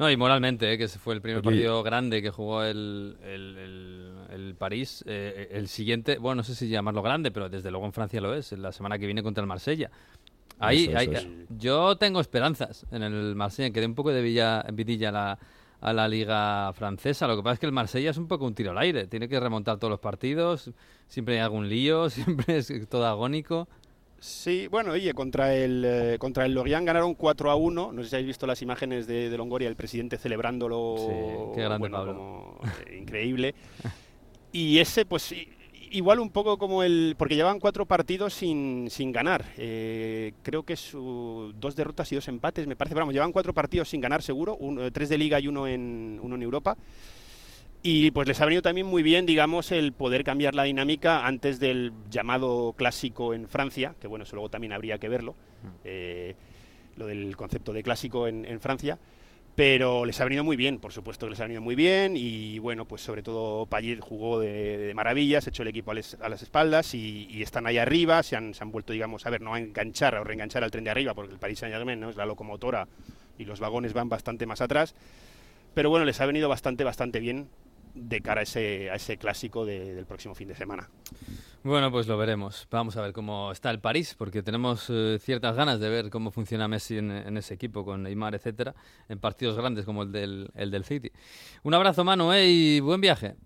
No, 0.00 0.10
y 0.10 0.16
moralmente, 0.16 0.72
¿eh? 0.72 0.78
que 0.78 0.84
ese 0.84 0.98
fue 0.98 1.12
el 1.12 1.20
primer 1.20 1.42
partido 1.42 1.82
grande 1.82 2.22
que 2.22 2.30
jugó 2.30 2.64
el, 2.64 3.18
el, 3.22 4.54
París. 4.56 5.04
Eh, 5.06 5.50
el 5.52 5.68
siguiente, 5.68 6.16
bueno, 6.16 6.36
no 6.36 6.42
sé 6.42 6.54
si 6.54 6.68
llamarlo 6.68 7.02
grande, 7.02 7.30
pero 7.30 7.50
desde 7.50 7.70
luego 7.70 7.84
en 7.84 7.92
Francia 7.92 8.18
lo 8.18 8.34
es, 8.34 8.50
la 8.52 8.72
semana 8.72 8.98
que 8.98 9.04
viene 9.04 9.22
contra 9.22 9.42
el 9.42 9.46
Marsella. 9.46 9.90
Ahí, 10.58 10.90
yo 11.50 11.96
tengo 11.98 12.18
esperanzas 12.18 12.86
en 12.90 13.02
el 13.02 13.34
Marsella, 13.34 13.74
que 13.74 13.80
dé 13.80 13.86
un 13.86 13.94
poco 13.94 14.10
de 14.10 14.22
villa, 14.22 14.64
vidilla 14.72 15.12
la, 15.12 15.38
a 15.82 15.92
la 15.92 16.08
liga 16.08 16.72
francesa. 16.72 17.26
Lo 17.26 17.36
que 17.36 17.42
pasa 17.42 17.54
es 17.54 17.60
que 17.60 17.66
el 17.66 17.72
Marsella 17.72 18.08
es 18.08 18.16
un 18.16 18.26
poco 18.26 18.46
un 18.46 18.54
tiro 18.54 18.70
al 18.70 18.78
aire. 18.78 19.06
Tiene 19.06 19.28
que 19.28 19.38
remontar 19.38 19.76
todos 19.76 19.90
los 19.90 20.00
partidos, 20.00 20.70
siempre 21.08 21.34
hay 21.34 21.40
algún 21.40 21.68
lío, 21.68 22.08
siempre 22.10 22.56
es 22.56 22.72
todo 22.88 23.06
agónico. 23.06 23.68
Sí, 24.20 24.68
bueno, 24.68 24.92
oye, 24.92 25.14
contra 25.14 25.54
el, 25.54 25.82
eh, 25.82 26.16
contra 26.18 26.44
el 26.44 26.52
Lorient 26.52 26.86
ganaron 26.86 27.14
4 27.14 27.50
a 27.50 27.54
1. 27.56 27.92
No 27.92 28.02
sé 28.02 28.10
si 28.10 28.16
habéis 28.16 28.26
visto 28.26 28.46
las 28.46 28.60
imágenes 28.60 29.06
de, 29.06 29.34
Longoria, 29.34 29.66
el 29.66 29.76
presidente 29.76 30.18
celebrándolo. 30.18 30.96
Sí, 30.98 31.54
qué 31.54 31.62
grande, 31.62 31.90
Como, 31.90 32.60
eh, 32.86 32.98
increíble. 32.98 33.54
Y 34.52 34.78
ese, 34.78 35.06
pues 35.06 35.34
igual 35.90 36.20
un 36.20 36.28
poco 36.28 36.58
como 36.58 36.82
el. 36.82 37.14
Porque 37.16 37.34
llevan 37.34 37.58
cuatro 37.60 37.86
partidos 37.86 38.34
sin, 38.34 38.88
sin 38.90 39.10
ganar. 39.10 39.46
Eh, 39.56 40.34
creo 40.42 40.64
que 40.64 40.76
su, 40.76 41.54
dos 41.58 41.74
derrotas 41.74 42.12
y 42.12 42.16
dos 42.16 42.28
empates, 42.28 42.66
me 42.66 42.76
parece. 42.76 42.94
vamos, 42.94 43.14
llevan 43.14 43.32
cuatro 43.32 43.54
partidos 43.54 43.88
sin 43.88 44.02
ganar 44.02 44.20
seguro, 44.20 44.58
tres 44.92 45.08
de 45.08 45.16
Liga 45.16 45.40
y 45.40 45.48
uno 45.48 45.66
en, 45.66 46.20
uno 46.22 46.34
en 46.34 46.42
Europa. 46.42 46.76
Y 47.82 48.10
pues 48.10 48.28
les 48.28 48.40
ha 48.40 48.44
venido 48.44 48.60
también 48.60 48.86
muy 48.86 49.02
bien, 49.02 49.24
digamos, 49.24 49.72
el 49.72 49.92
poder 49.92 50.22
cambiar 50.22 50.54
la 50.54 50.64
dinámica 50.64 51.26
antes 51.26 51.58
del 51.60 51.92
llamado 52.10 52.74
clásico 52.76 53.32
en 53.32 53.48
Francia, 53.48 53.94
que 53.98 54.06
bueno, 54.06 54.24
eso 54.24 54.36
luego 54.36 54.50
también 54.50 54.74
habría 54.74 54.98
que 54.98 55.08
verlo, 55.08 55.32
mm. 55.32 55.66
eh, 55.84 56.34
lo 56.96 57.06
del 57.06 57.34
concepto 57.38 57.72
de 57.72 57.82
clásico 57.82 58.28
en, 58.28 58.60
Francia, 58.60 58.98
pero 59.54 60.04
les 60.04 60.20
ha 60.20 60.24
venido 60.24 60.44
muy 60.44 60.56
bien, 60.56 60.78
por 60.78 60.92
supuesto 60.92 61.24
que 61.24 61.30
les 61.30 61.40
ha 61.40 61.44
venido 61.44 61.62
muy 61.62 61.74
bien, 61.74 62.18
y 62.18 62.58
bueno, 62.58 62.84
pues 62.84 63.00
sobre 63.00 63.22
todo 63.22 63.64
Payet 63.64 64.00
jugó 64.00 64.38
de, 64.40 64.92
maravillas, 64.94 65.46
echó 65.46 65.62
el 65.62 65.68
equipo 65.68 65.92
a, 65.92 65.94
las 65.94 66.42
espaldas 66.42 66.94
y, 66.94 67.42
están 67.42 67.66
ahí 67.66 67.78
arriba, 67.78 68.22
se 68.22 68.36
han, 68.36 68.52
se 68.52 68.62
han 68.62 68.72
vuelto, 68.72 68.92
digamos, 68.92 69.24
a 69.24 69.30
ver, 69.30 69.40
no 69.40 69.54
a 69.54 69.58
enganchar 69.58 70.16
o 70.16 70.24
reenganchar 70.24 70.62
al 70.62 70.70
tren 70.70 70.84
de 70.84 70.90
arriba, 70.90 71.14
porque 71.14 71.32
el 71.32 71.38
Paris 71.38 71.60
Saint-Germain 71.60 71.98
¿no? 71.98 72.10
es 72.10 72.16
la 72.16 72.26
locomotora 72.26 72.86
y 73.38 73.46
los 73.46 73.58
vagones 73.58 73.94
van 73.94 74.10
bastante 74.10 74.44
más 74.44 74.60
atrás, 74.60 74.94
pero 75.72 75.88
bueno, 75.88 76.04
les 76.04 76.20
ha 76.20 76.26
venido 76.26 76.50
bastante, 76.50 76.84
bastante 76.84 77.20
bien 77.20 77.48
de 77.94 78.20
cara 78.20 78.40
a 78.40 78.42
ese, 78.44 78.90
a 78.90 78.94
ese 78.94 79.16
clásico 79.16 79.64
del 79.64 80.06
próximo 80.06 80.34
fin 80.34 80.48
de 80.48 80.54
semana. 80.54 80.88
Bueno, 81.62 81.90
pues 81.90 82.06
lo 82.06 82.16
veremos. 82.16 82.66
Vamos 82.70 82.96
a 82.96 83.02
ver 83.02 83.12
cómo 83.12 83.52
está 83.52 83.70
el 83.70 83.80
París, 83.80 84.14
porque 84.16 84.42
tenemos 84.42 84.86
eh, 84.88 85.18
ciertas 85.20 85.54
ganas 85.56 85.78
de 85.78 85.88
ver 85.90 86.10
cómo 86.10 86.30
funciona 86.30 86.68
Messi 86.68 86.98
en, 86.98 87.36
ese 87.36 87.54
equipo, 87.54 87.84
con 87.84 88.02
Neymar, 88.02 88.34
etcétera, 88.34 88.74
en 89.08 89.18
partidos 89.18 89.56
grandes 89.56 89.84
como 89.84 90.02
el 90.02 90.12
del, 90.12 90.50
el 90.54 90.70
del 90.70 90.84
City. 90.84 91.10
Un 91.62 91.74
abrazo, 91.74 92.02
Manu, 92.02 92.32
¿eh? 92.32 92.46
y 92.48 92.80
buen 92.80 93.00
viaje. 93.00 93.36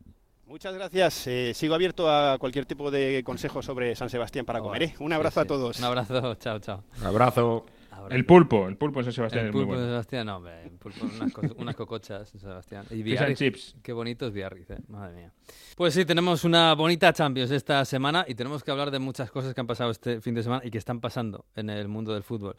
Muchas 0.47 0.75
gracias. 0.75 1.27
Eh, 1.27 1.53
sigo 1.55 1.75
abierto 1.75 2.09
a 2.09 2.39
cualquier 2.39 2.67
tipo 2.67 2.91
de 2.91 3.23
consejo 3.25 3.63
sobre 3.63 3.97
San 3.97 4.11
Sebastián 4.11 4.45
para 4.45 4.61
comer. 4.61 4.83
¿eh? 4.85 4.95
Un 5.01 5.13
abrazo 5.13 5.41
a 5.41 5.45
todos. 5.47 5.79
Un 5.79 5.85
abrazo, 5.85 6.35
chao, 6.39 6.61
chao. 6.61 6.85
Un 7.01 7.07
abrazo 7.07 7.67
el 8.11 8.27
pulpo, 8.27 8.69
el 8.69 8.77
pulpo 8.77 9.01
de 9.01 9.05
San 9.05 9.13
Sebastián. 9.13 9.47
El 9.47 9.53
pulpo 9.53 9.77
de 9.77 9.87
Sebastián, 9.87 10.27
no, 10.27 10.37
hombre, 10.37 10.65
el 10.65 10.79
pulpo, 10.79 11.07
unas, 11.59 11.77
cocochas 11.77 12.33
de 12.33 12.39
Sebastián. 12.39 12.85
Y 12.91 13.03
Biarritz, 13.03 13.39
chips. 13.39 13.77
Qué 13.83 13.93
bonitos 13.93 14.33
Biarritz, 14.33 14.71
eh, 14.71 14.79
madre 14.89 15.15
mía. 15.15 15.33
Pues 15.77 15.95
sí, 15.95 16.05
tenemos 16.05 16.45
una 16.45 16.75
bonita 16.75 17.13
Champions 17.13 17.51
esta 17.51 17.85
semana 17.85 18.25
y 18.29 18.35
tenemos 18.35 18.63
que 18.63 18.71
hablar 18.71 18.91
de 18.91 18.99
muchas 18.99 19.31
cosas 19.31 19.55
que 19.55 19.61
han 19.61 19.67
pasado 19.67 19.91
este 19.91 20.21
fin 20.21 20.35
de 20.35 20.43
semana 20.43 20.63
y 20.65 20.71
que 20.71 20.79
están 20.79 21.01
pasando 21.01 21.47
en 21.57 21.71
el 21.71 21.89
mundo 21.89 22.13
del 22.15 22.23
fútbol. 22.23 22.57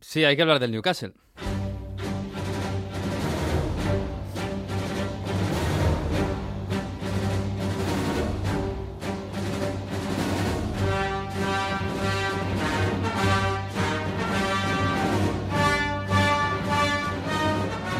Sí, 0.00 0.24
hay 0.24 0.36
que 0.36 0.42
hablar 0.42 0.58
del 0.58 0.72
Newcastle. 0.72 1.14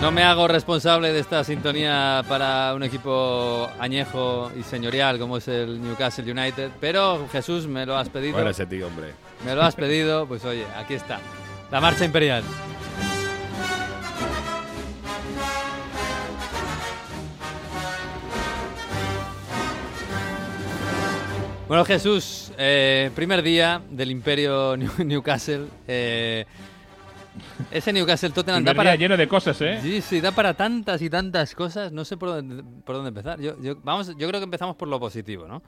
No 0.07 0.13
me 0.13 0.23
hago 0.23 0.47
responsable 0.47 1.13
de 1.13 1.19
esta 1.19 1.43
sintonía 1.43 2.23
para 2.29 2.73
un 2.77 2.85
equipo 2.85 3.69
añejo 3.81 4.53
y 4.57 4.63
señorial 4.63 5.19
como 5.19 5.39
es 5.39 5.49
el 5.49 5.83
Newcastle 5.83 6.31
United, 6.31 6.71
pero 6.81 7.27
Jesús, 7.33 7.67
me 7.67 7.85
lo 7.85 7.97
has 7.97 8.09
pedido. 8.09 8.35
Bueno, 8.35 8.51
ese 8.51 8.67
tío, 8.67 8.87
hombre. 8.87 9.15
Me 9.45 9.53
lo 9.57 9.63
has 9.63 9.75
pedido, 9.75 10.25
pues 10.29 10.45
oye, 10.45 10.65
aquí 10.77 10.95
está. 10.95 11.19
La 11.73 11.81
marcha 11.81 12.05
imperial. 12.05 12.45
Bueno, 21.67 21.85
Jesús, 21.85 22.53
eh, 22.57 23.11
primer 23.17 23.43
día 23.43 23.83
del 23.91 24.13
Imperio 24.13 24.77
Newcastle. 24.77 25.67
Eh, 25.89 26.47
ese 27.71 27.93
Newcastle 27.93 28.31
Tottenham 28.31 28.65
da 28.65 28.75
para 28.75 28.97
lleno 28.97 29.17
de 29.17 29.29
cosas, 29.29 29.61
¿eh? 29.63 29.79
Sí, 29.83 30.01
sí, 30.01 30.21
da 30.21 30.33
para 30.33 30.55
tantas 30.55 31.03
y 31.03 31.11
tantas 31.11 31.55
cosas. 31.55 31.93
No 31.93 32.05
sé 32.05 32.17
por 32.17 32.29
dónde, 32.31 32.63
por 32.85 32.97
dónde 32.97 33.09
empezar. 33.09 33.41
Yo, 33.41 33.77
vamos, 33.83 34.09
yo 34.17 34.29
creo 34.29 34.41
que 34.41 34.45
empezamos 34.45 34.77
por 34.77 34.89
lo 34.89 34.99
positivo, 35.01 35.47
¿no? 35.47 35.63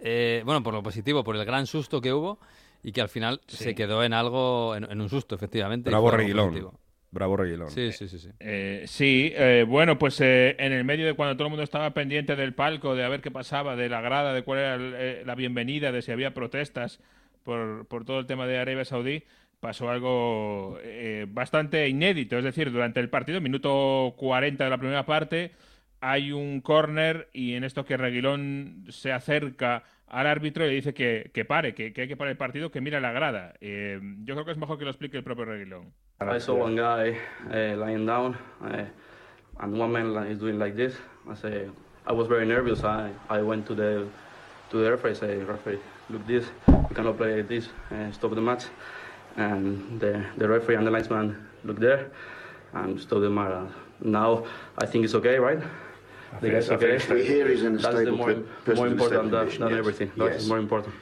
Eh, 0.00 0.42
bueno, 0.44 0.62
por 0.62 0.74
lo 0.74 0.82
positivo, 0.82 1.24
por 1.24 1.36
el 1.36 1.44
gran 1.44 1.66
susto 1.66 2.00
que 2.00 2.12
hubo 2.12 2.38
y 2.82 2.92
que 2.92 3.00
al 3.00 3.08
final 3.08 3.40
se 3.46 3.74
quedó 3.74 4.04
en 4.04 4.12
algo, 4.12 4.76
en, 4.76 5.00
un 5.00 5.08
susto, 5.08 5.34
efectivamente. 5.34 5.90
Bravo 5.90 6.10
Reguilón. 6.10 6.70
Bravo 7.10 7.36
Reguilón. 7.36 7.70
Sí, 7.70 7.92
sí, 7.92 8.08
sí. 8.08 8.18
Sí, 8.18 8.28
eh, 8.40 8.84
sí 8.86 9.32
eh, 9.34 9.64
bueno, 9.66 9.98
pues 9.98 10.20
en 10.20 10.72
el 10.72 10.84
medio 10.84 11.06
de 11.06 11.14
cuando 11.14 11.34
todo 11.34 11.46
el 11.46 11.50
mundo 11.50 11.62
estaba 11.62 11.90
pendiente 11.94 12.36
del 12.36 12.52
palco, 12.52 12.94
de 12.94 13.04
a 13.04 13.08
ver 13.08 13.22
qué 13.22 13.30
pasaba, 13.30 13.74
de 13.74 13.88
la 13.88 14.00
grada, 14.00 14.34
de 14.34 14.42
cuál 14.42 14.58
era 14.58 15.24
la 15.24 15.34
bienvenida, 15.34 15.92
de 15.92 16.02
si 16.02 16.12
había 16.12 16.34
protestas 16.34 17.00
por, 17.42 17.86
por 17.86 18.04
todo 18.04 18.18
el 18.18 18.26
tema 18.26 18.46
de 18.46 18.58
Arabia 18.58 18.84
Saudí, 18.84 19.24
pasó 19.60 19.90
algo 19.90 20.78
eh, 20.82 21.26
bastante 21.28 21.88
inédito. 21.88 22.38
Es 22.38 22.44
decir, 22.44 22.70
durante 22.70 23.00
el 23.00 23.08
partido, 23.08 23.40
minuto 23.40 24.14
40 24.16 24.64
de 24.64 24.70
la 24.70 24.78
primera 24.78 25.06
parte, 25.06 25.52
hay 26.00 26.32
un 26.32 26.60
córner 26.60 27.28
y 27.32 27.54
en 27.54 27.64
esto 27.64 27.84
que 27.84 27.96
Reguilón 27.96 28.84
se 28.88 29.12
acerca 29.12 29.84
al 30.06 30.26
árbitro 30.26 30.64
y 30.64 30.68
le 30.68 30.74
dice 30.74 30.94
que, 30.94 31.30
que 31.34 31.44
pare, 31.44 31.74
que, 31.74 31.92
que, 31.92 32.02
hay 32.02 32.08
que 32.08 32.16
parar 32.16 32.30
el 32.30 32.36
partido, 32.36 32.70
que 32.70 32.80
mira 32.80 33.00
la 33.00 33.12
grada. 33.12 33.54
Eh, 33.60 33.98
yo 34.24 34.34
creo 34.34 34.44
que 34.44 34.52
es 34.52 34.58
mejor 34.58 34.78
que 34.78 34.84
lo 34.84 34.90
explique 34.90 35.16
el 35.16 35.24
propio 35.24 35.44
Reguilón. 35.44 35.92
I 36.20 36.40
saw 36.40 36.54
one 36.54 36.76
guy 36.76 37.18
uh, 37.50 37.76
lying 37.76 38.06
down 38.06 38.36
uh, 38.62 38.86
and 39.60 39.78
one 39.78 39.92
man 39.92 40.30
is 40.30 40.38
doing 40.38 40.58
like 40.58 40.74
this. 40.74 40.94
I 41.28 41.34
say, 41.34 41.68
I 42.06 42.12
was 42.12 42.28
very 42.28 42.46
nervous. 42.46 42.84
I, 42.84 43.10
I 43.28 43.42
went 43.42 43.66
to 43.66 43.74
the 43.74 44.06
to 44.70 44.78
the 44.78 44.90
referee. 44.90 45.10
I 45.10 45.14
say, 45.14 45.36
referee, 45.38 45.78
look 46.08 46.26
this, 46.26 46.46
we 46.88 46.94
cannot 46.94 47.18
play 47.18 47.42
this. 47.42 47.68
Stop 48.12 48.34
the 48.34 48.40
match. 48.40 48.64
And 49.36 50.00
the, 50.00 50.24
the 50.36 50.48
referee 50.48 50.76
and 50.76 50.86
the 50.86 50.90
linesman 50.90 51.36
look 51.64 51.78
there 51.78 52.10
and 52.72 53.00
stop 53.00 53.20
the 53.20 53.30
match. 53.30 53.70
Now 54.00 54.44
I 54.78 54.86
think 54.86 55.04
it's 55.04 55.14
okay, 55.14 55.38
right? 55.38 55.60
The 56.40 56.50
guy's 56.50 56.70
okay. 56.70 56.98
Here 56.98 57.48
is 57.48 57.62
in 57.62 57.76
a 57.76 57.78
That's 57.78 57.94
the 57.94 58.12
more, 58.12 58.36
more 58.74 58.88
important 58.88 59.30
than, 59.30 59.48
than 59.48 59.70
yes. 59.70 59.78
everything. 59.78 60.12
That's 60.16 60.42
yes. 60.42 60.48
more 60.48 60.58
important. 60.58 60.94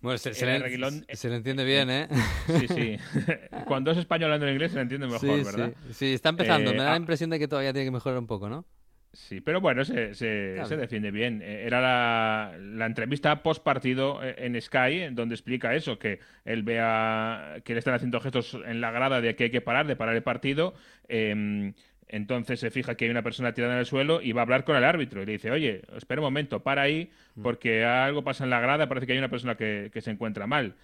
Bueno, 0.00 0.18
se, 0.18 0.34
se, 0.34 0.46
le, 0.46 1.04
se, 1.14 1.28
le, 1.28 1.36
entiende 1.36 1.64
bien, 1.64 1.88
¿eh? 1.88 2.08
Sí, 2.48 2.66
sí. 2.66 2.98
Cuando 3.66 3.92
es 3.92 3.98
español 3.98 4.32
hablando 4.32 4.48
en 4.48 4.54
inglés 4.54 4.72
se 4.72 4.78
le 4.78 4.82
entiende 4.82 5.06
mejor, 5.06 5.20
sí, 5.20 5.44
¿verdad? 5.44 5.72
Sí, 5.88 5.94
sí, 5.94 6.14
está 6.14 6.30
empezando. 6.30 6.72
Eh, 6.72 6.74
Me 6.74 6.82
da 6.82 6.90
la 6.90 6.96
impresión 6.96 7.30
de 7.30 7.38
que 7.38 7.46
todavía 7.46 7.72
tiene 7.72 7.86
que 7.86 7.92
mejorar 7.92 8.18
un 8.18 8.26
poco, 8.26 8.48
¿no? 8.48 8.64
Sí, 9.14 9.42
pero 9.42 9.60
bueno, 9.60 9.84
se, 9.84 10.14
se, 10.14 10.64
se 10.64 10.76
defiende 10.76 11.10
bien. 11.10 11.42
Eh, 11.42 11.64
era 11.66 11.82
la, 11.82 12.56
la 12.58 12.86
entrevista 12.86 13.42
post 13.42 13.62
partido 13.62 14.24
eh, 14.24 14.36
en 14.38 14.58
Sky, 14.58 15.02
en 15.02 15.14
donde 15.14 15.34
explica 15.34 15.74
eso, 15.74 15.98
que 15.98 16.20
él 16.46 16.62
vea 16.62 17.60
que 17.62 17.74
le 17.74 17.78
están 17.78 17.92
haciendo 17.92 18.20
gestos 18.20 18.58
en 18.64 18.80
la 18.80 18.90
grada 18.90 19.20
de 19.20 19.36
que 19.36 19.44
hay 19.44 19.50
que 19.50 19.60
parar, 19.60 19.86
de 19.86 19.96
parar 19.96 20.16
el 20.16 20.22
partido. 20.22 20.72
Em, 21.08 21.74
entonces 22.08 22.60
se 22.60 22.70
fija 22.70 22.94
que 22.94 23.04
hay 23.04 23.10
una 23.10 23.22
persona 23.22 23.52
tirada 23.52 23.74
en 23.74 23.80
el 23.80 23.86
suelo 23.86 24.22
y 24.22 24.32
va 24.32 24.42
a 24.42 24.44
hablar 24.44 24.64
con 24.64 24.76
el 24.76 24.84
árbitro. 24.84 25.22
Y 25.22 25.26
le 25.26 25.32
dice, 25.32 25.50
oye, 25.50 25.82
espera 25.94 26.22
un 26.22 26.26
momento, 26.26 26.62
para 26.62 26.82
ahí, 26.82 27.10
mm. 27.34 27.42
porque 27.42 27.84
algo 27.84 28.24
pasa 28.24 28.44
en 28.44 28.50
la 28.50 28.60
grada, 28.60 28.88
parece 28.88 29.06
que 29.06 29.12
hay 29.12 29.18
una 29.18 29.30
persona 29.30 29.56
que, 29.56 29.90
que 29.92 30.00
se 30.00 30.10
encuentra 30.10 30.46
mal. 30.46 30.74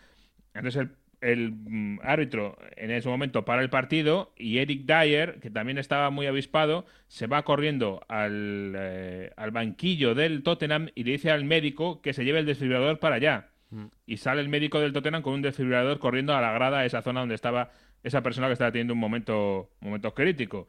Entonces 0.53 0.83
el 0.83 0.91
el 1.21 1.53
mm, 1.53 2.01
árbitro 2.03 2.57
en 2.77 2.91
ese 2.91 3.09
momento 3.09 3.45
para 3.45 3.63
el 3.63 3.71
partido 3.71 4.33
y 4.37 4.59
Eric 4.59 4.85
Dyer, 4.85 5.41
que 5.41 5.51
también 5.51 5.79
estaba 5.79 6.11
muy 6.11 6.27
avispado, 6.27 6.87
se 7.09 7.27
va 7.27 7.45
corriendo 7.45 8.05
al, 8.09 8.75
eh, 8.77 9.33
al, 9.37 9.51
banquillo 9.51 10.14
del 10.14 10.43
Tottenham 10.43 10.91
y 10.95 11.05
le 11.05 11.12
dice 11.12 11.31
al 11.31 11.45
médico 11.45 12.01
que 12.03 12.12
se 12.12 12.25
lleve 12.25 12.41
el 12.41 12.47
desfibrilador 12.47 12.99
para 12.99 13.16
allá. 13.16 13.49
Mm. 13.71 13.87
Y 14.07 14.16
sale 14.19 14.41
el 14.41 14.49
médico 14.49 14.81
del 14.81 14.93
Tottenham 14.93 15.23
con 15.23 15.35
un 15.35 15.43
desfibrilador 15.43 15.99
corriendo 15.99 16.35
a 16.35 16.41
la 16.41 16.53
grada, 16.53 16.81
a 16.81 16.85
esa 16.85 17.03
zona 17.03 17.21
donde 17.21 17.35
estaba 17.35 17.71
esa 18.03 18.23
persona 18.23 18.47
que 18.47 18.53
estaba 18.53 18.73
teniendo 18.73 18.95
un 18.95 19.01
momento, 19.01 19.71
momento 19.81 20.14
crítico. 20.14 20.69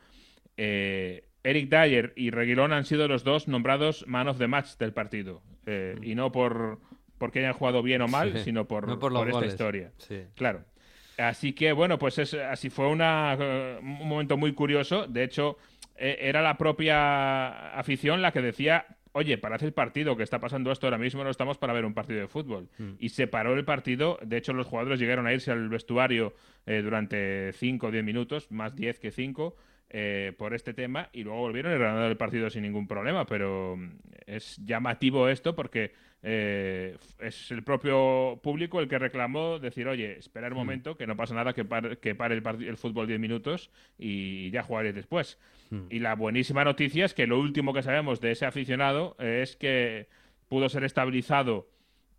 Eh, 0.58 1.26
Eric 1.43 1.70
Dyer 1.70 2.14
y 2.16 2.32
Reguilón 2.32 2.74
han 2.74 2.86
sido 2.86 3.08
los 3.08 3.24
dos 3.24 3.47
nombrados 3.47 4.06
man 4.08 4.28
of 4.28 4.38
the 4.39 4.47
match 4.47 4.78
del 4.78 4.93
partido. 4.93 5.41
Eh, 5.66 5.95
mm. 5.97 6.04
Y 6.04 6.16
no 6.16 6.32
por 6.32 6.80
porque 7.20 7.39
hayan 7.39 7.53
jugado 7.53 7.84
bien 7.84 8.01
o 8.01 8.07
mal, 8.07 8.39
sino 8.43 8.65
por, 8.65 8.89
esta 9.30 9.45
historia. 9.45 9.91
Claro. 10.36 10.63
Así 11.17 11.53
que, 11.53 11.74
bueno, 11.74 11.99
pues 11.99 12.17
es, 12.17 12.34
así 12.34 12.70
fue 12.70 12.88
una, 12.88 13.38
un 13.82 14.07
momento 14.07 14.38
muy 14.38 14.53
curioso. 14.53 15.05
De 15.05 15.24
hecho, 15.24 15.57
e, 15.95 16.17
era 16.22 16.41
la 16.41 16.57
propia 16.57 17.78
afición 17.78 18.22
la 18.22 18.32
que 18.32 18.41
decía, 18.41 18.86
oye, 19.11 19.38
para 19.38 19.57
hacer 19.57 19.67
el 19.67 19.74
partido 19.74 20.15
que 20.15 20.24
está 20.24 20.39
pasando 20.39 20.72
esto 20.72 20.88
ahora 20.88 20.97
mismo, 20.97 21.24
no 21.24 21.30
estamos 21.30 21.57
para 21.57 21.74
ver 21.74 21.84
un 21.84 21.93
partido 21.93 22.22
de 22.22 22.28
fútbol. 22.28 22.70
Mm. 22.78 22.91
Y 22.99 23.09
se 23.09 23.28
paró 23.28 23.53
el 23.53 23.65
partido, 23.65 24.17
de 24.22 24.38
hecho 24.38 24.53
los 24.53 24.65
jugadores 24.65 24.99
llegaron 24.99 25.28
a 25.28 25.34
irse 25.34 25.51
al 25.51 25.67
vestuario 25.67 26.34
eh, 26.65 26.82
durante 26.82 27.51
5 27.51 27.88
o 27.88 27.91
10 27.91 28.03
minutos, 28.03 28.49
más 28.49 28.76
10 28.76 28.99
que 28.99 29.11
5, 29.11 29.55
eh, 29.92 30.34
por 30.38 30.54
este 30.54 30.74
tema 30.76 31.10
y 31.14 31.24
luego 31.24 31.40
volvieron 31.40 31.74
y 31.74 31.80
ganaron 31.80 32.12
el 32.12 32.18
partido 32.18 32.50
sin 32.50 32.62
ningún 32.62 32.88
problema. 32.88 33.26
Pero 33.26 33.76
mm, 33.76 33.90
es 34.28 34.58
llamativo 34.64 35.28
esto 35.30 35.56
porque 35.56 35.94
eh, 36.22 36.96
es 37.20 37.50
el 37.50 37.64
propio 37.64 38.40
público 38.44 38.80
el 38.80 38.88
que 38.88 39.00
reclamó 39.00 39.58
decir, 39.58 39.88
oye, 39.88 40.20
esperar 40.20 40.54
un 40.54 40.58
mm. 40.58 40.62
momento, 40.62 40.98
que 40.98 41.08
no 41.08 41.16
pasa 41.16 41.34
nada, 41.34 41.54
que 41.54 41.66
pare, 41.66 41.98
que 41.98 42.14
pare 42.14 42.36
el, 42.36 42.44
el, 42.64 42.78
fútbol 42.78 43.08
10 43.08 43.20
minutos 43.20 43.72
y 43.98 44.52
ya 44.52 44.62
jugaré 44.62 44.94
después. 44.94 45.40
Mm. 45.72 45.88
Y 45.90 46.00
la 46.00 46.14
buenísima 46.16 46.64
noticia 46.64 47.06
es 47.06 47.14
que 47.14 47.26
lo 47.26 47.40
último 47.40 47.74
que 47.74 47.82
sabemos 47.82 48.22
de 48.22 48.32
ese 48.32 48.46
aficionado 48.46 49.16
es 49.20 49.56
que 49.56 50.08
pudo 50.50 50.70
ser 50.70 50.84
estabilizado 50.84 51.68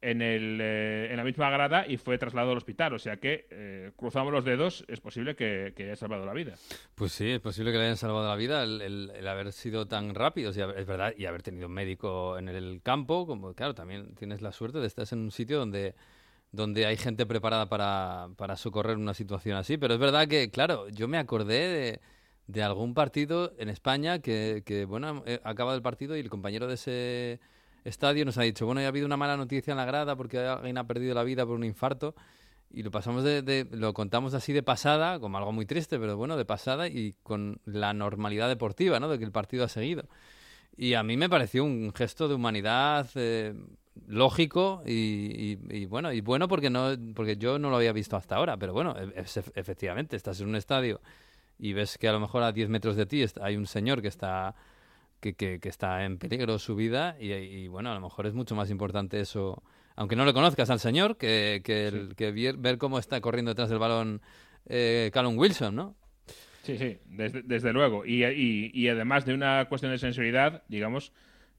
en, 0.03 0.23
el, 0.23 0.59
eh, 0.61 1.09
en 1.11 1.17
la 1.17 1.25
misma 1.25 1.51
grada 1.51 1.87
y 1.87 1.97
fue 1.97 2.19
trasladado 2.19 2.53
al 2.53 2.57
hospital. 2.59 2.95
O 2.95 2.99
sea 2.99 3.19
que 3.19 3.47
eh, 3.51 3.93
cruzamos 3.97 4.33
los 4.33 4.45
dedos, 4.45 4.85
es 4.89 5.01
posible 5.01 5.37
que, 5.37 5.73
que, 5.77 5.85
haya 5.85 5.97
salvado 5.97 6.25
la 6.25 6.33
vida. 6.33 6.55
Pues 6.95 7.13
sí, 7.13 7.31
es 7.31 7.41
posible 7.41 7.73
que 7.73 7.79
le 7.79 7.85
hayan 7.85 7.97
salvado 7.97 8.29
la 8.29 8.37
vida 8.37 8.63
el, 8.63 9.27
haber 9.27 9.53
sido 9.53 9.87
tan 9.87 10.15
rápido, 10.15 10.51
es 10.51 10.87
verdad, 10.87 11.15
y 11.17 11.27
haber 11.27 11.43
tenido 11.43 11.67
un 11.67 11.75
médico 11.75 12.39
en 12.39 12.49
el 12.49 12.81
campo. 12.83 13.27
Como 13.27 13.55
claro, 13.55 13.75
también 13.75 14.15
tienes 14.15 14.43
la 14.43 14.53
suerte 14.53 14.79
de 14.79 14.87
estar 14.87 15.07
en 15.13 15.21
un 15.21 15.31
sitio 15.31 15.59
donde 15.59 15.95
donde 16.53 16.85
hay 16.87 16.97
gente 16.97 17.27
preparada 17.27 17.69
para, 17.69 18.29
para 18.37 18.57
socorrer 18.57 18.97
una 18.97 19.15
situación 19.15 19.57
así. 19.57 19.79
Pero 19.79 19.95
es 19.95 20.01
verdad 20.01 20.27
que, 20.27 20.51
claro, 20.51 20.89
yo 20.89 21.07
me 21.07 21.19
acordé 21.19 21.69
de, 21.69 22.01
de 22.49 22.63
algún 22.63 22.95
partido 22.95 23.55
en 23.59 23.69
España 23.69 24.21
que, 24.21 24.63
que 24.67 24.85
bueno, 24.85 25.23
eh, 25.27 25.41
acaba 25.45 25.75
el 25.75 25.83
partido 25.83 26.17
y 26.17 26.21
el 26.21 26.31
compañero 26.31 26.67
de 26.67 26.75
ese 26.75 27.41
estadio 27.85 28.25
nos 28.25 28.39
ha 28.39 28.43
dicho, 28.43 28.67
bueno, 28.67 28.81
ya 28.81 28.87
ha 28.87 28.89
habido 28.89 29.07
una 29.07 29.17
mala 29.17 29.37
noticia 29.37 29.73
en 29.73 29.77
la 29.79 29.85
grada 29.85 30.17
porque 30.17 30.39
alguien 30.39 30.79
ha 30.79 30.87
perdido 30.87 31.15
la 31.15 31.23
vida 31.23 31.45
por 31.47 31.57
un 31.57 31.65
infarto. 31.65 32.15
Y 32.73 32.85
lo 32.85 32.93
pasamos 32.93 33.25
de, 33.25 33.67
lo 33.73 33.93
contamos 33.95 34.33
así 34.35 34.53
de 34.53 34.63
pasada, 34.63 35.19
como 35.19 35.39
algo 35.39 35.51
muy 35.51 35.67
triste, 35.67 35.99
pero 35.99 36.17
bueno, 36.17 36.37
de 36.37 36.45
pasada 36.45 36.87
y 36.87 37.17
con 37.25 37.61
la 37.65 37.93
normalidad 37.93 38.49
deportiva, 38.49 39.01
¿no? 39.01 39.09
De 39.09 39.19
que 39.19 39.25
el 39.25 39.33
partido 39.33 39.65
ha 39.65 39.69
seguido. 39.69 40.05
Y 40.77 40.95
a 40.95 41.03
mí 41.03 41.17
me 41.17 41.29
pareció 41.29 41.65
un 41.65 41.93
gesto 41.93 42.29
de 42.29 42.35
humanidad 42.35 43.09
eh, 43.17 43.55
lógico 44.07 44.83
y, 44.87 45.57
bueno, 45.87 46.13
y 46.13 46.21
bueno 46.21 46.47
porque 46.47 46.71
no, 46.71 46.91
porque 47.15 47.37
yo 47.37 47.59
no 47.59 47.71
lo 47.71 47.77
había 47.77 47.93
visto 47.93 48.17
hasta 48.17 48.37
ahora, 48.37 48.57
pero 48.57 48.73
bueno, 48.73 48.95
e, 48.99 49.25
efectivamente, 49.55 50.17
estás 50.17 50.41
en 50.41 50.49
un 50.49 50.57
estadio 50.57 51.01
y 51.59 51.73
ves 51.73 51.99
que 51.99 52.09
a 52.09 52.13
lo 52.13 52.21
mejor 52.21 52.43
a 52.43 52.53
10 52.53 52.69
metros 52.69 52.97
de 52.97 53.07
ti 53.07 53.25
hay 53.41 53.57
un 53.57 53.67
señor 53.67 54.01
que 54.01 54.09
está 54.09 54.55
que, 55.21 55.35
que, 55.35 55.69
está 55.69 56.05
en 56.05 56.19
peligro 56.19 56.59
su 56.59 56.75
vida 56.75 57.17
y, 57.21 57.69
bueno, 57.69 57.91
a 57.91 57.95
lo 57.95 58.01
mejor 58.01 58.27
es 58.27 58.35
mucho 58.35 58.55
más 58.55 58.71
importante 58.71 59.21
eso, 59.21 59.63
aunque 59.97 60.17
no 60.17 60.25
le 60.25 60.33
conozcas 60.33 60.71
al 60.71 60.81
señor, 60.81 61.17
que, 61.17 61.63
que, 61.65 62.55
ver, 62.59 62.79
cómo 62.79 62.99
está 62.99 63.21
corriendo 63.21 63.51
detrás 63.51 63.69
del 63.69 63.79
balón 63.79 64.23
eh, 64.67 65.11
Callum 65.13 65.39
Wilson, 65.39 65.75
¿no? 65.75 65.97
Sí, 66.63 66.77
sí, 66.77 66.99
desde, 67.07 67.73
luego. 67.73 68.05
Y, 68.05 68.25
y, 68.25 68.89
además 68.89 69.25
de 69.25 69.35
una 69.35 69.67
cuestión 69.69 69.93
de 69.93 69.99
sensibilidad, 69.99 70.63
digamos, 70.69 71.13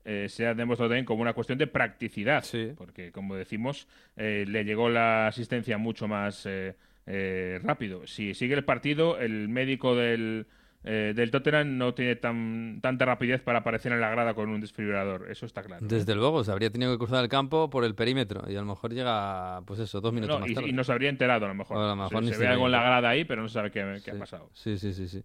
eh, 0.05 0.27
se 0.29 0.47
ha 0.47 0.53
demostrado 0.53 0.89
también 0.89 1.05
como 1.05 1.21
una 1.21 1.33
cuestión 1.33 1.57
de 1.57 1.67
practicidad. 1.67 2.43
Porque, 2.77 3.11
como 3.11 3.35
decimos, 3.35 3.87
eh, 4.15 4.45
le 4.47 4.63
llegó 4.63 4.89
la 4.89 5.27
asistencia 5.27 5.77
mucho 5.77 6.07
más 6.07 6.47
eh, 6.47 7.59
rápido. 7.63 8.05
Si 8.07 8.33
sigue 8.33 8.53
el 8.53 8.63
partido, 8.63 9.19
el 9.19 9.49
médico 9.49 9.95
del 9.95 10.45
eh, 10.83 11.13
del 11.15 11.29
Tottenham 11.29 11.77
no 11.77 11.93
tiene 11.93 12.15
tan, 12.15 12.79
tanta 12.81 13.05
rapidez 13.05 13.41
para 13.41 13.59
aparecer 13.59 13.91
en 13.91 14.01
la 14.01 14.09
grada 14.09 14.33
con 14.33 14.49
un 14.49 14.59
desfibrilador, 14.61 15.29
eso 15.29 15.45
está 15.45 15.61
claro. 15.61 15.85
Desde 15.85 16.15
luego, 16.15 16.43
se 16.43 16.51
habría 16.51 16.71
tenido 16.71 16.91
que 16.91 16.97
cruzar 16.97 17.23
el 17.23 17.29
campo 17.29 17.69
por 17.69 17.83
el 17.83 17.93
perímetro 17.93 18.49
y 18.49 18.55
a 18.55 18.61
lo 18.61 18.65
mejor 18.65 18.91
llega, 18.91 19.61
pues 19.65 19.79
eso, 19.79 20.01
dos 20.01 20.11
minutos 20.11 20.39
más 20.39 20.49
y, 20.49 20.55
tarde. 20.55 20.69
Y 20.69 20.73
no 20.73 20.83
se 20.83 20.91
habría 20.91 21.09
enterado 21.09 21.45
a 21.45 21.49
lo 21.49 21.55
mejor. 21.55 22.23
se, 22.25 22.37
ve 22.37 22.47
algo 22.47 22.65
en 22.65 22.71
la 22.71 22.81
grada 22.81 23.09
ahí, 23.09 23.25
pero 23.25 23.43
no 23.43 23.49
sabe 23.49 23.69
qué, 23.69 23.81
ha 23.81 24.17
pasado. 24.17 24.49
Sí, 24.53 24.79
sí, 24.79 24.93
sí, 24.93 25.07
sí. 25.07 25.23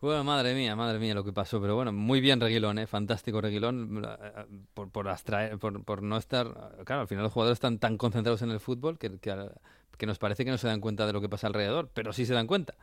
Bueno, 0.00 0.22
madre 0.22 0.54
mía, 0.54 0.76
madre 0.76 1.00
mía 1.00 1.14
lo 1.14 1.24
que 1.24 1.32
pasó, 1.32 1.60
pero 1.60 1.74
bueno, 1.74 1.92
muy 1.92 2.20
bien 2.20 2.40
Reguilón, 2.40 2.78
¿eh? 2.78 2.86
fantástico 2.86 3.40
Reguilón, 3.40 4.04
eh, 4.04 4.44
por, 4.72 4.90
por, 4.90 5.08
por, 5.58 5.84
por 5.84 6.02
no 6.02 6.16
estar, 6.16 6.46
claro, 6.84 7.02
al 7.02 7.08
final 7.08 7.24
los 7.24 7.32
jugadores 7.32 7.56
están 7.56 7.78
tan 7.78 7.96
concentrados 7.96 8.42
en 8.42 8.50
el 8.50 8.60
fútbol 8.60 8.98
que, 8.98 9.18
que, 9.18 9.48
que 9.98 10.06
nos 10.06 10.18
parece 10.18 10.44
que 10.44 10.52
no 10.52 10.58
se 10.58 10.68
dan 10.68 10.80
cuenta 10.80 11.06
de 11.06 11.12
lo 11.12 11.20
que 11.20 11.28
pasa 11.28 11.48
alrededor, 11.48 11.90
pero 11.92 12.12
sí 12.12 12.24
se 12.24 12.34
dan 12.34 12.46
cuenta. 12.46 12.74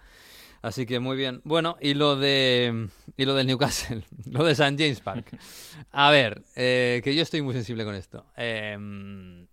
Así 0.62 0.86
que 0.86 1.00
muy 1.00 1.16
bien. 1.16 1.42
Bueno, 1.44 1.78
y 1.80 1.94
lo 1.94 2.16
de 2.16 2.90
y 3.16 3.26
lo 3.26 3.34
del 3.34 3.48
Newcastle, 3.48 4.04
lo 4.30 4.44
de 4.44 4.52
St. 4.52 4.76
James 4.78 5.00
Park. 5.00 5.38
A 5.92 6.12
ver, 6.12 6.44
eh, 6.56 7.02
que 7.04 7.16
yo 7.16 7.22
estoy 7.22 7.42
muy 7.42 7.54
sensible 7.54 7.86
con 7.86 7.96
esto. 7.96 8.26
Em, 8.36 9.48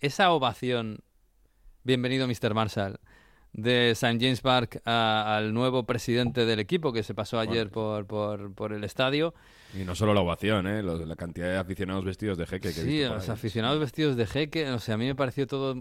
esa 0.00 0.32
ovación, 0.32 0.98
bienvenido 1.84 2.26
Mr. 2.26 2.54
Marshall, 2.54 3.00
de 3.52 3.90
St. 3.90 4.18
James 4.20 4.40
Park 4.40 4.80
al 4.86 5.52
nuevo 5.54 5.84
presidente 5.84 6.44
del 6.46 6.58
equipo 6.58 6.92
que 6.92 7.02
se 7.02 7.14
pasó 7.14 7.38
ayer 7.38 7.70
por, 7.70 8.06
por, 8.06 8.54
por, 8.54 8.72
el 8.72 8.84
estadio. 8.84 9.34
Y 9.74 9.84
no 9.84 9.94
solo 9.94 10.14
la 10.14 10.20
ovación, 10.20 10.66
¿eh? 10.66 10.82
la 10.82 11.16
cantidad 11.16 11.48
de 11.48 11.56
aficionados 11.56 12.04
vestidos 12.04 12.38
de 12.38 12.46
jeque 12.46 12.68
que 12.68 12.82
Sí, 12.82 13.04
los 13.04 13.28
aficionados 13.28 13.78
vestidos 13.78 14.16
de 14.16 14.26
jeque, 14.26 14.70
o 14.70 14.78
sea, 14.78 14.94
a 14.94 14.98
mí 14.98 15.06
me 15.06 15.14
pareció 15.14 15.46
todo 15.46 15.76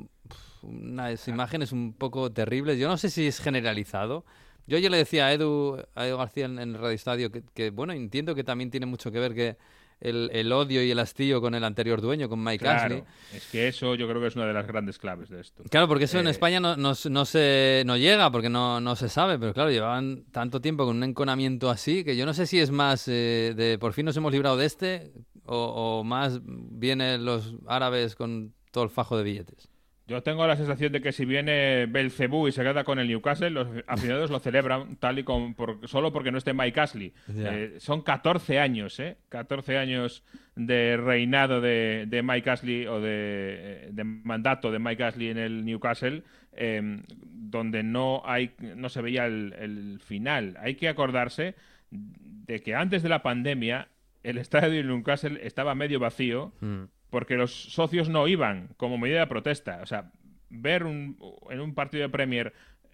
unas 0.62 1.28
imágenes 1.28 1.72
un 1.72 1.94
poco 1.94 2.32
terribles. 2.32 2.78
Yo 2.78 2.88
no 2.88 2.98
sé 2.98 3.10
si 3.10 3.28
es 3.28 3.40
generalizado, 3.40 4.26
yo 4.68 4.78
ayer 4.78 4.92
le 4.92 4.98
decía 4.98 5.28
a 5.28 5.34
Edu, 5.34 5.84
a 5.96 6.08
Edu 6.08 6.18
García 6.18 6.46
en, 6.46 6.60
el 6.60 6.74
Radio 6.76 6.92
Estadio 6.92 7.32
que, 7.32 7.70
bueno, 7.70 7.94
entiendo 7.94 8.36
que 8.36 8.44
también 8.44 8.72
tiene 8.72 8.86
mucho 8.86 9.12
que 9.12 9.20
ver 9.20 9.34
que 9.34 9.58
el, 10.02 10.52
odio 10.52 10.84
y 10.84 10.92
el 10.92 11.00
hastío 11.00 11.42
con 11.42 11.54
el 11.54 11.64
anterior 11.64 12.02
dueño, 12.02 12.28
con 12.28 12.44
Mike 12.44 12.64
claro, 12.64 13.06
Es 13.34 13.46
que 13.48 13.68
eso 13.68 13.94
yo 13.96 14.08
creo 14.08 14.20
que 14.20 14.28
es 14.28 14.36
una 14.36 14.46
de 14.46 14.54
las 14.54 14.66
grandes 14.66 14.98
claves 14.98 15.30
de 15.30 15.40
esto. 15.40 15.64
Claro, 15.70 15.88
porque 15.88 16.06
eso 16.06 16.20
en 16.20 16.28
eh, 16.28 16.32
España 16.32 16.60
no, 16.60 16.76
no, 16.76 16.96
se, 16.96 17.84
no 17.86 17.98
llega, 17.98 18.32
porque 18.32 18.50
no, 18.50 18.82
no 18.82 18.96
se 18.96 19.10
sabe, 19.10 19.38
pero 19.38 19.54
claro, 19.54 19.70
llevaban 19.70 20.24
tanto 20.32 20.60
tiempo 20.60 20.86
con 20.86 20.98
un 20.98 21.04
enconamiento 21.04 21.70
así 21.70 22.04
que 22.04 22.16
yo 22.16 22.26
no 22.26 22.34
sé 22.34 22.48
si 22.48 22.60
es 22.60 22.72
más 22.72 23.08
eh, 23.08 23.54
de 23.56 23.78
por 23.78 23.94
fin 23.94 24.06
nos 24.06 24.18
hemos 24.18 24.32
librado 24.32 24.58
de 24.58 24.66
este 24.66 25.12
o, 25.46 26.00
o 26.00 26.04
más 26.04 26.40
vienen 26.44 27.24
los 27.24 27.56
árabes 27.68 28.16
con 28.16 28.54
todo 28.72 28.84
el 28.84 28.90
fajo 28.90 29.18
de 29.18 29.24
billetes. 29.24 29.71
Yo 30.08 30.24
tengo 30.24 30.46
la 30.46 30.58
sensación 30.58 30.92
de 30.92 31.02
que 31.02 31.12
si 31.12 31.26
viene 31.26 31.86
Belcebú 31.86 32.48
y 32.48 32.52
se 32.52 32.64
queda 32.64 32.84
con 32.84 33.00
el 33.00 33.08
Newcastle, 33.08 33.50
los 33.52 33.68
aficionados 33.88 34.30
lo 34.30 34.40
celebran 34.40 34.96
tal 34.98 35.20
y 35.20 35.24
como 35.24 35.56
solo 35.86 36.12
porque 36.12 36.32
no 36.32 36.38
esté 36.38 36.54
Mike 36.54 36.80
Ashley. 36.80 37.14
Eh, 37.34 37.76
son 37.80 38.02
14 38.02 38.60
años, 38.60 39.00
¿eh? 39.00 39.18
14 39.30 39.78
años 39.78 40.24
de 40.56 40.98
reinado 40.98 41.62
de, 41.62 42.22
Mike 42.24 42.50
Ashley 42.50 42.88
o 42.88 43.00
de, 43.00 43.92
mandato 44.04 44.72
de 44.72 44.80
Mike 44.80 45.04
Ashley 45.04 45.30
en 45.30 45.38
el 45.38 45.64
Newcastle, 45.64 46.24
em, 46.54 47.04
donde 47.08 47.84
no, 47.84 48.22
hay, 48.26 48.52
no 48.60 48.90
se 48.90 49.02
veía 49.02 49.28
el, 49.28 50.02
final. 50.04 50.58
Hay 50.60 50.76
que 50.76 50.90
acordarse 50.90 51.56
de 51.90 52.60
que 52.62 52.76
antes 52.76 53.04
de 53.04 53.10
la 53.10 53.22
pandemia 53.22 53.88
el 54.24 54.38
estadio 54.40 54.72
de 54.72 54.84
Newcastle 54.84 55.40
estaba 55.44 55.74
medio 55.74 56.00
vacío. 56.00 56.52
Mm 56.60 56.84
porque 57.12 57.36
los 57.36 57.54
socios 57.54 58.10
no 58.10 58.28
iban 58.28 58.70
como 58.78 58.98
medida 58.98 59.20
de 59.20 59.28
protesta. 59.28 59.82
O 59.84 59.86
sea, 59.86 60.12
ver 60.50 60.86
un, 60.86 61.20
en 61.52 61.60
un 61.60 61.76
partido 61.76 62.02
de 62.02 62.10
Premier 62.10 62.54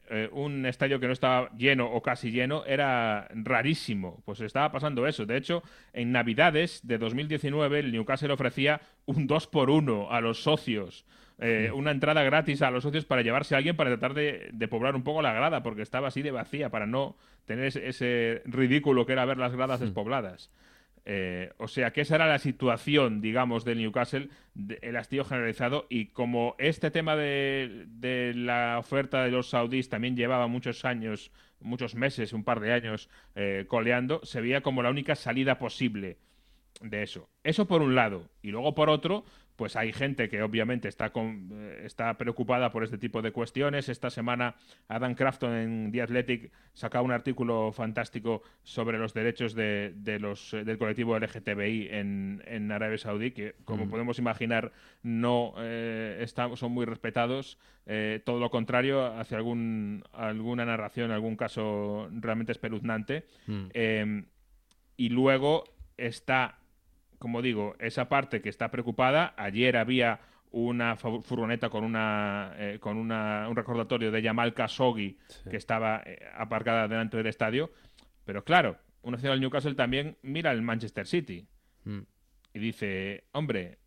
eh, 0.09 0.29
un 0.31 0.65
estadio 0.65 1.01
que 1.01 1.07
no 1.07 1.11
estaba 1.11 1.49
lleno 1.57 1.91
o 1.91 2.01
casi 2.01 2.31
lleno 2.31 2.65
era 2.65 3.27
rarísimo. 3.31 4.21
Pues 4.25 4.39
estaba 4.41 4.71
pasando 4.71 5.05
eso. 5.05 5.25
De 5.25 5.37
hecho, 5.37 5.63
en 5.93 6.11
Navidades 6.11 6.85
de 6.87 6.97
2019 6.97 7.79
el 7.79 7.91
Newcastle 7.91 8.31
ofrecía 8.31 8.81
un 9.05 9.27
2 9.27 9.47
por 9.47 9.69
1 9.69 10.11
a 10.11 10.21
los 10.21 10.43
socios. 10.43 11.05
Eh, 11.39 11.71
una 11.73 11.91
entrada 11.91 12.23
gratis 12.23 12.63
a 12.63 12.71
los 12.71 12.83
socios 12.83 13.05
para 13.05 13.21
llevarse 13.21 13.53
a 13.53 13.59
alguien 13.59 13.75
para 13.75 13.91
tratar 13.91 14.15
de, 14.15 14.67
poblar 14.69 14.95
un 14.95 15.03
poco 15.03 15.21
la 15.21 15.33
grada, 15.33 15.61
porque 15.61 15.83
estaba 15.83 16.07
así 16.07 16.23
de 16.23 16.31
vacía, 16.31 16.69
para 16.69 16.87
no 16.87 17.15
tener 17.45 17.65
ese, 17.65 18.41
ridículo 18.45 19.05
que 19.05 19.13
era 19.13 19.25
ver 19.25 19.37
las 19.37 19.55
gradas 19.55 19.79
despobladas. 19.79 20.51
Eh, 21.09 21.53
o 21.55 21.69
sea 21.69 21.93
que 21.93 22.01
esa 22.01 22.15
era 22.15 22.27
la 22.27 22.37
situación, 22.37 23.21
digamos, 23.21 23.63
del 23.63 23.77
Newcastle, 23.77 24.27
el 24.81 24.97
hastío 24.97 25.23
generalizado. 25.23 25.87
Y 25.89 26.07
como 26.07 26.55
este 26.59 26.91
tema 26.91 27.15
de, 27.15 28.33
la 28.35 28.77
oferta 28.77 29.23
de 29.23 29.31
los 29.31 29.49
saudíes 29.49 29.87
también 29.87 30.17
llevaba 30.17 30.47
muchos 30.47 30.83
años, 30.83 31.31
muchos 31.61 31.95
meses, 31.95 32.33
un 32.33 32.43
par 32.43 32.59
de 32.59 32.73
años 32.73 33.09
eh, 33.35 33.63
coleando, 33.69 34.19
se 34.25 34.41
veía 34.41 34.59
como 34.59 34.83
la 34.83 34.89
única 34.89 35.15
salida 35.15 35.57
posible 35.57 36.17
de 36.81 37.03
eso. 37.03 37.29
Eso 37.41 37.69
por 37.69 37.81
un 37.81 37.95
lado. 37.95 38.29
Y 38.41 38.51
luego 38.51 38.75
por 38.75 38.89
otro, 38.89 39.23
pues 39.57 39.75
hay 39.75 39.91
gente 39.91 40.29
que 40.29 40.43
obviamente 40.43 40.87
está, 40.87 41.09
con, 41.09 41.49
eh, 41.51 41.81
está 41.83 42.15
preocupada 42.17 42.71
por 42.71 42.83
este 42.83 42.99
tipo 42.99 43.23
de 43.23 43.31
cuestiones. 43.31 43.89
Esta 43.89 44.11
semana 44.11 44.55
Adam 44.87 45.15
Crafton 45.15 45.53
en 45.53 45.91
The 45.91 46.03
Athletic 46.03 46.51
sacaba 46.73 47.03
un 47.03 47.11
artículo 47.11 47.71
fantástico 47.73 48.43
sobre 48.61 48.99
los 48.99 49.15
derechos 49.15 49.55
de, 49.55 49.93
los, 50.21 50.53
eh, 50.53 50.63
del 50.63 50.77
colectivo 50.77 51.17
LGTBI 51.17 51.87
en, 51.89 52.43
en 52.45 52.71
Arabia 52.71 52.99
Saudí, 52.99 53.31
que 53.31 53.55
como 53.65 53.89
podemos 53.89 54.19
imaginar 54.19 54.71
no 55.01 55.55
eh, 55.57 56.23
son 56.55 56.71
muy 56.71 56.85
respetados. 56.85 57.57
todo 58.25 58.39
lo 58.39 58.51
contrario, 58.51 59.05
hace 59.05 59.35
algún, 59.35 60.03
alguna 60.13 60.65
narración, 60.65 61.09
algún 61.09 61.35
caso 61.35 62.09
realmente 62.11 62.51
espeluznante. 62.51 63.25
Mm. 63.47 64.19
y 64.97 65.09
luego 65.09 65.63
está 65.97 66.59
como 67.19 67.41
digo, 67.41 67.75
esa 67.79 68.09
parte 68.09 68.41
que 68.41 68.49
está 68.49 68.69
preocupada. 68.69 69.33
Ayer 69.37 69.77
había 69.77 70.19
una 70.51 70.95
furgoneta 70.95 71.69
con 71.69 71.83
una 71.83 72.53
eh, 72.57 72.77
con 72.79 72.97
una, 72.97 73.47
un 73.49 73.55
recordatorio 73.55 74.11
de 74.11 74.21
Yamal 74.21 74.53
Khashoggi 74.53 75.17
que 75.49 75.57
estaba 75.57 76.01
eh, 76.05 76.19
aparcada 76.35 76.87
delante 76.87 77.17
del 77.17 77.27
estadio. 77.27 77.71
Pero 78.25 78.43
claro, 78.43 78.77
un 79.01 79.15
del 79.15 79.41
Newcastle 79.41 79.75
también 79.75 80.17
mira 80.21 80.51
el 80.51 80.61
Manchester 80.61 81.07
City 81.07 81.47
mm. 81.85 81.99
y 82.53 82.59
dice, 82.59 83.25
hombre, 83.31 83.79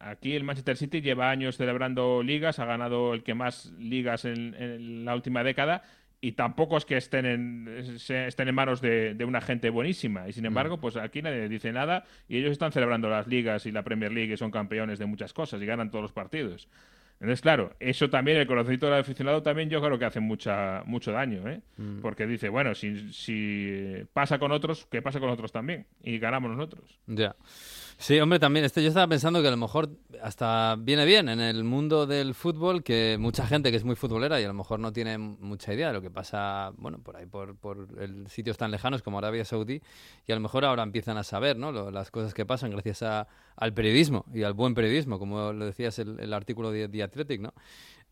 aquí 0.00 0.34
el 0.34 0.44
Manchester 0.44 0.76
City 0.76 1.00
lleva 1.00 1.30
años 1.30 1.56
celebrando 1.56 2.22
ligas, 2.22 2.58
ha 2.58 2.64
ganado 2.64 3.14
el 3.14 3.22
que 3.22 3.34
más 3.34 3.72
ligas 3.78 4.24
en 4.24 5.04
la 5.04 5.14
última 5.14 5.42
década 5.42 5.82
y 6.20 6.32
tampoco 6.32 6.76
es 6.76 6.84
que 6.84 6.96
estén 6.96 7.26
en, 7.26 7.68
estén 7.68 8.48
en 8.48 8.54
manos 8.54 8.80
de, 8.80 9.16
una 9.26 9.40
gente 9.40 9.70
buenísima. 9.70 10.28
Y 10.28 10.32
sin 10.32 10.44
mm. 10.44 10.46
embargo, 10.46 10.78
pues 10.78 10.96
aquí 10.96 11.22
nadie 11.22 11.48
dice 11.48 11.72
nada 11.72 12.04
y 12.28 12.38
ellos 12.38 12.52
están 12.52 12.72
celebrando 12.72 13.08
las 13.08 13.26
ligas 13.26 13.66
y 13.66 13.72
la 13.72 13.82
Premier 13.82 14.12
League 14.12 14.32
y 14.32 14.36
son 14.36 14.50
campeones 14.50 14.98
de 14.98 15.06
muchas 15.06 15.32
cosas 15.32 15.62
y 15.62 15.66
ganan 15.66 15.90
todos 15.90 16.02
los 16.02 16.12
partidos. 16.12 16.68
Entonces, 17.20 17.40
claro, 17.40 17.74
eso 17.80 18.08
también, 18.10 18.38
el 18.38 18.46
conocimiento 18.46 18.86
del 18.86 19.00
aficionado 19.00 19.42
también 19.42 19.68
yo 19.68 19.82
creo 19.82 19.98
que 19.98 20.04
hace 20.04 20.20
mucha, 20.20 20.84
mucho 20.86 21.10
daño, 21.10 21.48
¿eh? 21.48 21.60
Mm. 21.76 22.00
Porque 22.00 22.26
dice, 22.28 22.48
bueno, 22.48 22.76
si, 22.76 23.12
si 23.12 24.04
pasa 24.12 24.38
con 24.38 24.52
otros, 24.52 24.86
que 24.86 25.02
pasa 25.02 25.18
con 25.18 25.30
otros 25.30 25.50
también. 25.50 25.86
Y 26.02 26.18
ganamos 26.18 26.52
nosotros. 26.52 27.00
Ya. 27.06 27.34
Sí, 28.00 28.20
hombre, 28.20 28.38
también 28.38 28.64
este, 28.64 28.80
yo 28.80 28.88
estaba 28.88 29.08
pensando 29.08 29.42
que 29.42 29.48
a 29.48 29.50
lo 29.50 29.56
mejor 29.56 29.90
hasta 30.22 30.76
viene 30.78 31.04
bien 31.04 31.28
en 31.28 31.40
el 31.40 31.64
mundo 31.64 32.06
del 32.06 32.32
fútbol 32.32 32.84
que 32.84 33.16
mucha 33.18 33.44
gente 33.44 33.72
que 33.72 33.76
es 33.76 33.82
muy 33.82 33.96
futbolera 33.96 34.40
y 34.40 34.44
a 34.44 34.46
lo 34.46 34.54
mejor 34.54 34.78
no 34.78 34.92
tiene 34.92 35.18
mucha 35.18 35.74
idea 35.74 35.88
de 35.88 35.94
lo 35.94 36.00
que 36.00 36.08
pasa, 36.08 36.70
bueno, 36.76 37.02
por 37.02 37.16
ahí, 37.16 37.26
por, 37.26 37.56
por 37.56 37.88
el 37.98 38.28
sitios 38.28 38.56
tan 38.56 38.70
lejanos 38.70 39.02
como 39.02 39.18
Arabia 39.18 39.44
Saudí 39.44 39.82
y 40.24 40.30
a 40.30 40.36
lo 40.36 40.40
mejor 40.40 40.64
ahora 40.64 40.84
empiezan 40.84 41.16
a 41.18 41.24
saber, 41.24 41.56
¿no? 41.56 41.90
las 41.90 42.12
cosas 42.12 42.34
que 42.34 42.46
pasan 42.46 42.70
gracias 42.70 43.02
al 43.56 43.74
periodismo 43.74 44.24
y 44.32 44.44
al 44.44 44.52
buen 44.52 44.74
periodismo, 44.74 45.18
como 45.18 45.52
lo 45.52 45.66
decías 45.66 45.98
el, 45.98 46.20
el 46.20 46.32
artículo 46.32 46.70
de 46.70 46.88
The 46.88 47.02
Athletic, 47.02 47.40
¿no? 47.40 47.52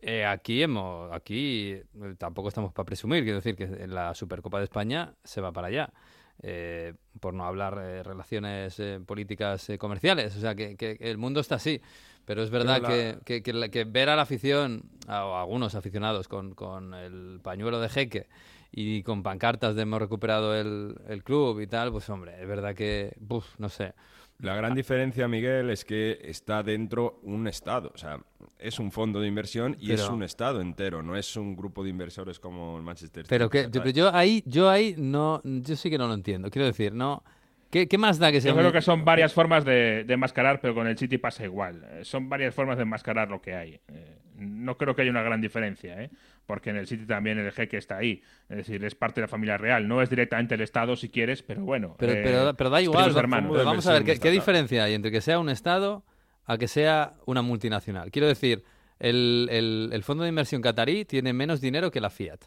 Eh, 0.01 0.26
aquí 0.26 0.62
hemos, 0.62 1.12
aquí 1.12 1.70
eh, 1.70 1.84
tampoco 2.18 2.49
estamos 2.49 2.72
para 2.72 2.84
presumir, 2.84 3.22
quiero 3.22 3.39
decir 3.39 3.55
que 3.55 3.87
la 3.87 4.14
Supercopa 4.14 4.59
de 4.59 4.64
España 4.64 5.14
se 5.22 5.41
va 5.41 5.53
para 5.53 5.68
allá. 5.68 5.93
Eh, 6.43 6.93
por 7.18 7.32
no 7.32 7.47
hablar 7.47 7.76
de 7.76 8.03
relaciones 8.03 8.78
eh, 8.78 9.01
políticas 9.05 9.70
eh, 9.70 9.78
comerciales. 9.78 10.37
O 10.37 10.41
sea, 10.41 10.55
que, 10.55 10.97
el 11.01 11.18
mundo 11.18 11.41
está 11.41 11.57
así. 11.57 11.80
Pero 12.24 12.43
es 12.43 12.51
verdad 12.51 12.82
que, 13.24 13.43
que, 13.43 13.84
ver 13.84 14.09
a 14.09 14.16
la 14.16 14.22
afición, 14.22 14.82
a, 15.07 15.41
algunos 15.41 15.76
aficionados, 15.76 16.26
con, 16.26 16.55
con, 16.55 16.93
el 16.93 17.39
pañuelo 17.41 17.80
de 17.80 17.89
jeque 17.89 18.26
y 18.72 19.05
con 19.05 19.22
pancartas 19.22 19.76
de 19.76 19.82
hemos 19.82 20.01
recuperado 20.01 20.55
el, 20.55 20.97
el 21.09 21.22
club 21.22 21.61
y 21.61 21.68
tal, 21.68 21.93
pues 21.93 22.09
hombre, 22.11 22.34
es 22.43 22.49
verdad 22.49 22.74
que, 22.74 23.16
no 23.59 23.68
sé. 23.68 23.95
La 24.41 24.55
gran 24.55 24.74
diferencia, 24.74 25.28
Miguel, 25.28 25.70
es 25.70 25.84
que 25.84 26.18
está 26.22 26.62
dentro 26.62 27.20
un 27.22 27.49
Estado. 27.49 27.91
O 27.95 27.99
sea, 27.99 28.20
es 28.59 28.78
un 28.78 28.93
fondo 28.93 29.20
de 29.20 29.28
inversión 29.28 29.76
y 29.80 29.93
es 29.93 30.09
un 30.09 30.22
Estado 30.22 30.61
entero, 30.61 31.03
no 31.03 31.16
es 31.16 31.37
un 31.37 31.57
grupo 31.57 31.82
de 31.82 31.91
inversores 31.91 32.39
como 32.39 32.76
el 32.76 32.82
Manchester 32.82 33.24
City. 33.24 33.28
Pero, 33.30 33.49
que, 33.49 33.70
yo, 33.93 34.14
ahí, 34.14 34.43
yo 34.47 34.68
ahí 34.68 34.95
no, 34.99 35.41
yo 35.45 35.76
sí 35.76 35.89
que 35.89 35.99
no 35.99 36.07
lo 36.07 36.14
entiendo. 36.14 36.51
Quiero 36.51 36.66
decir, 36.66 36.93
no. 36.93 37.22
¿Qué, 37.70 37.98
más 37.98 38.18
da 38.18 38.32
que 38.32 38.40
sea? 38.40 38.52
Yo 38.52 38.58
creo 38.58 38.72
que 38.72 38.80
son 38.80 39.04
varias 39.04 39.32
formas 39.32 39.64
de, 39.64 40.04
de, 40.04 40.14
enmascarar, 40.14 40.60
pero 40.60 40.74
con 40.74 40.86
el 40.86 40.96
City 40.96 41.18
pasa 41.18 41.44
igual. 41.44 41.84
Eh, 41.90 42.04
son 42.04 42.28
varias 42.28 42.54
formas 42.54 42.76
de 42.76 42.84
enmascarar 42.84 43.28
lo 43.28 43.40
que 43.40 43.54
hay. 43.54 43.80
Eh, 43.88 44.18
no 44.38 44.76
creo 44.76 44.94
que 44.94 45.02
haya 45.02 45.10
una 45.10 45.22
gran 45.22 45.40
diferencia, 45.40 46.00
¿eh? 46.02 46.10
porque 46.46 46.70
en 46.70 46.76
el 46.76 46.86
City 46.86 47.06
también 47.06 47.38
el 47.38 47.50
jeque 47.52 47.76
está 47.76 47.98
ahí. 47.98 48.22
Es 48.48 48.58
decir, 48.58 48.84
es 48.84 48.94
parte 48.94 49.20
de 49.20 49.26
la 49.26 49.28
familia 49.28 49.58
real. 49.58 49.88
No 49.88 50.00
es 50.00 50.08
directamente 50.08 50.54
el 50.54 50.60
Estado, 50.60 50.96
si 50.96 51.08
quieres, 51.08 51.42
pero 51.42 51.62
bueno. 51.62 51.96
Pero, 51.98 52.12
eh, 52.12 52.54
pero, 52.56 52.70
da 52.70 52.80
igual. 52.80 53.12
vamos 53.12 53.86
a 53.86 53.92
ver, 53.92 54.04
¿qué, 54.04 54.30
diferencia 54.30 54.84
hay 54.84 54.94
entre 54.94 55.10
que 55.10 55.20
sea 55.20 55.38
un 55.38 55.48
Estado 55.48 56.04
a 56.44 56.58
que 56.58 56.68
sea 56.68 57.14
una 57.26 57.42
multinacional? 57.42 58.10
Quiero 58.10 58.28
decir, 58.28 58.62
el, 59.00 59.48
el, 59.50 59.90
el 59.92 60.02
fondo 60.04 60.22
de 60.22 60.28
inversión 60.28 60.62
qatarí 60.62 61.04
tiene 61.04 61.32
menos 61.32 61.60
dinero 61.60 61.90
que 61.90 62.00
la 62.00 62.10
Fiat 62.10 62.44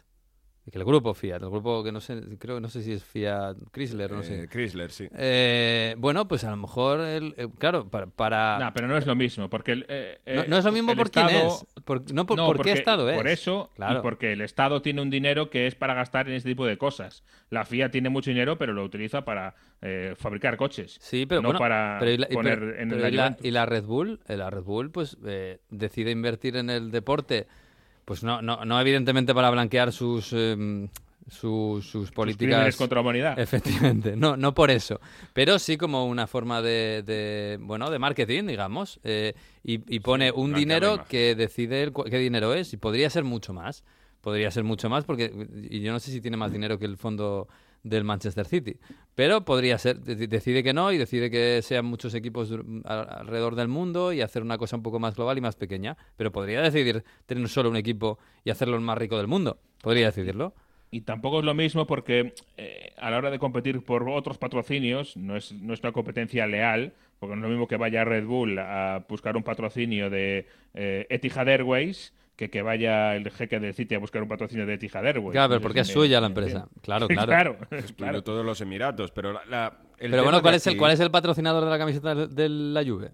que 0.70 0.78
el 0.78 0.84
grupo 0.84 1.14
Fiat, 1.14 1.42
el 1.42 1.50
grupo 1.50 1.82
que 1.82 1.90
no 1.90 2.00
sé, 2.00 2.20
creo 2.38 2.56
que 2.56 2.60
no 2.60 2.68
sé 2.68 2.82
si 2.82 2.92
es 2.92 3.02
Fiat 3.02 3.56
Chrysler, 3.72 4.12
no 4.12 4.22
sé. 4.22 4.44
Eh, 4.44 4.48
Chrysler, 4.48 4.90
sí. 4.90 5.08
Eh, 5.16 5.94
bueno, 5.98 6.28
pues 6.28 6.44
a 6.44 6.50
lo 6.50 6.56
mejor, 6.56 7.00
el, 7.00 7.34
claro, 7.58 7.88
para, 7.88 8.58
No, 8.58 8.72
pero 8.72 8.86
no 8.86 8.96
es 8.96 9.06
lo 9.06 9.14
mismo, 9.14 9.50
porque... 9.50 9.72
El, 9.72 9.86
eh, 9.88 10.44
no, 10.48 10.58
es 10.58 10.64
lo 10.64 10.72
mismo 10.72 10.94
por 10.94 11.10
quién 11.10 11.28
es, 11.28 11.66
no 12.12 12.26
por, 12.26 12.62
qué 12.62 12.72
Estado 12.72 13.08
es. 13.10 13.16
Por 13.16 13.28
eso, 13.28 13.70
y 13.76 13.94
porque 14.02 14.32
el 14.32 14.40
Estado 14.42 14.80
tiene 14.82 15.02
un 15.02 15.10
dinero 15.10 15.50
que 15.50 15.66
es 15.66 15.74
para 15.74 15.94
gastar 15.94 16.28
en 16.28 16.34
este 16.34 16.50
tipo 16.50 16.66
de 16.66 16.78
cosas. 16.78 17.24
La 17.50 17.64
Fiat 17.64 17.90
tiene 17.90 18.08
mucho 18.08 18.30
dinero, 18.30 18.56
pero 18.56 18.72
lo 18.72 18.84
utiliza 18.84 19.24
para 19.24 19.54
fabricar 20.16 20.56
coches. 20.56 20.98
Sí, 21.00 21.26
pero 21.26 21.42
no 21.42 21.58
para 21.58 21.98
poner 22.32 22.76
en 22.78 22.92
el 22.92 23.12
y 23.12 23.16
la, 23.16 23.36
y 23.42 23.50
la 23.50 23.66
Red 23.66 23.84
Bull, 23.84 24.20
la 24.26 24.50
Red 24.50 24.62
Bull, 24.62 24.90
pues 24.90 25.16
decide 25.70 26.10
invertir 26.10 26.56
en 26.56 26.70
el 26.70 26.90
deporte 26.90 27.48
pues 28.10 28.24
no, 28.24 28.42
no, 28.42 28.64
no 28.64 28.80
evidentemente 28.80 29.32
para 29.32 29.50
blanquear 29.50 29.92
sus, 29.92 30.32
em, 30.32 30.88
sus, 31.28 32.10
políticas 32.12 32.74
contra 32.74 32.96
la 32.96 33.02
humanidad. 33.02 33.38
Efectivamente, 33.38 34.16
no, 34.16 34.36
no 34.36 34.52
por 34.52 34.72
eso, 34.72 35.00
pero 35.32 35.60
sí 35.60 35.76
como 35.76 36.06
una 36.06 36.26
forma 36.26 36.60
de, 36.60 37.56
bueno, 37.60 37.88
de 37.88 38.00
marketing, 38.00 38.48
digamos, 38.48 38.98
eh, 39.04 39.34
y, 39.62 40.00
pone 40.00 40.32
un 40.32 40.52
dinero 40.52 41.04
que 41.08 41.36
decide 41.36 41.92
qué 42.10 42.18
dinero 42.18 42.52
es 42.52 42.72
y 42.72 42.78
podría 42.78 43.08
ser 43.10 43.22
mucho 43.22 43.52
más, 43.52 43.84
podría 44.22 44.50
ser 44.50 44.64
mucho 44.64 44.90
más 44.90 45.04
porque 45.04 45.32
y 45.70 45.78
yo 45.78 45.92
no 45.92 46.00
sé 46.00 46.10
si 46.10 46.20
tiene 46.20 46.36
más 46.36 46.50
dinero 46.50 46.80
que 46.80 46.86
el 46.86 46.96
fondo 46.96 47.46
del 47.82 48.04
Manchester 48.04 48.46
City. 48.46 48.76
Pero 49.14 49.44
podría 49.44 49.78
ser, 49.78 50.00
decide 50.00 50.62
que 50.62 50.72
no 50.72 50.92
y 50.92 50.98
decide 50.98 51.30
que 51.30 51.60
sean 51.62 51.84
muchos 51.84 52.14
equipos 52.14 52.50
alrededor 52.84 53.54
del 53.54 53.68
mundo 53.68 54.12
y 54.12 54.20
hacer 54.20 54.42
una 54.42 54.58
cosa 54.58 54.76
un 54.76 54.82
poco 54.82 54.98
más 54.98 55.14
global 55.14 55.38
y 55.38 55.40
más 55.40 55.56
pequeña. 55.56 55.96
Pero 56.16 56.32
podría 56.32 56.62
decidir 56.62 57.04
tener 57.26 57.48
solo 57.48 57.70
un 57.70 57.76
equipo 57.76 58.18
y 58.44 58.50
hacerlo 58.50 58.76
el 58.76 58.82
más 58.82 58.98
rico 58.98 59.16
del 59.16 59.26
mundo. 59.26 59.58
Podría 59.82 60.06
decidirlo. 60.06 60.54
Y 60.90 61.02
tampoco 61.02 61.38
es 61.38 61.44
lo 61.44 61.54
mismo 61.54 61.86
porque 61.86 62.34
eh, 62.56 62.92
a 62.96 63.10
la 63.10 63.18
hora 63.18 63.30
de 63.30 63.38
competir 63.38 63.84
por 63.84 64.08
otros 64.08 64.38
patrocinios 64.38 65.16
no 65.16 65.36
es, 65.36 65.52
no 65.52 65.72
es 65.72 65.80
una 65.80 65.92
competencia 65.92 66.46
leal, 66.46 66.94
porque 67.20 67.36
no 67.36 67.42
es 67.42 67.44
lo 67.44 67.48
mismo 67.50 67.68
que 67.68 67.76
vaya 67.76 68.04
Red 68.04 68.24
Bull 68.24 68.58
a 68.58 69.04
buscar 69.08 69.36
un 69.36 69.44
patrocinio 69.44 70.10
de 70.10 70.46
eh, 70.74 71.06
Etihad 71.08 71.48
Airways 71.48 72.12
que, 72.40 72.48
que 72.48 72.62
vaya 72.62 73.16
el 73.16 73.30
jeque 73.30 73.60
del 73.60 73.74
City 73.74 73.96
a 73.96 73.98
buscar 73.98 74.22
un 74.22 74.28
patrocinio 74.28 74.64
de 74.64 74.72
Etihad 74.72 75.06
Airways. 75.06 75.32
Claro, 75.32 75.50
pero 75.50 75.60
porque 75.60 75.80
es 75.80 75.88
suya 75.88 76.22
la 76.22 76.28
empresa. 76.28 76.66
Claro, 76.80 77.06
claro. 77.06 77.58
claro, 77.96 78.24
todos 78.24 78.44
los 78.44 78.58
Emiratos, 78.62 79.10
pero 79.10 79.32
la, 79.32 79.78
Pero 79.98 80.22
bueno, 80.22 80.40
¿cuál 80.40 80.54
es, 80.54 80.66
el, 80.66 80.78
¿cuál 80.78 80.92
es 80.92 81.00
el 81.00 81.10
patrocinador 81.10 81.64
de 81.64 81.70
la 81.70 81.78
camiseta 81.78 82.14
de 82.14 82.48
la 82.48 82.82
Juve? 82.82 83.12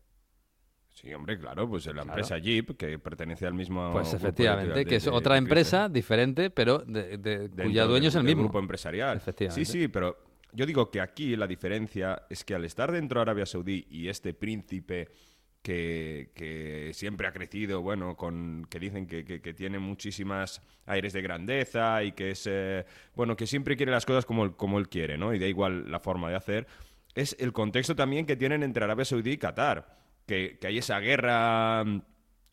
Sí, 0.93 1.13
hombre, 1.13 1.39
claro, 1.39 1.69
pues 1.69 1.87
la 1.87 2.03
empresa 2.03 2.39
Jeep, 2.39 2.77
que 2.77 2.99
pertenece 3.01 3.47
al 3.47 3.55
mismo... 3.55 3.91
Pues 3.93 4.15
efectivamente, 4.15 4.85
que 4.85 4.97
es 4.97 5.09
otra 5.09 5.37
empresa 5.37 5.89
diferente, 5.89 6.51
pero 6.51 6.79
de, 6.79 7.51
cuya 7.61 7.85
dueño 7.85 8.09
es 8.09 8.15
el 8.15 8.23
mismo. 8.23 8.45
grupo 8.45 8.61
empresarial. 8.61 9.21
Sí, 9.51 9.65
sí, 9.65 9.89
pero 9.89 10.17
yo 10.53 10.65
digo 10.65 10.89
que 10.91 11.01
aquí 11.01 11.35
la 11.35 11.49
diferencia 11.49 12.23
es 12.31 12.45
que 12.45 12.55
al 12.55 12.65
estar 12.65 12.93
dentro 12.93 13.19
de 13.19 13.23
Arabia 13.23 13.45
Saudí 13.45 13.87
y 13.91 14.09
este 14.09 14.35
príncipe 14.35 15.09
que, 15.67 16.91
siempre 16.95 17.27
ha 17.27 17.33
crecido, 17.33 17.83
bueno, 17.83 18.17
con 18.17 18.67
que 18.71 18.79
dicen 18.79 19.07
que, 19.07 19.55
tiene 19.55 19.79
muchísimas 19.79 20.63
aires 20.87 21.13
de 21.13 21.23
grandeza 21.23 22.05
y 22.05 22.13
que 22.13 22.31
es, 22.31 22.47
eh, 22.49 22.85
bueno, 23.15 23.37
que 23.37 23.47
siempre 23.47 23.77
quiere 23.77 23.91
las 23.91 24.07
cosas 24.07 24.25
como, 24.25 24.57
como 24.57 24.79
él 24.79 24.89
quiere, 24.89 25.19
¿no? 25.19 25.35
Y 25.35 25.39
da 25.39 25.47
igual 25.47 25.91
la 25.91 25.99
forma 25.99 26.31
de 26.31 26.37
hacer. 26.37 26.67
Es 27.15 27.37
el 27.41 27.53
contexto 27.53 27.97
también 27.97 28.27
que 28.27 28.37
tienen 28.37 28.63
entre 28.63 28.85
Arabia 28.85 29.05
Saudí 29.05 29.33
y 29.33 29.39
Qatar, 29.39 29.97
que, 30.27 30.59
hay 30.63 30.79
esa 30.79 31.01
guerra 31.01 31.85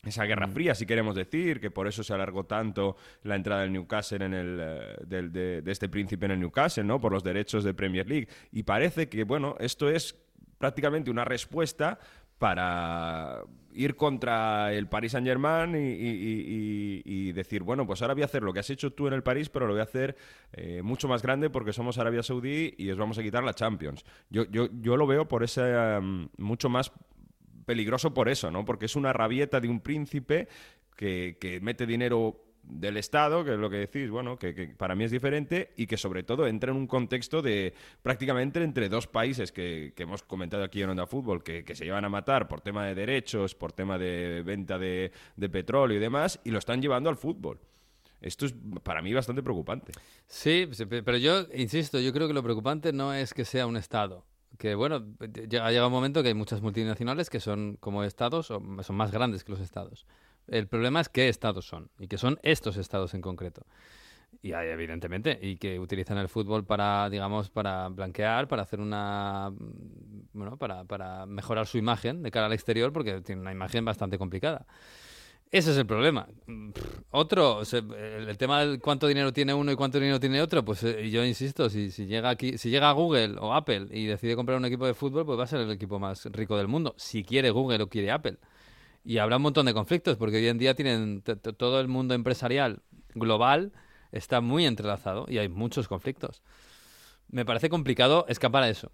esa 0.04 0.24
guerra 0.24 0.48
mm. 0.48 0.52
fría, 0.52 0.74
si 0.74 0.84
queremos 0.84 1.14
decir, 1.14 1.60
que 1.60 1.70
por 1.70 1.86
eso 1.86 2.02
se 2.02 2.12
alargó 2.12 2.44
tanto 2.44 2.96
la 3.22 3.36
entrada 3.36 3.62
del 3.62 3.72
Newcastle 3.72 4.26
en 4.26 4.34
el, 4.34 4.58
eh, 4.60 4.96
de, 5.06 5.62
de, 5.62 5.72
este 5.72 5.88
príncipe 5.88 6.26
en 6.26 6.32
el 6.32 6.40
Newcastle, 6.40 6.84
¿no? 6.84 7.00
Por 7.00 7.12
los 7.12 7.22
derechos 7.22 7.64
de 7.64 7.72
Premier 7.72 8.06
League. 8.06 8.28
Y 8.52 8.64
parece 8.64 9.08
que, 9.08 9.24
bueno, 9.24 9.56
esto 9.60 9.88
es 9.88 10.14
prácticamente 10.58 11.10
una 11.10 11.24
respuesta 11.24 11.98
para 12.38 13.42
ir 13.74 13.96
contra 13.96 14.72
el 14.72 14.86
Paris 14.88 15.12
Saint 15.12 15.26
Germain 15.26 15.74
y, 15.74 17.32
decir, 17.32 17.62
bueno, 17.62 17.86
pues 17.86 18.02
ahora 18.02 18.14
voy 18.14 18.22
a 18.22 18.26
hacer 18.26 18.42
lo 18.42 18.52
que 18.52 18.60
has 18.60 18.70
hecho 18.70 18.92
tú 18.92 19.08
en 19.08 19.14
el 19.14 19.22
París, 19.22 19.48
pero 19.48 19.66
lo 19.66 19.72
voy 19.72 19.80
a 19.80 19.84
hacer 19.84 20.16
eh, 20.52 20.82
mucho 20.82 21.08
más 21.08 21.22
grande 21.22 21.50
porque 21.50 21.72
somos 21.72 21.98
Arabia 21.98 22.22
Saudí 22.22 22.74
y 22.78 22.90
os 22.90 22.98
vamos 22.98 23.18
a 23.18 23.22
quitar 23.22 23.42
la 23.42 23.54
Champions. 23.54 24.04
Yo, 24.30 24.44
yo, 24.44 24.68
yo 24.80 24.96
lo 24.96 25.06
veo 25.06 25.26
por 25.26 25.42
ese 25.42 25.62
um, 25.98 26.28
mucho 26.38 26.68
más 26.68 26.92
peligroso 27.66 28.14
por 28.14 28.28
eso, 28.28 28.50
¿no? 28.50 28.64
Porque 28.64 28.86
es 28.86 28.94
una 28.94 29.12
rabieta 29.12 29.60
de 29.60 29.68
un 29.68 29.80
príncipe 29.80 30.48
que, 30.96 31.36
que 31.40 31.60
mete 31.60 31.86
dinero 31.86 32.43
del 32.66 32.96
Estado, 32.96 33.44
que 33.44 33.52
es 33.52 33.58
lo 33.58 33.68
que 33.70 33.76
decís, 33.76 34.10
bueno, 34.10 34.38
que, 34.38 34.74
para 34.76 34.94
mí 34.94 35.04
es 35.04 35.10
diferente 35.10 35.72
y 35.76 35.86
que 35.86 35.96
sobre 35.96 36.22
todo 36.22 36.46
entra 36.46 36.70
en 36.70 36.76
un 36.76 36.86
contexto 36.86 37.42
de 37.42 37.74
prácticamente 38.02 38.62
entre 38.62 38.88
dos 38.88 39.06
países 39.06 39.52
que, 39.52 39.92
hemos 39.96 40.22
comentado 40.22 40.64
aquí 40.64 40.82
en 40.82 40.90
Onda 40.90 41.06
Fútbol, 41.06 41.42
que, 41.42 41.64
se 41.74 41.84
llevan 41.84 42.04
a 42.04 42.08
matar 42.08 42.48
por 42.48 42.60
tema 42.60 42.86
de 42.86 42.94
derechos, 42.94 43.54
por 43.54 43.72
tema 43.72 43.98
de 43.98 44.42
venta 44.44 44.78
de, 44.78 45.12
petróleo 45.50 45.96
y 45.96 46.00
demás, 46.00 46.40
y 46.44 46.50
lo 46.50 46.58
están 46.58 46.80
llevando 46.80 47.10
al 47.10 47.16
fútbol. 47.16 47.60
Esto 48.20 48.46
es 48.46 48.54
para 48.82 49.02
mí 49.02 49.12
bastante 49.12 49.42
preocupante. 49.42 49.92
Sí, 50.26 50.68
pero 50.88 51.18
yo 51.18 51.46
insisto, 51.54 52.00
yo 52.00 52.12
creo 52.12 52.26
que 52.26 52.32
lo 52.32 52.42
preocupante 52.42 52.92
no 52.92 53.12
es 53.12 53.34
que 53.34 53.44
sea 53.44 53.66
un 53.66 53.76
Estado. 53.76 54.24
que 54.58 54.74
bueno, 54.74 55.04
ha 55.20 55.70
llegado 55.70 55.88
un 55.88 55.92
momento 55.92 56.22
que 56.22 56.28
hay 56.28 56.34
muchas 56.34 56.62
multinacionales 56.62 57.28
que 57.28 57.40
son 57.40 57.76
como 57.80 58.02
estados 58.02 58.50
o 58.50 58.62
son 58.82 58.96
más 58.96 59.10
grandes 59.10 59.44
que 59.44 59.52
los 59.52 59.60
estados. 59.60 60.06
El 60.48 60.66
problema 60.68 61.00
es 61.00 61.08
qué 61.08 61.28
estados 61.28 61.66
son 61.66 61.90
y 61.98 62.08
que 62.08 62.18
son 62.18 62.38
estos 62.42 62.76
estados 62.76 63.14
en 63.14 63.22
concreto. 63.22 63.66
Y 64.42 64.52
hay, 64.52 64.68
evidentemente, 64.68 65.38
y 65.40 65.56
que 65.56 65.78
utilizan 65.78 66.18
el 66.18 66.28
fútbol 66.28 66.64
para, 66.64 67.08
digamos, 67.08 67.50
para 67.50 67.88
blanquear, 67.88 68.48
para 68.48 68.62
hacer 68.62 68.80
una, 68.80 69.52
bueno, 70.32 70.56
para, 70.56 70.84
para 70.84 71.24
mejorar 71.26 71.66
su 71.66 71.78
imagen 71.78 72.22
de 72.22 72.30
cara 72.30 72.46
al 72.46 72.52
exterior, 72.52 72.92
porque 72.92 73.20
tiene 73.20 73.40
una 73.40 73.52
imagen 73.52 73.84
bastante 73.84 74.18
complicada. 74.18 74.66
Ese 75.50 75.70
es 75.70 75.78
el 75.78 75.86
problema. 75.86 76.26
Otro, 77.10 77.62
el 77.62 78.36
tema 78.38 78.64
de 78.64 78.80
cuánto 78.80 79.06
dinero 79.06 79.32
tiene 79.32 79.54
uno 79.54 79.70
y 79.70 79.76
cuánto 79.76 80.00
dinero 80.00 80.18
tiene 80.18 80.42
otro, 80.42 80.64
pues 80.64 80.82
eh, 80.82 81.08
yo 81.10 81.24
insisto, 81.24 81.70
si, 81.70 81.92
si 81.92 82.06
llega 82.06 82.28
aquí, 82.28 82.58
si 82.58 82.70
llega 82.70 82.90
Google 82.90 83.36
o 83.38 83.54
Apple 83.54 83.86
y 83.92 84.06
decide 84.06 84.34
comprar 84.34 84.58
un 84.58 84.64
equipo 84.64 84.84
de 84.84 84.94
fútbol, 84.94 85.24
pues 85.24 85.38
va 85.38 85.44
a 85.44 85.46
ser 85.46 85.60
el 85.60 85.70
equipo 85.70 86.00
más 86.00 86.24
rico 86.32 86.56
del 86.56 86.66
mundo, 86.66 86.92
si 86.96 87.22
quiere 87.22 87.50
Google 87.50 87.84
o 87.84 87.88
quiere 87.88 88.10
Apple. 88.10 88.38
Y 89.04 89.18
habrá 89.18 89.36
un 89.36 89.42
montón 89.42 89.66
de 89.66 89.74
conflictos, 89.74 90.16
porque 90.16 90.38
hoy 90.38 90.48
en 90.48 90.58
día 90.58 90.74
tienen 90.74 91.22
todo 91.22 91.80
el 91.80 91.88
mundo 91.88 92.14
empresarial 92.14 92.82
global 93.14 93.72
está 94.14 94.40
muy 94.40 94.64
entrelazado 94.64 95.26
y 95.28 95.38
hay 95.38 95.48
muchos 95.48 95.88
conflictos. 95.88 96.42
Me 97.28 97.44
parece 97.44 97.68
complicado 97.68 98.26
escapar 98.28 98.62
a 98.62 98.68
eso. 98.68 98.92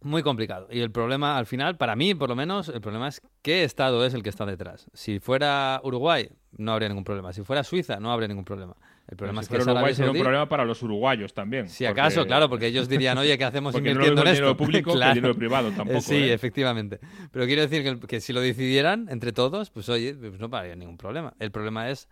Muy 0.00 0.22
complicado. 0.22 0.68
Y 0.70 0.80
el 0.80 0.90
problema, 0.90 1.38
al 1.38 1.46
final, 1.46 1.76
para 1.76 1.96
mí 1.96 2.14
por 2.14 2.28
lo 2.28 2.36
menos, 2.36 2.68
el 2.68 2.80
problema 2.80 3.08
es 3.08 3.22
qué 3.42 3.64
Estado 3.64 4.04
es 4.06 4.14
el 4.14 4.22
que 4.22 4.28
está 4.28 4.46
detrás. 4.46 4.86
Si 4.92 5.18
fuera 5.18 5.80
Uruguay, 5.82 6.30
no 6.52 6.72
habría 6.72 6.88
ningún 6.88 7.04
problema. 7.04 7.32
Si 7.32 7.42
fuera 7.42 7.64
Suiza, 7.64 7.98
no 7.98 8.12
habría 8.12 8.28
ningún 8.28 8.44
problema. 8.44 8.76
El 9.14 9.18
problema 9.18 9.42
es 9.42 9.48
que 9.48 9.56
Uruguay 9.58 9.94
sería 9.94 10.10
un 10.10 10.18
problema 10.18 10.48
para 10.48 10.64
los 10.64 10.82
uruguayos 10.82 11.32
también. 11.32 11.68
Si 11.68 11.86
acaso, 11.86 12.26
claro, 12.26 12.48
porque 12.48 12.66
ellos 12.66 12.88
dirían, 12.88 13.16
oye, 13.16 13.38
¿qué 13.38 13.44
hacemos 13.44 13.72
invirtiendo 13.76 14.24
no 14.24 14.28
en 14.28 14.34
esto? 14.34 14.56
público 14.56 14.92
claro. 14.92 15.14
dinero 15.14 15.36
privado 15.36 15.70
tampoco. 15.70 16.00
Sí, 16.00 16.16
¿eh? 16.16 16.32
efectivamente. 16.32 16.98
Pero 17.30 17.46
quiero 17.46 17.62
decir 17.62 17.84
que, 17.84 18.06
que, 18.08 18.20
si 18.20 18.32
lo 18.32 18.40
decidieran 18.40 19.06
entre 19.08 19.32
todos, 19.32 19.70
pues 19.70 19.88
oye, 19.88 20.14
pues 20.14 20.40
no 20.40 20.48
habría 20.50 20.74
ningún 20.74 20.96
problema. 20.96 21.32
El 21.38 21.52
problema 21.52 21.90
es 21.90 22.08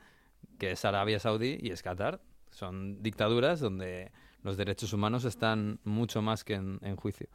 que 0.60 0.70
es 0.70 0.84
Arabia 0.84 1.18
Saudí 1.18 1.58
y 1.60 1.70
es 1.70 1.82
Qatar. 1.82 2.20
Son 2.52 3.02
dictaduras 3.02 3.58
donde 3.58 4.12
los 4.44 4.56
derechos 4.56 4.92
humanos 4.92 5.24
están 5.24 5.80
mucho 5.82 6.22
más 6.22 6.44
que 6.44 6.54
en, 6.54 6.96
juicio. 6.96 7.26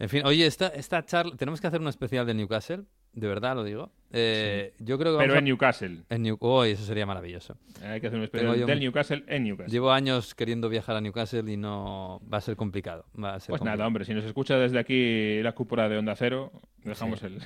En 0.00 0.08
fin, 0.08 0.26
oye, 0.26 0.46
esta, 0.46 0.66
esta 0.66 1.04
charla, 1.04 1.36
tenemos 1.36 1.60
que 1.60 1.68
hacer 1.68 1.80
un 1.80 1.86
especial 1.86 2.26
de 2.26 2.34
Newcastle, 2.34 2.86
de 3.16 3.26
verdad 3.26 3.56
lo 3.56 3.64
digo. 3.64 3.90
Eh, 4.12 4.72
yo 4.78 4.98
creo 4.98 5.18
que 5.18 5.24
Pero 5.24 5.38
en 5.38 5.44
Newcastle. 5.44 6.02
En 6.08 6.22
New... 6.22 6.36
oh, 6.40 6.64
eso 6.64 6.84
sería 6.84 7.06
maravilloso. 7.06 7.56
Hay 7.82 8.00
que 8.00 8.06
hacer 8.06 8.18
un 8.18 8.24
especial 8.24 8.66
del 8.66 8.80
Newcastle 8.80 9.24
en 9.26 9.44
Newcastle. 9.44 9.72
Llevo 9.72 9.90
años 9.90 10.34
queriendo 10.34 10.68
viajar 10.68 10.96
a 10.96 11.00
Newcastle 11.00 11.50
y 11.50 11.56
no 11.56 12.20
va 12.32 12.38
a 12.38 12.40
ser 12.40 12.56
complicado. 12.56 13.06
pues 13.48 13.62
nada, 13.62 13.86
hombre, 13.86 14.04
si 14.04 14.14
nos 14.14 14.24
escucha 14.24 14.58
desde 14.58 14.78
aquí 14.78 15.42
la 15.42 15.52
cúpula 15.52 15.88
de 15.88 15.98
Onda 15.98 16.14
Cero, 16.14 16.52
dejamos 16.84 17.22
el, 17.24 17.40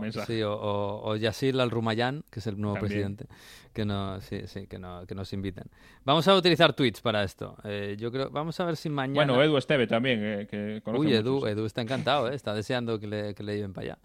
mensaje. 0.00 0.34
Sí, 0.34 0.42
o, 0.42 0.52
o, 0.52 1.16
Yasir 1.16 1.60
Al-Rumayán, 1.60 2.24
que 2.30 2.40
es 2.40 2.46
el 2.46 2.58
nuevo 2.60 2.78
presidente, 2.78 3.26
que, 3.72 3.84
no, 3.84 4.20
sí, 4.20 4.42
sí, 4.46 4.66
que, 4.66 4.78
no, 4.78 5.06
que 5.06 5.14
nos 5.14 5.32
inviten. 5.32 5.64
Vamos 6.04 6.26
a 6.28 6.34
utilizar 6.34 6.72
tweets 6.72 7.00
para 7.00 7.22
esto. 7.22 7.56
Eh, 7.64 7.96
yo 7.98 8.10
creo, 8.10 8.30
vamos 8.30 8.58
a 8.58 8.64
ver 8.64 8.76
si 8.76 8.88
mañana... 8.88 9.32
Bueno, 9.32 9.42
Edu 9.42 9.58
Esteve 9.58 9.86
también, 9.86 10.20
eh, 10.22 10.46
que 10.50 10.82
Uy, 10.90 11.12
Edu, 11.12 11.46
Edu 11.46 11.66
está 11.66 11.82
encantado, 11.82 12.30
eh, 12.30 12.34
está 12.34 12.54
deseando 12.54 12.98
que 12.98 13.06
le, 13.06 13.34
que 13.34 13.42
le 13.42 13.56
lleven 13.56 13.72
para 13.72 13.84
allá. 13.84 13.98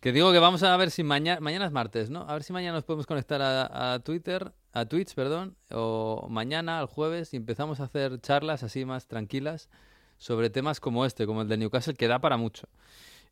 Que 0.00 0.12
digo 0.12 0.30
que 0.30 0.38
vamos 0.38 0.62
a 0.62 0.76
ver 0.76 0.92
si 0.92 1.02
mañana, 1.02 1.40
mañana 1.40 1.66
es 1.66 1.72
martes, 1.72 2.08
¿no? 2.08 2.20
A 2.28 2.34
ver 2.34 2.44
si 2.44 2.52
mañana 2.52 2.74
nos 2.74 2.84
podemos 2.84 3.04
conectar 3.06 3.42
a, 3.42 3.98
Twitter, 4.04 4.52
a 4.72 4.84
Twitch, 4.84 5.12
perdón, 5.14 5.56
o 5.72 6.28
mañana, 6.30 6.80
el 6.80 6.86
jueves, 6.86 7.34
y 7.34 7.36
empezamos 7.36 7.80
a 7.80 7.84
hacer 7.84 8.20
charlas 8.20 8.62
así 8.62 8.84
más 8.84 9.08
tranquilas 9.08 9.68
sobre 10.16 10.50
temas 10.50 10.78
como 10.78 11.04
este, 11.04 11.26
como 11.26 11.42
el 11.42 11.48
de 11.48 11.56
Newcastle, 11.56 11.94
que 11.94 12.06
da 12.06 12.20
para 12.20 12.36
mucho. 12.36 12.68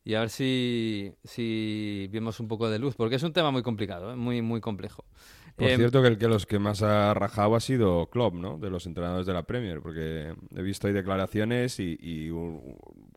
Y 0.02 0.14
a 0.14 0.20
ver 0.20 0.30
si, 0.30 1.14
si 1.22 2.08
vemos 2.10 2.40
un 2.40 2.48
poco 2.48 2.68
de 2.68 2.80
luz, 2.80 2.96
porque 2.96 3.14
es 3.14 3.22
un 3.22 3.32
tema 3.32 3.52
muy 3.52 3.62
complicado, 3.62 4.12
¿eh? 4.12 4.16
muy, 4.16 4.42
muy 4.42 4.60
complejo. 4.60 5.04
Por 5.56 5.70
em, 5.70 5.76
cierto, 5.78 6.02
que 6.02 6.08
el 6.08 6.18
que 6.18 6.28
los 6.28 6.44
que 6.44 6.58
más 6.58 6.82
ha 6.82 7.14
rajado 7.14 7.56
ha 7.56 7.60
sido 7.60 8.10
Klopp, 8.10 8.34
¿no? 8.34 8.58
De 8.58 8.68
los 8.68 8.84
entrenadores 8.86 9.26
de 9.26 9.32
la 9.32 9.44
Premier, 9.44 9.80
porque 9.80 10.34
he 10.54 10.62
visto 10.62 10.86
ahí 10.86 10.92
declaraciones 10.92 11.80
y, 11.80 11.96
y 11.98 12.30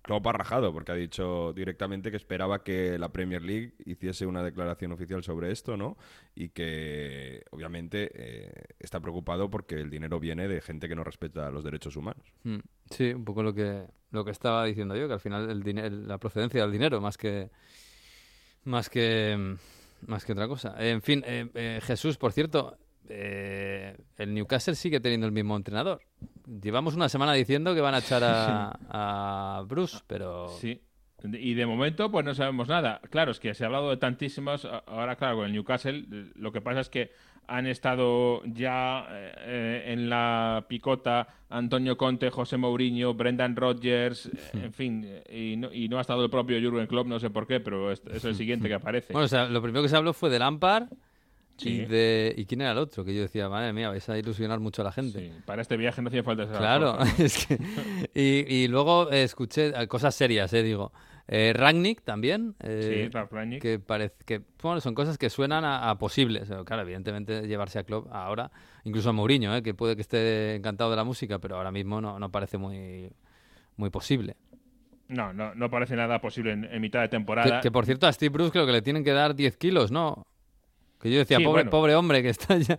Klopp 0.03 0.25
ha 0.27 0.31
rajado, 0.31 0.71
porque 0.71 0.93
ha 0.93 0.95
dicho 0.95 1.51
directamente 1.51 2.11
que 2.11 2.17
esperaba 2.17 2.63
que 2.63 2.97
la 2.97 3.09
Premier 3.09 3.41
League 3.41 3.73
hiciese 3.85 4.25
una 4.25 4.41
declaración 4.41 4.93
oficial 4.93 5.21
sobre 5.21 5.51
esto, 5.51 5.75
¿no? 5.75 5.97
Y 6.33 6.49
que, 6.49 7.43
obviamente, 7.51 8.09
eh, 8.13 8.51
está 8.79 9.01
preocupado 9.01 9.49
porque 9.49 9.75
el 9.75 9.89
dinero 9.89 10.17
viene 10.17 10.47
de 10.47 10.61
gente 10.61 10.87
que 10.87 10.95
no 10.95 11.03
respeta 11.03 11.51
los 11.51 11.65
derechos 11.65 11.97
humanos. 11.97 12.23
Hmm. 12.43 12.59
Sí, 12.89 13.11
un 13.11 13.25
poco 13.25 13.43
lo 13.43 13.53
que, 13.53 13.83
lo 14.11 14.23
que 14.23 14.31
estaba 14.31 14.63
diciendo 14.63 14.95
yo, 14.95 15.07
que 15.07 15.13
al 15.13 15.19
final 15.19 15.49
el 15.49 16.07
la 16.07 16.17
procedencia 16.17 16.61
del 16.61 16.71
dinero, 16.71 17.01
más 17.01 17.17
que... 17.17 17.49
Más 18.65 18.89
que 18.89 19.57
más 20.05 20.25
que 20.25 20.33
otra 20.33 20.47
cosa. 20.47 20.75
En 20.79 21.01
fin, 21.01 21.23
eh, 21.25 21.49
eh, 21.53 21.79
Jesús, 21.83 22.17
por 22.17 22.31
cierto, 22.31 22.77
eh, 23.07 23.97
el 24.17 24.33
Newcastle 24.33 24.75
sigue 24.75 24.99
teniendo 24.99 25.25
el 25.25 25.33
mismo 25.33 25.55
entrenador. 25.55 26.01
Llevamos 26.61 26.95
una 26.95 27.09
semana 27.09 27.33
diciendo 27.33 27.73
que 27.75 27.81
van 27.81 27.95
a 27.95 27.99
echar 27.99 28.21
a, 28.23 29.63
Bruce, 29.67 29.99
pero... 30.07 30.49
Sí. 30.49 30.81
Y 31.23 31.53
de 31.53 31.65
momento, 31.65 32.09
pues 32.11 32.23
no 32.23 32.33
sabemos 32.33 32.69
nada. 32.69 33.01
Claro, 33.09 33.31
es 33.31 33.41
que 33.41 33.53
se 33.53 33.65
ha 33.65 33.67
hablado 33.67 33.89
de 33.89 33.97
tantísimos. 33.97 34.65
Ahora, 34.85 35.17
claro, 35.17 35.37
con 35.37 35.47
el 35.47 35.51
Newcastle, 35.51 36.05
lo 36.35 36.53
que 36.53 36.61
pasa 36.61 36.79
es 36.79 36.89
que 36.89 37.11
han 37.49 37.67
estado 37.67 38.43
ya 38.45 39.07
eh, 39.39 39.85
en 39.87 40.09
la 40.09 40.65
picota 40.67 41.27
Antonio 41.49 41.97
Conte, 41.97 42.29
José 42.29 42.57
Mourinho, 42.57 43.13
Brendan 43.15 43.55
Rodgers, 43.55 44.27
eh, 44.27 44.61
en 44.65 44.73
fin, 44.73 45.07
y 45.29 45.55
no, 45.57 45.73
y 45.73 45.89
no, 45.89 45.97
ha 45.97 46.01
estado 46.01 46.23
el 46.23 46.29
propio 46.29 46.59
Jurgen 46.61 46.87
Klopp, 46.87 47.07
no 47.07 47.19
sé 47.19 47.29
por 47.29 47.47
qué, 47.47 47.59
pero 47.59 47.91
es, 47.91 48.01
el 48.23 48.35
siguiente 48.35 48.67
que 48.67 48.75
aparece. 48.75 49.13
Bueno, 49.13 49.25
o 49.25 49.29
sea, 49.29 49.45
lo 49.45 49.61
primero 49.61 49.81
que 49.81 49.89
se 49.89 49.97
habló 49.97 50.13
fue 50.13 50.29
de 50.29 50.39
Lampard 50.39 50.89
y, 51.61 51.79
de, 51.85 52.33
¿Y 52.37 52.45
quién 52.45 52.61
era 52.61 52.71
el 52.71 52.77
otro? 52.77 53.03
Que 53.03 53.13
yo 53.13 53.21
decía, 53.21 53.49
madre 53.49 53.73
mía, 53.73 53.89
vais 53.89 54.07
a 54.07 54.17
ilusionar 54.17 54.59
mucho 54.59 54.81
a 54.81 54.85
la 54.85 54.91
gente. 54.91 55.19
Sí, 55.19 55.31
para 55.45 55.61
este 55.61 55.75
viaje 55.75 56.01
no 56.01 56.07
hacía 56.07 56.23
falta 56.23 56.47
Claro, 56.47 56.97
es 57.17 57.45
que... 57.45 57.59
Y, 58.13 58.63
y 58.63 58.67
luego 58.67 59.09
escuché 59.11 59.73
cosas 59.87 60.15
serias, 60.15 60.53
eh, 60.53 60.63
digo. 60.63 60.91
Eh, 61.31 61.53
Ragnick 61.55 62.01
también. 62.01 62.55
Eh, 62.59 63.07
sí, 63.11 63.59
Que 63.59 63.77
parece 63.77 64.15
que 64.25 64.41
bueno, 64.63 64.81
son 64.81 64.95
cosas 64.95 65.19
que 65.19 65.29
suenan 65.29 65.63
a, 65.63 65.95
posibles. 65.99 66.49
Claro, 66.65 66.81
evidentemente 66.81 67.47
llevarse 67.47 67.77
a 67.77 67.83
Club 67.83 68.09
ahora, 68.11 68.49
incluso 68.83 69.11
a 69.11 69.13
Mourinho, 69.13 69.55
eh, 69.55 69.61
que 69.61 69.75
puede 69.75 69.95
que 69.95 70.01
esté 70.01 70.55
encantado 70.55 70.89
de 70.89 70.95
la 70.95 71.03
música, 71.03 71.37
pero 71.37 71.57
ahora 71.57 71.71
mismo 71.71 72.01
no, 72.01 72.17
no 72.17 72.31
parece 72.31 72.57
muy, 72.57 73.11
muy 73.77 73.91
posible. 73.91 74.37
No, 75.07 75.31
no, 75.31 75.53
no 75.53 75.69
parece 75.69 75.95
nada 75.95 76.19
posible 76.19 76.51
en, 76.51 76.81
mitad 76.81 77.01
de 77.01 77.09
temporada. 77.09 77.61
Que, 77.61 77.67
que, 77.67 77.71
por 77.71 77.85
cierto 77.85 78.07
a 78.07 78.11
Steve 78.13 78.29
Bruce 78.29 78.51
creo 78.51 78.65
que 78.65 78.71
le 78.71 78.81
tienen 78.81 79.03
que 79.03 79.11
dar 79.11 79.35
10 79.35 79.55
kilos, 79.57 79.91
¿no? 79.91 80.25
Que 81.01 81.09
yo 81.09 81.19
decía, 81.19 81.39
pobre, 81.39 81.65
pobre 81.65 81.95
hombre 81.95 82.21
que 82.21 82.29
está 82.29 82.57
ya, 82.57 82.77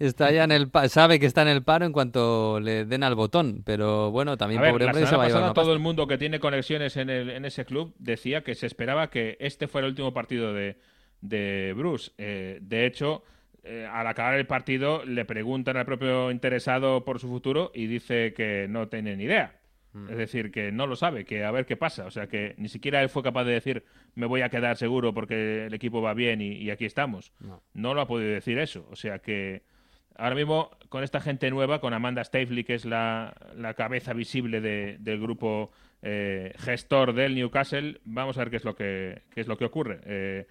está 0.00 0.32
ya 0.32 0.42
en 0.42 0.50
el 0.50 0.70
sabe 0.88 1.20
que 1.20 1.26
está 1.26 1.42
en 1.42 1.48
el 1.48 1.62
paro 1.62 1.86
en 1.86 1.92
cuanto 1.92 2.58
le 2.58 2.84
den 2.84 3.04
al 3.04 3.14
botón, 3.14 3.62
pero 3.64 4.10
bueno, 4.10 4.36
también 4.36 4.60
pobre 4.60 4.86
hombre 4.86 5.06
se 5.06 5.16
va 5.16 5.24
a 5.24 5.28
llevar 5.28 5.54
todo 5.54 5.72
el 5.72 5.78
mundo 5.78 6.08
que 6.08 6.18
tiene 6.18 6.40
conexiones 6.40 6.96
en, 6.96 7.10
el, 7.10 7.30
en 7.30 7.44
ese 7.44 7.64
club 7.64 7.94
decía 7.98 8.42
que 8.42 8.56
se 8.56 8.66
esperaba 8.66 9.08
que 9.08 9.36
este 9.38 9.68
fuera 9.68 9.86
el 9.86 9.92
último 9.92 10.12
partido 10.12 10.52
de, 10.52 10.78
de 11.20 11.72
Bruce. 11.76 12.10
Eh, 12.18 12.58
de 12.60 12.86
hecho, 12.86 13.22
eh, 13.62 13.86
al 13.90 14.06
acabar 14.06 14.34
el 14.34 14.46
partido 14.46 15.04
le 15.04 15.24
preguntan 15.24 15.76
al 15.76 15.84
propio 15.84 16.30
interesado 16.30 17.04
por 17.04 17.20
su 17.20 17.28
futuro 17.28 17.70
y 17.74 17.86
dice 17.86 18.32
que 18.34 18.66
no 18.68 18.88
tiene 18.88 19.16
ni 19.16 19.24
idea. 19.24 19.59
Mm. 19.92 20.10
Es 20.10 20.16
decir, 20.16 20.50
que 20.50 20.70
no 20.72 20.86
lo 20.86 20.96
sabe, 20.96 21.24
que 21.24 21.44
a 21.44 21.50
ver 21.50 21.66
qué 21.66 21.76
pasa. 21.76 22.06
O 22.06 22.10
sea, 22.10 22.26
que 22.26 22.54
ni 22.58 22.68
siquiera 22.68 23.02
él 23.02 23.08
fue 23.08 23.22
capaz 23.22 23.44
de 23.44 23.52
decir, 23.52 23.84
me 24.14 24.26
voy 24.26 24.42
a 24.42 24.48
quedar 24.48 24.76
seguro 24.76 25.12
porque 25.12 25.66
el 25.66 25.74
equipo 25.74 26.00
va 26.00 26.14
bien 26.14 26.40
y, 26.40 26.70
aquí 26.70 26.84
estamos. 26.84 27.32
No. 27.74 27.94
lo 27.94 28.00
ha 28.00 28.06
podido 28.06 28.32
decir 28.32 28.58
eso. 28.58 28.86
O 28.90 28.96
sea 28.96 29.18
que 29.18 29.62
ahora 30.16 30.34
mismo, 30.34 30.70
con 30.88 31.02
esta 31.02 31.20
gente 31.20 31.50
nueva, 31.50 31.80
con 31.80 31.94
Amanda 31.94 32.22
Stavely, 32.22 32.64
que 32.64 32.74
es 32.74 32.84
la, 32.84 33.34
cabeza 33.76 34.12
visible 34.12 34.60
del 34.60 35.20
grupo 35.20 35.72
eh, 36.02 36.52
gestor 36.58 37.12
del 37.12 37.34
Newcastle, 37.34 38.00
vamos 38.04 38.36
a 38.36 38.40
ver 38.40 38.50
qué 38.50 38.56
es 38.56 38.64
lo 38.64 38.74
que, 38.74 39.22
es 39.34 39.48
lo 39.48 39.56
que 39.56 39.64
ocurre. 39.64 40.00
Eh, 40.04 40.46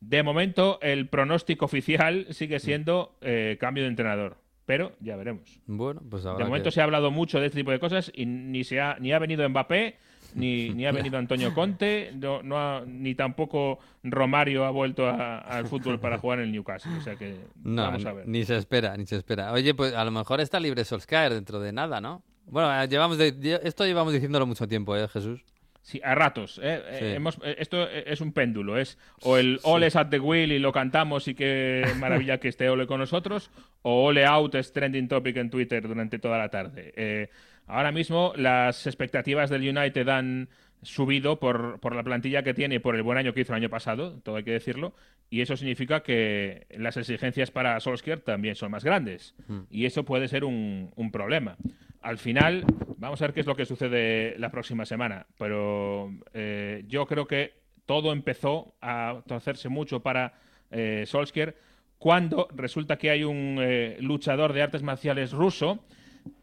de 0.00 0.22
momento, 0.24 0.80
el 0.82 1.08
pronóstico 1.08 1.64
oficial 1.64 2.26
sigue 2.30 2.58
siendo 2.58 3.16
eh, 3.20 3.56
cambio 3.60 3.84
de 3.84 3.90
entrenador 3.90 4.41
pero 4.72 4.92
ya 5.00 5.16
veremos. 5.16 5.60
Bueno, 5.66 6.00
pues 6.08 6.24
De 6.24 6.44
momento 6.44 6.70
se 6.70 6.80
ha 6.80 6.84
hablado 6.84 7.10
mucho 7.10 7.38
de 7.38 7.44
este 7.44 7.58
tipo 7.58 7.72
de 7.72 7.78
cosas 7.78 8.10
y 8.14 8.24
ni 8.24 8.64
se 8.64 8.80
ha, 8.80 8.96
ni 8.98 9.12
ha 9.12 9.18
venido 9.18 9.46
Mbappé, 9.46 9.98
ni, 10.34 10.70
ni 10.74 10.86
ha 10.86 10.92
venido 10.92 11.18
Antonio 11.18 11.52
Conte, 11.52 12.10
no, 12.14 12.42
no 12.42 12.82
ni 12.86 13.14
tampoco 13.14 13.80
Romario 14.02 14.64
ha 14.64 14.70
vuelto 14.70 15.06
al 15.06 15.66
fútbol 15.66 16.00
para 16.00 16.16
jugar 16.16 16.38
en 16.38 16.46
el 16.46 16.52
Newcastle. 16.52 16.90
O 16.96 17.02
sea 17.02 17.16
que 17.16 17.36
vamos 17.56 18.06
a 18.06 18.14
ver. 18.14 18.26
Ni 18.26 18.46
se 18.46 18.56
espera, 18.56 18.96
ni 18.96 19.04
se 19.04 19.16
espera. 19.16 19.52
Oye, 19.52 19.74
pues 19.74 19.92
a 19.92 20.06
lo 20.06 20.10
mejor 20.10 20.40
está 20.40 20.58
libre 20.58 20.86
Solskjaer 20.86 21.34
dentro 21.34 21.60
de 21.60 21.74
nada, 21.74 22.00
¿no? 22.00 22.22
Bueno, 22.46 22.82
llevamos 22.86 23.20
esto 23.20 23.84
llevamos 23.84 24.14
diciéndolo 24.14 24.46
mucho 24.46 24.66
tiempo, 24.66 24.96
¿eh, 24.96 25.06
Jesús? 25.06 25.44
Sí, 25.82 26.00
a 26.04 26.14
ratos. 26.14 26.60
¿eh? 26.62 26.80
eh 26.86 27.14
hemos, 27.16 27.38
eh, 27.42 27.56
esto 27.58 27.88
es 27.88 28.20
un 28.20 28.32
péndulo. 28.32 28.78
Es 28.78 28.98
o 29.22 29.36
el 29.36 29.58
Ole 29.64 29.88
at 29.92 30.08
the 30.08 30.20
wheel 30.20 30.52
y 30.52 30.60
lo 30.60 30.72
cantamos 30.72 31.26
y 31.26 31.34
qué 31.34 31.84
maravilla 31.98 32.38
que 32.38 32.48
esté 32.48 32.68
Ole 32.68 32.86
con 32.86 33.00
nosotros, 33.00 33.50
o 33.82 34.04
Ole 34.04 34.24
out 34.24 34.54
es 34.54 34.72
trending 34.72 35.08
topic 35.08 35.36
en 35.36 35.50
Twitter 35.50 35.86
durante 35.86 36.20
toda 36.20 36.38
la 36.38 36.48
tarde. 36.48 36.92
Eh, 36.96 37.28
ahora 37.66 37.90
mismo 37.90 38.32
las 38.36 38.86
expectativas 38.86 39.50
del 39.50 39.76
United 39.76 40.08
han 40.08 40.48
subido 40.82 41.38
por, 41.38 41.80
por, 41.80 41.94
la 41.94 42.02
plantilla 42.02 42.42
que 42.42 42.54
tiene 42.54 42.76
y 42.76 42.78
por 42.78 42.96
el 42.96 43.02
buen 43.02 43.18
año 43.18 43.32
que 43.32 43.40
hizo 43.40 43.52
el 43.52 43.58
año 43.58 43.70
pasado, 43.70 44.20
todo 44.22 44.36
hay 44.36 44.44
que 44.44 44.52
decirlo, 44.52 44.94
y 45.30 45.40
eso 45.40 45.56
significa 45.56 46.02
que 46.02 46.66
las 46.70 46.96
exigencias 46.96 47.50
para 47.50 47.78
Solskjaer 47.80 48.20
también 48.20 48.54
son 48.54 48.70
más 48.70 48.84
grandes, 48.84 49.34
y 49.70 49.86
eso 49.86 50.04
puede 50.04 50.28
ser 50.28 50.44
un, 50.44 50.90
un, 50.96 51.10
problema. 51.10 51.56
Al 52.00 52.18
final, 52.18 52.64
vamos 52.98 53.22
a 53.22 53.26
ver 53.26 53.34
qué 53.34 53.40
es 53.40 53.46
lo 53.46 53.56
que 53.56 53.64
sucede 53.64 54.36
la 54.38 54.50
próxima 54.50 54.84
semana, 54.84 55.26
pero 55.38 56.12
eh, 56.34 56.84
yo 56.88 57.06
creo 57.06 57.26
que 57.26 57.54
todo 57.86 58.12
empezó 58.12 58.74
a 58.80 59.22
torcerse 59.26 59.68
mucho 59.68 60.00
para 60.00 60.34
eh, 60.70 61.04
Solskjaer 61.06 61.56
cuando 61.98 62.48
resulta 62.54 62.98
que 62.98 63.10
hay 63.10 63.22
un 63.22 63.58
eh, 63.60 63.96
luchador 64.00 64.52
de 64.52 64.62
artes 64.62 64.82
marciales 64.82 65.32
ruso 65.32 65.84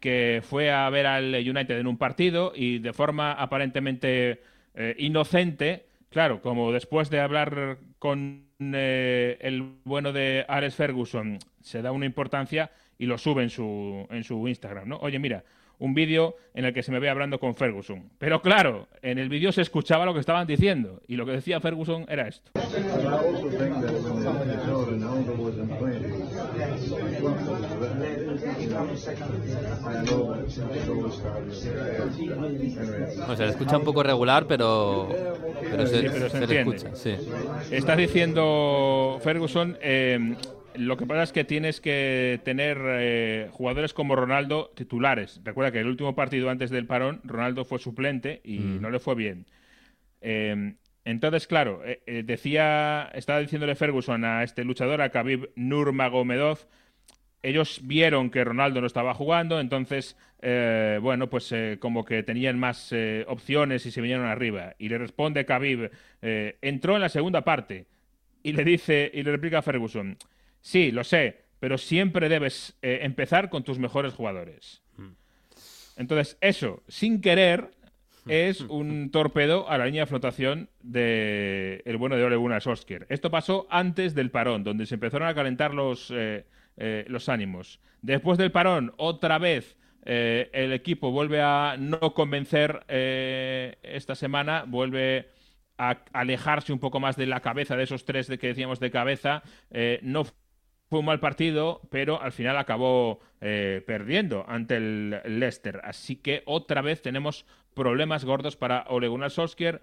que 0.00 0.42
fue 0.42 0.70
a 0.70 0.88
ver 0.90 1.06
al 1.06 1.34
United 1.34 1.78
en 1.78 1.86
un 1.86 1.96
partido 1.96 2.52
y 2.54 2.78
de 2.78 2.92
forma 2.92 3.32
aparentemente 3.32 4.40
eh, 4.74 4.94
inocente, 4.98 5.86
claro, 6.10 6.40
como 6.42 6.72
después 6.72 7.10
de 7.10 7.20
hablar 7.20 7.78
con 7.98 8.44
eh, 8.58 9.38
el 9.40 9.62
bueno 9.84 10.12
de 10.12 10.44
Ares 10.48 10.74
Ferguson 10.74 11.38
se 11.62 11.82
da 11.82 11.92
una 11.92 12.06
importancia 12.06 12.70
y 12.98 13.06
lo 13.06 13.18
sube 13.18 13.42
en 13.42 13.50
su, 13.50 14.06
en 14.10 14.24
su 14.24 14.46
Instagram, 14.46 14.88
¿no? 14.88 14.98
Oye, 14.98 15.18
mira, 15.18 15.44
un 15.78 15.94
vídeo 15.94 16.36
en 16.54 16.66
el 16.66 16.74
que 16.74 16.82
se 16.82 16.92
me 16.92 17.00
ve 17.00 17.08
hablando 17.08 17.40
con 17.40 17.56
Ferguson. 17.56 18.10
Pero 18.18 18.42
claro, 18.42 18.88
en 19.02 19.18
el 19.18 19.28
vídeo 19.28 19.50
se 19.50 19.62
escuchaba 19.62 20.04
lo 20.04 20.14
que 20.14 20.20
estaban 20.20 20.46
diciendo 20.46 21.00
y 21.08 21.16
lo 21.16 21.26
que 21.26 21.32
decía 21.32 21.60
Ferguson 21.60 22.04
era 22.08 22.28
esto. 22.28 22.52
O 33.28 33.36
sea, 33.36 33.46
se 33.46 33.48
escucha 33.48 33.78
un 33.78 33.84
poco 33.84 34.02
regular, 34.02 34.46
pero, 34.46 35.08
pero, 35.70 35.86
se, 35.86 36.06
escucha. 36.06 36.94
Sí. 36.94 37.16
Estás 37.70 37.96
diciendo, 37.96 39.18
Ferguson, 39.22 39.78
eh, 39.80 40.36
lo 40.74 40.96
que 40.96 41.06
pasa 41.06 41.22
es 41.24 41.32
que 41.32 41.44
tienes 41.44 41.80
que 41.80 42.40
tener 42.44 42.78
eh, 42.82 43.48
jugadores 43.52 43.94
como 43.94 44.16
Ronaldo 44.16 44.72
titulares. 44.74 45.40
Recuerda 45.44 45.72
que 45.72 45.80
el 45.80 45.86
último 45.86 46.14
partido 46.14 46.50
antes 46.50 46.70
del 46.70 46.86
parón, 46.86 47.20
Ronaldo 47.24 47.64
fue 47.64 47.78
suplente 47.78 48.40
y 48.44 48.58
mm. 48.58 48.80
no 48.80 48.90
le 48.90 48.98
fue 48.98 49.14
bien. 49.14 49.46
Eh, 50.20 50.74
entonces, 51.04 51.46
claro, 51.46 51.80
decía, 52.06 53.10
estaba 53.14 53.40
diciéndole 53.40 53.74
Ferguson 53.74 54.24
a 54.24 54.42
este 54.42 54.64
luchador, 54.64 55.00
a 55.00 55.10
Khabib 55.10 55.50
Nurmagomedov, 55.56 56.58
ellos 57.42 57.80
vieron 57.84 58.30
que 58.30 58.44
Ronaldo 58.44 58.80
no 58.80 58.86
estaba 58.86 59.14
jugando, 59.14 59.60
entonces, 59.60 60.16
eh, 60.42 60.98
bueno, 61.00 61.30
pues 61.30 61.50
eh, 61.52 61.78
como 61.80 62.04
que 62.04 62.22
tenían 62.22 62.58
más 62.58 62.92
eh, 62.92 63.24
opciones 63.28 63.86
y 63.86 63.90
se 63.90 64.00
vinieron 64.00 64.26
arriba. 64.26 64.74
Y 64.78 64.88
le 64.88 64.98
responde 64.98 65.46
Khabib, 65.46 65.90
entró 66.20 66.96
en 66.96 67.00
la 67.00 67.08
segunda 67.08 67.42
parte 67.42 67.86
y 68.42 68.52
le 68.52 68.64
dice, 68.64 69.10
y 69.12 69.22
le 69.22 69.32
replica 69.32 69.58
a 69.58 69.62
Ferguson, 69.62 70.16
sí, 70.60 70.90
lo 70.90 71.04
sé, 71.04 71.42
pero 71.58 71.78
siempre 71.78 72.28
debes 72.28 72.76
empezar 72.82 73.48
con 73.48 73.64
tus 73.64 73.78
mejores 73.78 74.12
jugadores. 74.12 74.82
Entonces, 75.96 76.38
eso, 76.40 76.82
sin 76.88 77.20
querer, 77.20 77.70
es 78.26 78.60
un 78.60 79.10
torpedo 79.10 79.68
a 79.68 79.76
la 79.78 79.86
línea 79.86 80.02
de 80.02 80.06
flotación 80.06 80.68
del 80.82 81.82
el 81.84 81.96
bueno 81.98 82.16
de 82.16 82.24
Ole 82.24 82.36
Gunnar 82.36 82.62
Solskjaer. 82.62 83.06
Esto 83.08 83.30
pasó 83.30 83.66
antes 83.70 84.14
del 84.14 84.30
parón, 84.30 84.62
donde 84.62 84.86
se 84.86 84.94
empezaron 84.94 85.26
a 85.26 85.34
calentar 85.34 85.74
los 85.74 86.12
eh, 86.82 87.04
los 87.08 87.28
ánimos. 87.28 87.78
Después 88.00 88.38
del 88.38 88.52
parón, 88.52 88.94
otra 88.96 89.36
vez 89.36 89.76
eh, 90.06 90.48
el 90.54 90.72
equipo 90.72 91.10
vuelve 91.10 91.42
a 91.42 91.76
no 91.78 92.14
convencer 92.14 92.84
eh, 92.88 93.76
esta 93.82 94.14
semana, 94.14 94.64
vuelve 94.66 95.28
a 95.76 95.98
alejarse 96.14 96.72
un 96.72 96.78
poco 96.78 96.98
más 96.98 97.16
de 97.16 97.26
la 97.26 97.40
cabeza 97.40 97.76
de 97.76 97.82
esos 97.82 98.06
tres 98.06 98.28
de 98.28 98.38
que 98.38 98.46
decíamos 98.46 98.80
de 98.80 98.90
cabeza. 98.90 99.42
no 100.00 100.24
fue 100.24 101.00
un 101.00 101.04
mal 101.04 101.20
partido, 101.20 101.82
pero 101.90 102.22
al 102.22 102.32
final 102.32 102.56
acabó 102.56 103.20
perdiendo 103.40 104.46
ante 104.48 104.76
el 104.76 105.20
Leicester. 105.26 105.82
Así 105.84 106.16
que 106.16 106.42
otra 106.46 106.80
vez 106.80 107.02
tenemos 107.02 107.44
problemas 107.74 108.24
gordos 108.24 108.56
para 108.56 108.86
Ole 108.88 109.08
Gunnar 109.08 109.30
Solskjaer. 109.30 109.82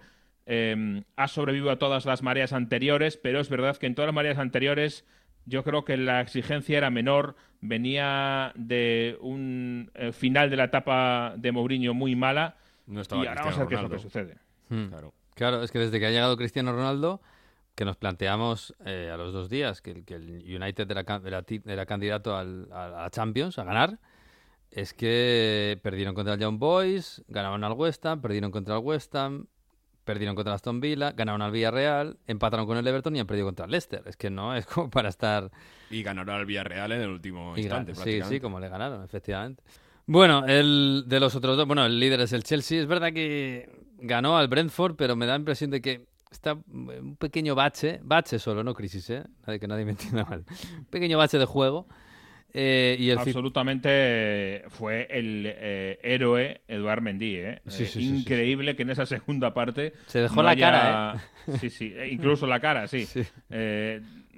ha 1.16 1.28
sobrevivido 1.28 1.70
a 1.70 1.78
todas 1.78 2.06
las 2.06 2.22
mareas 2.22 2.52
anteriores, 2.52 3.16
pero 3.16 3.38
es 3.40 3.48
verdad 3.48 3.76
que 3.76 3.86
en 3.86 3.94
todas 3.94 4.08
las 4.08 4.14
mareas 4.14 4.38
anteriores 4.38 5.04
yo 5.48 5.64
creo 5.64 5.84
que 5.84 5.96
la 5.96 6.20
exigencia 6.20 6.78
era 6.78 6.90
menor, 6.90 7.36
venía 7.60 8.52
de 8.54 9.16
un 9.20 9.90
eh, 9.94 10.12
final 10.12 10.50
de 10.50 10.56
la 10.56 10.64
etapa 10.64 11.34
de 11.36 11.50
Mourinho 11.52 11.94
muy 11.94 12.14
mala 12.14 12.56
no 12.86 13.02
y 13.02 13.26
ahora 13.26 13.42
vamos 13.42 13.56
a 13.56 13.60
ver 13.60 13.68
qué 13.68 13.74
es 13.74 13.82
lo 13.82 13.90
que 13.90 13.98
sucede. 13.98 14.36
Hmm. 14.68 14.86
Claro. 15.34 15.62
es 15.62 15.70
que 15.70 15.78
desde 15.78 16.00
que 16.00 16.06
ha 16.06 16.10
llegado 16.10 16.36
Cristiano 16.36 16.72
Ronaldo, 16.72 17.20
que 17.74 17.84
nos 17.84 17.96
planteamos 17.96 18.74
eh, 18.84 19.10
a 19.12 19.16
los 19.16 19.32
dos 19.32 19.48
días 19.48 19.82
que, 19.82 20.04
el 20.06 20.44
United 20.46 20.90
era, 20.90 21.86
candidato 21.86 22.36
al, 22.36 22.68
a, 22.72 22.88
la 22.88 23.10
Champions, 23.10 23.58
a 23.58 23.64
ganar, 23.64 23.98
es 24.70 24.94
que 24.94 25.78
perdieron 25.82 26.14
contra 26.14 26.34
el 26.34 26.40
Young 26.40 26.58
Boys, 26.58 27.22
ganaron 27.28 27.62
al 27.62 27.72
West 27.72 28.04
Ham, 28.06 28.20
perdieron 28.20 28.50
contra 28.50 28.76
el 28.76 28.82
West 28.82 29.14
Ham, 29.14 29.46
Perdieron 30.08 30.34
contra 30.34 30.54
Aston 30.54 30.80
Villa, 30.80 31.12
ganaron 31.12 31.42
al 31.42 31.50
Villarreal, 31.50 32.16
empataron 32.26 32.64
con 32.64 32.78
el 32.78 32.86
Everton 32.86 33.14
y 33.14 33.20
han 33.20 33.26
perdido 33.26 33.44
contra 33.44 33.66
el 33.66 33.70
Leicester. 33.70 34.00
Es 34.06 34.16
que 34.16 34.30
no 34.30 34.54
es 34.54 34.64
como 34.64 34.88
para 34.90 35.10
estar. 35.10 35.50
Y 35.90 36.02
ganaron 36.02 36.34
al 36.34 36.46
Villarreal 36.46 36.92
en 36.92 37.02
el 37.02 37.10
último 37.10 37.54
instante, 37.58 37.94
Sí, 37.94 38.22
sí, 38.26 38.40
como 38.40 38.58
le 38.58 38.70
ganaron, 38.70 39.04
efectivamente. 39.04 39.62
Bueno, 40.06 40.46
el 40.46 41.04
de 41.06 41.20
los 41.20 41.34
otros 41.34 41.58
dos, 41.58 41.66
bueno, 41.66 41.84
el 41.84 42.00
líder 42.00 42.22
es 42.22 42.32
el 42.32 42.42
Chelsea. 42.42 42.80
Es 42.80 42.86
verdad 42.86 43.12
que 43.12 43.68
ganó 43.98 44.38
al 44.38 44.48
Brentford, 44.48 44.96
pero 44.96 45.14
me 45.14 45.26
da 45.26 45.32
la 45.32 45.40
impresión 45.40 45.70
de 45.70 45.82
que 45.82 46.06
está 46.30 46.54
un 46.54 47.16
pequeño 47.16 47.54
bache, 47.54 48.00
bache 48.02 48.38
solo, 48.38 48.64
no 48.64 48.72
crisis, 48.72 49.10
¿eh? 49.10 49.24
que 49.60 49.68
nadie 49.68 49.84
me 49.84 49.90
entienda 49.90 50.24
mal. 50.24 50.46
Un 50.78 50.86
pequeño 50.86 51.18
bache 51.18 51.36
de 51.36 51.44
juego 51.44 51.86
eh, 52.52 52.96
y 52.98 53.10
Absolutamente 53.10 54.64
fue 54.68 55.06
el 55.10 55.44
eh, 55.46 55.98
héroe 56.02 56.62
Eduard 56.66 57.02
Mendy. 57.02 57.36
¿eh? 57.36 57.60
increíble 57.96 58.74
que 58.74 58.82
en 58.82 58.90
esa 58.90 59.06
segunda 59.06 59.52
parte. 59.52 59.92
Se 60.06 60.20
dejó 60.20 60.42
la 60.42 60.56
cara. 60.56 61.22
Sí, 61.60 61.70
sí, 61.70 61.94
incluso 62.10 62.46
la 62.46 62.60
cara, 62.60 62.86
sí. 62.88 63.08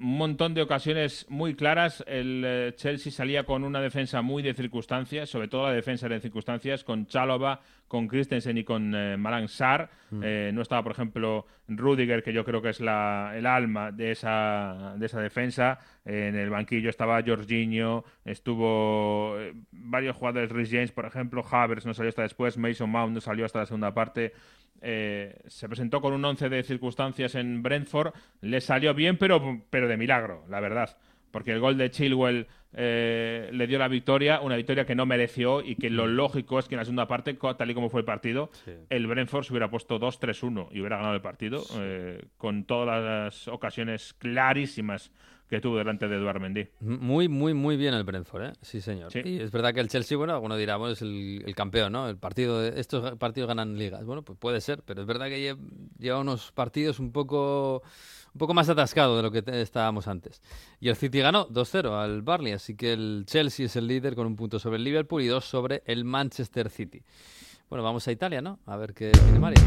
un 0.01 0.17
montón 0.17 0.53
de 0.53 0.61
ocasiones 0.61 1.25
muy 1.29 1.53
claras. 1.53 2.03
El 2.07 2.73
Chelsea 2.75 3.11
salía 3.11 3.43
con 3.43 3.63
una 3.63 3.79
defensa 3.81 4.21
muy 4.21 4.41
de 4.41 4.53
circunstancias, 4.53 5.29
sobre 5.29 5.47
todo 5.47 5.67
la 5.67 5.73
defensa 5.73 6.09
de 6.09 6.19
circunstancias, 6.19 6.83
con 6.83 7.05
Chalova, 7.05 7.61
con 7.87 8.07
Christensen 8.07 8.57
y 8.57 8.63
con 8.63 8.95
eh, 8.95 9.17
Malang 9.17 9.47
Sar. 9.47 9.89
Mm. 10.11 10.21
Eh, 10.23 10.51
no 10.53 10.61
estaba, 10.61 10.81
por 10.81 10.93
ejemplo, 10.93 11.45
Rudiger, 11.67 12.23
que 12.23 12.33
yo 12.33 12.43
creo 12.45 12.61
que 12.61 12.69
es 12.69 12.79
la, 12.79 13.33
el 13.35 13.45
alma 13.45 13.91
de 13.91 14.11
esa, 14.11 14.95
de 14.97 15.05
esa 15.05 15.19
defensa. 15.19 15.77
en 16.05 16.35
el 16.35 16.49
banquillo 16.49 16.89
estaba 16.89 17.21
Jorginho, 17.21 18.03
estuvo 18.25 19.37
eh, 19.39 19.53
varios 19.71 20.15
jugadores, 20.15 20.49
Rhys 20.51 20.71
James, 20.71 20.91
por 20.91 21.05
ejemplo, 21.05 21.43
Havers 21.49 21.85
no 21.85 21.93
salió 21.93 22.09
hasta 22.09 22.23
después, 22.23 22.57
Mason 22.57 22.89
Mount 22.89 23.13
no 23.13 23.21
salió 23.21 23.45
hasta 23.45 23.59
la 23.59 23.65
segunda 23.65 23.93
parte. 23.93 24.33
Se 24.81 25.67
presentó 25.67 26.01
con 26.01 26.13
un 26.13 26.25
once 26.25 26.49
de 26.49 26.63
circunstancias 26.63 27.35
en 27.35 27.61
Brentford, 27.61 28.13
le 28.41 28.61
salió 28.61 28.93
bien, 28.93 29.17
pero, 29.17 29.63
pero 29.69 29.87
de 29.87 29.97
milagro, 29.97 30.43
la 30.49 30.59
verdad 30.59 30.97
porque 31.31 31.51
el 31.51 31.59
gol 31.59 31.77
de 31.77 31.89
Chilwell 31.89 32.47
eh, 32.73 33.49
le 33.51 33.67
dio 33.67 33.79
la 33.79 33.87
victoria, 33.87 34.41
una 34.41 34.55
victoria 34.55 34.85
que 34.85 34.95
no 34.95 35.05
mereció 35.05 35.61
y 35.61 35.75
que 35.75 35.89
lo 35.89 36.05
mm. 36.05 36.09
lógico 36.09 36.59
es 36.59 36.67
que 36.67 36.75
en 36.75 36.79
la 36.79 36.85
segunda 36.85 37.07
parte, 37.07 37.33
tal 37.33 37.71
y 37.71 37.73
como 37.73 37.89
fue 37.89 38.01
el 38.01 38.05
partido, 38.05 38.51
el 38.89 39.07
Brentford 39.07 39.45
se 39.45 39.53
hubiera 39.53 39.69
puesto 39.69 39.99
2-3-1 39.99 40.67
y 40.71 40.79
hubiera 40.79 40.97
ganado 40.97 41.15
el 41.15 41.21
partido 41.21 41.63
eh, 41.77 42.25
con 42.37 42.65
todas 42.65 43.03
las 43.03 43.47
ocasiones 43.47 44.13
clarísimas 44.13 45.11
que 45.51 45.59
tuvo 45.59 45.77
delante 45.77 46.07
de 46.07 46.15
Eduard 46.15 46.39
Mendy. 46.39 46.65
Muy, 46.79 47.27
muy, 47.27 47.53
muy 47.53 47.75
bien 47.75 47.93
el 47.93 48.05
Brentford, 48.05 48.43
¿eh? 48.43 48.53
Sí, 48.61 48.79
señor. 48.79 49.11
Y 49.13 49.41
es 49.41 49.51
verdad 49.51 49.73
que 49.73 49.81
el 49.81 49.89
Chelsea, 49.89 50.17
bueno, 50.17 50.33
alguno 50.33 50.55
dirá, 50.55 50.77
bueno, 50.77 50.93
es 50.93 51.01
el, 51.01 51.43
campeón, 51.57 51.91
¿no? 51.91 52.07
El 52.07 52.15
partido, 52.15 52.65
estos 52.65 53.17
partidos 53.17 53.49
ganan 53.49 53.77
ligas. 53.77 54.05
Bueno, 54.05 54.21
pues 54.21 54.39
puede 54.39 54.61
ser, 54.61 54.81
pero 54.85 55.01
es 55.01 55.07
verdad 55.07 55.27
que 55.27 55.57
lleva 55.99 56.19
unos 56.19 56.53
partidos 56.53 56.99
un 56.99 57.11
poco 57.11 57.83
un 58.33 58.39
poco 58.39 58.53
más 58.53 58.69
atascado 58.69 59.17
de 59.17 59.23
lo 59.23 59.29
que 59.29 59.43
estábamos 59.61 60.07
antes. 60.07 60.41
Y 60.79 60.87
el 60.87 60.95
City 60.95 61.19
ganó 61.19 61.49
2-0 61.49 62.01
al 62.01 62.21
Barley, 62.21 62.53
así 62.53 62.77
que 62.77 62.93
el 62.93 63.25
Chelsea 63.27 63.65
es 63.65 63.75
el 63.75 63.87
líder 63.87 64.15
con 64.15 64.27
un 64.27 64.37
punto 64.37 64.57
sobre 64.57 64.77
el 64.77 64.85
Liverpool 64.85 65.21
y 65.21 65.27
dos 65.27 65.43
sobre 65.43 65.83
el 65.85 66.05
Manchester 66.05 66.69
City. 66.69 67.03
Bueno, 67.69 67.83
vamos 67.83 68.07
a 68.07 68.11
Italia, 68.13 68.41
¿no? 68.41 68.59
A 68.65 68.77
ver 68.77 68.93
qué 68.93 69.11
tiene 69.11 69.37
Mario. 69.37 69.61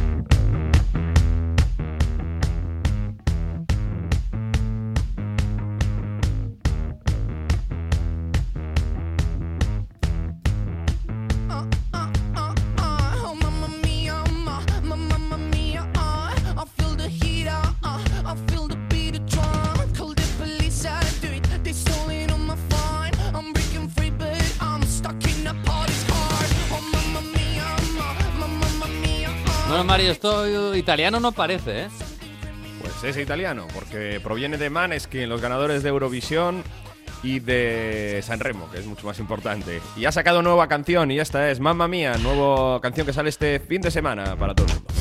Bueno, 29.75 29.89
Mario, 29.89 30.13
esto 30.13 30.77
italiano 30.77 31.19
no 31.19 31.33
parece, 31.33 31.83
¿eh? 31.83 31.89
Pues 32.81 33.03
es 33.03 33.21
italiano, 33.21 33.67
porque 33.75 34.21
proviene 34.23 34.57
de 34.57 34.71
Maneskin, 34.71 35.29
los 35.29 35.41
ganadores 35.41 35.83
de 35.83 35.89
Eurovisión 35.89 36.63
y 37.25 37.41
de 37.41 38.21
Sanremo, 38.23 38.71
que 38.71 38.79
es 38.79 38.87
mucho 38.87 39.05
más 39.05 39.19
importante. 39.19 39.81
Y 39.97 40.05
ha 40.05 40.13
sacado 40.13 40.43
nueva 40.43 40.69
canción 40.69 41.11
y 41.11 41.19
esta 41.19 41.51
es 41.51 41.59
Mamma 41.59 41.89
Mía, 41.89 42.17
nueva 42.19 42.81
canción 42.81 43.05
que 43.05 43.13
sale 43.13 43.31
este 43.31 43.59
fin 43.59 43.83
de 43.83 43.91
semana 43.91 44.37
para 44.37 44.55
todo 44.55 44.69
el 44.69 44.75
mundo. 44.75 44.94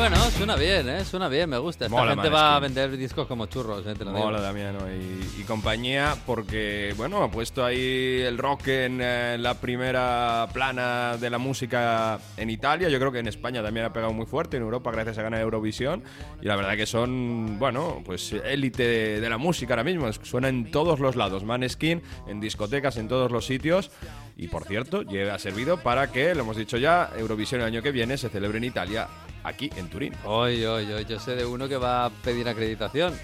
Bueno, 0.00 0.16
suena 0.30 0.56
bien, 0.56 0.88
¿eh? 0.88 1.04
Suena 1.04 1.28
bien, 1.28 1.50
me 1.50 1.58
gusta. 1.58 1.84
Esta 1.84 2.06
gente 2.06 2.30
va 2.30 2.56
a 2.56 2.58
vender 2.58 2.96
discos 2.96 3.26
como 3.26 3.44
churros, 3.44 3.86
¿eh? 3.86 3.92
Te 3.94 4.06
lo 4.06 4.12
Mola, 4.12 4.40
Damiano 4.40 4.78
y, 4.90 5.42
y, 5.42 5.44
compañía, 5.44 6.16
porque, 6.24 6.94
bueno, 6.96 7.22
ha 7.22 7.30
puesto 7.30 7.62
ahí 7.62 8.22
el 8.22 8.38
rock 8.38 8.68
en, 8.68 9.00
eh, 9.02 9.36
la 9.38 9.60
primera 9.60 10.48
plana 10.54 11.18
de 11.18 11.28
la 11.28 11.36
música 11.36 12.18
en 12.38 12.48
Italia. 12.48 12.88
Yo 12.88 12.98
creo 12.98 13.12
que 13.12 13.18
en 13.18 13.28
España 13.28 13.62
también 13.62 13.84
ha 13.84 13.92
pegado 13.92 14.14
muy 14.14 14.24
fuerte, 14.24 14.56
en 14.56 14.62
Europa 14.62 14.90
gracias 14.90 15.18
a 15.18 15.22
ganar 15.22 15.42
Eurovisión. 15.42 16.02
Y 16.40 16.46
la 16.46 16.56
verdad 16.56 16.78
que 16.78 16.86
son, 16.86 17.58
bueno, 17.58 18.00
pues 18.02 18.32
élite 18.32 19.20
de, 19.20 19.28
la 19.28 19.36
música 19.36 19.74
ahora 19.74 19.84
mismo. 19.84 20.10
Suena 20.14 20.48
en 20.48 20.70
todos 20.70 20.98
los 20.98 21.14
lados. 21.14 21.44
Maneskin, 21.44 22.00
en 22.26 22.40
discotecas, 22.40 22.96
en 22.96 23.06
todos 23.06 23.30
los 23.30 23.44
sitios. 23.44 23.90
Y 24.38 24.48
por 24.48 24.64
cierto, 24.64 25.02
ha 25.30 25.38
servido 25.38 25.76
para 25.76 26.10
que, 26.10 26.34
lo 26.34 26.40
hemos 26.40 26.56
dicho 26.56 26.78
ya, 26.78 27.10
Eurovisión 27.18 27.60
el 27.60 27.66
año 27.66 27.82
que 27.82 27.92
viene 27.92 28.16
se 28.16 28.30
celebre 28.30 28.56
en 28.56 28.64
Italia 28.64 29.06
aquí 29.44 29.70
en 29.76 29.88
Turín. 29.88 30.14
Hoy, 30.24 30.64
hoy, 30.64 30.90
hoy, 30.92 31.04
yo 31.04 31.18
sé 31.18 31.34
de 31.36 31.46
uno 31.46 31.68
que 31.68 31.76
va 31.76 32.06
a 32.06 32.10
pedir 32.10 32.48
acreditación. 32.48 33.14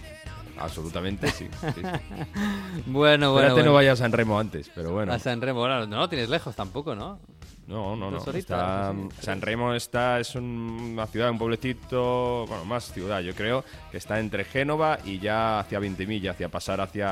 Absolutamente 0.59 1.29
sí. 1.29 1.49
bueno, 2.87 3.33
bueno. 3.33 3.49
Espérate 3.49 3.63
no 3.63 3.75
vayas 3.75 4.01
a 4.01 4.05
San 4.05 4.13
Remo 4.13 4.39
antes, 4.39 4.71
pero 4.75 4.93
bueno. 4.93 5.13
A 5.13 5.19
San 5.19 5.41
Remo, 5.41 5.69
no, 5.69 5.87
no 5.87 5.99
lo 5.99 6.09
tienes 6.09 6.29
lejos 6.29 6.57
tampoco, 6.57 6.95
¿no? 6.95 7.19
No, 7.67 7.97
no, 7.97 8.11
no. 8.11 8.21
San 8.21 9.41
Remo 9.41 9.75
está, 9.75 10.21
es 10.21 10.35
una 10.37 11.07
ciudad, 11.09 11.31
un 11.31 11.39
pueblecito, 11.39 12.47
bueno, 12.47 12.65
más 12.65 12.93
ciudad, 12.93 13.21
yo 13.21 13.35
creo, 13.35 13.65
que 13.91 13.99
está 13.99 14.21
entre 14.21 14.45
Génova 14.45 14.99
y 15.05 15.19
ya 15.19 15.59
hacia 15.61 15.81
Ventimilla, 15.81 16.31
hacia 16.31 16.49
pasar 16.49 16.81
hacia 16.81 17.09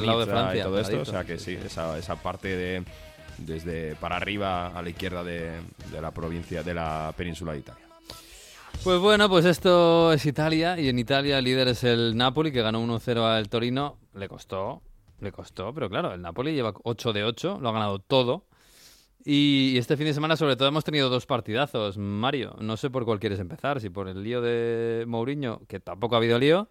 lado 0.00 0.20
de 0.20 0.26
Francia, 0.26 0.60
y 0.60 0.62
todo 0.62 0.80
esto. 0.80 1.00
O 1.00 1.04
sea 1.04 1.24
que 1.24 1.38
sí, 1.38 1.58
esa, 1.62 1.98
esa 1.98 2.16
parte 2.16 2.56
de 2.56 2.84
desde 3.36 3.94
para 3.96 4.16
arriba 4.16 4.68
a 4.68 4.82
la 4.82 4.90
izquierda 4.90 5.22
de, 5.22 5.52
de 5.92 6.00
la 6.00 6.10
provincia, 6.10 6.62
de 6.62 6.74
la 6.74 7.12
península 7.16 7.52
de 7.52 7.58
Italia. 7.58 7.87
Pues 8.84 9.00
bueno, 9.00 9.28
pues 9.28 9.44
esto 9.44 10.12
es 10.12 10.24
Italia 10.24 10.78
y 10.78 10.88
en 10.88 10.98
Italia 10.98 11.38
el 11.38 11.44
líder 11.44 11.68
es 11.68 11.84
el 11.84 12.16
Napoli 12.16 12.50
que 12.52 12.62
ganó 12.62 12.82
1-0 12.82 13.22
al 13.22 13.48
Torino. 13.48 13.98
Le 14.14 14.28
costó, 14.28 14.82
le 15.20 15.30
costó, 15.30 15.74
pero 15.74 15.90
claro, 15.90 16.14
el 16.14 16.22
Napoli 16.22 16.54
lleva 16.54 16.72
8 16.84 17.12
de 17.12 17.24
8, 17.24 17.58
lo 17.60 17.68
ha 17.68 17.72
ganado 17.72 17.98
todo. 17.98 18.46
Y 19.24 19.76
este 19.76 19.96
fin 19.96 20.06
de 20.06 20.14
semana 20.14 20.36
sobre 20.36 20.56
todo 20.56 20.68
hemos 20.68 20.84
tenido 20.84 21.10
dos 21.10 21.26
partidazos, 21.26 21.98
Mario. 21.98 22.56
No 22.60 22.76
sé 22.76 22.88
por 22.88 23.04
cuál 23.04 23.18
quieres 23.20 23.40
empezar, 23.40 23.80
si 23.80 23.90
por 23.90 24.08
el 24.08 24.22
lío 24.22 24.40
de 24.40 25.04
Mourinho, 25.06 25.60
que 25.68 25.80
tampoco 25.80 26.14
ha 26.14 26.18
habido 26.18 26.38
lío, 26.38 26.70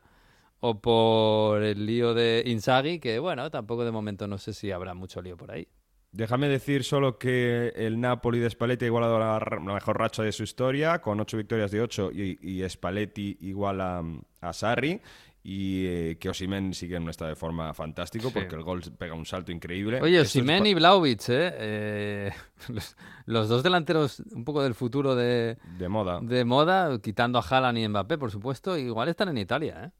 o 0.59 0.79
por 0.79 1.61
el 1.61 1.85
lío 1.85 2.13
de 2.13 2.41
Inzaghi, 2.45 2.99
que 2.99 3.19
bueno, 3.19 3.51
tampoco 3.51 3.85
de 3.85 3.91
momento 3.91 4.27
no 4.27 4.37
sé 4.37 4.53
si 4.53 4.71
habrá 4.71 4.93
mucho 4.93 5.21
lío 5.21 5.37
por 5.37 5.51
ahí. 5.51 5.67
Déjame 6.11 6.47
decir 6.47 6.83
solo 6.83 7.17
que 7.17 7.73
el 7.75 7.99
Napoli 7.99 8.39
de 8.39 8.49
Spalletti 8.49 8.85
ha 8.85 8.87
igualado 8.87 9.19
la, 9.19 9.39
mejor 9.73 9.99
racha 9.99 10.23
de 10.23 10.31
su 10.31 10.43
historia, 10.43 10.99
con 10.99 11.19
ocho 11.19 11.37
victorias 11.37 11.69
de 11.71 11.81
ocho 11.81 12.11
y, 12.11 12.63
Spalletti 12.67 13.37
igual 13.41 13.81
a, 13.81 14.53
Sarri. 14.53 15.01
Y 15.43 15.85
eh, 15.85 16.17
que 16.19 16.27
Osimen 16.27 16.73
sigue 16.73 16.97
en 16.97 17.03
un 17.03 17.09
estado 17.09 17.29
de 17.29 17.37
forma 17.37 17.73
fantástico 17.73 18.31
porque 18.31 18.53
el 18.53 18.63
gol 18.63 18.81
pega 18.97 19.13
un 19.13 19.25
salto 19.25 19.53
increíble. 19.53 20.01
Oye, 20.01 20.19
Osimen 20.19 20.65
y 20.65 20.73
Blaovic, 20.73 21.29
¿eh? 21.29 21.53
eh 21.57 22.31
los, 23.25 23.47
dos 23.47 23.63
delanteros 23.63 24.21
un 24.31 24.43
poco 24.43 24.61
del 24.61 24.73
futuro 24.73 25.15
de, 25.15 25.57
de 25.77 25.87
moda. 25.87 26.19
De 26.21 26.43
moda, 26.43 26.99
quitando 26.99 27.39
a 27.39 27.41
Haaland 27.41 27.77
y 27.77 27.87
Mbappé, 27.87 28.17
por 28.17 28.29
supuesto, 28.29 28.77
igual 28.77 29.07
están 29.07 29.29
en 29.29 29.37
Italia, 29.37 29.85
¿eh? 29.85 29.91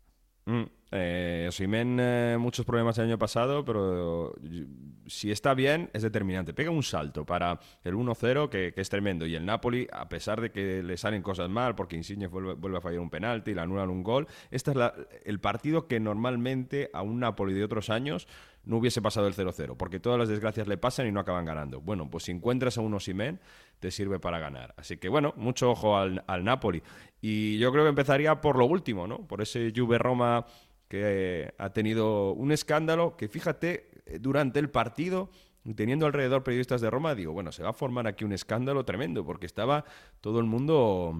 Mm, 0.47 0.63
eh, 0.91 1.49
eh, 1.59 2.37
muchos 2.39 2.65
problemas 2.65 2.97
el 2.97 3.03
año 3.03 3.17
pasado, 3.19 3.65
pero 3.65 4.33
si 5.05 5.29
está 5.29 5.53
bien, 5.53 5.89
es 5.91 6.03
determinante. 6.03 6.53
Pega 6.53 6.71
un 6.71 6.83
salto 6.83 7.25
para 7.25 7.59
el 7.83 7.95
1-0, 7.95 8.47
que, 8.49 8.73
es 8.73 8.89
tremendo. 8.89 9.25
Y 9.25 9.35
el 9.35 9.45
Napoli, 9.45 9.87
a 9.91 10.07
pesar 10.07 10.39
de 10.39 10.49
que 10.49 10.81
le 10.83 10.95
salen 10.95 11.21
cosas 11.21 11.49
mal, 11.49 11.75
porque 11.75 11.97
Insigne 11.97 12.27
vuelve, 12.27 12.77
a 12.77 12.81
fallar 12.81 13.01
un 13.01 13.09
penalti, 13.09 13.53
le 13.53 13.59
anulan 13.59 13.89
un 13.89 14.03
gol, 14.03 14.25
este 14.49 14.71
es 14.71 14.77
el 15.25 15.41
partido 15.41 15.85
que 15.85 15.99
normalmente 15.99 16.89
a 16.93 17.01
un 17.01 17.19
Napoli 17.19 17.53
de 17.53 17.65
otros 17.65 17.89
años 17.89 18.29
no 18.67 18.77
hubiese 18.77 19.01
pasado 19.01 19.27
el 19.27 19.33
0-0, 19.33 19.75
porque 19.77 19.99
todas 19.99 20.19
las 20.19 20.27
desgracias 20.29 20.67
le 20.67 20.77
pasan 20.77 21.07
y 21.07 21.11
no 21.11 21.19
acaban 21.19 21.45
ganando. 21.45 21.81
Bueno, 21.81 22.09
pues 22.09 22.25
si 22.25 22.31
encuentras 22.31 22.77
a 22.77 22.81
un 22.81 22.93
Osimen, 22.93 23.39
te 23.79 23.91
sirve 23.91 24.19
para 24.19 24.39
ganar. 24.39 24.73
Así 24.77 24.97
que 24.97 25.09
bueno, 25.09 25.33
mucho 25.37 25.71
ojo 25.71 25.97
al, 25.97 26.23
al 26.27 26.43
Napoli. 26.43 26.83
Y 27.21 27.57
yo 27.57 27.71
creo 27.71 27.83
que 27.85 27.89
empezaría 27.89 28.41
por 28.41 28.57
lo 28.57 28.65
último, 28.65 29.07
¿no? 29.07 29.25
Por 29.27 29.41
ese 29.41 29.71
Juve 29.75 29.97
Roma 29.97 30.45
que 30.87 31.53
ha 31.57 31.71
tenido 31.71 32.31
un 32.33 32.51
escándalo 32.51 33.17
que 33.17 33.27
fíjate, 33.27 33.89
durante 34.19 34.59
el 34.59 34.69
partido, 34.69 35.29
teniendo 35.75 36.05
alrededor 36.05 36.43
periodistas 36.43 36.81
de 36.81 36.89
Roma, 36.89 37.15
digo, 37.15 37.33
bueno, 37.33 37.51
se 37.51 37.63
va 37.63 37.69
a 37.69 37.73
formar 37.73 38.07
aquí 38.07 38.23
un 38.23 38.33
escándalo 38.33 38.85
tremendo, 38.85 39.25
porque 39.25 39.45
estaba 39.45 39.83
todo 40.21 40.39
el 40.39 40.45
mundo 40.45 41.13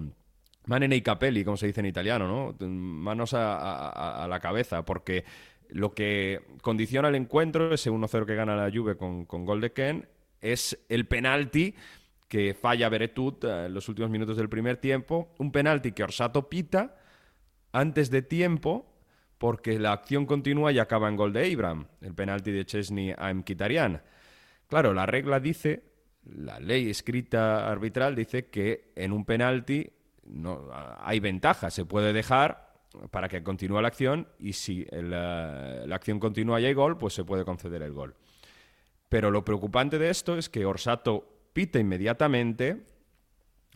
manene 0.66 0.96
y 0.96 1.02
capelli, 1.02 1.44
como 1.44 1.56
se 1.56 1.66
dice 1.66 1.80
en 1.80 1.86
italiano, 1.86 2.28
¿no? 2.28 2.66
Manos 2.66 3.32
a, 3.34 4.26
la 4.28 4.40
cabeza, 4.40 4.84
porque 4.84 5.24
lo 5.70 5.94
que 5.94 6.40
condiciona 6.62 7.08
el 7.08 7.14
encuentro, 7.14 7.72
ese 7.74 7.90
1-0 7.90 8.26
que 8.26 8.34
gana 8.34 8.56
la 8.56 8.70
Juve 8.70 8.96
con, 8.96 9.24
gol 9.26 9.60
de 9.60 9.72
Ken, 9.72 10.08
es 10.40 10.78
el 10.88 11.06
penalti 11.06 11.74
que 12.28 12.54
falla 12.54 12.88
Beretut 12.88 13.44
eh, 13.44 13.66
en 13.66 13.74
los 13.74 13.88
últimos 13.88 14.10
minutos 14.10 14.36
del 14.36 14.48
primer 14.48 14.76
tiempo, 14.76 15.34
un 15.38 15.50
penalti 15.50 15.92
que 15.92 16.04
Orsato 16.04 16.48
pita 16.48 16.96
antes 17.72 18.10
de 18.10 18.22
tiempo 18.22 18.94
porque 19.38 19.78
la 19.78 19.92
acción 19.92 20.26
continúa 20.26 20.72
y 20.72 20.78
acaba 20.78 21.08
en 21.08 21.16
gol 21.16 21.32
de 21.32 21.52
Abraham, 21.52 21.86
el 22.00 22.14
penalti 22.14 22.50
de 22.50 22.66
Chesney 22.66 23.14
a 23.16 23.32
Mkhitaryan. 23.32 24.02
Claro, 24.66 24.92
la 24.92 25.06
regla 25.06 25.40
dice, 25.40 25.84
la 26.24 26.58
ley 26.58 26.90
escrita 26.90 27.70
arbitral 27.70 28.14
dice 28.14 28.46
que 28.46 28.92
en 28.96 29.12
un 29.12 29.24
penalti 29.24 29.90
no, 30.24 30.68
hay 30.98 31.20
ventaja, 31.20 31.70
se 31.70 31.84
puede 31.84 32.12
dejar 32.12 32.67
para 33.10 33.28
que 33.28 33.42
continúe 33.42 33.80
la 33.80 33.88
acción 33.88 34.28
y 34.38 34.52
si 34.54 34.86
la, 34.90 35.84
la 35.86 35.96
acción 35.96 36.18
continúa 36.18 36.60
y 36.60 36.66
hay 36.66 36.74
gol, 36.74 36.98
pues 36.98 37.14
se 37.14 37.24
puede 37.24 37.44
conceder 37.44 37.82
el 37.82 37.92
gol. 37.92 38.14
Pero 39.08 39.30
lo 39.30 39.44
preocupante 39.44 39.98
de 39.98 40.10
esto 40.10 40.36
es 40.36 40.48
que 40.48 40.66
Orsato 40.66 41.38
pita 41.52 41.78
inmediatamente, 41.78 42.84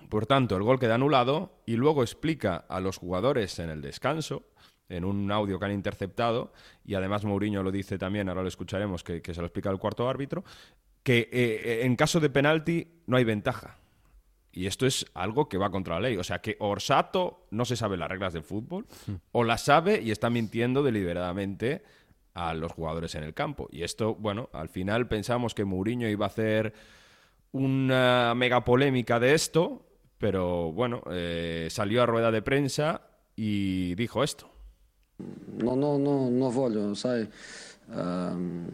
por 0.08 0.26
tanto 0.26 0.56
el 0.56 0.62
gol 0.62 0.78
queda 0.78 0.96
anulado 0.96 1.62
y 1.66 1.76
luego 1.76 2.02
explica 2.02 2.56
a 2.56 2.80
los 2.80 2.98
jugadores 2.98 3.58
en 3.58 3.70
el 3.70 3.80
descanso, 3.80 4.44
en 4.88 5.04
un 5.04 5.30
audio 5.32 5.58
que 5.58 5.64
han 5.64 5.72
interceptado, 5.72 6.52
y 6.84 6.94
además 6.94 7.24
Mourinho 7.24 7.62
lo 7.62 7.72
dice 7.72 7.98
también, 7.98 8.28
ahora 8.28 8.42
lo 8.42 8.48
escucharemos, 8.48 9.02
que, 9.02 9.22
se 9.24 9.40
lo 9.40 9.46
explica 9.46 9.70
el 9.70 9.78
cuarto 9.78 10.08
árbitro, 10.08 10.44
que 11.02 11.28
eh, 11.32 11.80
en 11.84 11.96
caso 11.96 12.20
de 12.20 12.30
penalti 12.30 12.86
no 13.06 13.16
hay 13.16 13.24
ventaja. 13.24 13.78
Y 14.52 14.66
esto 14.66 14.86
es 14.86 15.06
algo 15.14 15.48
que 15.48 15.58
va 15.58 15.70
contra 15.70 15.94
la 15.94 16.08
ley. 16.08 16.16
O 16.16 16.24
sea, 16.24 16.40
que 16.40 16.56
Orsato 16.60 17.46
no 17.50 17.64
se 17.64 17.76
sabe 17.76 17.96
las 17.96 18.10
reglas 18.10 18.32
del 18.32 18.42
fútbol, 18.42 18.86
o 19.32 19.44
las 19.44 19.62
sabe 19.62 20.00
y 20.02 20.10
está 20.10 20.30
mintiendo 20.30 20.82
deliberadamente 20.82 21.82
a 22.34 22.54
los 22.54 22.72
jugadores 22.72 23.14
en 23.14 23.24
el 23.24 23.34
campo. 23.34 23.68
Y 23.70 23.82
esto, 23.82 24.14
bueno, 24.14 24.50
al 24.52 24.68
final 24.68 25.08
pensamos 25.08 25.54
que 25.54 25.64
Mourinho 25.64 26.08
iba 26.08 26.26
a 26.26 26.28
hacer 26.28 26.74
una 27.52 28.34
mega 28.34 28.64
polémica 28.64 29.20
de 29.20 29.34
esto, 29.34 29.86
pero 30.18 30.72
bueno, 30.72 31.02
eh, 31.10 31.68
salió 31.70 32.02
a 32.02 32.06
rueda 32.06 32.30
de 32.30 32.42
prensa 32.42 33.02
y 33.36 33.94
dijo 33.94 34.22
esto. 34.22 34.52
No, 35.58 35.76
no, 35.76 35.98
no, 35.98 36.30
non 36.30 36.50
voglio, 36.52 36.94
sai, 36.94 37.28
um, 37.88 38.66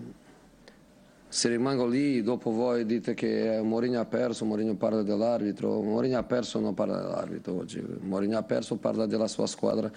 se 1.29 1.49
rimango 1.49 1.87
lì 1.87 2.22
dopo 2.22 2.51
voi 2.51 2.87
dite 2.87 3.12
che 3.14 3.61
Mourinho 3.62 4.01
ha 4.01 4.07
perso, 4.07 4.45
Mourinho 4.45 4.74
parla 4.74 5.03
dell'arbitro, 5.03 5.83
Mourinho 5.83 6.18
ha 6.18 6.22
perso 6.22 6.59
non 6.59 6.74
parla 6.74 7.01
dell'arbitro 7.01 7.57
oggi, 7.59 7.85
Mourinho 8.01 8.39
ha 8.39 8.43
perso 8.43 8.76
parla 8.76 9.07
della 9.07 9.29
sua 9.29 9.47
squadra 9.47 9.91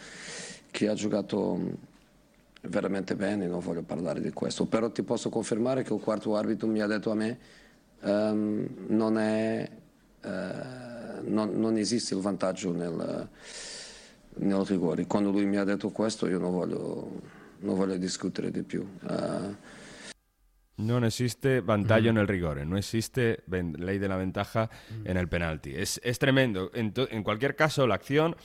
che 0.69 0.87
ha 0.89 0.93
giocato 0.93 1.89
veramente 2.63 3.15
bene, 3.15 3.47
non 3.47 3.59
voglio 3.59 3.81
parlare 3.81 4.21
di 4.21 4.31
questo, 4.31 4.65
però 4.65 4.89
ti 4.91 5.03
posso 5.03 5.29
confermare 5.29 5.83
che 5.83 5.93
il 5.93 5.99
quarto 6.01 6.35
arbitro 6.35 6.67
mi 6.67 6.81
ha 6.81 6.87
detto 6.87 7.11
a 7.11 7.15
me 7.15 7.37
um, 8.01 8.67
non, 8.87 9.17
è, 9.17 9.69
uh, 10.21 10.27
non, 11.23 11.51
non, 11.53 11.77
esiste 11.77 12.13
il 12.13 12.21
vantaggio 12.21 12.71
nel, 12.71 13.27
nel, 14.35 14.65
rigore. 14.65 15.07
Quando 15.07 15.31
lui 15.31 15.45
mi 15.45 15.57
ha 15.57 15.63
detto 15.63 15.89
questo 15.89 16.27
io 16.27 16.39
non 16.39 16.51
voglio, 16.51 17.21
non 17.59 17.75
voglio 17.75 17.97
discutere 17.97 18.51
di 18.51 18.63
più. 18.63 18.85
Uh, 19.01 19.55
No 20.81 21.05
existe 21.05 21.61
vantaggio 21.61 22.09
en 22.09 22.17
el 22.17 22.27
rigore, 22.27 22.65
no 22.65 22.77
existe 22.77 23.43
ley 23.47 23.99
de 23.99 24.07
la 24.07 24.17
ventaja 24.17 24.69
en 25.03 25.17
el 25.17 25.27
penalti. 25.27 25.73
Es, 25.75 26.01
es 26.03 26.19
tremendo. 26.19 26.71
En, 26.73 26.93
en, 26.95 27.23
cualquier 27.23 27.55
caso, 27.55 27.87
la 27.87 27.95
acción... 27.95 28.35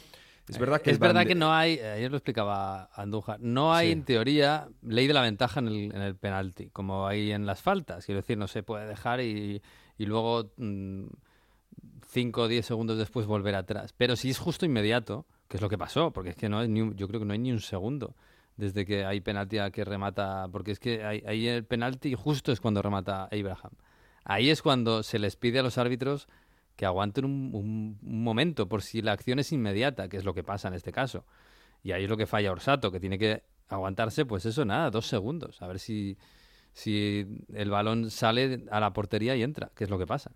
Es 0.48 0.58
verdad 0.58 0.80
que, 0.80 0.92
es 0.92 1.00
verdad 1.00 1.26
que 1.26 1.34
no 1.34 1.52
hay, 1.52 1.80
ayer 1.80 2.08
lo 2.08 2.18
explicaba 2.18 2.88
Andújar, 2.94 3.40
no 3.40 3.74
hay 3.74 3.90
en 3.90 4.04
teoría 4.04 4.68
ley 4.80 5.08
de 5.08 5.12
la 5.12 5.22
ventaja 5.22 5.58
en 5.58 5.66
el, 5.66 5.92
en 5.92 6.00
el 6.00 6.14
penalti, 6.14 6.68
como 6.70 7.08
hay 7.08 7.32
en 7.32 7.46
las 7.46 7.62
faltas. 7.62 8.06
Quiero 8.06 8.20
decir, 8.20 8.38
no 8.38 8.46
se 8.46 8.62
puede 8.62 8.86
dejar 8.86 9.20
y, 9.20 9.60
y 9.98 10.06
luego 10.06 10.52
5 10.56 12.40
o 12.40 12.46
10 12.46 12.64
segundos 12.64 12.96
después 12.96 13.26
volver 13.26 13.56
atrás. 13.56 13.92
Pero 13.96 14.14
si 14.14 14.30
es 14.30 14.38
justo 14.38 14.64
inmediato, 14.64 15.26
que 15.48 15.56
es 15.56 15.60
lo 15.60 15.68
que 15.68 15.78
pasó, 15.78 16.12
porque 16.12 16.30
es 16.30 16.36
que 16.36 16.48
no 16.48 16.64
ni 16.64 16.94
yo 16.94 17.08
creo 17.08 17.18
que 17.18 17.26
no 17.26 17.32
hay 17.32 17.40
ni 17.40 17.50
un 17.50 17.60
segundo 17.60 18.14
desde 18.56 18.86
que 18.86 19.04
hay 19.04 19.20
penalti 19.20 19.58
a 19.58 19.70
que 19.70 19.84
remata, 19.84 20.48
porque 20.50 20.72
es 20.72 20.80
que 20.80 21.04
ahí 21.04 21.46
el 21.46 21.64
penalti 21.64 22.14
justo 22.14 22.52
es 22.52 22.60
cuando 22.60 22.82
remata 22.82 23.24
Abraham. 23.24 23.72
Ahí 24.24 24.50
es 24.50 24.62
cuando 24.62 25.02
se 25.02 25.18
les 25.18 25.36
pide 25.36 25.60
a 25.60 25.62
los 25.62 25.78
árbitros 25.78 26.26
que 26.74 26.84
aguanten 26.84 27.24
un, 27.24 27.98
momento 28.02 28.68
por 28.68 28.82
si 28.82 29.02
la 29.02 29.12
acción 29.12 29.38
es 29.38 29.52
inmediata, 29.52 30.08
que 30.08 30.16
es 30.16 30.24
lo 30.24 30.34
que 30.34 30.42
pasa 30.42 30.68
en 30.68 30.74
este 30.74 30.92
caso. 30.92 31.24
Y 31.82 31.92
ahí 31.92 32.04
es 32.04 32.10
lo 32.10 32.16
que 32.16 32.26
falla 32.26 32.52
Orsato, 32.52 32.90
que 32.90 33.00
tiene 33.00 33.18
que 33.18 33.44
aguantarse, 33.68 34.26
pues 34.26 34.46
eso, 34.46 34.64
nada, 34.64 34.90
dos 34.90 35.06
segundos, 35.06 35.62
a 35.62 35.66
ver 35.66 35.78
si, 35.78 36.18
si 36.72 37.44
el 37.54 37.70
balón 37.70 38.10
sale 38.10 38.64
a 38.70 38.80
la 38.80 38.92
portería 38.92 39.36
y 39.36 39.42
entra, 39.42 39.70
que 39.74 39.84
es 39.84 39.90
lo 39.90 39.98
que 39.98 40.06
pasa. 40.06 40.32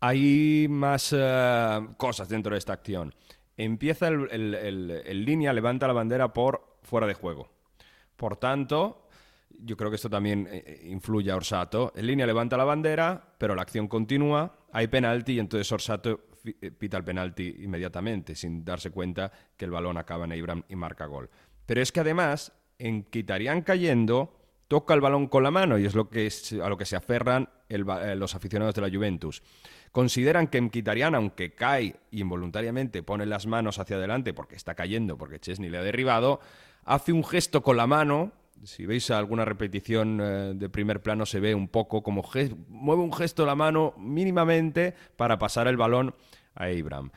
Hay 0.00 0.66
más 0.68 1.14
eh, 1.16 1.88
cosas 1.96 2.28
dentro 2.28 2.54
de 2.54 2.58
esta 2.58 2.72
acción. 2.72 3.14
Empieza 3.56 4.08
el, 4.08 4.54
el 4.54 5.24
línea, 5.24 5.52
levanta 5.52 5.86
la 5.86 5.92
bandera 5.92 6.32
por 6.32 6.78
fuera 6.82 7.06
de 7.06 7.14
juego. 7.14 7.53
Por 8.16 8.36
tanto, 8.36 9.08
yo 9.62 9.76
creo 9.76 9.90
que 9.90 9.96
esto 9.96 10.10
también 10.10 10.48
eh, 10.50 10.64
eh, 10.66 10.88
influye 10.90 11.30
a 11.30 11.36
Orsato. 11.36 11.92
En 11.96 12.06
línea 12.06 12.26
levanta 12.26 12.56
la 12.56 12.64
bandera, 12.64 13.34
pero 13.38 13.54
la 13.54 13.62
acción 13.62 13.88
continúa, 13.88 14.56
hay 14.72 14.88
penalti 14.88 15.34
y 15.34 15.38
entonces 15.38 15.70
Orsato 15.70 16.20
eh, 16.44 16.70
pita 16.70 16.96
el 16.96 17.04
penalti 17.04 17.56
inmediatamente, 17.60 18.34
sin 18.34 18.64
darse 18.64 18.90
cuenta 18.90 19.30
que 19.56 19.64
el 19.64 19.70
balón 19.70 19.96
acaba 19.96 20.24
en 20.24 20.32
Abraham 20.32 20.64
y 20.68 20.76
marca 20.76 21.06
gol. 21.06 21.30
Pero 21.66 21.80
es 21.80 21.92
que 21.92 22.00
además, 22.00 22.52
en 22.78 23.04
Quitarían 23.04 23.62
cayendo, 23.62 24.38
toca 24.68 24.94
el 24.94 25.00
balón 25.00 25.28
con 25.28 25.42
la 25.42 25.50
mano 25.50 25.78
y 25.78 25.86
es, 25.86 25.94
lo 25.94 26.08
que 26.08 26.30
a 26.62 26.68
lo 26.68 26.76
que 26.76 26.84
se 26.84 26.96
aferran 26.96 27.48
los 27.68 28.34
aficionados 28.34 28.74
de 28.74 28.82
la 28.82 28.90
Juventus. 28.90 29.42
Consideran 29.92 30.48
que 30.48 30.58
en 30.58 30.70
Quitarian, 30.70 31.14
aunque 31.14 31.54
cae 31.54 31.96
involuntariamente, 32.10 33.02
pone 33.02 33.26
las 33.26 33.46
manos 33.46 33.78
hacia 33.78 33.96
adelante 33.96 34.34
porque 34.34 34.56
está 34.56 34.74
cayendo, 34.74 35.16
porque 35.16 35.38
Chesney 35.38 35.70
le 35.70 35.78
ha 35.78 35.82
derribado, 35.82 36.40
hace 36.84 37.12
un 37.12 37.24
gesto 37.24 37.62
con 37.62 37.76
la 37.76 37.86
mano. 37.86 38.32
Si 38.64 38.86
veis 38.86 39.10
alguna 39.10 39.44
repetición 39.44 40.20
eh, 40.22 40.52
de 40.54 40.68
primer 40.70 41.02
plano 41.02 41.26
se 41.26 41.40
ve 41.40 41.54
un 41.54 41.68
poco 41.68 42.02
como 42.02 42.24
mueve 42.68 43.02
un 43.02 43.12
gesto 43.12 43.44
la 43.44 43.54
mano 43.54 43.94
mínimamente 43.98 44.94
para 45.16 45.38
pasar 45.38 45.68
el 45.68 45.76
balón 45.76 46.14
a 46.54 46.64
Abraham. 46.64 47.10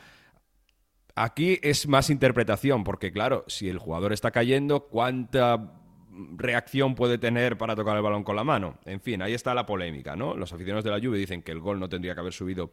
Aquí 1.15 1.59
es 1.63 1.87
más 1.87 2.09
interpretación, 2.09 2.83
porque 2.83 3.11
claro, 3.11 3.43
si 3.47 3.69
el 3.69 3.79
jugador 3.79 4.13
está 4.13 4.31
cayendo, 4.31 4.87
¿cuánta 4.87 5.73
reacción 6.35 6.95
puede 6.95 7.17
tener 7.17 7.57
para 7.57 7.75
tocar 7.75 7.95
el 7.95 8.03
balón 8.03 8.23
con 8.23 8.35
la 8.35 8.43
mano. 8.43 8.79
En 8.85 8.99
fin, 8.99 9.21
ahí 9.21 9.33
está 9.33 9.53
la 9.53 9.65
polémica, 9.65 10.15
¿no? 10.15 10.35
Los 10.35 10.51
aficionados 10.53 10.83
de 10.83 10.91
la 10.91 10.99
Juve 10.99 11.17
dicen 11.17 11.43
que 11.43 11.51
el 11.51 11.59
gol 11.59 11.79
no 11.79 11.89
tendría 11.89 12.13
que 12.13 12.21
haber 12.21 12.33
subido 12.33 12.71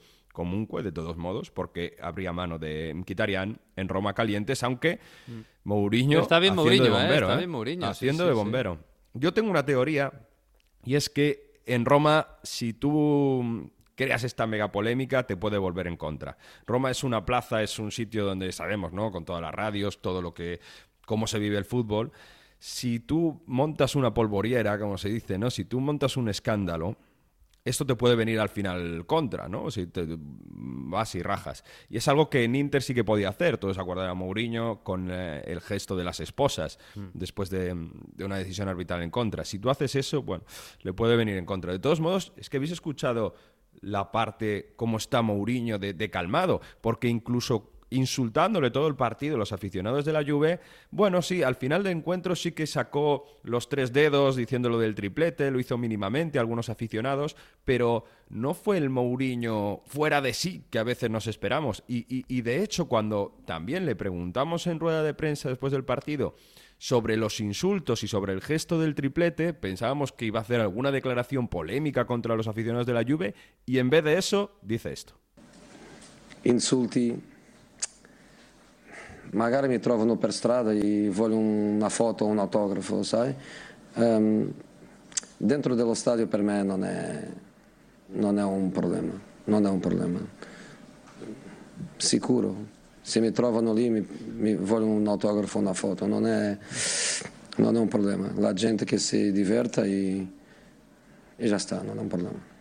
de 0.83 0.93
todos 0.93 1.17
modos, 1.17 1.51
porque 1.51 1.97
habría 2.01 2.33
mano 2.33 2.59
de 2.59 2.93
Mkhitaryan 2.93 3.61
en 3.77 3.89
Roma 3.89 4.15
calientes, 4.15 4.63
aunque 4.65 4.99
mm. 5.27 5.41
Mourinho 5.65 6.21
está 6.21 6.41
bien 6.41 6.59
haciendo 6.59 6.99
de 6.99 7.05
¿eh? 7.07 7.15
está 7.15 7.37
bien 7.37 7.51
Mourinho, 7.51 7.87
haciendo 7.87 8.27
de 8.27 8.33
bombero. 8.33 8.79
Yo 9.13 9.33
tengo 9.33 9.51
una 9.51 9.65
teoría 9.65 10.13
y 10.85 10.97
es 10.97 11.09
que 11.09 11.61
en 11.67 11.85
Roma 11.85 12.27
si 12.43 12.73
tú 12.73 13.71
creas 13.95 14.25
esta 14.25 14.47
mega 14.49 14.73
polémica, 14.73 15.25
te 15.25 15.37
puede 15.37 15.57
volver 15.57 15.87
en 15.87 15.97
contra. 15.97 16.37
Roma 16.67 16.91
es 16.91 17.05
una 17.05 17.25
plaza, 17.25 17.63
es 17.63 17.79
un 17.79 17.93
sitio 17.93 18.25
donde 18.25 18.51
sabemos, 18.51 18.93
¿no? 18.93 19.13
Con 19.13 19.25
todas 19.25 19.41
las 19.41 19.55
radios, 19.55 20.03
todo 20.03 20.21
lo 20.21 20.35
que 20.35 20.61
cómo 21.07 21.29
se 21.29 21.39
vive 21.39 21.59
el 21.59 21.65
fútbol 21.65 22.13
si 22.65 22.99
tú 22.99 23.43
montas 23.45 23.95
una 23.95 24.15
polvoriera, 24.15 24.79
como 24.79 24.97
se 24.97 25.11
dice, 25.11 25.37
¿no? 25.37 25.51
Si 25.51 25.67
tú 25.67 25.81
montas 25.81 26.17
un 26.17 26.31
escándalo, 26.31 26.97
esto 27.63 27.85
te 27.85 27.95
puede 27.95 28.17
venir 28.17 28.41
al 28.41 28.49
final 28.49 29.05
contra, 29.05 29.51
¿no? 29.51 29.71
Si 29.71 29.87
te 29.87 30.07
vas 30.09 31.15
y 31.15 31.23
rajas. 31.23 31.63
Y 31.91 31.99
es 31.99 32.09
algo 32.09 32.31
que 32.31 32.43
en 32.43 32.55
Inter 32.55 32.83
sí 32.83 32.95
que 32.95 33.05
podía 33.05 33.29
hacer. 33.29 33.59
Todos 33.59 33.77
acuerdan 33.77 34.09
a 34.09 34.15
Mourinho 34.15 34.83
con 34.83 35.11
eh, 35.11 35.43
el 35.45 35.61
gesto 35.61 35.95
de 35.95 36.05
las 36.05 36.21
esposas 36.21 36.79
mm. 36.95 37.09
después 37.13 37.51
de, 37.51 37.71
una 38.25 38.39
decisión 38.39 38.67
arbitral 38.67 39.03
en 39.03 39.11
contra. 39.11 39.45
Si 39.45 39.59
tú 39.59 39.69
haces 39.69 39.95
eso, 39.95 40.23
bueno, 40.23 40.45
le 40.81 40.95
puede 40.95 41.17
venir 41.17 41.37
en 41.37 41.45
contra. 41.45 41.71
De 41.71 41.79
todos 41.79 42.01
modos, 42.01 42.33
es 42.39 42.49
que 42.49 42.57
habéis 42.57 42.73
escuchado 42.73 43.35
la 43.83 44.11
parte 44.11 44.73
cómo 44.77 44.97
está 44.97 45.21
Mourinho 45.21 45.79
de, 45.79 45.93
de 45.93 46.09
calmado, 46.09 46.63
porque 46.81 47.09
incluso 47.09 47.74
insultándole 47.91 48.71
todo 48.71 48.89
el 48.89 48.97
partido 48.97 49.37
los 49.37 49.53
aficionados 49.53 50.05
de 50.05 50.13
la 50.13 50.25
Juve, 50.25 50.61
bueno, 50.91 51.23
sí, 51.23 51.43
al 51.43 51.55
final 51.55 51.83
del 51.83 51.99
encuentro 51.99 52.35
sí 52.35 52.53
que 52.53 52.67
sacó 52.67 53.27
los 53.43 53.69
tres 53.69 53.93
dedos 53.93 54.37
diciéndolo 54.37 54.79
del 54.79 54.95
triplete, 54.95 55.51
lo 55.51 55.61
hizo 55.61 55.79
mínimamente 55.79 56.39
algunos 56.39 56.69
aficionados, 56.69 57.37
pero 57.65 58.05
no 58.29 58.55
fue 58.55 58.79
el 58.79 58.91
Mourinho 58.91 59.83
fuera 59.87 60.21
de 60.21 60.35
sí 60.35 60.65
que 60.71 60.79
a 60.79 60.85
veces 60.85 61.11
nos 61.11 61.27
esperamos. 61.27 61.85
Y, 61.87 62.41
de 62.43 62.63
hecho, 62.63 62.87
cuando 62.87 63.39
también 63.47 63.87
le 63.87 63.97
preguntamos 63.97 64.67
en 64.67 64.81
rueda 64.81 65.03
de 65.03 65.15
prensa 65.15 65.49
después 65.49 65.73
del 65.73 65.85
partido 65.85 66.35
sobre 66.79 67.17
los 67.17 67.41
insultos 67.41 68.03
y 68.03 68.09
sobre 68.09 68.33
el 68.33 68.43
gesto 68.43 68.79
del 68.79 68.95
triplete, 68.95 69.55
pensábamos 69.55 70.13
que 70.13 70.27
iba 70.27 70.41
a 70.41 70.43
hacer 70.43 70.61
alguna 70.61 70.91
declaración 70.91 71.49
polémica 71.49 72.07
contra 72.07 72.37
los 72.37 72.49
aficionados 72.49 72.87
de 72.87 72.93
la 72.95 73.05
Juve 73.05 73.35
y 73.65 73.79
en 73.79 73.91
vez 73.91 74.05
de 74.05 74.19
eso 74.19 74.59
dice 74.63 74.93
esto. 74.93 75.15
Insulti 76.43 77.15
magari 79.35 79.69
mi 79.69 79.79
trovano 79.79 80.17
per 80.17 80.33
strada 80.33 80.73
e 80.73 81.11
voglio 81.11 81.37
una 81.37 81.89
foto 81.89 82.25
o 82.25 82.29
un 82.29 82.39
autografo, 82.39 83.03
sai? 83.03 83.35
Um, 83.95 84.53
dentro 85.37 85.75
dello 85.75 85.95
stadio 85.95 86.27
per 86.27 86.41
me 86.41 86.63
non 86.63 86.85
è, 86.85 87.29
non 88.07 88.39
è 88.39 88.45
un 88.45 88.71
problema, 88.71 89.13
non 89.45 89.67
è 89.67 89.69
un 89.69 89.81
problema. 89.81 90.21
Sicuro, 91.97 92.73
se 93.01 93.21
mi 93.21 93.31
trovano 93.33 93.73
lì 93.73 93.91
mi, 93.91 94.07
mi 94.37 94.55
vogliono 94.55 94.93
un 94.93 95.07
autografo 95.07 95.59
una 95.59 95.75
foto, 95.75 96.07
non 96.07 96.27
è, 96.27 96.57
non 97.57 97.77
è 97.77 97.79
un 97.79 97.89
problema. 97.89 98.31
La 98.37 98.53
gente 98.53 98.85
che 98.85 98.99
si 98.99 99.33
diverta 99.33 99.85
e, 99.85 100.27
e 101.37 101.47
già 101.47 101.59
sta, 101.59 101.83
non 101.83 101.99
è 101.99 102.01
un 102.01 102.09
problema. 102.09 102.54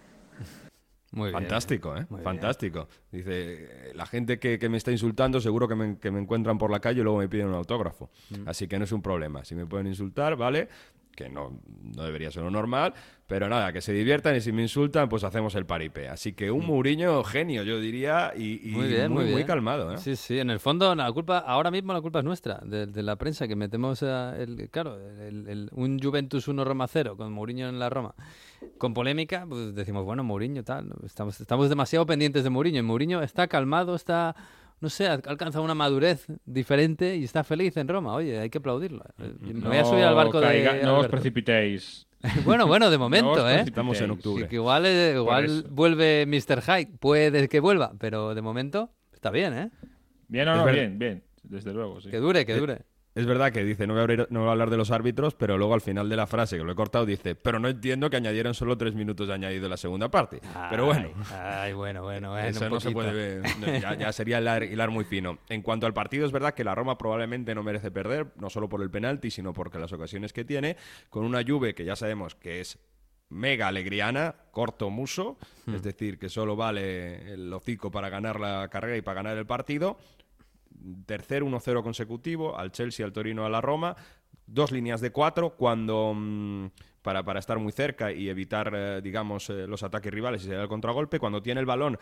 Fantástico, 1.14 1.96
¿eh? 1.96 2.06
Fantástico. 2.24 2.88
Dice, 3.12 3.92
la 3.94 4.06
gente 4.06 4.40
que, 4.40 4.70
me 4.70 4.78
está 4.78 4.92
insultando 4.92 5.40
seguro 5.40 5.68
que 5.68 5.76
me, 5.76 6.00
que 6.00 6.10
me, 6.10 6.20
encuentran 6.20 6.58
por 6.58 6.72
la 6.72 6.80
calle 6.80 7.02
y 7.02 7.04
luego 7.04 7.20
me 7.20 7.30
piden 7.30 7.48
un 7.48 7.56
autógrafo. 7.56 8.10
Mm. 8.30 8.48
Así 8.48 8.68
que 8.68 8.80
no 8.80 8.86
es 8.86 8.92
un 8.92 9.02
problema. 9.02 9.46
Si 9.46 9.54
me 9.54 9.66
pueden 9.66 9.88
insultar, 9.88 10.36
¿vale? 10.36 10.70
Que 11.16 11.30
no, 11.30 11.60
no 11.96 12.04
debería 12.04 12.32
ser 12.32 12.42
lo 12.42 12.50
normal, 12.50 12.96
pero 13.28 13.48
nada, 13.48 13.72
que 13.72 13.82
se 13.82 13.94
diviertan 13.94 14.36
y 14.36 14.42
si 14.42 14.52
me 14.52 14.64
insultan, 14.64 15.08
pues 15.08 15.24
hacemos 15.24 15.54
el 15.54 15.68
paripé. 15.68 16.10
Así 16.10 16.34
que 16.34 16.50
un 16.50 16.64
mm. 16.64 16.68
Mourinho 16.68 17.24
genio, 17.24 17.62
yo 17.62 17.80
diría, 17.80 18.34
y, 18.36 18.72
muy, 18.72 18.90
muy, 19.10 19.44
calmado. 19.44 19.94
¿eh? 19.94 20.00
Sí, 20.00 20.16
sí, 20.16 20.40
en 20.40 20.50
el 20.50 20.60
fondo 20.60 20.96
la 20.96 21.12
culpa, 21.12 21.38
ahora 21.38 21.70
mismo 21.70 21.94
la 21.94 22.02
culpa 22.02 22.20
es 22.20 22.26
nuestra, 22.26 22.60
de, 22.66 23.04
la 23.04 23.16
prensa, 23.18 23.48
que 23.48 23.56
metemos, 23.56 24.02
el, 24.02 24.68
claro, 24.72 24.98
un 25.74 26.00
Juventus 26.02 26.48
1 26.48 26.66
Roma 26.66 26.88
0 26.88 27.16
con 27.16 27.32
Mourinho 27.32 27.70
en 27.70 27.78
la 27.78 27.92
Roma 27.92 28.16
con 28.78 28.94
polémica, 28.94 29.46
pues 29.48 29.74
decimos, 29.76 30.06
bueno, 30.06 30.24
Mourinho 30.24 30.64
tal, 30.64 30.92
estamos, 31.06 31.40
estamos 31.40 31.70
demasiado 31.70 32.06
pendientes 32.06 32.44
de 32.44 32.50
Mourinho. 32.50 32.80
Y 32.80 32.84
Mourinho 32.84 33.22
está 33.22 33.48
calmado, 33.48 33.96
está, 33.96 34.36
no 34.82 34.90
sé, 34.90 35.08
ha 35.08 35.14
alcanzado 35.14 35.64
una 35.64 35.76
madurez 35.76 36.28
diferente 36.46 37.16
y 37.16 37.24
está 37.24 37.44
feliz 37.44 37.78
en 37.78 37.88
Roma. 37.88 38.14
Oye, 38.14 38.40
hay 38.40 38.50
que 38.50 38.58
aplaudirlo. 38.58 39.04
Me 39.40 39.68
voy 39.68 39.78
a 39.78 39.86
subir 39.86 40.04
al 40.04 40.16
barco 40.16 40.42
de. 40.42 40.82
No 40.84 41.00
os 41.00 41.08
precipitéis. 41.08 42.08
bueno, 42.46 42.68
bueno, 42.68 42.90
de 42.90 42.98
momento, 42.98 43.50
¿eh? 43.50 43.62
Estamos 43.62 44.00
en 44.00 44.12
octubre. 44.12 44.48
Que 44.48 44.56
igual, 44.56 44.86
eh, 44.86 45.14
igual 45.16 45.66
vuelve 45.70 46.26
Mr. 46.26 46.62
Hyde. 46.62 46.98
Puede 47.00 47.50
que 47.50 47.60
vuelva, 47.60 47.94
pero 48.00 48.34
de 48.34 48.42
momento 48.42 48.92
está 49.12 49.30
bien, 49.30 49.54
¿eh? 49.54 49.70
Bien 50.28 50.48
o 50.48 50.56
no, 50.56 50.66
bien, 50.66 50.98
bien. 50.98 51.24
Desde 51.44 51.74
luego, 51.74 52.00
sí. 52.00 52.10
Que 52.10 52.18
dure, 52.18 52.46
que 52.46 52.56
dure. 52.56 52.82
Es 53.16 53.28
verdad 53.28 53.52
que 53.52 53.64
dice, 53.64 53.86
no 53.86 53.94
voy, 53.94 54.02
a 54.02 54.28
no 54.32 54.50
a 54.50 54.52
hablar 54.54 54.72
de 54.72 54.78
los 54.78 54.90
árbitros, 54.90 55.36
pero 55.36 55.56
luego 55.58 55.76
al 55.76 55.82
final 55.82 56.10
de 56.10 56.16
la 56.16 56.26
frase, 56.26 56.58
que 56.58 56.64
lo 56.64 56.72
he 56.72 56.76
cortado, 56.76 57.06
dice, 57.06 57.36
pero 57.36 57.60
no 57.60 57.68
entiendo 57.68 58.10
que 58.10 58.18
añadieron 58.18 58.56
solo 58.56 58.76
tres 58.76 58.96
minutos 58.96 59.28
de 59.28 59.36
añadido 59.36 59.70
la 59.70 59.78
segunda 59.78 60.10
parte. 60.10 60.42
pero 60.72 60.86
bueno. 60.86 61.10
Ay, 61.32 61.74
bueno, 61.74 62.02
bueno, 62.02 62.32
bueno 62.32 62.48
Eso 62.48 62.68
no 62.70 62.80
se 62.80 62.90
puede 62.90 63.14
ver. 63.14 64.00
ya, 64.00 64.12
sería 64.12 64.40
hilar, 64.40 64.90
muy 64.90 65.04
fino. 65.04 65.38
En 65.48 65.62
cuanto 65.62 65.86
al 65.86 65.94
partido, 65.94 66.26
es 66.26 66.32
verdad 66.32 66.56
que 66.56 66.64
la 66.64 66.74
Roma 66.74 66.98
probablemente 66.98 67.54
no 67.54 67.62
merece 67.62 67.92
perder, 67.92 68.34
no 68.38 68.50
solo 68.50 68.68
por 68.68 68.82
el 68.82 68.90
penalti, 68.90 69.30
sino 69.30 69.54
porque 69.54 69.78
las 69.78 69.94
ocasiones 69.94 70.34
que 70.34 70.44
tiene, 70.44 70.76
con 71.10 71.24
una 71.24 71.44
Juve 71.46 71.76
que 71.76 71.86
ya 71.86 71.96
sabemos 71.96 72.34
que 72.34 72.62
es 72.62 72.80
mega 73.30 73.68
alegriana, 73.68 74.36
corto 74.52 74.90
muso, 74.90 75.38
es 75.68 75.82
hmm. 75.82 75.84
decir, 75.84 76.20
que 76.20 76.30
solo 76.30 76.56
vale 76.56 77.34
el 77.34 77.52
hocico 77.54 77.92
para 77.92 78.10
ganar 78.10 78.40
la 78.40 78.68
carrera 78.70 78.98
y 78.98 79.02
para 79.02 79.16
ganar 79.16 79.38
el 79.38 79.46
partido 79.46 79.98
tercer 81.06 81.44
1-0 81.44 81.84
consecutivo, 81.84 82.58
al 82.58 82.72
Chelsea, 82.72 83.06
al 83.06 83.14
Torino, 83.14 83.46
a 83.46 83.50
la 83.50 83.62
Roma, 83.62 83.96
dos 84.46 84.72
líneas 84.72 85.02
de 85.02 85.12
cuatro, 85.12 85.56
cuando 85.56 86.14
mm, 86.16 86.68
para, 87.02 87.24
para 87.24 87.40
estar 87.40 87.60
muy 87.60 87.72
cerca 87.72 88.12
y 88.12 88.30
evitar, 88.30 88.72
eh, 88.76 89.02
digamos, 89.02 89.50
eh, 89.50 89.68
los 89.68 89.84
ataques 89.84 90.12
rivales 90.12 90.42
y 90.42 90.46
salir 90.46 90.60
al 90.60 90.68
contragolpe. 90.68 91.20
Cuando 91.20 91.42
tiene 91.42 91.60
el 91.60 91.66
balón, 91.66 92.00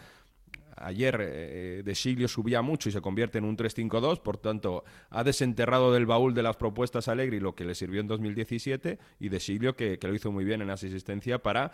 ayer 0.77 1.17
eh, 1.21 1.81
De 1.83 1.95
Siglio 1.95 2.27
subía 2.27 2.61
mucho 2.61 2.89
y 2.89 2.91
se 2.91 3.01
convierte 3.01 3.37
en 3.37 3.45
un 3.45 3.57
3-5-2, 3.57 4.21
por 4.21 4.37
tanto, 4.37 4.83
ha 5.09 5.23
desenterrado 5.23 5.91
del 5.91 6.05
baúl 6.05 6.33
de 6.33 6.43
las 6.43 6.55
propuestas 6.55 7.07
a 7.07 7.13
Allegri 7.13 7.39
lo 7.39 7.55
que 7.55 7.65
le 7.65 7.75
sirvió 7.75 8.01
en 8.01 8.07
2017 8.07 8.99
y 9.19 9.29
De 9.29 9.39
Siglio 9.39 9.75
que, 9.75 9.99
que 9.99 10.07
lo 10.07 10.15
hizo 10.15 10.31
muy 10.31 10.45
bien 10.45 10.61
en 10.61 10.69
asistencia 10.69 11.39
para 11.39 11.71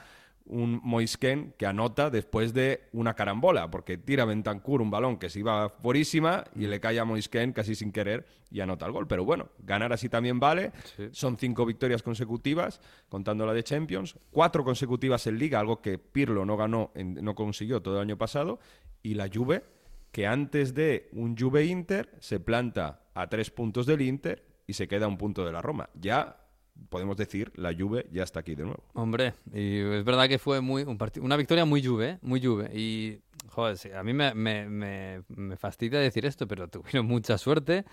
un 0.50 0.80
Moisken 0.84 1.54
que 1.58 1.66
anota 1.66 2.10
después 2.10 2.54
de 2.54 2.84
una 2.94 3.14
carambola, 3.14 3.70
porque 3.70 3.98
tira 3.98 4.26
Bentancur 4.26 4.82
un 4.82 4.90
balón 4.90 5.18
que 5.18 5.30
se 5.30 5.40
iba 5.40 5.70
fuerísima 5.70 6.44
y 6.56 6.68
le 6.68 6.80
cae 6.80 7.00
a 7.00 7.06
Moisken 7.06 7.54
casi 7.54 7.76
sin 7.76 7.92
querer 7.92 8.26
y 8.50 8.62
anota 8.62 8.86
el 8.86 8.92
gol. 8.92 9.08
Pero 9.08 9.26
bueno, 9.26 9.50
ganar 9.60 9.94
así 9.94 10.10
también 10.10 10.40
vale. 10.40 10.72
Son 11.12 11.38
cinco 11.38 11.66
victorias 11.66 12.04
consecutivas, 12.04 12.82
contando 13.10 13.46
la 13.46 13.54
de 13.54 13.64
Champions, 13.64 14.18
cuatro 14.32 14.64
consecutivas 14.64 15.28
en 15.28 15.38
Liga, 15.38 15.60
algo 15.60 15.82
que 15.82 15.98
Pirlo 15.98 16.46
no 16.46 16.58
ganó, 16.58 16.92
no 16.96 17.36
consiguió 17.36 17.82
todo 17.82 17.96
el 17.96 18.02
año 18.02 18.18
pasado, 18.18 18.60
y 19.04 19.14
la 19.14 19.30
Juve, 19.34 19.64
que 20.12 20.28
antes 20.28 20.74
de 20.74 21.10
un 21.12 21.38
Juve 21.38 21.66
Inter 21.66 22.10
se 22.20 22.40
planta 22.40 23.08
a 23.14 23.28
tres 23.28 23.52
puntos 23.52 23.86
del 23.86 24.02
Inter 24.02 24.44
y 24.66 24.74
se 24.74 24.88
queda 24.88 25.06
a 25.06 25.10
un 25.10 25.18
punto 25.18 25.46
de 25.46 25.52
la 25.52 25.62
Roma. 25.62 25.90
Ya 25.94 26.47
podemos 26.90 27.18
decir, 27.18 27.52
la 27.56 27.74
Juve 27.74 28.08
ya 28.12 28.24
está 28.24 28.40
aquí 28.40 28.56
de 28.56 28.64
nuevo. 28.64 28.84
Hombre, 28.94 29.34
y 29.54 29.80
es 29.80 30.04
verdad 30.04 30.28
que 30.28 30.40
fue 30.40 30.62
muy 30.62 30.84
un 30.84 30.98
una 31.22 31.38
victoria 31.38 31.66
muy 31.66 31.84
Juve, 31.84 32.20
muy 32.22 32.44
Juve. 32.44 32.70
Y, 32.74 33.20
joder, 33.50 33.78
a 33.96 34.04
mí 34.04 34.14
me, 34.14 34.34
me, 34.34 35.22
me, 35.28 35.58
fastidia 35.58 36.00
decir 36.00 36.26
esto, 36.26 36.48
pero 36.48 36.68
tuvieron 36.68 37.06
mucha 37.08 37.38
suerte 37.38 37.86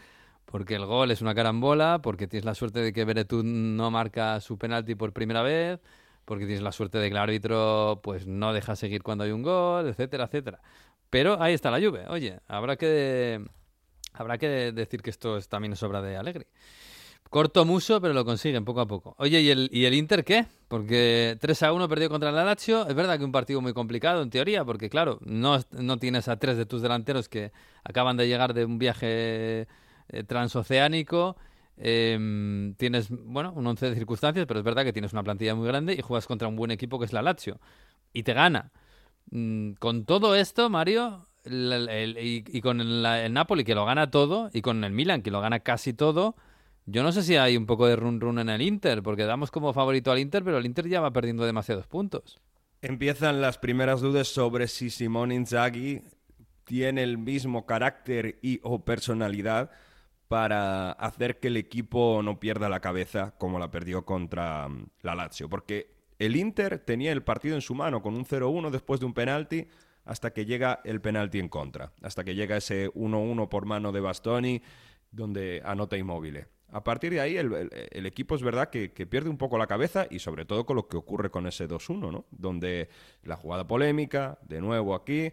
porque 0.44 0.74
el 0.74 0.84
gol 0.86 1.10
es 1.10 1.22
una 1.22 1.34
carambola, 1.34 2.00
porque 2.02 2.26
tienes 2.26 2.44
la 2.44 2.54
suerte 2.54 2.80
de 2.80 2.92
que 2.92 3.04
Beretún 3.04 3.76
no 3.76 3.90
marca 3.90 4.40
su 4.40 4.58
penalti 4.58 4.94
por 4.94 5.12
primera 5.12 5.42
vez, 5.42 5.80
porque 6.24 6.44
tienes 6.46 6.62
la 6.62 6.72
suerte 6.72 6.98
de 6.98 7.08
que 7.08 7.12
el 7.12 7.18
árbitro 7.18 8.00
pues 8.02 8.26
no 8.26 8.52
deja 8.52 8.76
seguir 8.76 9.02
cuando 9.02 9.24
hay 9.24 9.30
un 9.30 9.42
gol, 9.42 9.88
etcétera, 9.88 10.24
etcétera. 10.24 10.60
Pero 11.10 11.40
ahí 11.40 11.54
está 11.54 11.70
la 11.70 11.80
Juve. 11.80 12.06
Oye, 12.08 12.40
habrá 12.46 12.76
que 12.76 13.44
habrá 14.12 14.38
que 14.38 14.72
decir 14.72 15.02
que 15.02 15.10
esto 15.10 15.36
es, 15.36 15.48
también 15.48 15.72
es 15.72 15.82
obra 15.82 16.02
de 16.02 16.16
Allegri. 16.16 16.46
Corto 17.30 17.64
muso, 17.64 18.00
pero 18.00 18.14
lo 18.14 18.24
consiguen 18.24 18.64
poco 18.64 18.80
a 18.80 18.86
poco. 18.86 19.16
Oye, 19.18 19.40
¿y 19.40 19.50
el, 19.50 19.68
¿y 19.72 19.86
el 19.86 19.94
Inter 19.94 20.24
qué? 20.24 20.46
Porque 20.68 21.36
3 21.40 21.62
a 21.64 21.72
1 21.72 21.88
perdió 21.88 22.08
contra 22.08 22.30
el 22.30 22.36
Lazio. 22.36 22.86
Es 22.86 22.94
verdad 22.94 23.18
que 23.18 23.24
un 23.24 23.32
partido 23.32 23.60
muy 23.60 23.72
complicado 23.72 24.22
en 24.22 24.30
teoría, 24.30 24.64
porque 24.64 24.88
claro, 24.88 25.18
no, 25.24 25.58
no 25.72 25.98
tienes 25.98 26.28
a 26.28 26.38
tres 26.38 26.56
de 26.56 26.64
tus 26.64 26.80
delanteros 26.80 27.28
que 27.28 27.50
acaban 27.82 28.16
de 28.16 28.28
llegar 28.28 28.54
de 28.54 28.64
un 28.64 28.78
viaje 28.78 29.66
eh, 30.08 30.24
transoceánico. 30.26 31.36
Em, 31.76 32.74
tienes, 32.74 33.08
bueno, 33.10 33.52
un 33.56 33.66
once 33.66 33.88
de 33.88 33.96
circunstancias, 33.96 34.46
pero 34.46 34.60
es 34.60 34.64
verdad 34.64 34.84
que 34.84 34.92
tienes 34.92 35.12
una 35.12 35.24
plantilla 35.24 35.56
muy 35.56 35.66
grande 35.66 35.94
y 35.94 36.02
juegas 36.02 36.26
contra 36.26 36.46
un 36.46 36.56
buen 36.56 36.70
equipo 36.70 36.98
que 37.00 37.06
es 37.06 37.12
la 37.12 37.22
Lazio. 37.22 37.58
Y 38.12 38.22
te 38.22 38.32
gana. 38.32 38.70
Mm, 39.30 39.72
con 39.74 40.04
todo 40.04 40.36
esto, 40.36 40.70
Mario, 40.70 41.26
y, 41.44 42.60
con 42.60 42.80
el 42.80 43.32
Napoli 43.32 43.64
que 43.64 43.74
lo 43.74 43.84
gana 43.84 44.10
todo, 44.10 44.50
y 44.52 44.62
con 44.62 44.84
el 44.84 44.92
Milan 44.92 45.22
que 45.22 45.30
lo 45.30 45.40
gana 45.40 45.60
casi 45.60 45.92
todo 45.92 46.36
yo 46.86 47.02
no 47.02 47.12
sé 47.12 47.22
si 47.22 47.36
hay 47.36 47.56
un 47.56 47.66
poco 47.66 47.86
de 47.86 47.96
run 47.96 48.20
run 48.20 48.38
en 48.38 48.48
el 48.48 48.62
Inter, 48.62 49.02
porque 49.02 49.24
damos 49.24 49.50
como 49.50 49.72
favorito 49.72 50.10
al 50.10 50.18
Inter, 50.18 50.44
pero 50.44 50.58
el 50.58 50.66
Inter 50.66 50.88
ya 50.88 51.00
va 51.00 51.12
perdiendo 51.12 51.44
demasiados 51.44 51.86
puntos. 51.86 52.38
Empiezan 52.82 53.40
las 53.40 53.58
primeras 53.58 54.00
dudas 54.00 54.28
sobre 54.28 54.68
si 54.68 54.90
Simón 54.90 55.32
Inzaghi 55.32 56.02
tiene 56.64 57.02
el 57.02 57.18
mismo 57.18 57.66
carácter 57.66 58.38
y 58.42 58.60
o 58.62 58.84
personalidad 58.84 59.70
para 60.28 60.92
hacer 60.92 61.38
que 61.38 61.48
el 61.48 61.56
equipo 61.56 62.22
no 62.22 62.40
pierda 62.40 62.68
la 62.68 62.80
cabeza 62.80 63.34
como 63.38 63.58
la 63.58 63.70
perdió 63.70 64.04
contra 64.04 64.68
mm, 64.68 64.86
la 65.02 65.14
Lazio, 65.14 65.48
porque 65.48 65.94
el 66.18 66.36
Inter 66.36 66.78
tenía 66.78 67.12
el 67.12 67.22
partido 67.22 67.54
en 67.54 67.60
su 67.60 67.74
mano 67.74 68.02
con 68.02 68.14
un 68.14 68.24
0-1 68.24 68.70
después 68.70 69.00
de 69.00 69.06
un 69.06 69.14
penalti 69.14 69.66
hasta 70.04 70.32
que 70.32 70.44
llega 70.44 70.80
el 70.84 71.00
penalti 71.00 71.38
en 71.38 71.48
contra, 71.48 71.92
hasta 72.02 72.24
que 72.24 72.34
llega 72.34 72.56
ese 72.56 72.90
1-1 72.92 73.48
por 73.48 73.64
mano 73.64 73.92
de 73.92 74.00
Bastoni 74.00 74.62
donde 75.10 75.62
anota 75.64 75.96
inmóvil. 75.96 76.46
A 76.74 76.82
partir 76.82 77.12
de 77.12 77.20
ahí, 77.20 77.36
el, 77.36 78.04
equipo 78.04 78.34
es 78.34 78.42
verdad 78.42 78.68
que, 78.68 78.88
pierde 79.06 79.30
un 79.30 79.38
poco 79.38 79.56
la 79.58 79.68
cabeza 79.68 80.08
y 80.10 80.18
sobre 80.18 80.44
todo 80.44 80.66
con 80.66 80.74
lo 80.74 80.88
que 80.88 80.96
ocurre 80.96 81.30
con 81.30 81.46
ese 81.46 81.68
2-1, 81.68 82.10
¿no? 82.10 82.24
Donde 82.32 82.88
la 83.22 83.36
jugada 83.36 83.64
polémica, 83.64 84.40
de 84.42 84.60
nuevo 84.60 84.96
aquí, 84.96 85.30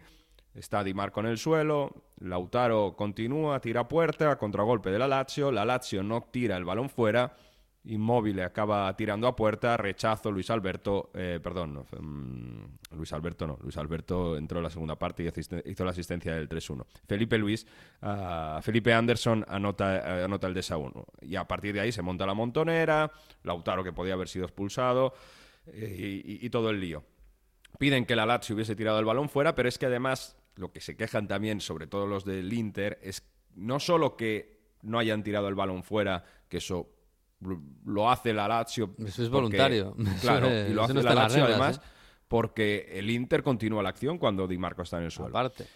está 0.54 0.84
Di 0.84 0.94
Marco 0.94 1.18
en 1.18 1.26
el 1.26 1.38
suelo, 1.38 2.04
Lautaro 2.20 2.94
continúa, 2.94 3.58
tira 3.60 3.88
puerta, 3.88 4.38
contragolpe 4.38 4.92
de 4.92 5.00
la 5.00 5.08
Lazio, 5.08 5.50
la 5.50 5.64
Lazio 5.64 6.04
no 6.04 6.22
tira 6.30 6.56
el 6.56 6.64
balón 6.64 6.88
fuera 6.88 7.34
Inmóvil 7.84 8.40
acaba 8.40 8.94
tirando 8.96 9.26
a 9.26 9.34
puerta, 9.34 9.76
rechazo, 9.76 10.30
Luis 10.30 10.48
Alberto, 10.50 11.10
eh, 11.14 11.40
perdón, 11.42 11.84
mm, 11.98 12.96
Luis 12.96 13.12
Alberto 13.12 13.44
no, 13.44 13.58
Luis 13.60 13.76
Alberto 13.76 14.36
entró 14.36 14.58
en 14.58 14.64
la 14.64 14.70
segunda 14.70 14.96
parte 14.96 15.24
y 15.24 15.70
hizo 15.70 15.84
la 15.84 15.90
asistencia 15.90 16.34
del 16.34 16.48
3-1. 16.48 16.86
Felipe 17.08 17.36
Luis, 17.38 17.66
ah, 18.02 18.60
Felipe 18.62 18.92
Anderson 18.94 19.44
anota, 19.48 20.20
eh, 20.20 20.24
anota 20.24 20.46
el 20.46 20.54
1 20.56 21.06
y 21.22 21.34
a 21.34 21.44
partir 21.44 21.74
de 21.74 21.80
ahí 21.80 21.90
se 21.90 22.02
monta 22.02 22.24
la 22.24 22.34
montonera, 22.34 23.10
Lautaro 23.42 23.82
que 23.82 23.92
podía 23.92 24.14
haber 24.14 24.28
sido 24.28 24.44
expulsado 24.44 25.14
eh, 25.66 26.22
y, 26.24 26.50
todo 26.50 26.70
el 26.70 26.80
lío. 26.80 27.02
Piden 27.80 28.06
que 28.06 28.14
la 28.14 28.26
Lazio 28.26 28.54
hubiese 28.54 28.76
tirado 28.76 29.00
el 29.00 29.04
balón 29.04 29.28
fuera, 29.28 29.56
pero 29.56 29.68
es 29.68 29.78
que 29.78 29.86
además 29.86 30.36
lo 30.54 30.70
que 30.70 30.80
se 30.80 30.96
quejan 30.96 31.26
también, 31.26 31.60
sobre 31.60 31.88
todo 31.88 32.06
los 32.06 32.24
del 32.24 32.52
Inter, 32.52 33.00
es 33.02 33.26
no 33.56 33.80
solo 33.80 34.16
que 34.16 34.60
no 34.82 35.00
hayan 35.00 35.24
tirado 35.24 35.48
el 35.48 35.56
balón 35.56 35.82
fuera, 35.82 36.24
que 36.48 36.58
eso 36.58 36.88
lo 37.84 38.10
hace 38.10 38.32
la 38.32 38.48
Lazio. 38.48 38.94
Eso 38.98 39.22
es 39.22 39.28
voluntario. 39.28 39.94
Claro, 40.20 40.48
y 40.50 40.72
lo 40.72 40.84
hace 40.84 41.02
la 41.02 41.14
Lazio 41.14 41.44
además 41.44 41.78
¿eh? 41.78 41.88
porque 42.28 42.88
el 42.92 43.10
Inter 43.10 43.42
continúa 43.42 43.82
la 43.82 43.90
acción 43.90 44.18
cuando 44.18 44.46
Di 44.46 44.58
Marco 44.58 44.82
está 44.82 44.98
en 44.98 45.04
el 45.04 45.10
suelo. 45.10 45.36
Aparte. 45.36 45.66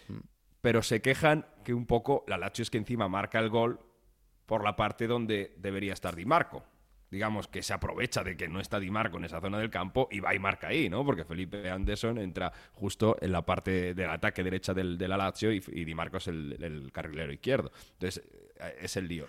Pero 0.61 0.81
se 0.81 1.01
quejan 1.01 1.45
que 1.63 1.73
un 1.73 1.85
poco 1.85 2.25
la 2.27 2.37
Lazio 2.37 2.63
es 2.63 2.69
que 2.69 2.77
encima 2.77 3.07
marca 3.07 3.39
el 3.39 3.49
gol 3.49 3.79
por 4.45 4.63
la 4.63 4.75
parte 4.75 5.07
donde 5.07 5.53
debería 5.57 5.93
estar 5.93 6.15
Di 6.15 6.25
Marco. 6.25 6.63
Digamos 7.09 7.47
que 7.47 7.61
se 7.61 7.73
aprovecha 7.73 8.23
de 8.23 8.35
que 8.35 8.49
no 8.49 8.59
está 8.59 8.79
Di 8.79 8.89
Marco 8.89 9.17
en 9.17 9.25
esa 9.25 9.39
zona 9.39 9.59
del 9.59 9.69
campo 9.69 10.09
y 10.11 10.19
va 10.19 10.35
y 10.35 10.39
marca 10.39 10.67
ahí, 10.67 10.89
¿no? 10.89 11.05
Porque 11.05 11.23
Felipe 11.23 11.69
Anderson 11.69 12.17
entra 12.17 12.51
justo 12.73 13.17
en 13.21 13.31
la 13.31 13.45
parte 13.45 13.93
del 13.93 14.09
ataque 14.09 14.43
derecha 14.43 14.73
del, 14.73 14.97
de 14.97 15.07
la 15.07 15.15
Lazio 15.15 15.51
y, 15.51 15.59
Di 15.59 15.95
Marco 15.95 16.17
es 16.17 16.27
el, 16.27 16.57
el 16.61 16.91
carrilero 16.91 17.31
izquierdo. 17.31 17.71
Entonces, 17.93 18.23
eh, 18.59 18.79
es 18.81 18.97
el 18.97 19.07
lío 19.07 19.27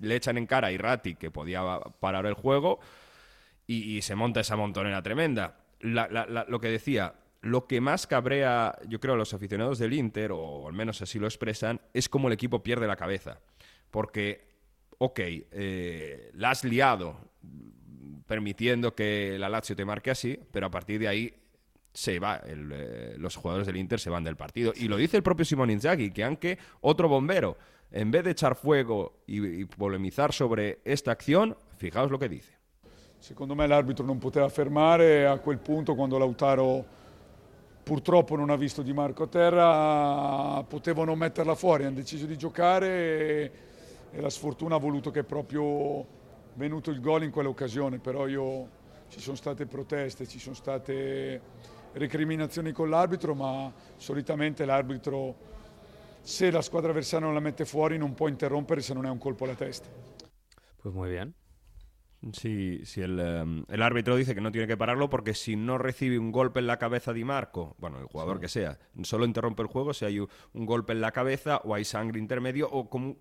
le 0.00 0.16
echan 0.16 0.38
en 0.38 0.46
cara 0.46 0.68
a 0.68 0.72
Irrati 0.72 1.14
que 1.14 1.30
podía 1.30 1.62
parar 2.00 2.26
el 2.26 2.34
juego 2.34 2.80
y, 3.66 4.02
se 4.02 4.14
monta 4.14 4.40
esa 4.40 4.56
montonera 4.56 5.02
tremenda. 5.02 5.56
lo 5.80 6.60
que 6.60 6.68
decía, 6.68 7.14
lo 7.40 7.66
que 7.66 7.80
más 7.80 8.06
cabrea, 8.06 8.78
yo 8.88 9.00
creo, 9.00 9.14
a 9.14 9.16
los 9.18 9.34
aficionados 9.34 9.78
del 9.78 9.92
Inter, 9.92 10.32
o 10.32 10.66
al 10.66 10.72
menos 10.72 11.02
así 11.02 11.18
lo 11.18 11.26
expresan, 11.26 11.80
es 11.92 12.08
cómo 12.08 12.28
el 12.28 12.34
equipo 12.34 12.62
pierde 12.62 12.86
la 12.86 12.96
cabeza. 12.96 13.40
Porque, 13.90 14.48
ok, 14.98 15.20
eh, 15.20 16.30
la 16.34 16.50
has 16.50 16.64
liado 16.64 17.16
permitiendo 18.26 18.94
que 18.94 19.36
la 19.38 19.48
Lazio 19.48 19.76
te 19.76 19.84
marque 19.84 20.10
así, 20.10 20.38
pero 20.50 20.66
a 20.66 20.70
partir 20.70 20.98
de 20.98 21.08
ahí 21.08 21.34
se 21.92 22.18
va, 22.18 22.40
eh, 22.44 23.14
los 23.18 23.36
jugadores 23.36 23.66
del 23.66 23.76
Inter 23.76 24.00
se 24.00 24.10
van 24.10 24.24
del 24.24 24.36
partido. 24.36 24.72
Y 24.74 24.88
lo 24.88 24.96
dice 24.96 25.18
el 25.18 25.22
propio 25.22 25.44
Simón 25.44 25.70
Inzaghi, 25.70 26.10
que 26.10 26.24
aunque 26.24 26.58
otro 26.80 27.08
bombero 27.08 27.56
en 27.94 28.10
vez 28.10 28.24
de 28.24 28.32
echar 28.32 28.56
fuego 28.56 29.20
y, 29.24 29.64
polemizar 29.66 30.32
sobre 30.32 30.80
esta 30.84 31.12
acción, 31.12 31.56
fijaos 31.76 32.10
lo 32.10 32.18
que 32.18 32.28
dice. 32.28 32.52
Secondo 33.20 33.54
me 33.54 33.66
l'arbitro 33.68 34.04
non 34.04 34.18
poteva 34.18 34.48
fermare, 34.48 35.26
a 35.26 35.38
quel 35.38 35.58
punto 35.58 35.94
quando 35.94 36.18
Lautaro 36.18 36.84
purtroppo 37.84 38.34
non 38.36 38.50
ha 38.50 38.56
visto 38.56 38.82
Di 38.82 38.92
Marco 38.92 39.22
a 39.22 39.26
terra, 39.28 40.64
potevano 40.64 41.14
metterla 41.14 41.54
fuori, 41.54 41.84
hanno 41.84 41.94
deciso 41.94 42.26
di 42.26 42.36
giocare 42.36 43.52
e, 44.10 44.20
la 44.20 44.30
sfortuna 44.30 44.74
ha 44.74 44.78
voluto 44.78 45.10
che 45.12 45.20
è 45.20 45.24
proprio 45.24 46.04
venuto 46.54 46.90
il 46.90 47.00
gol 47.00 47.22
in 47.22 47.30
quell'occasione, 47.30 47.98
però 47.98 48.26
io, 48.26 48.68
ci 49.08 49.20
sono 49.20 49.36
state 49.36 49.66
proteste, 49.66 50.26
ci 50.26 50.40
sono 50.40 50.56
state 50.56 51.40
recriminazioni 51.92 52.72
con 52.72 52.90
l'arbitro, 52.90 53.34
ma 53.34 53.72
solitamente 53.96 54.64
l'arbitro 54.64 55.52
se 56.24 56.50
la 56.50 56.62
squadra 56.62 56.90
avversaria 56.90 57.26
non 57.26 57.34
la 57.34 57.40
mette 57.40 57.66
fuori 57.66 57.98
non 57.98 58.14
può 58.14 58.28
interrompere 58.28 58.80
se 58.80 58.94
non 58.94 59.04
è 59.04 59.10
un 59.10 59.18
colpo 59.18 59.44
alla 59.44 59.54
testa. 59.54 59.88
Pues 60.80 60.94
muy 60.94 61.10
bien. 61.10 61.34
Sí, 62.32 62.80
si 62.84 63.02
el, 63.02 63.20
em, 63.20 63.64
el, 63.68 63.82
árbitro 63.82 64.16
dice 64.16 64.34
que 64.34 64.40
no 64.40 64.50
tiene 64.50 64.66
que 64.66 64.78
pararlo 64.78 65.10
porque 65.10 65.34
si 65.34 65.56
no 65.56 65.76
recibe 65.76 66.18
un 66.18 66.32
golpe 66.32 66.60
en 66.60 66.66
la 66.66 66.78
cabeza 66.78 67.12
de 67.12 67.22
Marco, 67.22 67.76
bueno, 67.78 67.98
el 67.98 68.06
jugador 68.06 68.40
que 68.40 68.48
sea, 68.48 68.78
solo 69.02 69.26
interrumpe 69.26 69.60
el 69.60 69.68
juego 69.68 69.92
si 69.92 70.06
hay 70.06 70.20
un, 70.20 70.28
golpe 70.64 70.94
en 70.94 71.02
la 71.02 71.12
cabeza 71.12 71.58
o 71.64 71.74
hay 71.74 71.84
sangre 71.84 72.18
intermedio 72.18 72.70
o 72.70 72.88
como, 72.88 73.16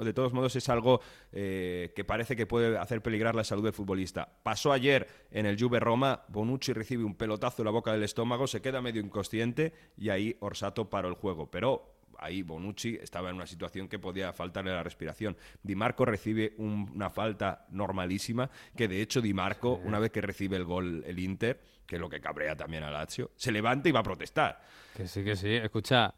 de 0.00 0.12
todos 0.12 0.32
modos 0.32 0.54
es 0.54 0.68
algo 0.68 1.00
eh, 1.32 1.92
que 1.96 2.04
parece 2.04 2.36
que 2.36 2.46
puede 2.46 2.78
hacer 2.78 3.02
peligrar 3.02 3.34
la 3.34 3.42
salud 3.42 3.64
del 3.64 3.72
futbolista. 3.72 4.38
Pasó 4.44 4.72
ayer 4.72 5.08
en 5.32 5.46
el 5.46 5.60
Juve 5.60 5.80
Roma, 5.80 6.24
Bonucci 6.28 6.72
recibe 6.72 7.02
un 7.02 7.16
pelotazo 7.16 7.62
en 7.62 7.66
la 7.66 7.72
boca 7.72 7.90
del 7.90 8.04
estómago, 8.04 8.46
se 8.46 8.62
queda 8.62 8.80
medio 8.80 9.00
inconsciente 9.00 9.72
y 9.96 10.10
ahí 10.10 10.36
Orsato 10.38 10.88
paró 10.88 11.08
el 11.08 11.14
juego. 11.14 11.50
Pero 11.50 11.93
ahí 12.24 12.42
Bonucci 12.42 12.98
estaba 13.00 13.30
en 13.30 13.36
una 13.36 13.46
situación 13.46 13.88
que 13.88 13.98
podía 13.98 14.32
faltarle 14.32 14.72
la 14.72 14.82
respiración. 14.82 15.36
Di 15.62 15.74
Marco 15.74 16.04
recibe 16.04 16.54
una 16.58 17.10
falta 17.10 17.66
normalísima, 17.70 18.50
que 18.76 18.88
de 18.88 19.02
hecho 19.02 19.20
Di 19.20 19.34
Marco, 19.34 19.80
una 19.84 19.98
vez 19.98 20.10
que 20.10 20.20
recibe 20.20 20.56
el 20.56 20.64
gol 20.64 21.04
el 21.06 21.18
Inter, 21.18 21.60
que 21.86 21.96
es 21.96 22.00
lo 22.00 22.08
que 22.08 22.20
cabrea 22.20 22.56
también 22.56 22.82
a 22.82 22.90
Lazio, 22.90 23.30
se 23.36 23.52
levanta 23.52 23.88
y 23.88 23.92
va 23.92 24.00
a 24.00 24.04
protestar. 24.04 24.60
Que 24.96 25.06
sí, 25.06 25.22
que 25.22 25.36
sí. 25.36 25.54
Escucha, 25.54 26.14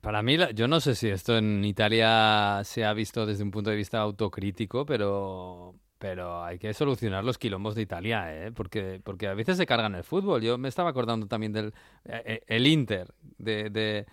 para 0.00 0.22
mí, 0.22 0.36
yo 0.54 0.68
no 0.68 0.80
sé 0.80 0.94
si 0.94 1.08
esto 1.08 1.36
en 1.36 1.64
Italia 1.64 2.60
se 2.64 2.84
ha 2.84 2.92
visto 2.92 3.26
desde 3.26 3.42
un 3.42 3.50
punto 3.50 3.70
de 3.70 3.76
vista 3.76 3.98
autocrítico, 3.98 4.84
pero, 4.84 5.74
pero 5.98 6.44
hay 6.44 6.58
que 6.58 6.74
solucionar 6.74 7.24
los 7.24 7.38
quilombos 7.38 7.74
de 7.74 7.82
Italia, 7.82 8.26
¿eh? 8.30 8.52
porque, 8.52 9.00
porque 9.02 9.28
a 9.28 9.34
veces 9.34 9.56
se 9.56 9.64
cargan 9.64 9.94
el 9.94 10.04
fútbol. 10.04 10.42
Yo 10.42 10.58
me 10.58 10.68
estaba 10.68 10.90
acordando 10.90 11.26
también 11.26 11.52
del 11.52 11.68
eh, 12.04 12.22
eh, 12.26 12.44
el 12.46 12.66
Inter, 12.66 13.14
de, 13.38 14.06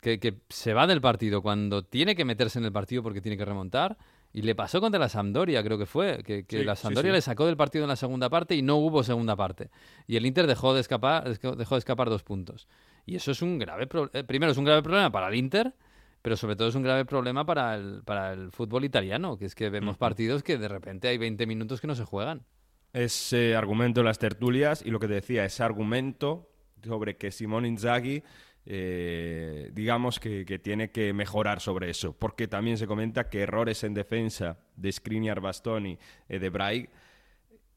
que, 0.00 0.18
que, 0.20 0.38
se 0.48 0.74
va 0.74 0.86
del 0.86 1.00
partido 1.00 1.42
cuando 1.42 1.84
tiene 1.84 2.14
que 2.14 2.24
meterse 2.24 2.58
en 2.58 2.64
el 2.64 2.72
partido 2.72 3.02
porque 3.02 3.20
tiene 3.20 3.36
que 3.36 3.44
remontar. 3.44 3.96
Y 4.32 4.42
le 4.42 4.54
pasó 4.54 4.80
contra 4.80 5.00
la 5.00 5.08
Sampdoria, 5.08 5.62
creo 5.62 5.78
que 5.78 5.86
fue, 5.86 6.22
que, 6.22 6.64
la 6.64 6.76
Sampdoria 6.76 7.12
le 7.12 7.22
sacó 7.22 7.46
del 7.46 7.56
partido 7.56 7.84
en 7.84 7.88
la 7.88 7.96
segunda 7.96 8.28
parte 8.28 8.54
y 8.54 8.60
no 8.60 8.76
hubo 8.76 9.02
segunda 9.02 9.34
parte. 9.34 9.70
Y 10.06 10.16
el 10.16 10.26
Inter 10.26 10.46
dejó 10.46 10.74
de 10.74 10.80
escapar, 10.80 11.38
dejó 11.38 11.74
de 11.74 11.78
escapar 11.78 12.10
dos 12.10 12.22
puntos. 12.22 12.68
Y 13.06 13.16
eso 13.16 13.30
es 13.30 13.40
un 13.40 13.58
grave 13.58 13.86
problema. 13.86 14.26
Primero, 14.26 14.52
es 14.52 14.58
un 14.58 14.64
grave 14.64 14.82
problema 14.82 15.10
para 15.10 15.28
el 15.28 15.34
Inter, 15.34 15.74
pero 16.20 16.36
sobre 16.36 16.56
todo 16.56 16.68
es 16.68 16.74
un 16.74 16.82
grave 16.82 17.06
problema 17.06 17.46
para 17.46 17.74
el, 17.74 18.02
para 18.04 18.34
el 18.34 18.52
fútbol 18.52 18.84
italiano, 18.84 19.38
que 19.38 19.46
es 19.46 19.54
que 19.54 19.70
vemos 19.70 19.96
partidos 19.96 20.42
que 20.42 20.58
de 20.58 20.68
repente 20.68 21.08
hay 21.08 21.16
20 21.16 21.46
minutos 21.46 21.80
que 21.80 21.86
no 21.86 21.94
se 21.94 22.04
juegan. 22.04 22.44
Ese 22.92 23.56
argumento 23.56 24.00
de 24.00 24.04
las 24.04 24.18
tertulias 24.18 24.82
y 24.84 24.90
lo 24.90 25.00
que 25.00 25.08
te 25.08 25.14
decía, 25.14 25.46
ese 25.46 25.62
argumento 25.62 26.50
sobre 26.84 27.16
que 27.16 27.30
Simón 27.30 27.64
Inzaghi 27.64 28.22
eh, 28.70 29.70
digamos 29.72 30.20
que, 30.20 30.44
tiene 30.62 30.90
que 30.90 31.14
mejorar 31.14 31.60
sobre 31.60 31.88
eso, 31.88 32.12
porque 32.12 32.48
también 32.48 32.76
se 32.76 32.86
comenta 32.86 33.30
que 33.30 33.40
errores 33.40 33.82
en 33.82 33.94
defensa 33.94 34.58
de 34.76 34.92
Skriniar, 34.92 35.40
Bastoni 35.40 35.98
y 36.28 36.38
de 36.38 36.50
Braig 36.50 36.90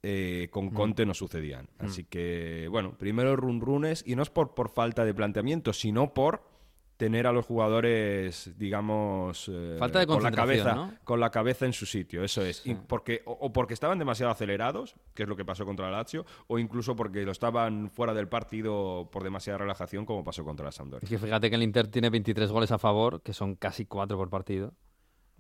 eh, 0.04 0.50
con 0.52 0.66
mm. 0.66 0.74
Conte 0.74 1.06
no 1.06 1.14
sucedían. 1.14 1.70
Mm. 1.80 1.86
Así 1.86 2.04
que, 2.04 2.68
bueno, 2.70 2.98
primero 2.98 3.38
run 3.38 3.62
runes, 3.62 4.04
y 4.06 4.18
no 4.18 4.24
es 4.24 4.30
por, 4.30 4.54
por 4.54 4.68
falta 4.68 5.06
de 5.06 5.14
planteamiento, 5.14 5.72
sino 5.72 6.14
por 6.14 6.51
tener 7.02 7.26
a 7.26 7.32
los 7.32 7.48
jugadores, 7.48 8.52
digamos, 8.60 9.50
eh, 9.52 9.76
Falta 9.80 9.98
de 9.98 10.06
con 10.06 10.22
la 10.22 10.32
cabeza, 10.32 11.00
con 11.04 11.20
la 11.20 11.32
cabeza 11.32 11.66
en 11.66 11.74
su 11.74 11.88
sitio, 11.88 12.24
eso 12.24 12.46
es, 12.46 12.64
porque 12.86 13.24
o, 13.26 13.52
porque 13.52 13.74
estaban 13.74 13.98
demasiado 13.98 14.32
acelerados, 14.32 14.94
que 15.16 15.24
es 15.24 15.30
lo 15.30 15.36
que 15.36 15.44
pasó 15.44 15.66
contra 15.66 15.88
el 15.88 15.94
Lazio, 15.94 16.28
o 16.46 16.60
incluso 16.60 16.96
porque 16.96 17.26
lo 17.26 17.32
estaban 17.32 17.90
fuera 17.90 18.14
del 18.14 18.28
partido 18.28 19.10
por 19.12 19.24
demasiada 19.24 19.58
relajación, 19.58 20.06
como 20.06 20.24
pasó 20.24 20.44
contra 20.44 20.64
la 20.64 20.72
Sampdoria. 20.72 21.04
Es 21.04 21.10
que 21.10 21.18
fíjate 21.18 21.50
que 21.50 21.56
el 21.56 21.64
Inter 21.64 21.88
tiene 21.88 22.12
23 22.12 22.52
goles 22.52 22.72
a 22.72 22.78
favor, 22.78 23.24
que 23.24 23.34
son 23.34 23.56
casi 23.56 23.88
4 23.88 24.16
por 24.16 24.30
partido. 24.30 24.76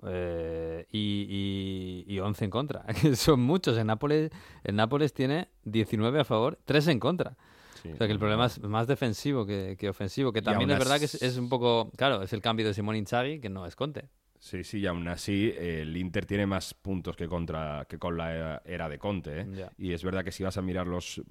Eh, 0.07 0.87
y, 0.91 2.05
y, 2.07 2.19
11 2.19 2.45
en 2.45 2.49
contra. 2.49 2.85
Son 3.13 3.39
muchos. 3.39 3.77
En 3.77 3.85
Nápoles, 3.85 4.31
el 4.63 4.75
Nápoles 4.75 5.13
tiene 5.13 5.49
19 5.65 6.21
a 6.21 6.25
favor, 6.25 6.57
3 6.65 6.87
en 6.87 6.99
contra. 6.99 7.37
O 7.83 7.97
sea 7.97 8.07
que 8.07 8.13
el 8.13 8.19
problema 8.19 8.45
es 8.45 8.61
más 8.61 8.87
defensivo 8.87 9.45
que, 9.45 9.89
ofensivo, 9.89 10.31
que 10.31 10.41
también 10.41 10.71
es 10.71 10.79
verdad 10.79 10.99
que 10.99 11.05
es, 11.05 11.37
un 11.37 11.49
poco, 11.49 11.91
claro, 11.95 12.21
es 12.23 12.33
el 12.33 12.41
cambio 12.41 12.65
de 12.65 12.73
Simón 12.73 12.95
Inzaghi 12.95 13.39
que 13.39 13.49
no 13.49 13.65
es 13.65 13.75
Conte. 13.75 14.09
Sí, 14.39 14.63
sí, 14.63 14.79
y 14.79 14.87
aún 14.87 15.07
así 15.07 15.53
el 15.55 15.95
Inter 15.95 16.25
tiene 16.25 16.47
más 16.47 16.73
puntos 16.73 17.15
que 17.15 17.27
contra 17.27 17.85
que 17.87 17.99
con 17.99 18.17
la 18.17 18.61
era 18.65 18.89
de 18.89 18.97
Conte. 18.97 19.41
¿eh? 19.41 19.69
Y 19.77 19.93
es 19.93 20.03
verdad 20.03 20.23
que 20.23 20.31
si 20.31 20.43
vas 20.43 20.57
a 20.57 20.63
mirar 20.63 20.87
los 20.87 21.21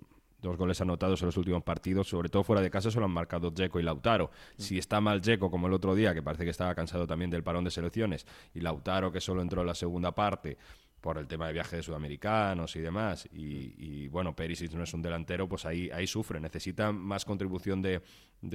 dos 0.41 0.57
goles 0.57 0.81
anotados 0.81 1.21
en 1.23 1.27
los 1.27 1.37
últimos 1.37 1.63
partidos, 1.63 2.09
sobre 2.09 2.29
todo 2.29 2.45
fuera 2.45 2.63
de 2.63 2.71
casa, 2.71 2.91
solo 2.91 3.07
han 3.07 3.13
marcado 3.13 3.51
Dzeko 3.51 3.81
y 3.81 3.83
Lautaro. 3.83 4.31
Mm. 4.57 4.63
Si 4.63 4.79
está 4.79 5.01
mal 5.01 5.21
Dzeko, 5.21 5.51
como 5.51 5.67
el 5.67 5.73
otro 5.73 5.95
día, 5.95 6.15
que 6.15 6.23
parece 6.23 6.45
que 6.45 6.51
estaba 6.51 6.75
cansado 6.75 7.07
también 7.07 7.31
del 7.31 7.43
parón 7.43 7.65
de 7.65 7.71
selecciones, 7.71 8.27
y 8.55 8.61
Lautaro, 8.61 9.13
que 9.13 9.21
solo 9.21 9.43
entró 9.43 9.61
en 9.61 9.67
la 9.67 9.75
segunda 9.75 10.13
parte 10.15 10.57
por 11.01 11.19
el 11.19 11.27
tema 11.27 11.47
de 11.47 11.55
viaje 11.55 11.77
de 11.77 11.83
sudamericanos 11.83 12.77
y 12.77 12.81
demás, 12.81 13.29
y, 13.33 14.09
bueno, 14.09 14.35
Perisic 14.35 14.73
no 14.73 14.83
es 14.83 14.93
un 14.93 15.03
delantero, 15.03 15.49
pues 15.49 15.65
ahí, 15.65 15.91
ahí 15.93 16.07
sufre. 16.07 16.41
Necesita 16.41 16.93
más 16.93 17.25
contribución 17.25 17.83
de, 17.83 18.03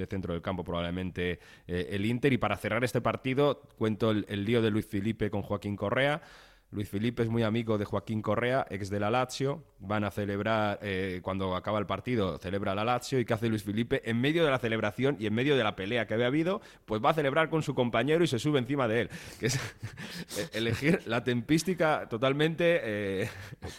centro 0.08 0.32
del 0.32 0.42
campo 0.42 0.64
probablemente 0.64 1.40
eh, 1.66 1.88
el 1.90 2.06
Inter. 2.06 2.32
Y 2.32 2.38
para 2.38 2.56
cerrar 2.56 2.84
este 2.84 3.00
partido, 3.00 3.62
cuento 3.76 4.10
el, 4.10 4.26
el 4.28 4.44
lío 4.44 4.62
de 4.62 4.70
Luis 4.70 4.86
Felipe 4.86 5.30
con 5.30 5.42
Joaquín 5.42 5.76
Correa. 5.76 6.22
Luis 6.72 6.88
Felipe 6.88 7.22
es 7.22 7.28
muy 7.28 7.44
amigo 7.44 7.78
de 7.78 7.84
Joaquín 7.84 8.22
Correa, 8.22 8.66
ex 8.70 8.90
de 8.90 8.98
la 8.98 9.08
Lazio. 9.08 9.62
Van 9.78 10.02
a 10.02 10.10
celebrar, 10.10 10.80
eh, 10.82 11.20
cuando 11.22 11.54
acaba 11.54 11.78
el 11.78 11.86
partido, 11.86 12.38
celebra 12.38 12.74
la 12.74 12.84
Lazio. 12.84 13.20
¿Y 13.20 13.24
qué 13.24 13.34
hace 13.34 13.48
Luis 13.48 13.62
Felipe? 13.62 14.02
En 14.08 14.20
medio 14.20 14.44
de 14.44 14.50
la 14.50 14.58
celebración 14.58 15.16
y 15.20 15.26
en 15.26 15.34
medio 15.34 15.56
de 15.56 15.62
la 15.62 15.76
pelea 15.76 16.06
que 16.06 16.14
había 16.14 16.26
habido, 16.26 16.60
pues 16.84 17.02
va 17.02 17.10
a 17.10 17.14
celebrar 17.14 17.50
con 17.50 17.62
su 17.62 17.74
compañero 17.74 18.24
y 18.24 18.26
se 18.26 18.40
sube 18.40 18.58
encima 18.58 18.88
de 18.88 19.02
él. 19.02 19.10
Que 19.38 19.46
es 19.46 19.60
elegir 20.52 21.02
la 21.06 21.22
tempística 21.22 22.08
totalmente 22.08 22.80
eh, 22.82 23.30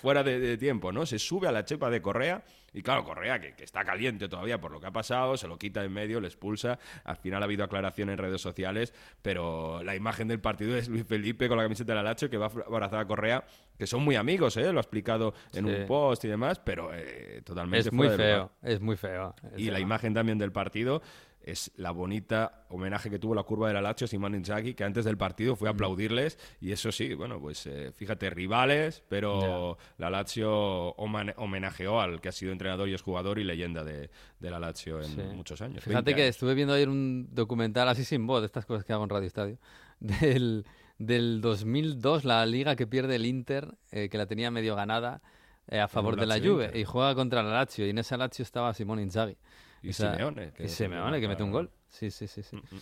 fuera 0.02 0.24
de, 0.24 0.58
tiempo, 0.58 0.94
¿no? 0.94 1.06
Se 1.06 1.20
sube 1.20 1.48
a 1.48 1.52
la 1.52 1.66
chepa 1.66 1.90
de 1.90 2.02
Correa 2.02 2.44
y 2.74 2.84
claro, 2.84 3.04
Correa, 3.04 3.40
que, 3.40 3.64
está 3.64 3.84
caliente 3.84 4.30
todavía 4.30 4.60
por 4.60 4.72
lo 4.72 4.80
que 4.80 4.88
ha 4.88 4.92
pasado, 4.92 5.36
se 5.36 5.48
lo 5.48 5.58
quita 5.58 5.84
en 5.84 5.92
medio, 5.92 6.22
le 6.22 6.28
expulsa. 6.28 6.80
Al 7.04 7.18
final 7.18 7.42
ha 7.42 7.46
habido 7.46 7.64
aclaración 7.64 8.10
en 8.10 8.18
redes 8.18 8.40
sociales, 8.40 8.94
pero 9.22 9.82
la 9.84 9.96
imagen 9.96 10.28
del 10.28 10.40
partido 10.40 10.78
es 10.78 10.88
Luis 10.88 11.06
Felipe 11.06 11.48
con 11.48 11.58
la 11.58 11.64
camiseta 11.64 11.94
de 11.94 11.96
la 11.96 12.04
Lacho 12.04 12.30
que 12.30 12.38
va 12.38 12.52
abrazar 12.78 13.00
a 13.00 13.08
Correa, 13.08 13.44
que 13.78 13.88
son 13.88 14.04
muy 14.04 14.16
amigos, 14.16 14.58
¿eh? 14.58 14.72
lo 14.72 14.80
ha 14.80 14.82
explicado 14.82 15.34
en 15.54 15.66
un 15.66 15.86
post 15.86 16.26
y 16.26 16.28
demás, 16.28 16.60
pero 16.60 16.92
eh, 16.94 17.42
totalmente 17.44 17.90
es 17.90 17.94
muy 17.94 18.10
feo, 18.10 18.52
es 18.62 18.82
muy 18.82 18.98
feo. 18.98 19.36
y 19.56 19.70
la 19.70 19.80
imagen 19.80 20.14
también 20.14 20.38
del 20.38 20.52
partido 20.52 21.02
es 21.48 21.72
la 21.78 21.92
bonita 21.92 22.66
homenaje 22.70 23.10
que 23.10 23.20
tuvo 23.20 23.34
la 23.34 23.44
curva 23.44 23.70
de 23.70 23.74
la 23.74 23.82
Lazio 23.82 24.06
Simón 24.06 24.36
Inzaghi, 24.36 24.74
que 24.74 24.84
antes 24.84 25.06
del 25.06 25.18
partido 25.18 25.56
fue 25.56 25.70
a 25.70 25.72
aplaudirles 25.72 26.38
y 26.60 26.74
eso 26.74 26.92
sí, 26.92 27.14
bueno, 27.14 27.40
pues 27.40 27.66
eh, 27.68 27.94
fíjate, 27.96 28.30
rivales, 28.30 29.02
pero 29.08 29.78
la 29.98 30.10
Lazio 30.10 30.92
homenajeó 30.96 32.02
al 32.02 32.20
que 32.20 32.30
ha 32.30 32.34
sido 32.34 32.52
entrenador 32.52 32.90
y 32.90 32.94
es 32.94 33.02
jugador 33.02 33.40
y 33.40 33.46
leyenda 33.46 33.86
de, 33.86 34.10
la 34.42 34.60
Lazio 34.60 35.02
en 35.02 35.38
muchos 35.38 35.62
años. 35.62 35.84
Fíjate 35.86 36.14
que 36.14 36.28
estuve 36.28 36.54
viendo 36.54 36.74
ayer 36.74 36.90
un 36.90 37.30
documental 37.32 37.88
así 37.88 38.04
sin 38.04 38.28
voz, 38.28 38.42
de 38.42 38.48
estas 38.48 38.66
cosas 38.66 38.84
que 38.84 38.92
hago 38.92 39.06
en 39.06 39.10
Radio 39.10 39.28
Estadio, 39.28 39.58
del, 40.02 40.66
del 40.98 41.42
2002, 41.42 42.26
la 42.26 42.46
liga 42.46 42.76
que 42.76 42.88
pierde 42.88 43.16
el 43.16 43.26
Inter, 43.26 43.76
eh, 43.92 44.10
que 44.10 44.18
la 44.18 44.26
tenía 44.26 44.52
medio 44.52 44.76
ganada. 44.76 45.22
Eh, 45.70 45.82
a 45.82 45.90
favor 45.90 46.16
de 46.16 46.26
la 46.26 46.40
Juve 46.40 46.72
y 46.74 46.86
juega 46.86 47.14
contra 47.14 47.44
la 47.44 47.50
Lazio 47.50 47.86
y 47.86 47.90
en 47.90 47.98
esa 47.98 48.16
Lazio 48.16 48.44
estaba 48.44 48.74
Simón 48.74 49.02
Inzaghi 49.02 49.36
y 49.82 49.92
Simeone. 49.92 50.52
Que, 50.54 50.64
y 50.64 50.70
Simeone, 50.70 51.20
que 51.20 51.28
mete 51.28 51.44
un 51.44 51.52
gol. 51.52 51.70
Sí, 51.90 52.12
sí, 52.12 52.28
sí. 52.28 52.44
sí. 52.44 52.56
Mm, 52.56 52.60
mm. 52.60 52.80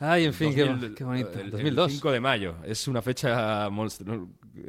Ay, 0.00 0.24
en 0.24 0.34
fin, 0.34 0.54
qué, 0.54 0.64
bonito. 1.04 1.40
El, 1.40 1.50
2002. 1.50 1.92
5 1.92 2.12
de 2.12 2.20
mayo. 2.20 2.56
Es 2.64 2.88
una 2.88 3.02
fecha 3.02 3.68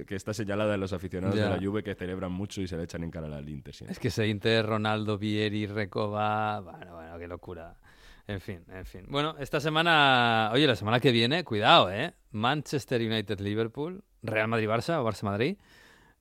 que 0.05 0.15
está 0.15 0.33
señalada 0.33 0.75
en 0.75 0.79
los 0.79 0.93
aficionados 0.93 1.35
de 1.35 1.49
la 1.49 1.59
Juve 1.61 1.83
que 1.83 1.95
celebran 1.95 2.31
mucho 2.31 2.61
y 2.61 2.67
se 2.67 2.77
le 2.77 2.83
echan 2.83 3.03
en 3.03 3.11
cara 3.11 3.27
al 3.35 3.49
Inter. 3.49 3.75
Es 3.89 3.99
que 3.99 4.09
ese 4.09 4.27
Inter, 4.27 4.65
Ronaldo, 4.65 5.17
Vieri, 5.17 5.65
Recoba... 5.67 6.59
Bueno, 6.59 6.95
bueno, 6.95 7.17
qué 7.17 7.27
locura. 7.27 7.77
En 8.27 8.41
fin, 8.41 8.59
en 8.73 8.85
fin. 8.85 9.05
Bueno, 9.07 9.35
esta 9.39 9.59
semana... 9.59 10.51
Oye, 10.53 10.67
la 10.67 10.75
semana 10.75 10.99
que 10.99 11.11
viene, 11.11 11.43
cuidado, 11.43 11.89
¿eh? 11.89 12.13
Manchester 12.31 13.01
United-Liverpool, 13.01 14.03
Real 14.21 14.49
Madrid-Barça 14.49 14.99
o 14.99 15.09
Barça-Madrid, 15.09 15.57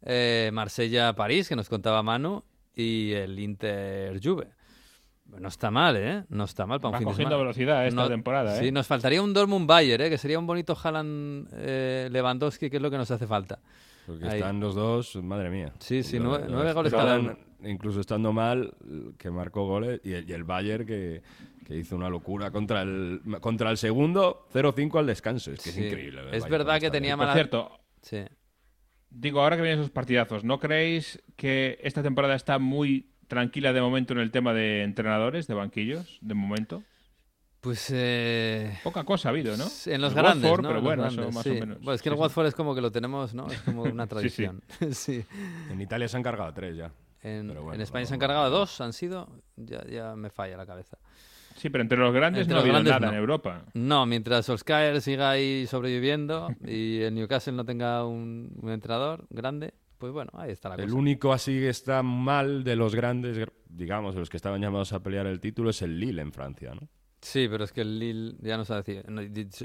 eh, 0.02 0.50
Marsella-París, 0.52 1.48
que 1.48 1.56
nos 1.56 1.68
contaba 1.68 2.02
Manu, 2.04 2.44
y 2.74 3.12
el 3.12 3.38
Inter-Juve. 3.38 4.48
No 5.40 5.48
está 5.48 5.72
mal, 5.72 5.96
¿eh? 5.96 6.24
No 6.28 6.44
está 6.44 6.66
mal 6.66 6.78
para 6.78 6.96
un 6.96 7.04
Va 7.04 7.10
cogiendo 7.10 7.36
velocidad 7.36 7.84
esta 7.84 8.06
temporada, 8.06 8.56
¿eh? 8.56 8.60
Sí, 8.60 8.70
nos 8.70 8.86
faltaría 8.86 9.20
un 9.20 9.34
Dortmund 9.34 9.66
Bayer, 9.66 10.00
¿eh? 10.02 10.08
Que 10.08 10.18
sería 10.18 10.38
un 10.38 10.46
bonito 10.46 10.78
Haaland 10.80 11.48
eh, 11.52 12.08
Lewandowski, 12.12 12.70
que 12.70 12.76
es 12.76 12.82
lo 12.82 12.90
que 12.90 12.98
nos 12.98 13.10
hace 13.10 13.26
falta. 13.26 13.58
Porque 14.06 14.28
están 14.28 14.60
los 14.60 14.76
dos, 14.76 15.16
madre 15.16 15.50
mía. 15.50 15.72
Sí, 15.80 16.04
sí, 16.04 16.20
nueve, 16.20 16.72
goles 16.72 16.92
cada 16.92 17.18
uno. 17.18 17.36
Incluso 17.64 18.00
estando 18.00 18.32
mal, 18.32 18.72
que 19.18 19.30
marcó 19.32 19.66
goles, 19.66 20.00
y 20.04 20.12
el, 20.12 20.30
y 20.30 20.42
Bayern 20.42 20.86
que, 20.86 21.22
que, 21.66 21.76
hizo 21.76 21.96
una 21.96 22.08
locura 22.08 22.50
contra 22.50 22.82
el, 22.82 23.20
contra 23.40 23.70
el 23.70 23.76
segundo, 23.76 24.46
0-5 24.52 24.98
al 24.98 25.06
descanso. 25.06 25.50
Es 25.52 25.60
que 25.60 25.70
es 25.70 25.78
increíble. 25.78 26.22
Es 26.32 26.48
verdad 26.48 26.80
que 26.80 26.90
tenía 26.90 27.16
mala... 27.16 27.32
Por 27.32 27.36
cierto, 27.36 27.80
sí. 28.02 28.24
digo, 29.10 29.40
ahora 29.40 29.56
que 29.56 29.62
vienen 29.62 29.80
esos 29.80 29.90
partidazos, 29.90 30.44
¿no 30.44 30.58
creéis 30.58 31.22
que 31.36 31.78
esta 31.82 32.02
temporada 32.02 32.34
está 32.34 32.58
muy 32.58 33.10
tranquila 33.26 33.72
de 33.72 33.80
momento 33.80 34.12
en 34.12 34.20
el 34.20 34.30
tema 34.30 34.54
de 34.54 34.82
entrenadores, 34.82 35.46
de 35.46 35.54
banquillos, 35.54 36.18
de 36.20 36.34
momento? 36.34 36.82
Pues 37.60 37.90
eh... 37.92 38.78
poca 38.84 39.02
cosa 39.02 39.28
ha 39.28 39.32
habido, 39.32 39.56
¿no? 39.56 39.64
En 39.86 40.00
los 40.00 40.14
grandes, 40.14 40.48
¿no? 40.48 40.68
pero 40.68 40.80
bueno, 40.80 41.06
eso 41.06 41.32
más 41.32 41.46
o 41.46 41.50
menos. 41.50 41.78
Bueno, 41.80 41.94
es 41.94 42.02
que 42.02 42.10
el 42.10 42.14
Watford 42.14 42.46
es 42.46 42.54
como 42.54 42.76
que 42.76 42.80
lo 42.80 42.92
tenemos, 42.92 43.34
¿no? 43.34 43.48
Es 43.48 43.60
como 43.62 43.82
una 43.82 44.06
tradición. 44.06 44.62
sí, 44.92 45.24
En 45.68 45.80
Italia 45.80 46.06
se 46.06 46.16
han 46.16 46.22
cargado 46.22 46.52
tres 46.54 46.76
ya. 46.76 46.92
En, 47.22 47.50
España 47.80 48.06
se 48.06 48.14
han 48.14 48.20
cargado 48.20 48.50
dos, 48.50 48.80
han 48.80 48.92
sido. 48.92 49.28
Ya, 49.56 49.84
ya 49.86 50.14
me 50.14 50.30
falla 50.30 50.56
la 50.56 50.64
cabeza. 50.64 50.96
Sí, 51.56 51.70
pero 51.70 51.82
entre 51.82 51.98
los 51.98 52.12
grandes 52.12 52.46
no 52.48 52.56
ha 52.56 52.60
habido 52.60 52.82
nada 52.82 53.08
en 53.08 53.14
Europa. 53.14 53.64
No, 53.74 54.06
mientras 54.06 54.46
Solskjaer 54.46 55.00
siga 55.00 55.30
ahí 55.30 55.66
sobreviviendo 55.66 56.48
y 56.66 57.00
el 57.00 57.14
Newcastle 57.14 57.54
no 57.54 57.64
tenga 57.64 58.04
un 58.06 58.50
entrenador 58.68 59.26
grande, 59.30 59.72
pues 59.98 60.12
bueno, 60.12 60.30
ahí 60.34 60.52
está 60.52 60.68
la 60.68 60.76
el 60.76 60.92
único 60.92 61.32
así 61.32 61.52
que 61.52 61.68
está 61.68 62.02
mal 62.02 62.64
de 62.64 62.76
los 62.76 62.94
grandes, 62.94 63.48
digamos, 63.68 64.14
de 64.14 64.20
los 64.20 64.28
que 64.28 64.36
estaban 64.36 64.60
llamados 64.60 64.92
a 64.92 65.02
pelear 65.02 65.26
el 65.26 65.40
título, 65.40 65.70
es 65.70 65.82
el 65.82 65.98
Lille 65.98 66.20
en 66.20 66.32
Francia, 66.32 66.74
¿no? 66.74 66.88
Sí, 67.20 67.48
pero 67.50 67.64
es 67.64 67.72
que 67.72 67.80
el 67.80 67.98
Lille, 67.98 68.36
ya 68.40 68.56
nos 68.56 68.70
ha 68.70 68.82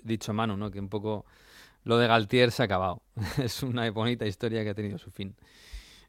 dicho, 0.03 0.34
Manu, 0.34 0.55
¿no? 0.55 0.72
Que 0.72 0.80
un 0.80 0.89
poco 0.89 1.26
lo 1.84 1.97
de 1.97 2.07
Galtier 2.07 2.51
se 2.51 2.63
ha 2.63 2.65
acabado. 2.65 3.03
es 3.43 3.61
una 3.61 3.89
bonita 3.91 4.26
historia 4.26 4.63
que 4.63 4.69
ha 4.69 4.73
tenido 4.73 4.97
su 4.97 5.11
fin. 5.11 5.35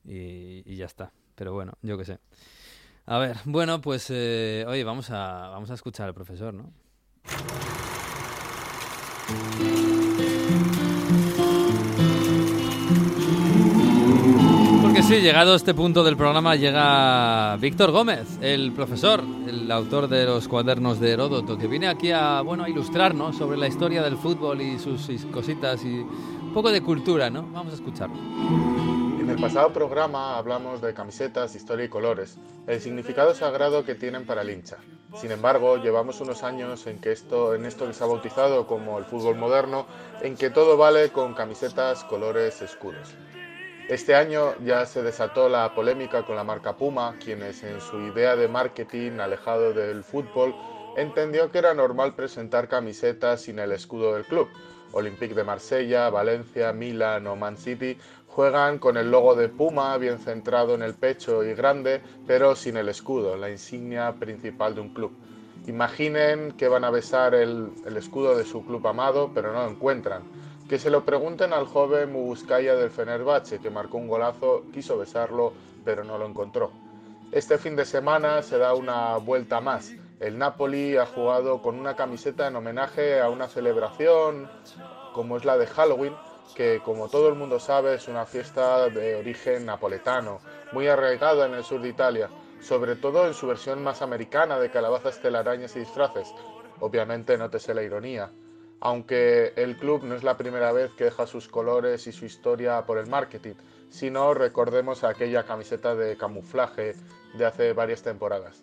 Y, 0.05 0.77
ya 0.77 0.87
está. 0.87 1.13
Pero 1.35 1.53
bueno, 1.53 1.73
yo 1.83 1.99
qué 1.99 2.05
sé. 2.05 2.19
A 3.07 3.19
ver, 3.19 3.37
bueno, 3.45 3.81
pues 3.81 4.07
eh, 4.11 4.65
oye, 4.69 4.85
vamos 4.85 5.11
a, 5.11 5.49
vamos 5.49 5.71
a 5.71 5.75
escuchar 5.75 6.09
al 6.09 6.15
profesor, 6.15 6.55
¿no? 6.55 6.73
Porque 14.83 15.03
sí, 15.03 15.21
llegado 15.21 15.55
a 15.55 15.57
este 15.57 15.75
punto 15.75 16.05
del 16.05 16.17
programa 16.17 16.55
llega 16.55 17.57
Víctor 17.57 17.93
Gómez, 17.93 18.39
el 18.41 18.73
profesor, 18.73 19.25
el 19.47 19.71
autor 19.73 20.07
de 20.07 20.27
los 20.27 20.49
cuadernos 20.49 21.01
de 21.01 21.13
Heródoto, 21.13 21.57
que 21.57 21.67
viene 21.67 21.89
aquí 21.89 22.11
a, 22.11 22.43
bueno, 22.43 22.65
a 22.65 22.69
ilustrarnos 22.69 23.37
sobre 23.37 23.57
la 23.57 23.69
historia 23.69 24.03
del 24.03 24.17
fútbol 24.17 24.61
y 24.61 24.79
sus 24.79 25.09
cositas 25.33 25.85
y 25.85 26.01
un 26.01 26.53
poco 26.53 26.71
de 26.71 26.83
cultura, 26.83 27.31
¿no? 27.31 27.43
Vamos 27.53 27.73
a 27.73 27.77
escucharlo. 27.77 28.82
El 29.33 29.41
pasado 29.41 29.73
programa 29.73 30.37
hablamos 30.37 30.83
de 30.83 30.93
camisetas, 30.93 31.55
historia 31.55 31.87
y 31.87 31.89
colores, 31.89 32.37
el 32.67 32.83
significado 32.83 33.35
sagrado 33.35 33.83
que 33.83 33.95
tienen 33.95 34.27
para 34.27 34.43
el 34.43 34.51
hincha. 34.51 34.77
Sin 35.19 35.31
embargo, 35.31 35.79
llevamos 35.79 36.21
unos 36.21 36.43
años 36.43 36.87
en, 36.87 36.99
que 36.99 37.13
esto, 37.13 37.55
en 37.55 37.65
esto 37.65 37.87
que 37.87 37.95
se 37.95 38.05
ha 38.05 38.09
bautizado 38.09 38.67
como 38.67 38.99
el 38.99 39.07
fútbol 39.07 39.37
moderno, 39.37 39.87
en 40.21 40.37
que 40.37 40.51
todo 40.51 40.77
vale 40.77 41.09
con 41.13 41.33
camisetas, 41.33 42.05
colores, 42.05 42.61
escudos. 42.61 43.15
Este 43.89 44.15
año 44.15 44.55
ya 44.67 44.85
se 44.85 45.03
desató 45.03 45.49
la 45.49 45.75
polémica 45.75 46.27
con 46.27 46.37
la 46.37 46.45
marca 46.45 46.77
Puma, 46.77 47.15
quienes 47.19 47.63
en 47.63 47.81
su 47.81 48.01
idea 48.01 48.37
de 48.37 48.49
marketing 48.49 49.13
alejado 49.13 49.73
del 49.73 50.05
fútbol 50.05 50.55
entendió 50.99 51.51
que 51.51 51.57
era 51.57 51.73
normal 51.73 52.15
presentar 52.15 52.69
camisetas 52.69 53.41
sin 53.41 53.59
el 53.61 53.73
escudo 53.73 54.13
del 54.13 54.27
club. 54.27 54.51
Olympique 54.93 55.35
de 55.35 55.45
Marsella, 55.45 56.11
Valencia, 56.11 56.73
Milan 56.73 57.27
o 57.27 57.35
Man 57.35 57.57
City 57.57 57.97
juegan 58.35 58.79
con 58.79 58.97
el 58.97 59.11
logo 59.11 59.35
de 59.35 59.51
Puma 59.51 59.97
bien 59.99 60.19
centrado 60.19 60.75
en 60.75 60.83
el 60.83 60.95
pecho 60.95 61.45
y 61.45 61.53
grande, 61.53 62.01
pero 62.27 62.57
sin 62.57 62.79
el 62.79 62.89
escudo, 62.89 63.37
la 63.37 63.51
insignia 63.51 64.13
principal 64.13 64.75
de 64.75 64.81
un 64.81 64.95
club. 64.95 65.13
Imaginen 65.67 66.53
que 66.53 66.67
van 66.67 66.85
a 66.85 66.91
besar 66.91 67.35
el, 67.35 67.73
escudo 67.95 68.35
de 68.35 68.45
su 68.45 68.65
club 68.65 68.87
amado, 68.87 69.31
pero 69.35 69.53
no 69.53 69.65
lo 69.65 69.71
encuentran. 69.71 70.23
Que 70.67 70.79
se 70.79 70.89
lo 70.89 71.05
pregunten 71.05 71.53
al 71.53 71.67
joven 71.67 72.11
Mubuskaya 72.11 72.75
del 72.75 72.91
Fenerbahce, 72.91 73.59
que 73.59 73.69
marcó 73.69 73.99
un 73.99 74.09
golazo, 74.09 74.65
quiso 74.73 74.97
besarlo, 74.97 75.53
pero 75.85 76.03
no 76.03 76.17
lo 76.17 76.27
encontró. 76.27 76.71
Este 77.33 77.59
fin 77.59 77.77
de 77.77 77.85
semana 77.85 78.43
se 78.43 78.57
da 78.57 78.75
una 78.75 79.19
vuelta 79.19 79.61
más. 79.61 79.93
El 80.21 80.39
Napoli 80.39 80.97
ha 80.97 81.05
jugado 81.05 81.61
con 81.61 81.79
una 81.79 81.97
camiseta 81.97 82.49
en 82.49 82.57
homenaje 82.57 83.21
a 83.21 83.29
una 83.29 83.49
celebración 83.49 84.49
como 85.13 85.37
es 85.37 85.45
la 85.45 85.59
de 85.59 85.67
Halloween, 85.67 86.15
que 86.53 86.81
como 86.85 87.09
todo 87.09 87.29
el 87.29 87.35
mundo 87.35 87.59
sabe 87.59 87.95
es 87.95 88.09
una 88.09 88.27
fiesta 88.27 88.89
de 88.89 89.17
origen 89.17 89.67
napoletano, 89.67 90.41
muy 90.73 90.89
arraigada 90.89 91.47
en 91.47 91.55
el 91.55 91.65
sur 91.65 91.81
de 91.81 91.89
Italia, 91.89 92.31
sobre 92.61 92.97
todo 92.97 93.27
en 93.27 93.35
su 93.35 93.47
versión 93.47 93.83
más 93.83 94.03
americana 94.03 94.59
de 94.59 94.71
calabazas, 94.71 95.21
telarañas 95.21 95.75
y 95.77 95.81
disfraces. 95.81 96.33
Obviamente 96.81 97.37
nótese 97.37 97.75
la 97.75 97.83
ironía. 97.83 98.31
Aunque 98.81 99.53
el 99.57 99.77
club 99.77 100.03
no 100.03 100.15
es 100.15 100.25
la 100.25 100.37
primera 100.37 100.73
vez 100.73 100.91
que 100.95 101.05
deja 101.05 101.27
sus 101.27 101.49
colores 101.49 102.07
y 102.07 102.13
su 102.13 102.25
historia 102.25 102.85
por 102.85 102.99
el 102.99 103.07
marketing, 103.07 103.55
sino 103.91 104.35
recordemos 104.35 105.05
aquella 105.05 105.45
camiseta 105.45 105.95
de 105.95 106.17
camuflaje 106.17 106.95
de 107.35 107.47
hace 107.47 107.73
varias 107.73 108.03
temporadas. 108.03 108.63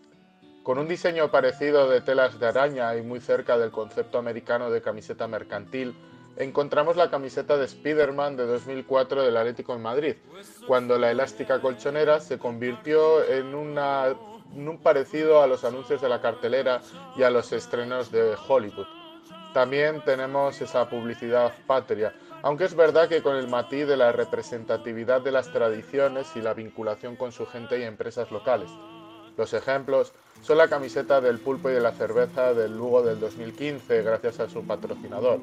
Con 0.64 0.78
un 0.78 0.88
diseño 0.88 1.32
parecido 1.32 1.90
de 1.90 2.02
telas 2.02 2.40
de 2.40 2.48
araña 2.48 2.96
y 2.96 3.02
muy 3.02 3.22
cerca 3.22 3.58
del 3.58 3.72
concepto 3.72 4.18
americano 4.18 4.70
de 4.70 4.82
camiseta 4.82 5.28
mercantil, 5.28 5.96
encontramos 6.40 6.96
la 6.96 7.12
camiseta 7.12 7.58
de 7.58 7.66
Spider-Man 7.66 8.38
de 8.38 8.48
2004 8.48 9.24
del 9.24 9.36
Atlético 9.36 9.76
en 9.76 9.82
Madrid, 9.82 10.16
cuando 10.66 10.98
la 10.98 11.12
elástica 11.12 11.60
colchonera 11.60 12.22
se 12.22 12.40
convirtió 12.40 13.24
en, 13.26 13.54
un 13.54 14.80
parecido 14.82 15.44
a 15.44 15.48
los 15.48 15.66
anuncios 15.66 16.02
de 16.02 16.08
la 16.08 16.22
cartelera 16.22 16.82
y 17.18 17.24
a 17.24 17.30
los 17.30 17.52
estrenos 17.52 18.10
de 18.12 18.36
Hollywood. 18.48 18.88
También 19.54 20.02
tenemos 20.06 20.62
esa 20.62 20.90
publicidad 20.90 21.52
patria, 21.68 22.14
aunque 22.42 22.64
es 22.64 22.76
verdad 22.76 23.10
que 23.10 23.22
con 23.22 23.36
el 23.36 23.50
matiz 23.50 23.86
de 23.86 23.98
la 23.98 24.14
representatividad 24.14 25.22
de 25.22 25.32
las 25.32 25.52
tradiciones 25.52 26.34
y 26.36 26.42
la 26.42 26.54
vinculación 26.54 27.18
con 27.18 27.34
su 27.34 27.46
gente 27.48 27.80
y 27.80 27.84
empresas 27.84 28.32
locales. 28.32 28.70
Los 29.36 29.54
ejemplos 29.54 30.14
son 30.42 30.58
la 30.58 30.70
camiseta 30.70 31.20
del 31.20 31.40
pulpo 31.40 31.70
y 31.70 31.74
de 31.74 31.82
la 31.82 31.92
cerveza 31.92 32.54
del 32.54 32.78
Lugo 32.78 33.02
del 33.02 33.20
2015 33.20 34.04
gracias 34.04 34.40
a 34.40 34.50
su 34.50 34.66
patrocinador, 34.66 35.40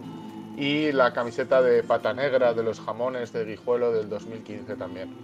y 0.56 0.90
la 0.92 1.12
camiseta 1.12 1.60
de 1.60 1.82
pata 1.82 2.14
negra 2.14 2.54
de 2.54 2.62
los 2.62 2.80
jamones 2.80 3.32
de 3.32 3.44
Guijuelo 3.44 3.92
del 3.92 4.08
2015 4.08 4.76
también. 4.76 5.14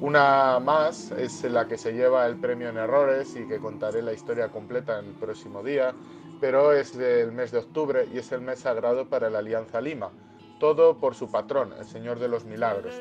Una 0.00 0.58
más 0.58 1.12
es 1.12 1.44
la 1.44 1.68
que 1.68 1.78
se 1.78 1.92
lleva 1.92 2.26
el 2.26 2.36
premio 2.36 2.68
en 2.68 2.76
errores 2.76 3.36
y 3.36 3.46
que 3.46 3.58
contaré 3.58 4.02
la 4.02 4.12
historia 4.12 4.48
completa 4.48 4.98
en 4.98 5.06
el 5.06 5.14
próximo 5.14 5.62
día, 5.62 5.94
pero 6.40 6.72
es 6.72 6.96
del 6.96 7.30
mes 7.30 7.52
de 7.52 7.58
octubre 7.58 8.08
y 8.12 8.18
es 8.18 8.32
el 8.32 8.40
mes 8.40 8.58
sagrado 8.58 9.08
para 9.08 9.30
la 9.30 9.38
Alianza 9.38 9.80
Lima, 9.80 10.10
todo 10.58 10.98
por 10.98 11.14
su 11.14 11.30
patrón, 11.30 11.72
el 11.78 11.86
Señor 11.86 12.18
de 12.18 12.28
los 12.28 12.44
Milagros. 12.44 12.94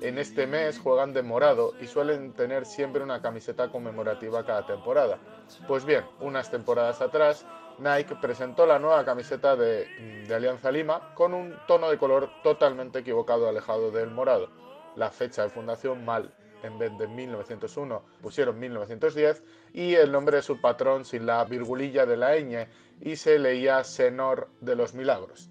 En 0.00 0.18
este 0.18 0.48
mes 0.48 0.80
juegan 0.80 1.12
de 1.12 1.22
morado 1.22 1.74
y 1.80 1.86
suelen 1.86 2.32
tener 2.32 2.66
siempre 2.66 3.02
una 3.02 3.22
camiseta 3.22 3.70
conmemorativa 3.70 4.44
cada 4.44 4.66
temporada. 4.66 5.18
Pues 5.68 5.84
bien, 5.84 6.04
unas 6.20 6.50
temporadas 6.50 7.00
atrás 7.00 7.46
Nike 7.82 8.14
presentó 8.14 8.64
la 8.64 8.78
nueva 8.78 9.04
camiseta 9.04 9.56
de, 9.56 9.88
Alianza 10.32 10.70
Lima 10.70 11.12
con 11.14 11.34
un 11.34 11.56
tono 11.66 11.90
de 11.90 11.98
color 11.98 12.30
totalmente 12.42 13.00
equivocado, 13.00 13.48
alejado 13.48 13.90
del 13.90 14.10
morado. 14.10 14.48
La 14.94 15.10
fecha 15.10 15.42
de 15.42 15.50
fundación 15.50 16.04
mal, 16.04 16.32
en 16.62 16.78
vez 16.78 16.96
de 16.96 17.08
1901 17.08 18.02
pusieron 18.22 18.58
1910 18.58 19.42
y 19.72 19.94
el 19.94 20.12
nombre 20.12 20.36
de 20.36 20.42
su 20.42 20.60
patrón 20.60 21.04
sin 21.04 21.26
la 21.26 21.44
virgulilla 21.44 22.06
de 22.06 22.16
la 22.16 22.36
ñ 22.36 22.68
y 23.00 23.16
se 23.16 23.38
leía 23.38 23.82
Senor 23.82 24.48
de 24.60 24.76
los 24.76 24.94
Milagros. 24.94 25.50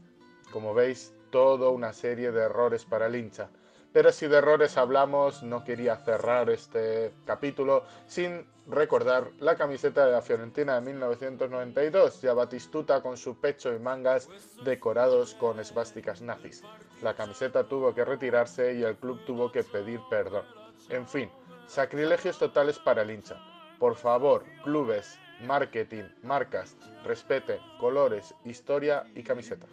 Como 0.51 0.73
veis, 0.73 1.13
toda 1.31 1.69
una 1.69 1.91
serie 1.91 2.31
de 2.31 2.43
errores 2.43 2.85
para 2.85 3.07
el 3.07 3.15
hincha. 3.15 3.49
Pero 3.91 4.13
si 4.13 4.27
de 4.27 4.37
errores 4.37 4.77
hablamos, 4.77 5.43
no 5.43 5.65
quería 5.65 5.97
cerrar 5.97 6.49
este 6.49 7.13
capítulo 7.25 7.83
sin 8.07 8.45
recordar 8.71 9.31
la 9.39 9.55
camiseta 9.55 10.05
de 10.05 10.11
la 10.13 10.21
Fiorentina 10.21 10.75
de 10.75 10.81
1992, 10.81 12.21
ya 12.21 12.33
Batistuta 12.33 13.01
con 13.01 13.17
su 13.17 13.35
pecho 13.35 13.73
y 13.73 13.79
mangas 13.79 14.29
decorados 14.63 15.33
con 15.35 15.59
esvásticas 15.59 16.21
nazis. 16.21 16.63
La 17.01 17.13
camiseta 17.13 17.63
tuvo 17.65 17.93
que 17.93 18.05
retirarse 18.05 18.73
y 18.73 18.83
el 18.83 18.95
club 18.95 19.19
tuvo 19.25 19.51
que 19.51 19.63
pedir 19.63 19.99
perdón. 20.09 20.45
En 20.89 21.07
fin, 21.07 21.29
sacrilegios 21.67 22.37
totales 22.37 22.79
para 22.79 23.01
el 23.01 23.11
hincha. 23.11 23.37
Por 23.79 23.95
favor, 23.95 24.43
clubes, 24.63 25.19
marketing, 25.45 26.03
marcas, 26.23 26.75
respete, 27.03 27.59
colores, 27.79 28.33
historia 28.45 29.03
y 29.15 29.23
camiseta. 29.23 29.65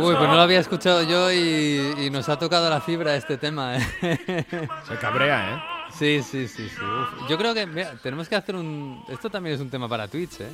Uy, 0.00 0.14
pues 0.14 0.28
no 0.28 0.34
lo 0.34 0.40
había 0.40 0.60
escuchado 0.60 1.02
yo 1.02 1.32
y, 1.32 2.08
nos 2.10 2.28
ha 2.28 2.38
tocado 2.38 2.70
la 2.70 2.80
fibra 2.80 3.16
este 3.16 3.36
tema. 3.36 3.76
¿eh? 3.76 4.46
Se 4.86 4.96
cabrea, 4.96 5.54
¿eh? 5.54 5.79
Sí, 6.00 6.22
sí, 6.22 6.48
sí, 6.48 6.66
sí. 6.66 6.80
Yo 7.28 7.36
creo 7.36 7.52
que 7.52 7.66
tenemos 8.02 8.26
que 8.26 8.34
hacer 8.34 8.56
un... 8.56 9.04
Esto 9.06 9.28
también 9.28 9.56
es 9.56 9.60
un 9.60 9.68
tema 9.68 9.86
para 9.86 10.08
Twitch, 10.08 10.40
¿eh? 10.40 10.48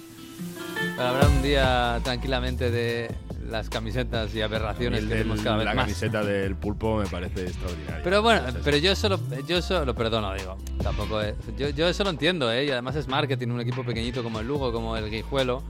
Para 0.97 1.11
hablar 1.11 1.29
un 1.29 1.41
día 1.41 2.01
tranquilamente 2.03 2.69
de 2.73 3.15
las 3.49 3.71
camisetas 3.71 4.35
y 4.35 4.43
aberraciones 4.43 5.05
que 5.05 5.15
vemos 5.15 5.41
cada 5.43 5.59
vez 5.59 5.67
la 5.67 5.75
más. 5.75 5.77
La 5.77 5.83
camiseta 5.83 6.25
del 6.25 6.57
pulpo 6.57 6.97
me 6.97 7.07
parece 7.07 7.47
extraordinaria. 7.47 8.01
Pero 8.03 8.23
bueno, 8.23 8.43
pero 8.65 8.77
yo 8.79 8.97
solo, 8.97 9.21
yo 9.47 9.63
solo 9.63 9.95
perdono, 9.95 10.35
digo. 10.35 10.59
Tampoco 10.83 11.21
es, 11.21 11.37
yo, 11.57 11.69
yo 11.69 11.87
eso 11.87 12.03
lo 12.03 12.11
entiendo, 12.11 12.51
¿eh? 12.51 12.65
Y 12.65 12.71
además 12.73 12.97
es 12.97 13.07
marketing, 13.07 13.47
un 13.51 13.61
equipo 13.61 13.85
pequeñito 13.85 14.25
como 14.25 14.41
el 14.41 14.49
Lugo, 14.49 14.73
como 14.73 14.97
el 14.97 15.09
Guijuelo, 15.09 15.63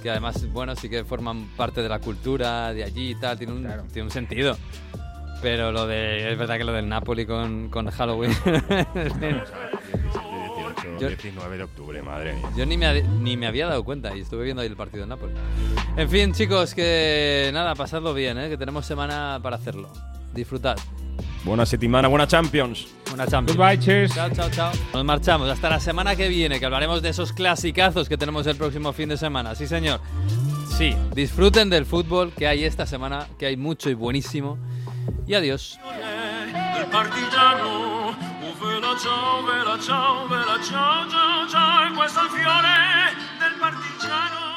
que 0.00 0.10
además, 0.10 0.46
bueno, 0.52 0.76
sí 0.76 0.88
que 0.88 1.02
forman 1.02 1.48
parte 1.56 1.82
de 1.82 1.88
la 1.88 1.98
cultura 1.98 2.72
de 2.72 2.84
allí 2.84 3.10
y 3.10 3.14
tal, 3.16 3.36
tiene 3.36 3.52
un, 3.52 3.88
tiene 3.88 4.04
un 4.04 4.12
sentido. 4.12 4.56
Pero 5.40 5.72
lo 5.72 5.86
de. 5.86 6.32
Es 6.32 6.38
verdad 6.38 6.58
que 6.58 6.64
lo 6.64 6.72
del 6.72 6.88
Napoli 6.88 7.26
con, 7.26 7.68
con 7.68 7.90
Halloween. 7.90 8.32
19 10.98 11.56
de 11.56 11.62
octubre, 11.62 12.02
madre 12.02 12.34
mía. 12.34 12.50
Yo 12.56 12.66
ni 12.66 12.76
me, 12.76 13.02
ni 13.02 13.36
me 13.36 13.46
había 13.46 13.66
dado 13.66 13.84
cuenta 13.84 14.16
y 14.16 14.20
estuve 14.20 14.44
viendo 14.44 14.62
ahí 14.62 14.68
el 14.68 14.76
partido 14.76 15.04
de 15.04 15.08
Napoli. 15.08 15.32
En 15.96 16.08
fin, 16.08 16.32
chicos, 16.32 16.74
que 16.74 17.50
nada, 17.52 17.74
pasadlo 17.74 18.14
bien, 18.14 18.38
¿eh? 18.38 18.48
que 18.48 18.56
tenemos 18.56 18.86
semana 18.86 19.38
para 19.42 19.56
hacerlo. 19.56 19.90
Disfrutad. 20.34 20.76
Buena 21.44 21.64
semana, 21.64 22.08
buena 22.08 22.26
Champions. 22.26 22.88
Buena 23.08 23.26
Champions. 23.26 23.56
Goodbye, 23.56 24.08
Chao, 24.08 24.30
chao, 24.30 24.50
chao. 24.50 24.72
Nos 24.92 25.04
marchamos 25.04 25.48
hasta 25.48 25.70
la 25.70 25.80
semana 25.80 26.16
que 26.16 26.28
viene, 26.28 26.58
que 26.58 26.66
hablaremos 26.66 27.00
de 27.00 27.10
esos 27.10 27.32
clasicazos 27.32 28.08
que 28.08 28.16
tenemos 28.16 28.46
el 28.46 28.56
próximo 28.56 28.92
fin 28.92 29.08
de 29.08 29.16
semana. 29.16 29.54
Sí, 29.54 29.66
señor. 29.66 30.00
Sí, 30.76 30.94
disfruten 31.14 31.70
del 31.70 31.86
fútbol 31.86 32.32
que 32.36 32.46
hay 32.46 32.64
esta 32.64 32.86
semana, 32.86 33.26
que 33.38 33.46
hay 33.46 33.56
mucho 33.56 33.88
y 33.88 33.94
buenísimo 33.94 34.58
y 35.26 35.34
adiós. 35.34 35.78
ciao, 38.98 40.28
ciao, 40.28 40.60
ciao, 40.62 41.08
ciao, 41.08 41.48
ciao, 41.48 41.86
e 41.86 41.94
questo 41.94 42.20
è 42.20 42.24
il 42.24 42.30
fiore 42.30 42.68
del 43.38 43.54
partigiano. 43.58 44.47